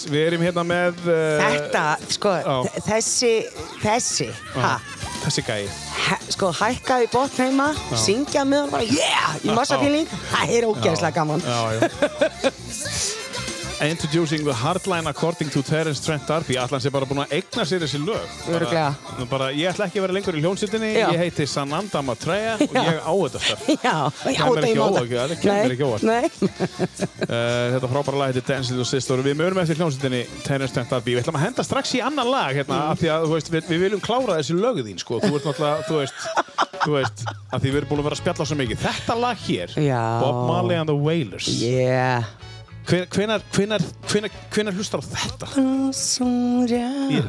[0.00, 2.32] Bryndís, við erum hérna með uh, Þetta, sko,
[2.86, 3.32] þessi,
[3.82, 4.78] þessi, ha,
[5.24, 5.68] Þessi gæði
[6.06, 9.84] he, sko, hækka í botn heima, syngja með hann bara, yeah, í massa Já.
[9.84, 11.44] feeling, það er ógeðslega gaman.
[11.44, 12.52] Já, já
[13.80, 17.80] Introducing the hardline according to Terence Trent D'Arby Allan sé bara búin að eigna sér
[17.80, 18.82] þessi lög bara,
[19.30, 21.06] bara, Ég ætla ekki að vera lengur í hljónsittinni Já.
[21.14, 23.40] Ég heiti Sananda Matreya og ég á þetta
[23.86, 23.94] Já,
[24.28, 24.90] já, Kæmir þetta ég máta.
[24.90, 26.04] óvart, það kæmir ekki óvart.
[27.24, 30.92] Uh, þetta frábæra lag heitir Dance Little Sister og við mörum eftir hljómsveitinni Terence Trent
[30.92, 33.06] D'Arby við ætlum að henda strax í annan lag hérna, Mm.
[33.16, 35.18] að veist, við, við viljum klára þessi lögu þín sko.
[35.22, 36.14] þú ert náttúrulega, þú veist
[36.80, 39.42] þú veist, af því við erum búin að vera að spjalla svo mikið þetta lag
[39.46, 40.00] hér, Já.
[40.22, 42.24] Bob Marley and the Wailers yeah.
[42.88, 45.48] Hvenar, hvenar, hvenar, hvenar, hvenar hlustar á þetta?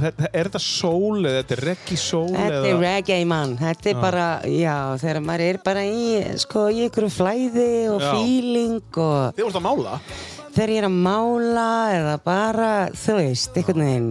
[0.02, 4.00] Þetta er þetta sól eða þetta er reggae sól Þetta er reggae mann, þetta er
[4.02, 6.04] bara, já, þegar maður er bara í,
[6.42, 8.12] sko, í ykkur flæði og Já.
[8.16, 9.98] feeling og þið vorst að mála
[10.52, 12.72] þegar ég er að mála eða bara,
[13.04, 14.10] þú veist, einhvern veginn,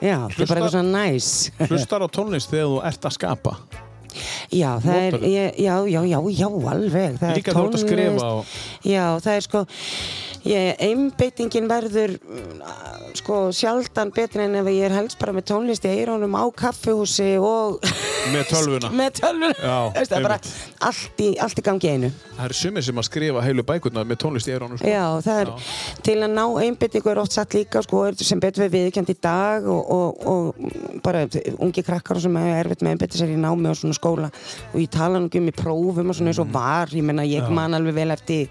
[0.00, 1.30] já, þetta er bara eitthvað svona næs.
[1.68, 3.56] hlustar á tónlist þegar þú ert að skapa
[4.52, 5.28] Já, það er, Notarðu?
[5.32, 7.14] ég, já, já, já, já, alveg.
[7.16, 8.26] Það Líka er þú ert að skrifa tónlist.
[8.28, 9.62] og- Já, það er sko,
[10.48, 12.62] ég, einbeitingin verður, mm,
[13.18, 17.34] sko, sjaldan betri en ef ég er helst bara með tónlist í eirónum á kaffihúsi
[17.38, 17.82] og...
[18.32, 18.90] Með tölvuna.
[19.00, 19.56] með tölvuna.
[19.58, 20.38] Já, er bara
[20.88, 22.12] allt í, allt í gangi einu.
[22.36, 24.90] það eru sumir sem að skrifa heilu bækurnar með tónlist í eirónu sko.
[24.90, 25.52] Já, það er
[26.06, 29.18] til að ná einbyttingu er oft satt líka sko, er sem betur við viðkjönd í
[29.22, 31.26] dag og, og, og bara
[31.58, 34.30] ungi krakkar sem er erfitt með einbytti sér í námi og svona skóla
[34.72, 37.74] og ég tala um í prófum og svona eins og var, ég menna ég man
[37.76, 38.50] alveg vel eftir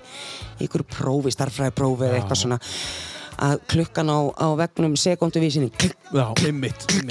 [0.67, 2.59] ykkur prófi, starffræðiprófi eða eitthvað svona
[3.41, 5.71] að klukkan á, á vegnum sekunduvísinni
[6.13, 6.27] Já,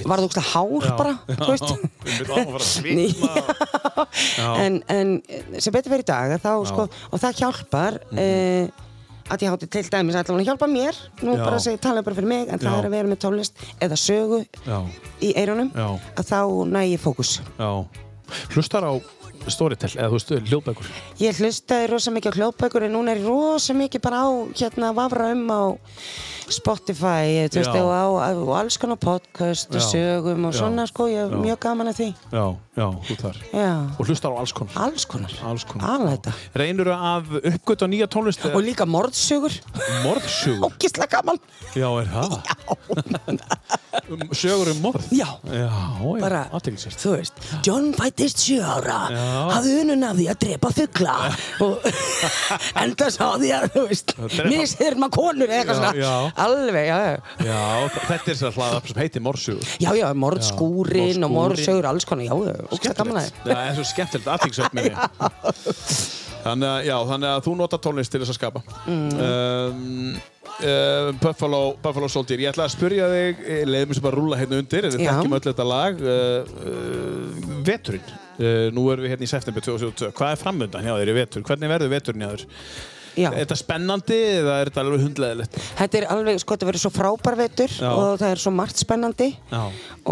[0.07, 1.65] var það hár bara, á að
[2.29, 3.33] fara að svitna.
[4.61, 5.11] En, en
[5.61, 8.71] sem betur verið í dag þá, sko, og það hjálpar mm
[9.31, 11.45] að ég hátti til dæmis að hjálpa mér nú Já.
[11.45, 12.79] bara að segja, tala bara fyrir mig en það Já.
[12.79, 14.79] er að vera með tónlist eða sögu Já,
[15.23, 15.87] í eyrunum Já.
[16.19, 17.37] að þá næ ég fókus.
[17.59, 17.71] Já.
[18.55, 18.93] Hlustar á
[19.49, 20.91] Storytel eða þú veist, hljóðbækur.
[21.23, 24.93] Ég hlustaði rosa mikið á hljóðbækur en núna er ég rosa mikið bara á hérna
[24.97, 25.63] vafra um á
[26.51, 28.05] Spotify þú veist, og, á,
[28.35, 30.59] og alls konar podcast og sögum og Já.
[30.63, 32.09] svona sko, ég er mjög gaman að því.
[32.35, 32.45] Já,
[32.81, 33.39] já, þú þar.
[33.55, 33.71] Já,
[34.01, 34.75] Og hlustar á alls konar.
[34.87, 35.35] Alls konar.
[35.47, 36.19] Alls konar.
[36.59, 39.55] Reynur að uppgöta nýja tónlist og líka morðsögur.
[40.05, 40.67] Morðsögur?
[40.71, 41.39] Ógislega gaman.
[41.77, 42.39] Já, er það?
[44.11, 45.07] Um, sögur um morð?
[45.15, 45.29] Já.
[45.47, 45.69] Já,
[46.21, 49.25] bara, þú veist, John fættist sjö ára Já.
[49.55, 51.15] hafði unun af því að drepa fugla
[51.63, 51.87] og
[52.83, 55.93] enda sá því að, þú veist Drepa- misþyrma konur eða eitthvað svona.
[56.01, 56.15] já.
[56.45, 57.19] Alveg, já, já.
[57.47, 57.61] Já,
[58.09, 62.27] þetta er sér hlaða sem heitir morðsögur Já, já, morðskúrin Já, og morðsögur, alls konar,
[62.29, 67.31] já, já, ógsta gaman að Já, það er svo skemmtilegt því Þannig að, já, þannig
[67.31, 68.63] að þú nota tónlist til þess að skapa.
[68.89, 69.09] Mm.
[69.25, 70.15] um,
[70.61, 74.23] uh, Buffalo, Buffalo Soldier Ég ætla að spyrja þig, eh, leiðum mér sem bara að
[74.23, 75.11] rúlla hérna undir Við Já.
[75.11, 76.01] þekkjum öll þetta lag.
[76.01, 78.17] Uh, uh, Veturinn.
[78.73, 81.43] Nú erum við hérna í september 2022 Hvað er framöndan hjá þér í vetur?
[81.45, 82.45] Hvernig verður veturinn hjá þér?
[83.19, 83.31] Já.
[83.31, 85.57] Er þetta spennandi eða er þetta alveg hundleðilegt?
[85.79, 87.89] Þetta er alveg, sko, þetta verður svo frábær vetur Já.
[87.91, 89.63] og það er svo margt spennandi Já.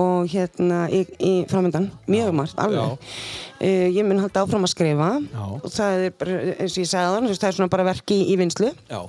[0.02, 3.12] og hérna í, í framöndan, mjög margt, alveg.
[3.58, 5.44] Uh, ég mun halda áfram að skrifa Já.
[5.44, 8.26] og það er bara, eins og ég sagði þannig, það er svona bara verki í,
[8.32, 9.00] í vinslu Já,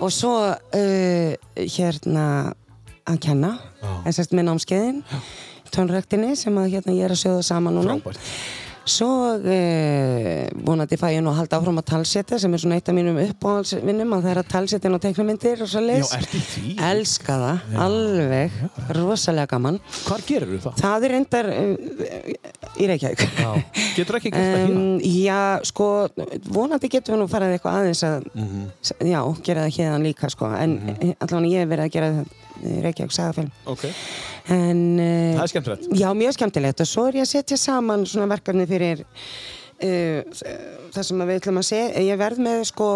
[0.00, 2.26] og svo uh, hérna
[3.04, 3.54] að kenna,
[4.04, 5.02] en sérst með námskeiðin,
[5.74, 7.98] tónræktinni sem að hérna ég er að sjóða saman núna.
[8.00, 9.06] frábært Svo
[9.40, 12.96] uh, vonandi fæ ég nú að halda áfram að talsetja sem er svona eitt af
[12.98, 16.10] mínum uppáhaldsvinnum að það er að talsetja inn á teiknamyndir og svo leis.
[16.12, 16.74] Já, ertu í því?
[16.90, 18.58] Elska það, alveg,
[18.98, 19.80] rosalega gaman.
[20.04, 20.76] Hvar gerir þú það?
[20.82, 23.24] Það er reyndar uh, í Reykjavík.
[23.40, 23.50] Já.
[23.96, 24.84] Getur ekki gert það hérna?
[25.16, 25.40] Já,
[25.72, 25.88] sko,
[26.52, 28.64] vonandi getum við nú farið eitthvað aðeins að, Mhm.
[29.08, 32.32] já, gera það hérna líka, sko, en mm allavega ég hef verið að gera það
[32.62, 33.50] Reykjavík sagafilm.
[33.70, 33.88] Ok,
[34.44, 38.04] En, uh, það er skemmtilegt Já, mjög skemmtilegt og svo er ég að setja saman
[38.08, 40.18] svona verkefni fyrir uh,
[40.92, 42.04] það sem við ætlum að segja.
[42.04, 42.90] Ég verð með sko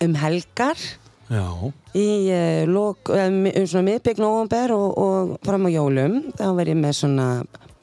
[0.00, 0.82] um helgar
[1.30, 1.46] Já,
[1.94, 6.20] í uh, lok, uh, um svona miðbygg nóvumber og, og fram á jólum.
[6.34, 7.28] Þá verð ég með svona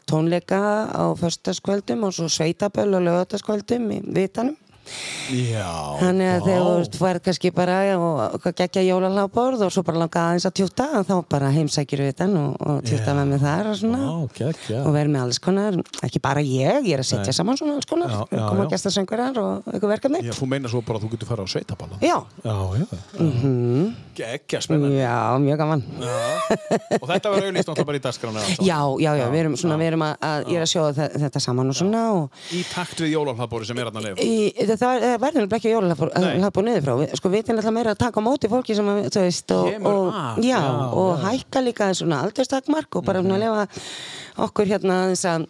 [0.07, 4.59] tónleika á föstaskvöldum og svo sveitaböll og lögataskvöldum í vitanum.
[5.33, 5.67] Já
[6.01, 10.47] Þannig að þegar þú færð kannski bara og geggja jólalagborð og svo bara langa aðeins
[10.49, 13.17] að tjúta þá bara heimsækjur við þann og, og tjúta Já.
[13.19, 14.01] með mig þar og svona.
[14.07, 14.81] Já, geggja.
[14.87, 17.89] og verð með alls konar, ekki bara ég ég er að setja saman svona alls
[17.89, 18.71] konar Já, já, koma já.
[18.75, 20.23] gestasöngurar og eitthvað verkefni.
[20.27, 22.85] Já, þú meina svo bara að þú getur fara á sveitaballa Já, Já, já.
[24.17, 24.97] Geggja spennandi.
[24.97, 25.83] Já, mjög gaman.
[26.97, 29.91] Og þetta verður auðvist náttúrulega bara í dagskránu Já, já, já, við erum, svona, við
[29.91, 33.03] erum að, að ég er að sjóða þe- þetta saman og svona og Í takt
[33.03, 33.97] við jólalhlaðbóri sem er að
[34.81, 35.75] það, verður nefnilega ekki Nei.
[35.75, 38.91] jólalabur niður frá við, sko, við erum alltaf meira að taka á móti fólki sem,
[38.91, 41.23] að, þú veist, og, og, að, já, já, og já.
[41.27, 43.39] hækka líka svona aldurstakmark og bara mm -hmm.
[43.39, 43.67] lefa
[44.47, 45.47] okkur hérna aðeins að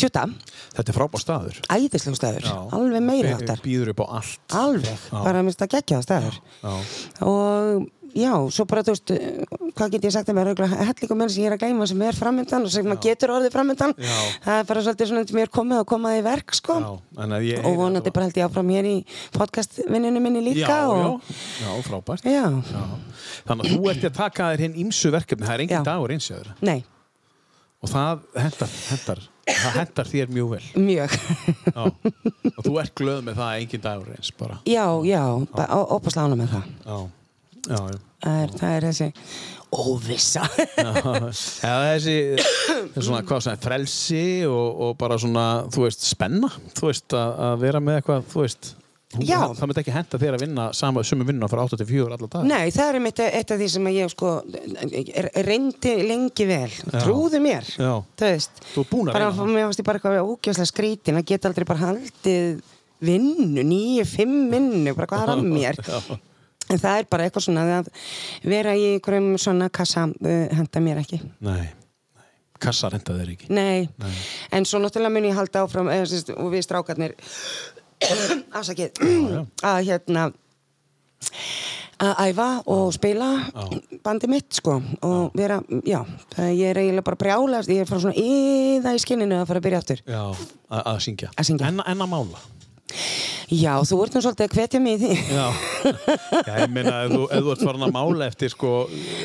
[0.00, 0.24] tjúta,
[0.70, 1.56] Þetta er frábár staður.
[1.68, 4.40] æðislegu staður alveg meira áttar, Býður upp á allt.
[4.48, 5.24] alveg Já.
[5.24, 6.72] bara minnst að gegja það staður Já.
[7.20, 9.12] og já, svo bara þú veist
[9.78, 12.16] hvað get ég sagt að mér hellingu menn sem ég er að gleyma sem er
[12.18, 14.16] framöndan og sem maður getur orðið framöndan Já.
[14.44, 16.90] það er bara svolítið svona er komið og komað í verk sko Já,
[17.64, 18.96] og vonandi bara held ég áfram hér í
[19.36, 22.24] podcastvinninu minni líka já, og, já, já, frábært.
[22.24, 22.46] já.
[22.50, 22.84] Já.
[23.48, 25.84] Þannig að þú ert að taka þér hinn ímsu verkefni, það er engin Já.
[25.86, 26.50] dagur eins og þér.
[26.66, 26.80] nei,
[27.80, 30.66] Og það hendar, hendar, það hendar þér mjög vel.
[30.76, 31.14] mjög
[31.70, 31.84] Já.
[32.50, 34.58] Og þú ert glöð með það að engin dagur eins bara.
[34.68, 35.22] já, já,
[35.96, 36.98] ópaslega ána með það Já,
[37.68, 37.98] já, já.
[38.24, 39.08] það er, það er þessi
[39.70, 40.42] óvissa
[40.80, 46.50] Eða þessi, þessi svona, hvað sem er, frelsi og, og bara svona, þú veist, spenna,
[46.76, 48.70] þú veist, að, að vera með eitthvað, þú veist,
[49.18, 49.40] Já.
[49.42, 52.44] það, það myndi ekki henda þér að vinna sama, sömu vinnuna frá 8-4 allar dag.
[52.46, 54.34] Nei, það er einmitt eitt af því sem ég sko
[55.18, 58.62] er- reyndi lengi vel trúðu mér, þú veist
[59.10, 59.50] bara, það.
[59.50, 62.62] mér fannst ég bara eitthvað ógjöfslega skrítin að geta aldrei bara haldið
[63.02, 65.82] vinnu, nýju, fimm vinnu bara hvað er að mér.
[66.70, 67.90] en það er bara eitthvað svona að
[68.46, 72.26] vera í einhverjum svona kassa uh, henda mér ekki Nei, nei.
[72.60, 73.46] Kassa renda þeir ekki.
[73.56, 73.88] Nei.
[74.52, 77.16] en svo náttúrulega mun ég halda áfram eða, sérst, og við strákarnir
[78.60, 79.00] afsakið
[79.72, 80.30] að hérna
[82.00, 83.26] að æfa og spila
[84.04, 85.98] bandi mitt sko og vera, já,
[86.48, 89.66] ég er eiginlega bara brjálast, ég er bara svona yða í skinninu að fara að
[89.66, 91.28] byrja aftur Já, að, að syngja.
[91.36, 91.68] Að syngja.
[91.68, 92.40] En, en að mála.
[93.50, 95.14] Já, þú ert nú svolítið að hvetja mig í því.
[95.34, 95.46] Já,
[96.46, 98.70] Já ég meina ef þú, ef þú ert farin að mála eftir sko,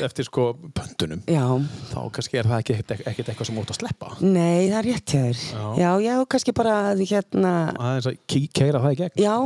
[0.06, 0.42] eftir sko
[0.74, 1.44] pöntunum Já,
[1.92, 4.08] þá kannski er það ekki ekkert eitthvað sem ert að sleppa.
[4.24, 5.38] Nei, það er rétt hjá þér.
[5.78, 5.90] Já.
[6.08, 9.16] Já, kannski bara hérna aðeins að ke- keira það í gegn.
[9.22, 9.36] Já,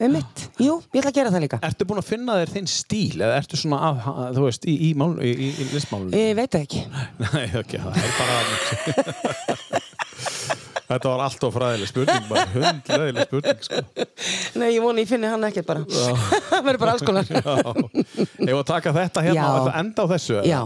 [0.00, 1.58] um mitt, jú, ég ætla að gera það líka.
[1.66, 3.98] Ertu búin að finna þér þinn stíl eða ertu svona að,
[4.38, 5.36] þú veist, í, í, mál, í, í,
[5.74, 6.14] listmálunum?
[6.16, 6.80] Ég veit ekki.
[7.26, 8.36] Nei, ok, það er bara
[10.90, 13.82] Þetta var allt of fræðileg spurning bara hundleðileg spurning sko.
[14.58, 17.44] Nei, ég voni ég finni hann ekkert bara Það verður bara alls konar Já,
[18.50, 19.44] ef að taka þetta hérna Já.
[19.50, 20.40] og þetta enda á þessu?
[20.50, 20.60] Já,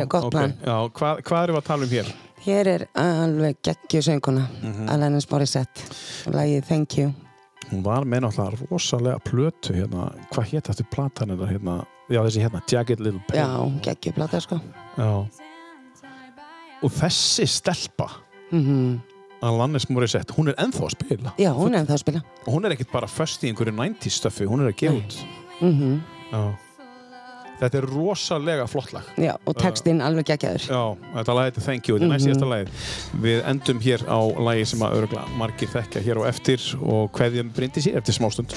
[0.00, 0.32] ég- gott ok.
[0.34, 0.56] plan.
[0.66, 2.10] Já, hvað, hvað erum við að tala um hér?
[2.48, 4.84] Hér er alveg geggju sönguna Mhm.
[4.94, 5.86] Alanis Morissette
[6.34, 7.12] Lægið Thank You
[7.68, 11.74] Hún var með náttúrulega rosalega plötu hérna, hvað hétt eftir platan þetta hérna,
[12.08, 13.50] já þessi hérna, Jagged Little Pill Já,
[13.84, 14.58] geggju plata sko
[14.96, 15.10] Já.
[16.82, 18.08] Og þessi stelpa
[18.54, 18.98] mm
[19.42, 21.34] Alanis Morissette, hún er ennþá að spila.
[21.38, 22.22] Já, hún er það að spila.
[22.44, 25.20] Og hún er ekkert bara föst í einhverju 90s stöfi, hún er að gefa út.
[25.60, 26.42] Mm Já.
[27.58, 29.06] Þetta er rosalega flott lag.
[29.18, 30.66] Já, og textinn alveg geggjaður.
[30.70, 32.84] Já, þetta lag heitir Thank You, þetta er næst síðasta lagið.
[33.24, 37.50] Við endum hér á lagi sem að örgla margir þekkja hér og eftir og kveðjum
[37.56, 38.54] brindi sér eftir smástund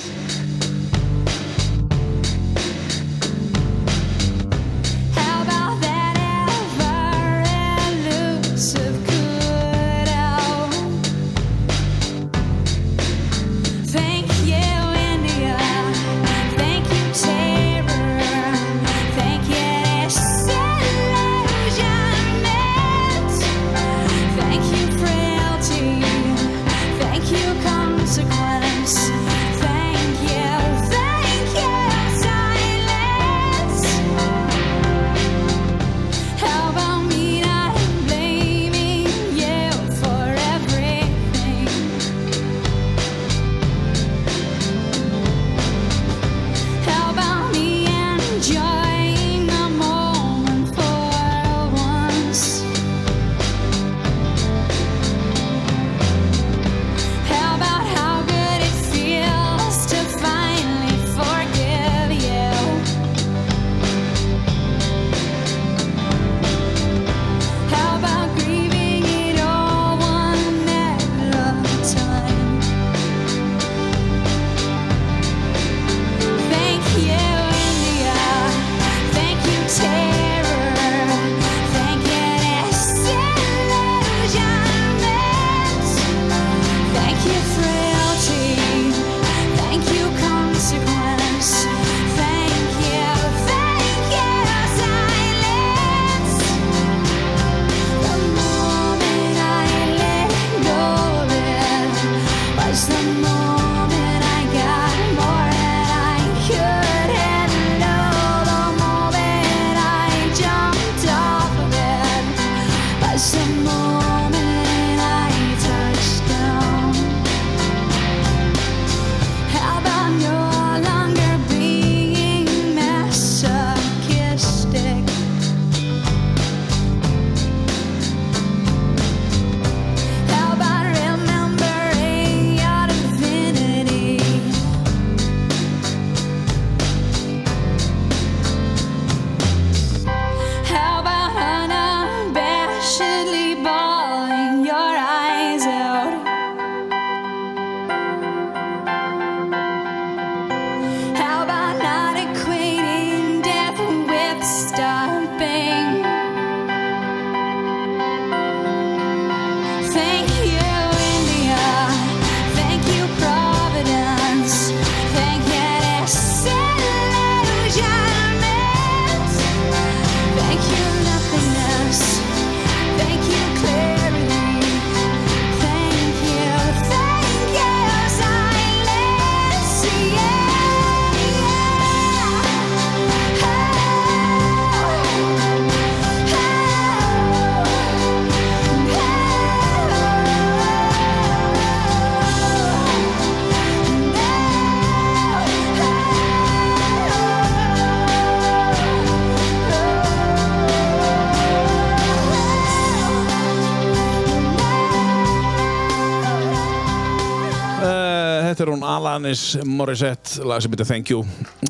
[208.60, 211.22] Alanis Morissette lag sem heitir Thank You.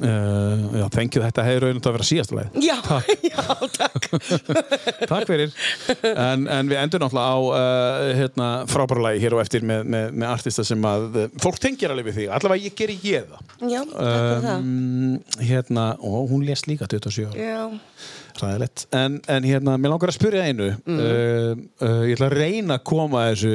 [0.02, 2.78] Uh, já, Thank You, þetta hefur auðvitað að vera síðasta lag Já,
[3.28, 3.44] já,
[3.76, 4.08] takk.
[5.12, 5.54] Takk fyrir.
[6.12, 10.08] En, en við endur náttúrulega á uh, hérna, frábæra lagi hér og eftir með, með,
[10.24, 13.46] með artista sem að uh, fólk tengir alveg við því allavega ég geri ég það.
[13.76, 14.58] Já, takk fyrir það.
[14.58, 17.38] um, hérna, og hún lést líka 27 ára.
[17.38, 17.64] Já,
[18.44, 21.00] ræðilegt, en, en hérna mér langar að spyrja einu Mm.
[21.00, 21.54] uh,
[21.86, 23.54] uh, ég ætla að reyna að koma þessu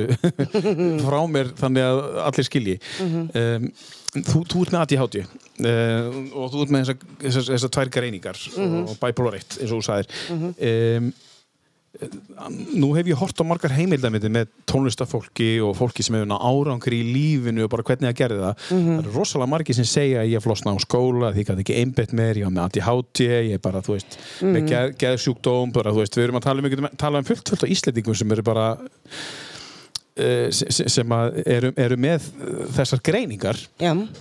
[1.06, 3.22] frá mér þannig að allir skilji Mhm.
[3.34, 3.70] um,
[4.16, 6.06] þú, þú ert með ADHD uh,
[6.40, 8.82] og þú ert með þessar þessa, þessa tvær greiningar Mhm.
[8.88, 11.12] og bipolar 1 eins og þú sagðir um,
[12.76, 17.08] nú hef ég hort á margar heimildamiti með tónlistafólki og fólki sem hefur árangri í
[17.14, 18.64] lífinu og bara hvernig það gerði það.
[18.68, 21.78] Það eru rosalega margir sem segja að ég flosna á skóla því ég gæti ekki
[21.80, 25.94] einbett mér, ég var með ADHD ég er bara, þú veist, með geð, geðsjúkdóm bara,
[25.94, 28.46] þú veist, við erum að tala um, tala um fullt, fullt á Íslendingum sem eru
[28.46, 28.68] bara
[30.16, 31.12] sem, sem
[31.44, 32.24] eru, eru með
[32.72, 33.58] þessar greiningar.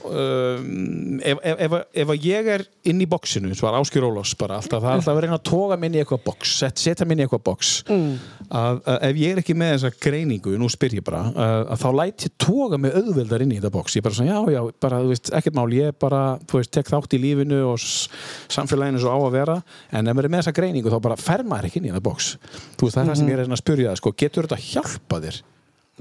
[0.03, 4.83] Um, ef, ef, ef, ég er inn í boxinu, svo var Áskjur Ólafs bara alltaf,
[4.83, 7.27] það er alltaf að reyna að toga minni í eitthvað box set, setja minni í
[7.27, 7.71] eitthvað box.
[7.87, 11.81] Að, að ef ég er ekki með þessa greiningu nú spyr ég bara, að, að
[11.85, 14.61] þá læt ég toga mig auðveldar inn í þetta box, ég bara svona já, já,
[14.85, 19.01] bara, þú veist, ekkert mál, ég bara þú veist, tek þátt í lífinu og samfélaginu
[19.01, 19.57] svo á að vera,
[19.95, 22.05] en ef maður er með þessa greiningu þá bara fer maður ekki inn í þetta
[22.05, 22.31] box.
[22.75, 25.43] Þú veist, það er það sem ég er að spyrja sko, getur þetta hjálpa þér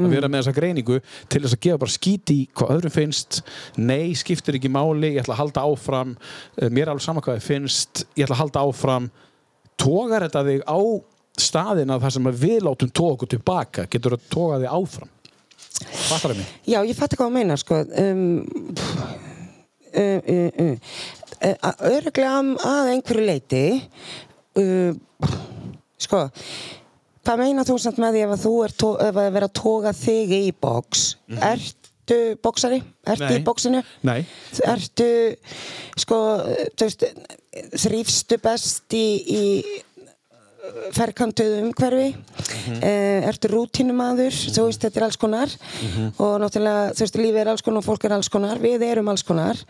[0.02, 0.98] að vera með þessa greiningu
[1.30, 3.40] til þess að gefa bara skíti í hvað öðrum finnst.
[3.78, 6.14] Nei, skiptir ekki máli, ég ætla að halda áfram.
[6.58, 9.10] Eh, mér er alveg sama hvað þið finnst ég ætla að halda áfram.
[9.78, 10.78] Tógar þetta þig á
[11.40, 13.86] staðina þar sem við látum okkur tilbaka?
[13.90, 15.10] Getur að tóga þig áfram?
[15.74, 16.50] Fattar það mig?
[16.70, 17.80] já, ég fatti hvað að meina, sko.
[17.98, 18.24] Um,
[19.94, 20.94] uh, uh, uh,
[21.48, 22.36] uh, öruglega
[22.70, 23.64] að einhverju leiti,
[24.60, 25.34] uh,
[26.06, 26.28] sko,
[27.24, 28.76] hvað meina þú samt með því ef að þú er
[29.08, 31.06] ef að vera að toga þig í box?
[31.38, 32.82] Ertu boxari?
[33.14, 33.38] Ertu Nei.
[33.38, 33.80] í boxinu?
[34.04, 34.20] Nei.
[34.68, 35.08] Ertu,
[36.04, 36.20] sko,
[36.80, 37.06] veist,
[37.80, 39.44] þrýfstu best í, í
[40.94, 45.52] ferkantuðu umhverfi uh, ertu rútínumadur þú veist þetta er alls konar
[46.22, 49.10] og náttúrulega þú veist lífið er alls konar og fólk er alls konar við erum
[49.12, 49.60] alls konar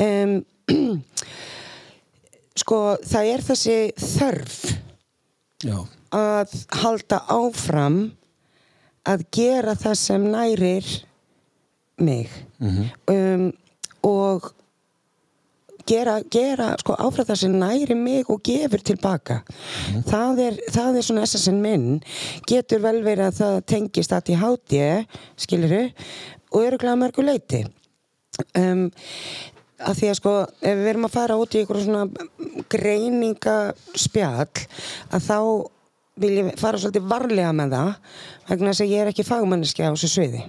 [0.00, 0.38] um,
[2.62, 4.58] sko það er þessi þörf
[5.64, 5.76] Já.
[6.14, 7.98] Að halda áfram
[9.04, 10.90] að gera það sem nærir
[12.00, 12.30] mig.
[13.10, 13.50] Um,
[14.04, 14.50] og
[15.88, 19.40] gera, gera sko, áfram það sem næri mig og gefur tilbaka.
[20.08, 21.88] Það, er, það er svona SSN minn.
[22.48, 24.84] Getur vel verið að það tengist að í háti
[25.36, 25.82] skiluru
[26.54, 27.64] og öruglega að mörgu leiti
[28.58, 28.86] um,
[29.84, 34.66] að því að sko ef við erum að fara út í einhverjum svona greiningaspjall
[35.10, 35.38] að þá
[36.20, 37.92] vil ég fara svolítið varlega með það
[38.48, 40.42] vegna þess að ég er ekki fagmanniski á þessu sviði.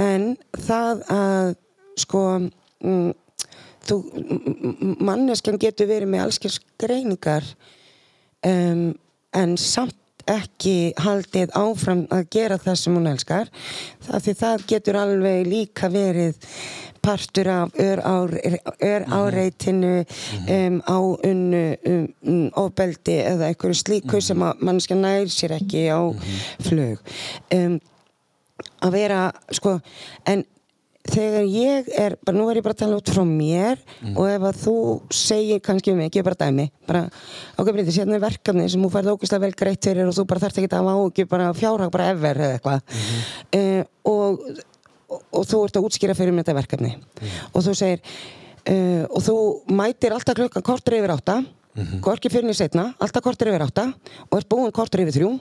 [0.00, 1.54] En það að
[1.98, 3.10] sko mm,
[3.88, 3.98] þú,
[5.04, 7.46] manneskjan getur verið með allskins greiningar
[8.46, 8.92] um,
[9.36, 9.96] en samt
[10.28, 13.48] ekki haldið áfram að gera það sem hún elskar
[14.04, 16.36] það því það getur alveg líka verið
[17.08, 18.34] partur af ör, ár,
[18.84, 20.04] ör áreitinu
[20.48, 25.88] um, á unnu um, um, ofbeldi eða einhverju slíku sem að mannskja nær sér ekki
[25.88, 26.00] á
[26.68, 27.00] flug.
[27.54, 27.78] Um,
[28.84, 29.78] að vera sko
[30.28, 30.44] en
[31.08, 33.80] þegar ég er, bara nú er ég bara að tala út frá mér
[34.12, 34.76] og ef að þú
[35.14, 37.06] segir kannski um mig, ekki bara dæmi bara
[37.56, 40.44] okkur breytið, sérna er verkefni sem þú færði ógeðslega vel greitt fyrir og þú bara
[40.44, 42.98] þarft ekki að hafa ágjur bara fjárhag bara ever eða eitthvað.
[43.56, 44.44] Uh, og,
[45.08, 46.94] og, og þú ert að útskýra fyrir mér þetta verkefni.
[47.52, 49.36] Og þú segir uh, og þú
[49.80, 51.40] mætir alltaf klukkan kortur yfir átta
[52.02, 53.84] hvorki fyrir niður setna, alltaf kortur yfir átta
[54.28, 55.32] og ert búin kortur yfir þrjú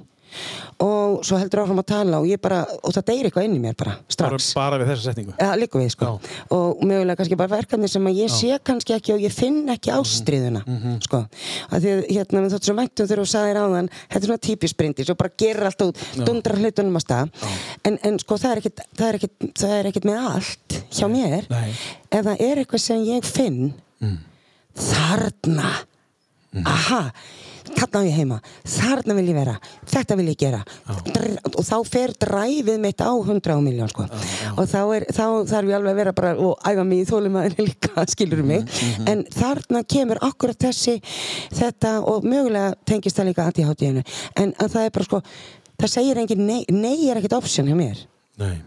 [0.83, 3.61] og svo heldur áfram að tala og ég bara, og það deyri eitthvað inn í
[3.63, 4.47] mér bara Bara, strax.
[4.57, 5.33] bara við þessa setningu?
[5.39, 6.09] Ja, líka við sko.
[6.53, 9.93] Og mögulega kannski bara verkefni sem að ég sé kannski ekki og ég finn ekki
[9.95, 10.61] ástriðuna
[11.05, 11.23] sko,
[11.71, 14.77] að því að hérna þóttum svo mættum þegar þú sagðir áðan þetta er svona típist
[14.77, 17.33] brindis og bara gerir allt út dundrar hlutunum á stað.
[17.87, 21.07] En, en sko það er, ekkit, það, er ekkit, það er ekkit með allt hjá
[21.11, 21.49] mér.
[21.49, 21.71] Nei.
[22.11, 23.73] ef það er eitthvað sem ég finn
[24.77, 25.71] þarna.
[26.65, 27.01] Aha
[27.73, 29.57] þarna á ég heima, þarna vil ég vera.
[29.87, 30.63] Þetta vil ég gera.
[31.07, 34.05] Dr og þá fer dræfið mitt á 100 miljón sko.
[34.57, 37.67] og þá, er, þá þarf ég alveg að vera bara og æfa mig í þólumæðinu
[37.67, 38.65] líka skilur mig,
[39.09, 40.97] en þarna kemur akkurat þessi
[41.57, 44.03] þetta og mögulega tengist það líka anti-hátíðinu
[44.37, 45.21] en að það er bara sko
[45.77, 48.03] það segir engin nei, nei er ekkit option hjá mér.
[48.41, 48.57] Nei.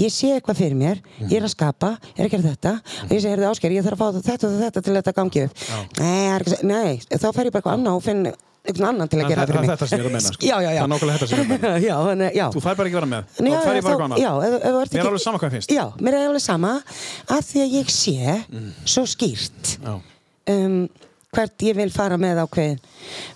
[0.00, 2.72] Ég sé eitthvað fyrir mér, ég er að skapa ég er að gera þetta
[3.06, 5.54] og ég segi, ásker, ég þarf að fá þetta og þetta til þetta gangi upp
[6.00, 8.26] nei, það er nei, þá fer ég bara eitthvað annað og finn
[8.66, 9.70] einhvern annan til að Það- gera það- það fyrir mig.
[9.70, 10.46] þetta sem ég er að meina, sko.
[10.50, 10.80] Já, já, já.
[10.80, 12.46] Það er nákvæmlega þetta sem ég er að já.
[12.50, 13.22] Þú fær bara ekki vera með.
[13.30, 14.18] Þá fær ég bara eitthvað annað.
[14.90, 15.70] Mér er alveg sama hvað finnst.
[15.76, 16.72] Já, mér er alveg sama
[17.36, 18.16] að því að ég sé
[18.90, 19.94] svo skýrt Já.
[20.56, 20.88] um,
[21.36, 22.82] hvert ég vil fara með ákveðin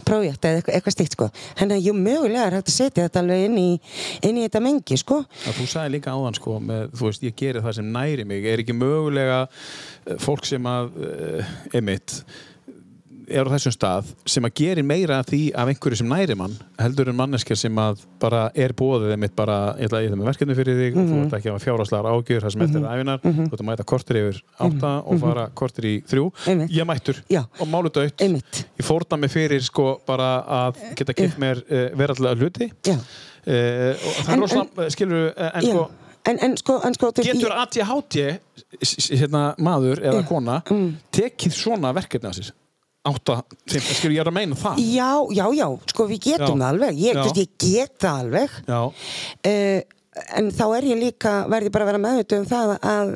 [0.09, 1.31] prójekt eða eitthvað, stíkt sko.
[1.61, 3.71] Þannig að jú, mögulega er hægt að setja þetta alveg inn í,
[4.27, 5.23] inn í þetta mengi sko.
[5.47, 8.49] að þú sagði líka áðan sko með, þú veist, ég geri það sem næri mig
[8.51, 10.95] er ekki mögulega eh, fólk sem að
[11.77, 12.23] emitt
[13.31, 16.57] er á þessum stað sem að gerir meira af því af einhverju sem næri mann
[16.81, 20.21] heldur en manneskja sem að bara er bóðið emitt bara, ég ætla að ég það
[20.21, 23.23] með verkefni fyrir þig þú ert ekki að fjáraslegar ágjur það sem eftir er æfinar,
[23.25, 26.27] þú ert að mæta kortir yfir átta og fara kortir í þrjú.
[26.51, 26.75] Einmitt.
[26.81, 27.43] ég mættur Já.
[27.61, 32.37] og málu dött ég fórna mig fyrir sko bara að geta kemd mér uh, verallega
[32.41, 32.71] hluti.
[33.41, 35.73] Uh, og það er rosalega, skilur en Já.
[35.73, 35.89] sko,
[36.29, 37.55] En, en sko, en sko getur
[38.85, 40.91] s- s- hérna, maður eða kona Mm.
[41.17, 42.51] tekið svona verkefni á sér
[43.09, 43.37] átta,
[43.71, 44.81] fimm, skilur ég að meina það.
[44.93, 46.65] Já, já, já, sko við getum Já.
[46.65, 46.99] það alveg.
[47.01, 48.59] Ég, veist, ég get það alveg.
[49.47, 49.79] Uh,
[50.37, 53.13] en þá er ég líka verð ég bara að vera meðvitið um það að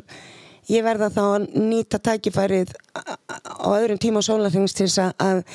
[0.73, 5.45] ég verða þá að nýta tækifærið á öðrum tíma og sólarhengs til að-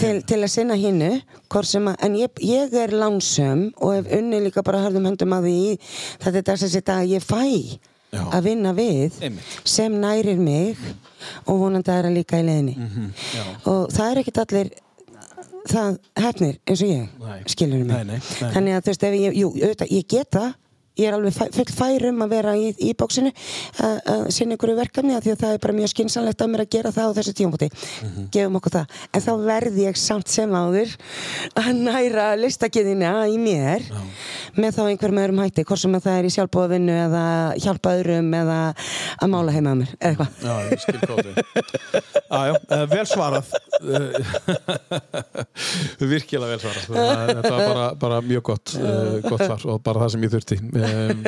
[0.00, 1.22] til, til að sinna hinnu
[2.04, 5.78] en ég, ég er lánsöm og hef unni líka bara hörðum höndum að því
[6.20, 7.78] þetta er þess að ég fæ
[8.12, 8.22] Já.
[8.32, 9.56] að vinna við Einmitt.
[9.68, 10.76] sem nærir mig
[11.46, 13.10] og vonandi aðra líka í leiðinni Mhm,
[13.66, 14.70] og það er ekkert allir
[15.68, 17.08] það hefnir eins og ég
[17.52, 18.52] skilur mig Nei, nei, nei.
[18.54, 20.54] þannig að þú veist ég, jú, auðvitað, ég get það
[20.98, 23.30] ég er alveg full fær um að vera í, í bóksinu
[23.82, 26.64] að að sinna einhverju verkefni af því að það er bara mjög skynsanlegt af mér
[26.64, 27.68] að gera það á þessu tímabúti
[27.98, 28.28] Mhm.
[28.34, 30.94] gefum okkur það, en þá verð ég samt sem áður
[31.58, 33.84] að næra listakiðina í mér
[34.58, 37.24] með þá einhver með öðrum hætti hvort sem að það er í sjálfbóðavinnu eða
[37.62, 38.58] hjálpa öðrum eða
[39.22, 40.30] að mála heima á mér eða eitthvað.
[40.42, 41.30] Já, ég skil kóti
[42.28, 43.46] Já, já, uh, vel svarað.
[43.78, 45.08] Uh,
[46.10, 46.84] Virkilega vel svarað.
[46.88, 50.58] Þetta var bara, bara mjög gott uh, gott svar og bara það sem ég þurfti
[50.92, 51.24] um,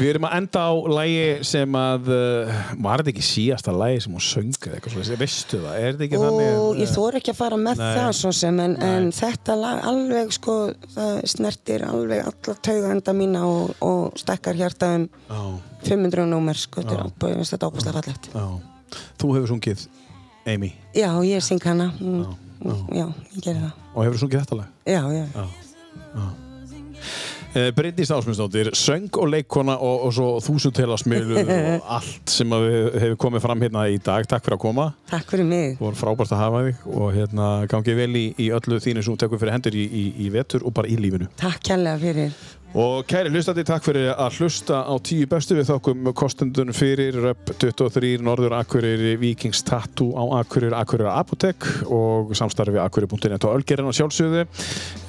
[0.00, 4.16] Við erum að enda á lægi sem að uh, var þetta ekki síðasta lægi sem
[4.16, 7.34] hún söng eða eitthvað svo veistu það, er þetta ekki þannig og ég þór ekki
[7.34, 7.92] að fara með Nei.
[7.98, 10.58] það svo sem en, en þetta lag alveg sko
[10.96, 15.40] það snertir alveg alla taugaenda mína og, og stekkar hjarta um Já,
[15.86, 18.34] 500 númer sko þetta er ábúið, finnst þetta ábúðslega fallegt.
[18.34, 18.46] Já
[19.20, 19.86] Þú hefur sungið
[20.48, 20.72] Amy?
[20.96, 21.90] Já, ég syng hana.
[22.00, 22.36] Mm,
[22.96, 23.04] já,
[23.36, 23.74] ég gerir það.
[23.94, 24.78] Og hefur sungið þetta lag?
[24.88, 25.48] Já, já,
[26.10, 26.26] Uh,
[27.50, 33.16] Bryndís Ásmundsdóttir, söng og leikkona og, og svo þúsutela smilu og allt sem við hefur
[33.24, 34.28] komið fram hérna í dag.
[34.30, 34.84] Takk fyrir að koma.
[35.10, 38.46] takk fyrir mig Það voru frábært að hafa þig og hérna gangið vel í, í
[38.54, 41.26] öllu þínu sem þú tekur fyrir hendur í, í, í vetur og bara í lífinu.
[41.40, 42.38] takk kærlega fyrir
[42.70, 47.48] Og kæri hlustandi, takk fyrir að hlusta á tíu bestu við þokkum kostendun fyrir Röp
[47.58, 53.94] 23, Norður Akureyri, Vikings Tattoo á Akureyri, Akureyri Apotek og samstarfi Akureyri.net og Ölgerinn á
[53.98, 54.44] sjálfsögðu.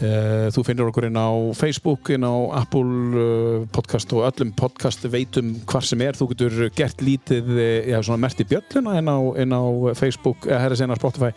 [0.01, 2.33] Eh, Þú finnir okkur inn á Facebook, inn á
[2.64, 6.17] Apple eh, podcast og öllum podcast veitum hvar sem er.
[6.17, 9.61] Þú getur gert lítið, eh, já svona mert í bjölluna inn á, inn á
[10.01, 11.30] Facebook, eða herra sen á Spotify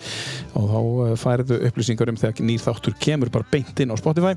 [0.56, 4.32] og þá færðu upplýsingar um þegar nýr þáttur kemur bara beint inn á Spotify.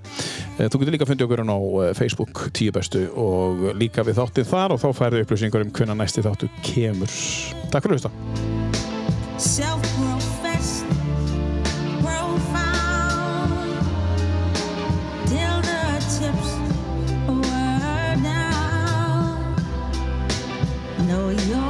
[0.59, 4.51] Þú getur líka fundið okkur inn á Eh, Facebook tíu bestu og líka við þáttið
[4.51, 7.17] þar og þá færðu upplýsingar um hvernig næsti þáttu kemur.
[7.71, 8.11] Takk fyrir að hlusta.
[21.07, 21.66] know you're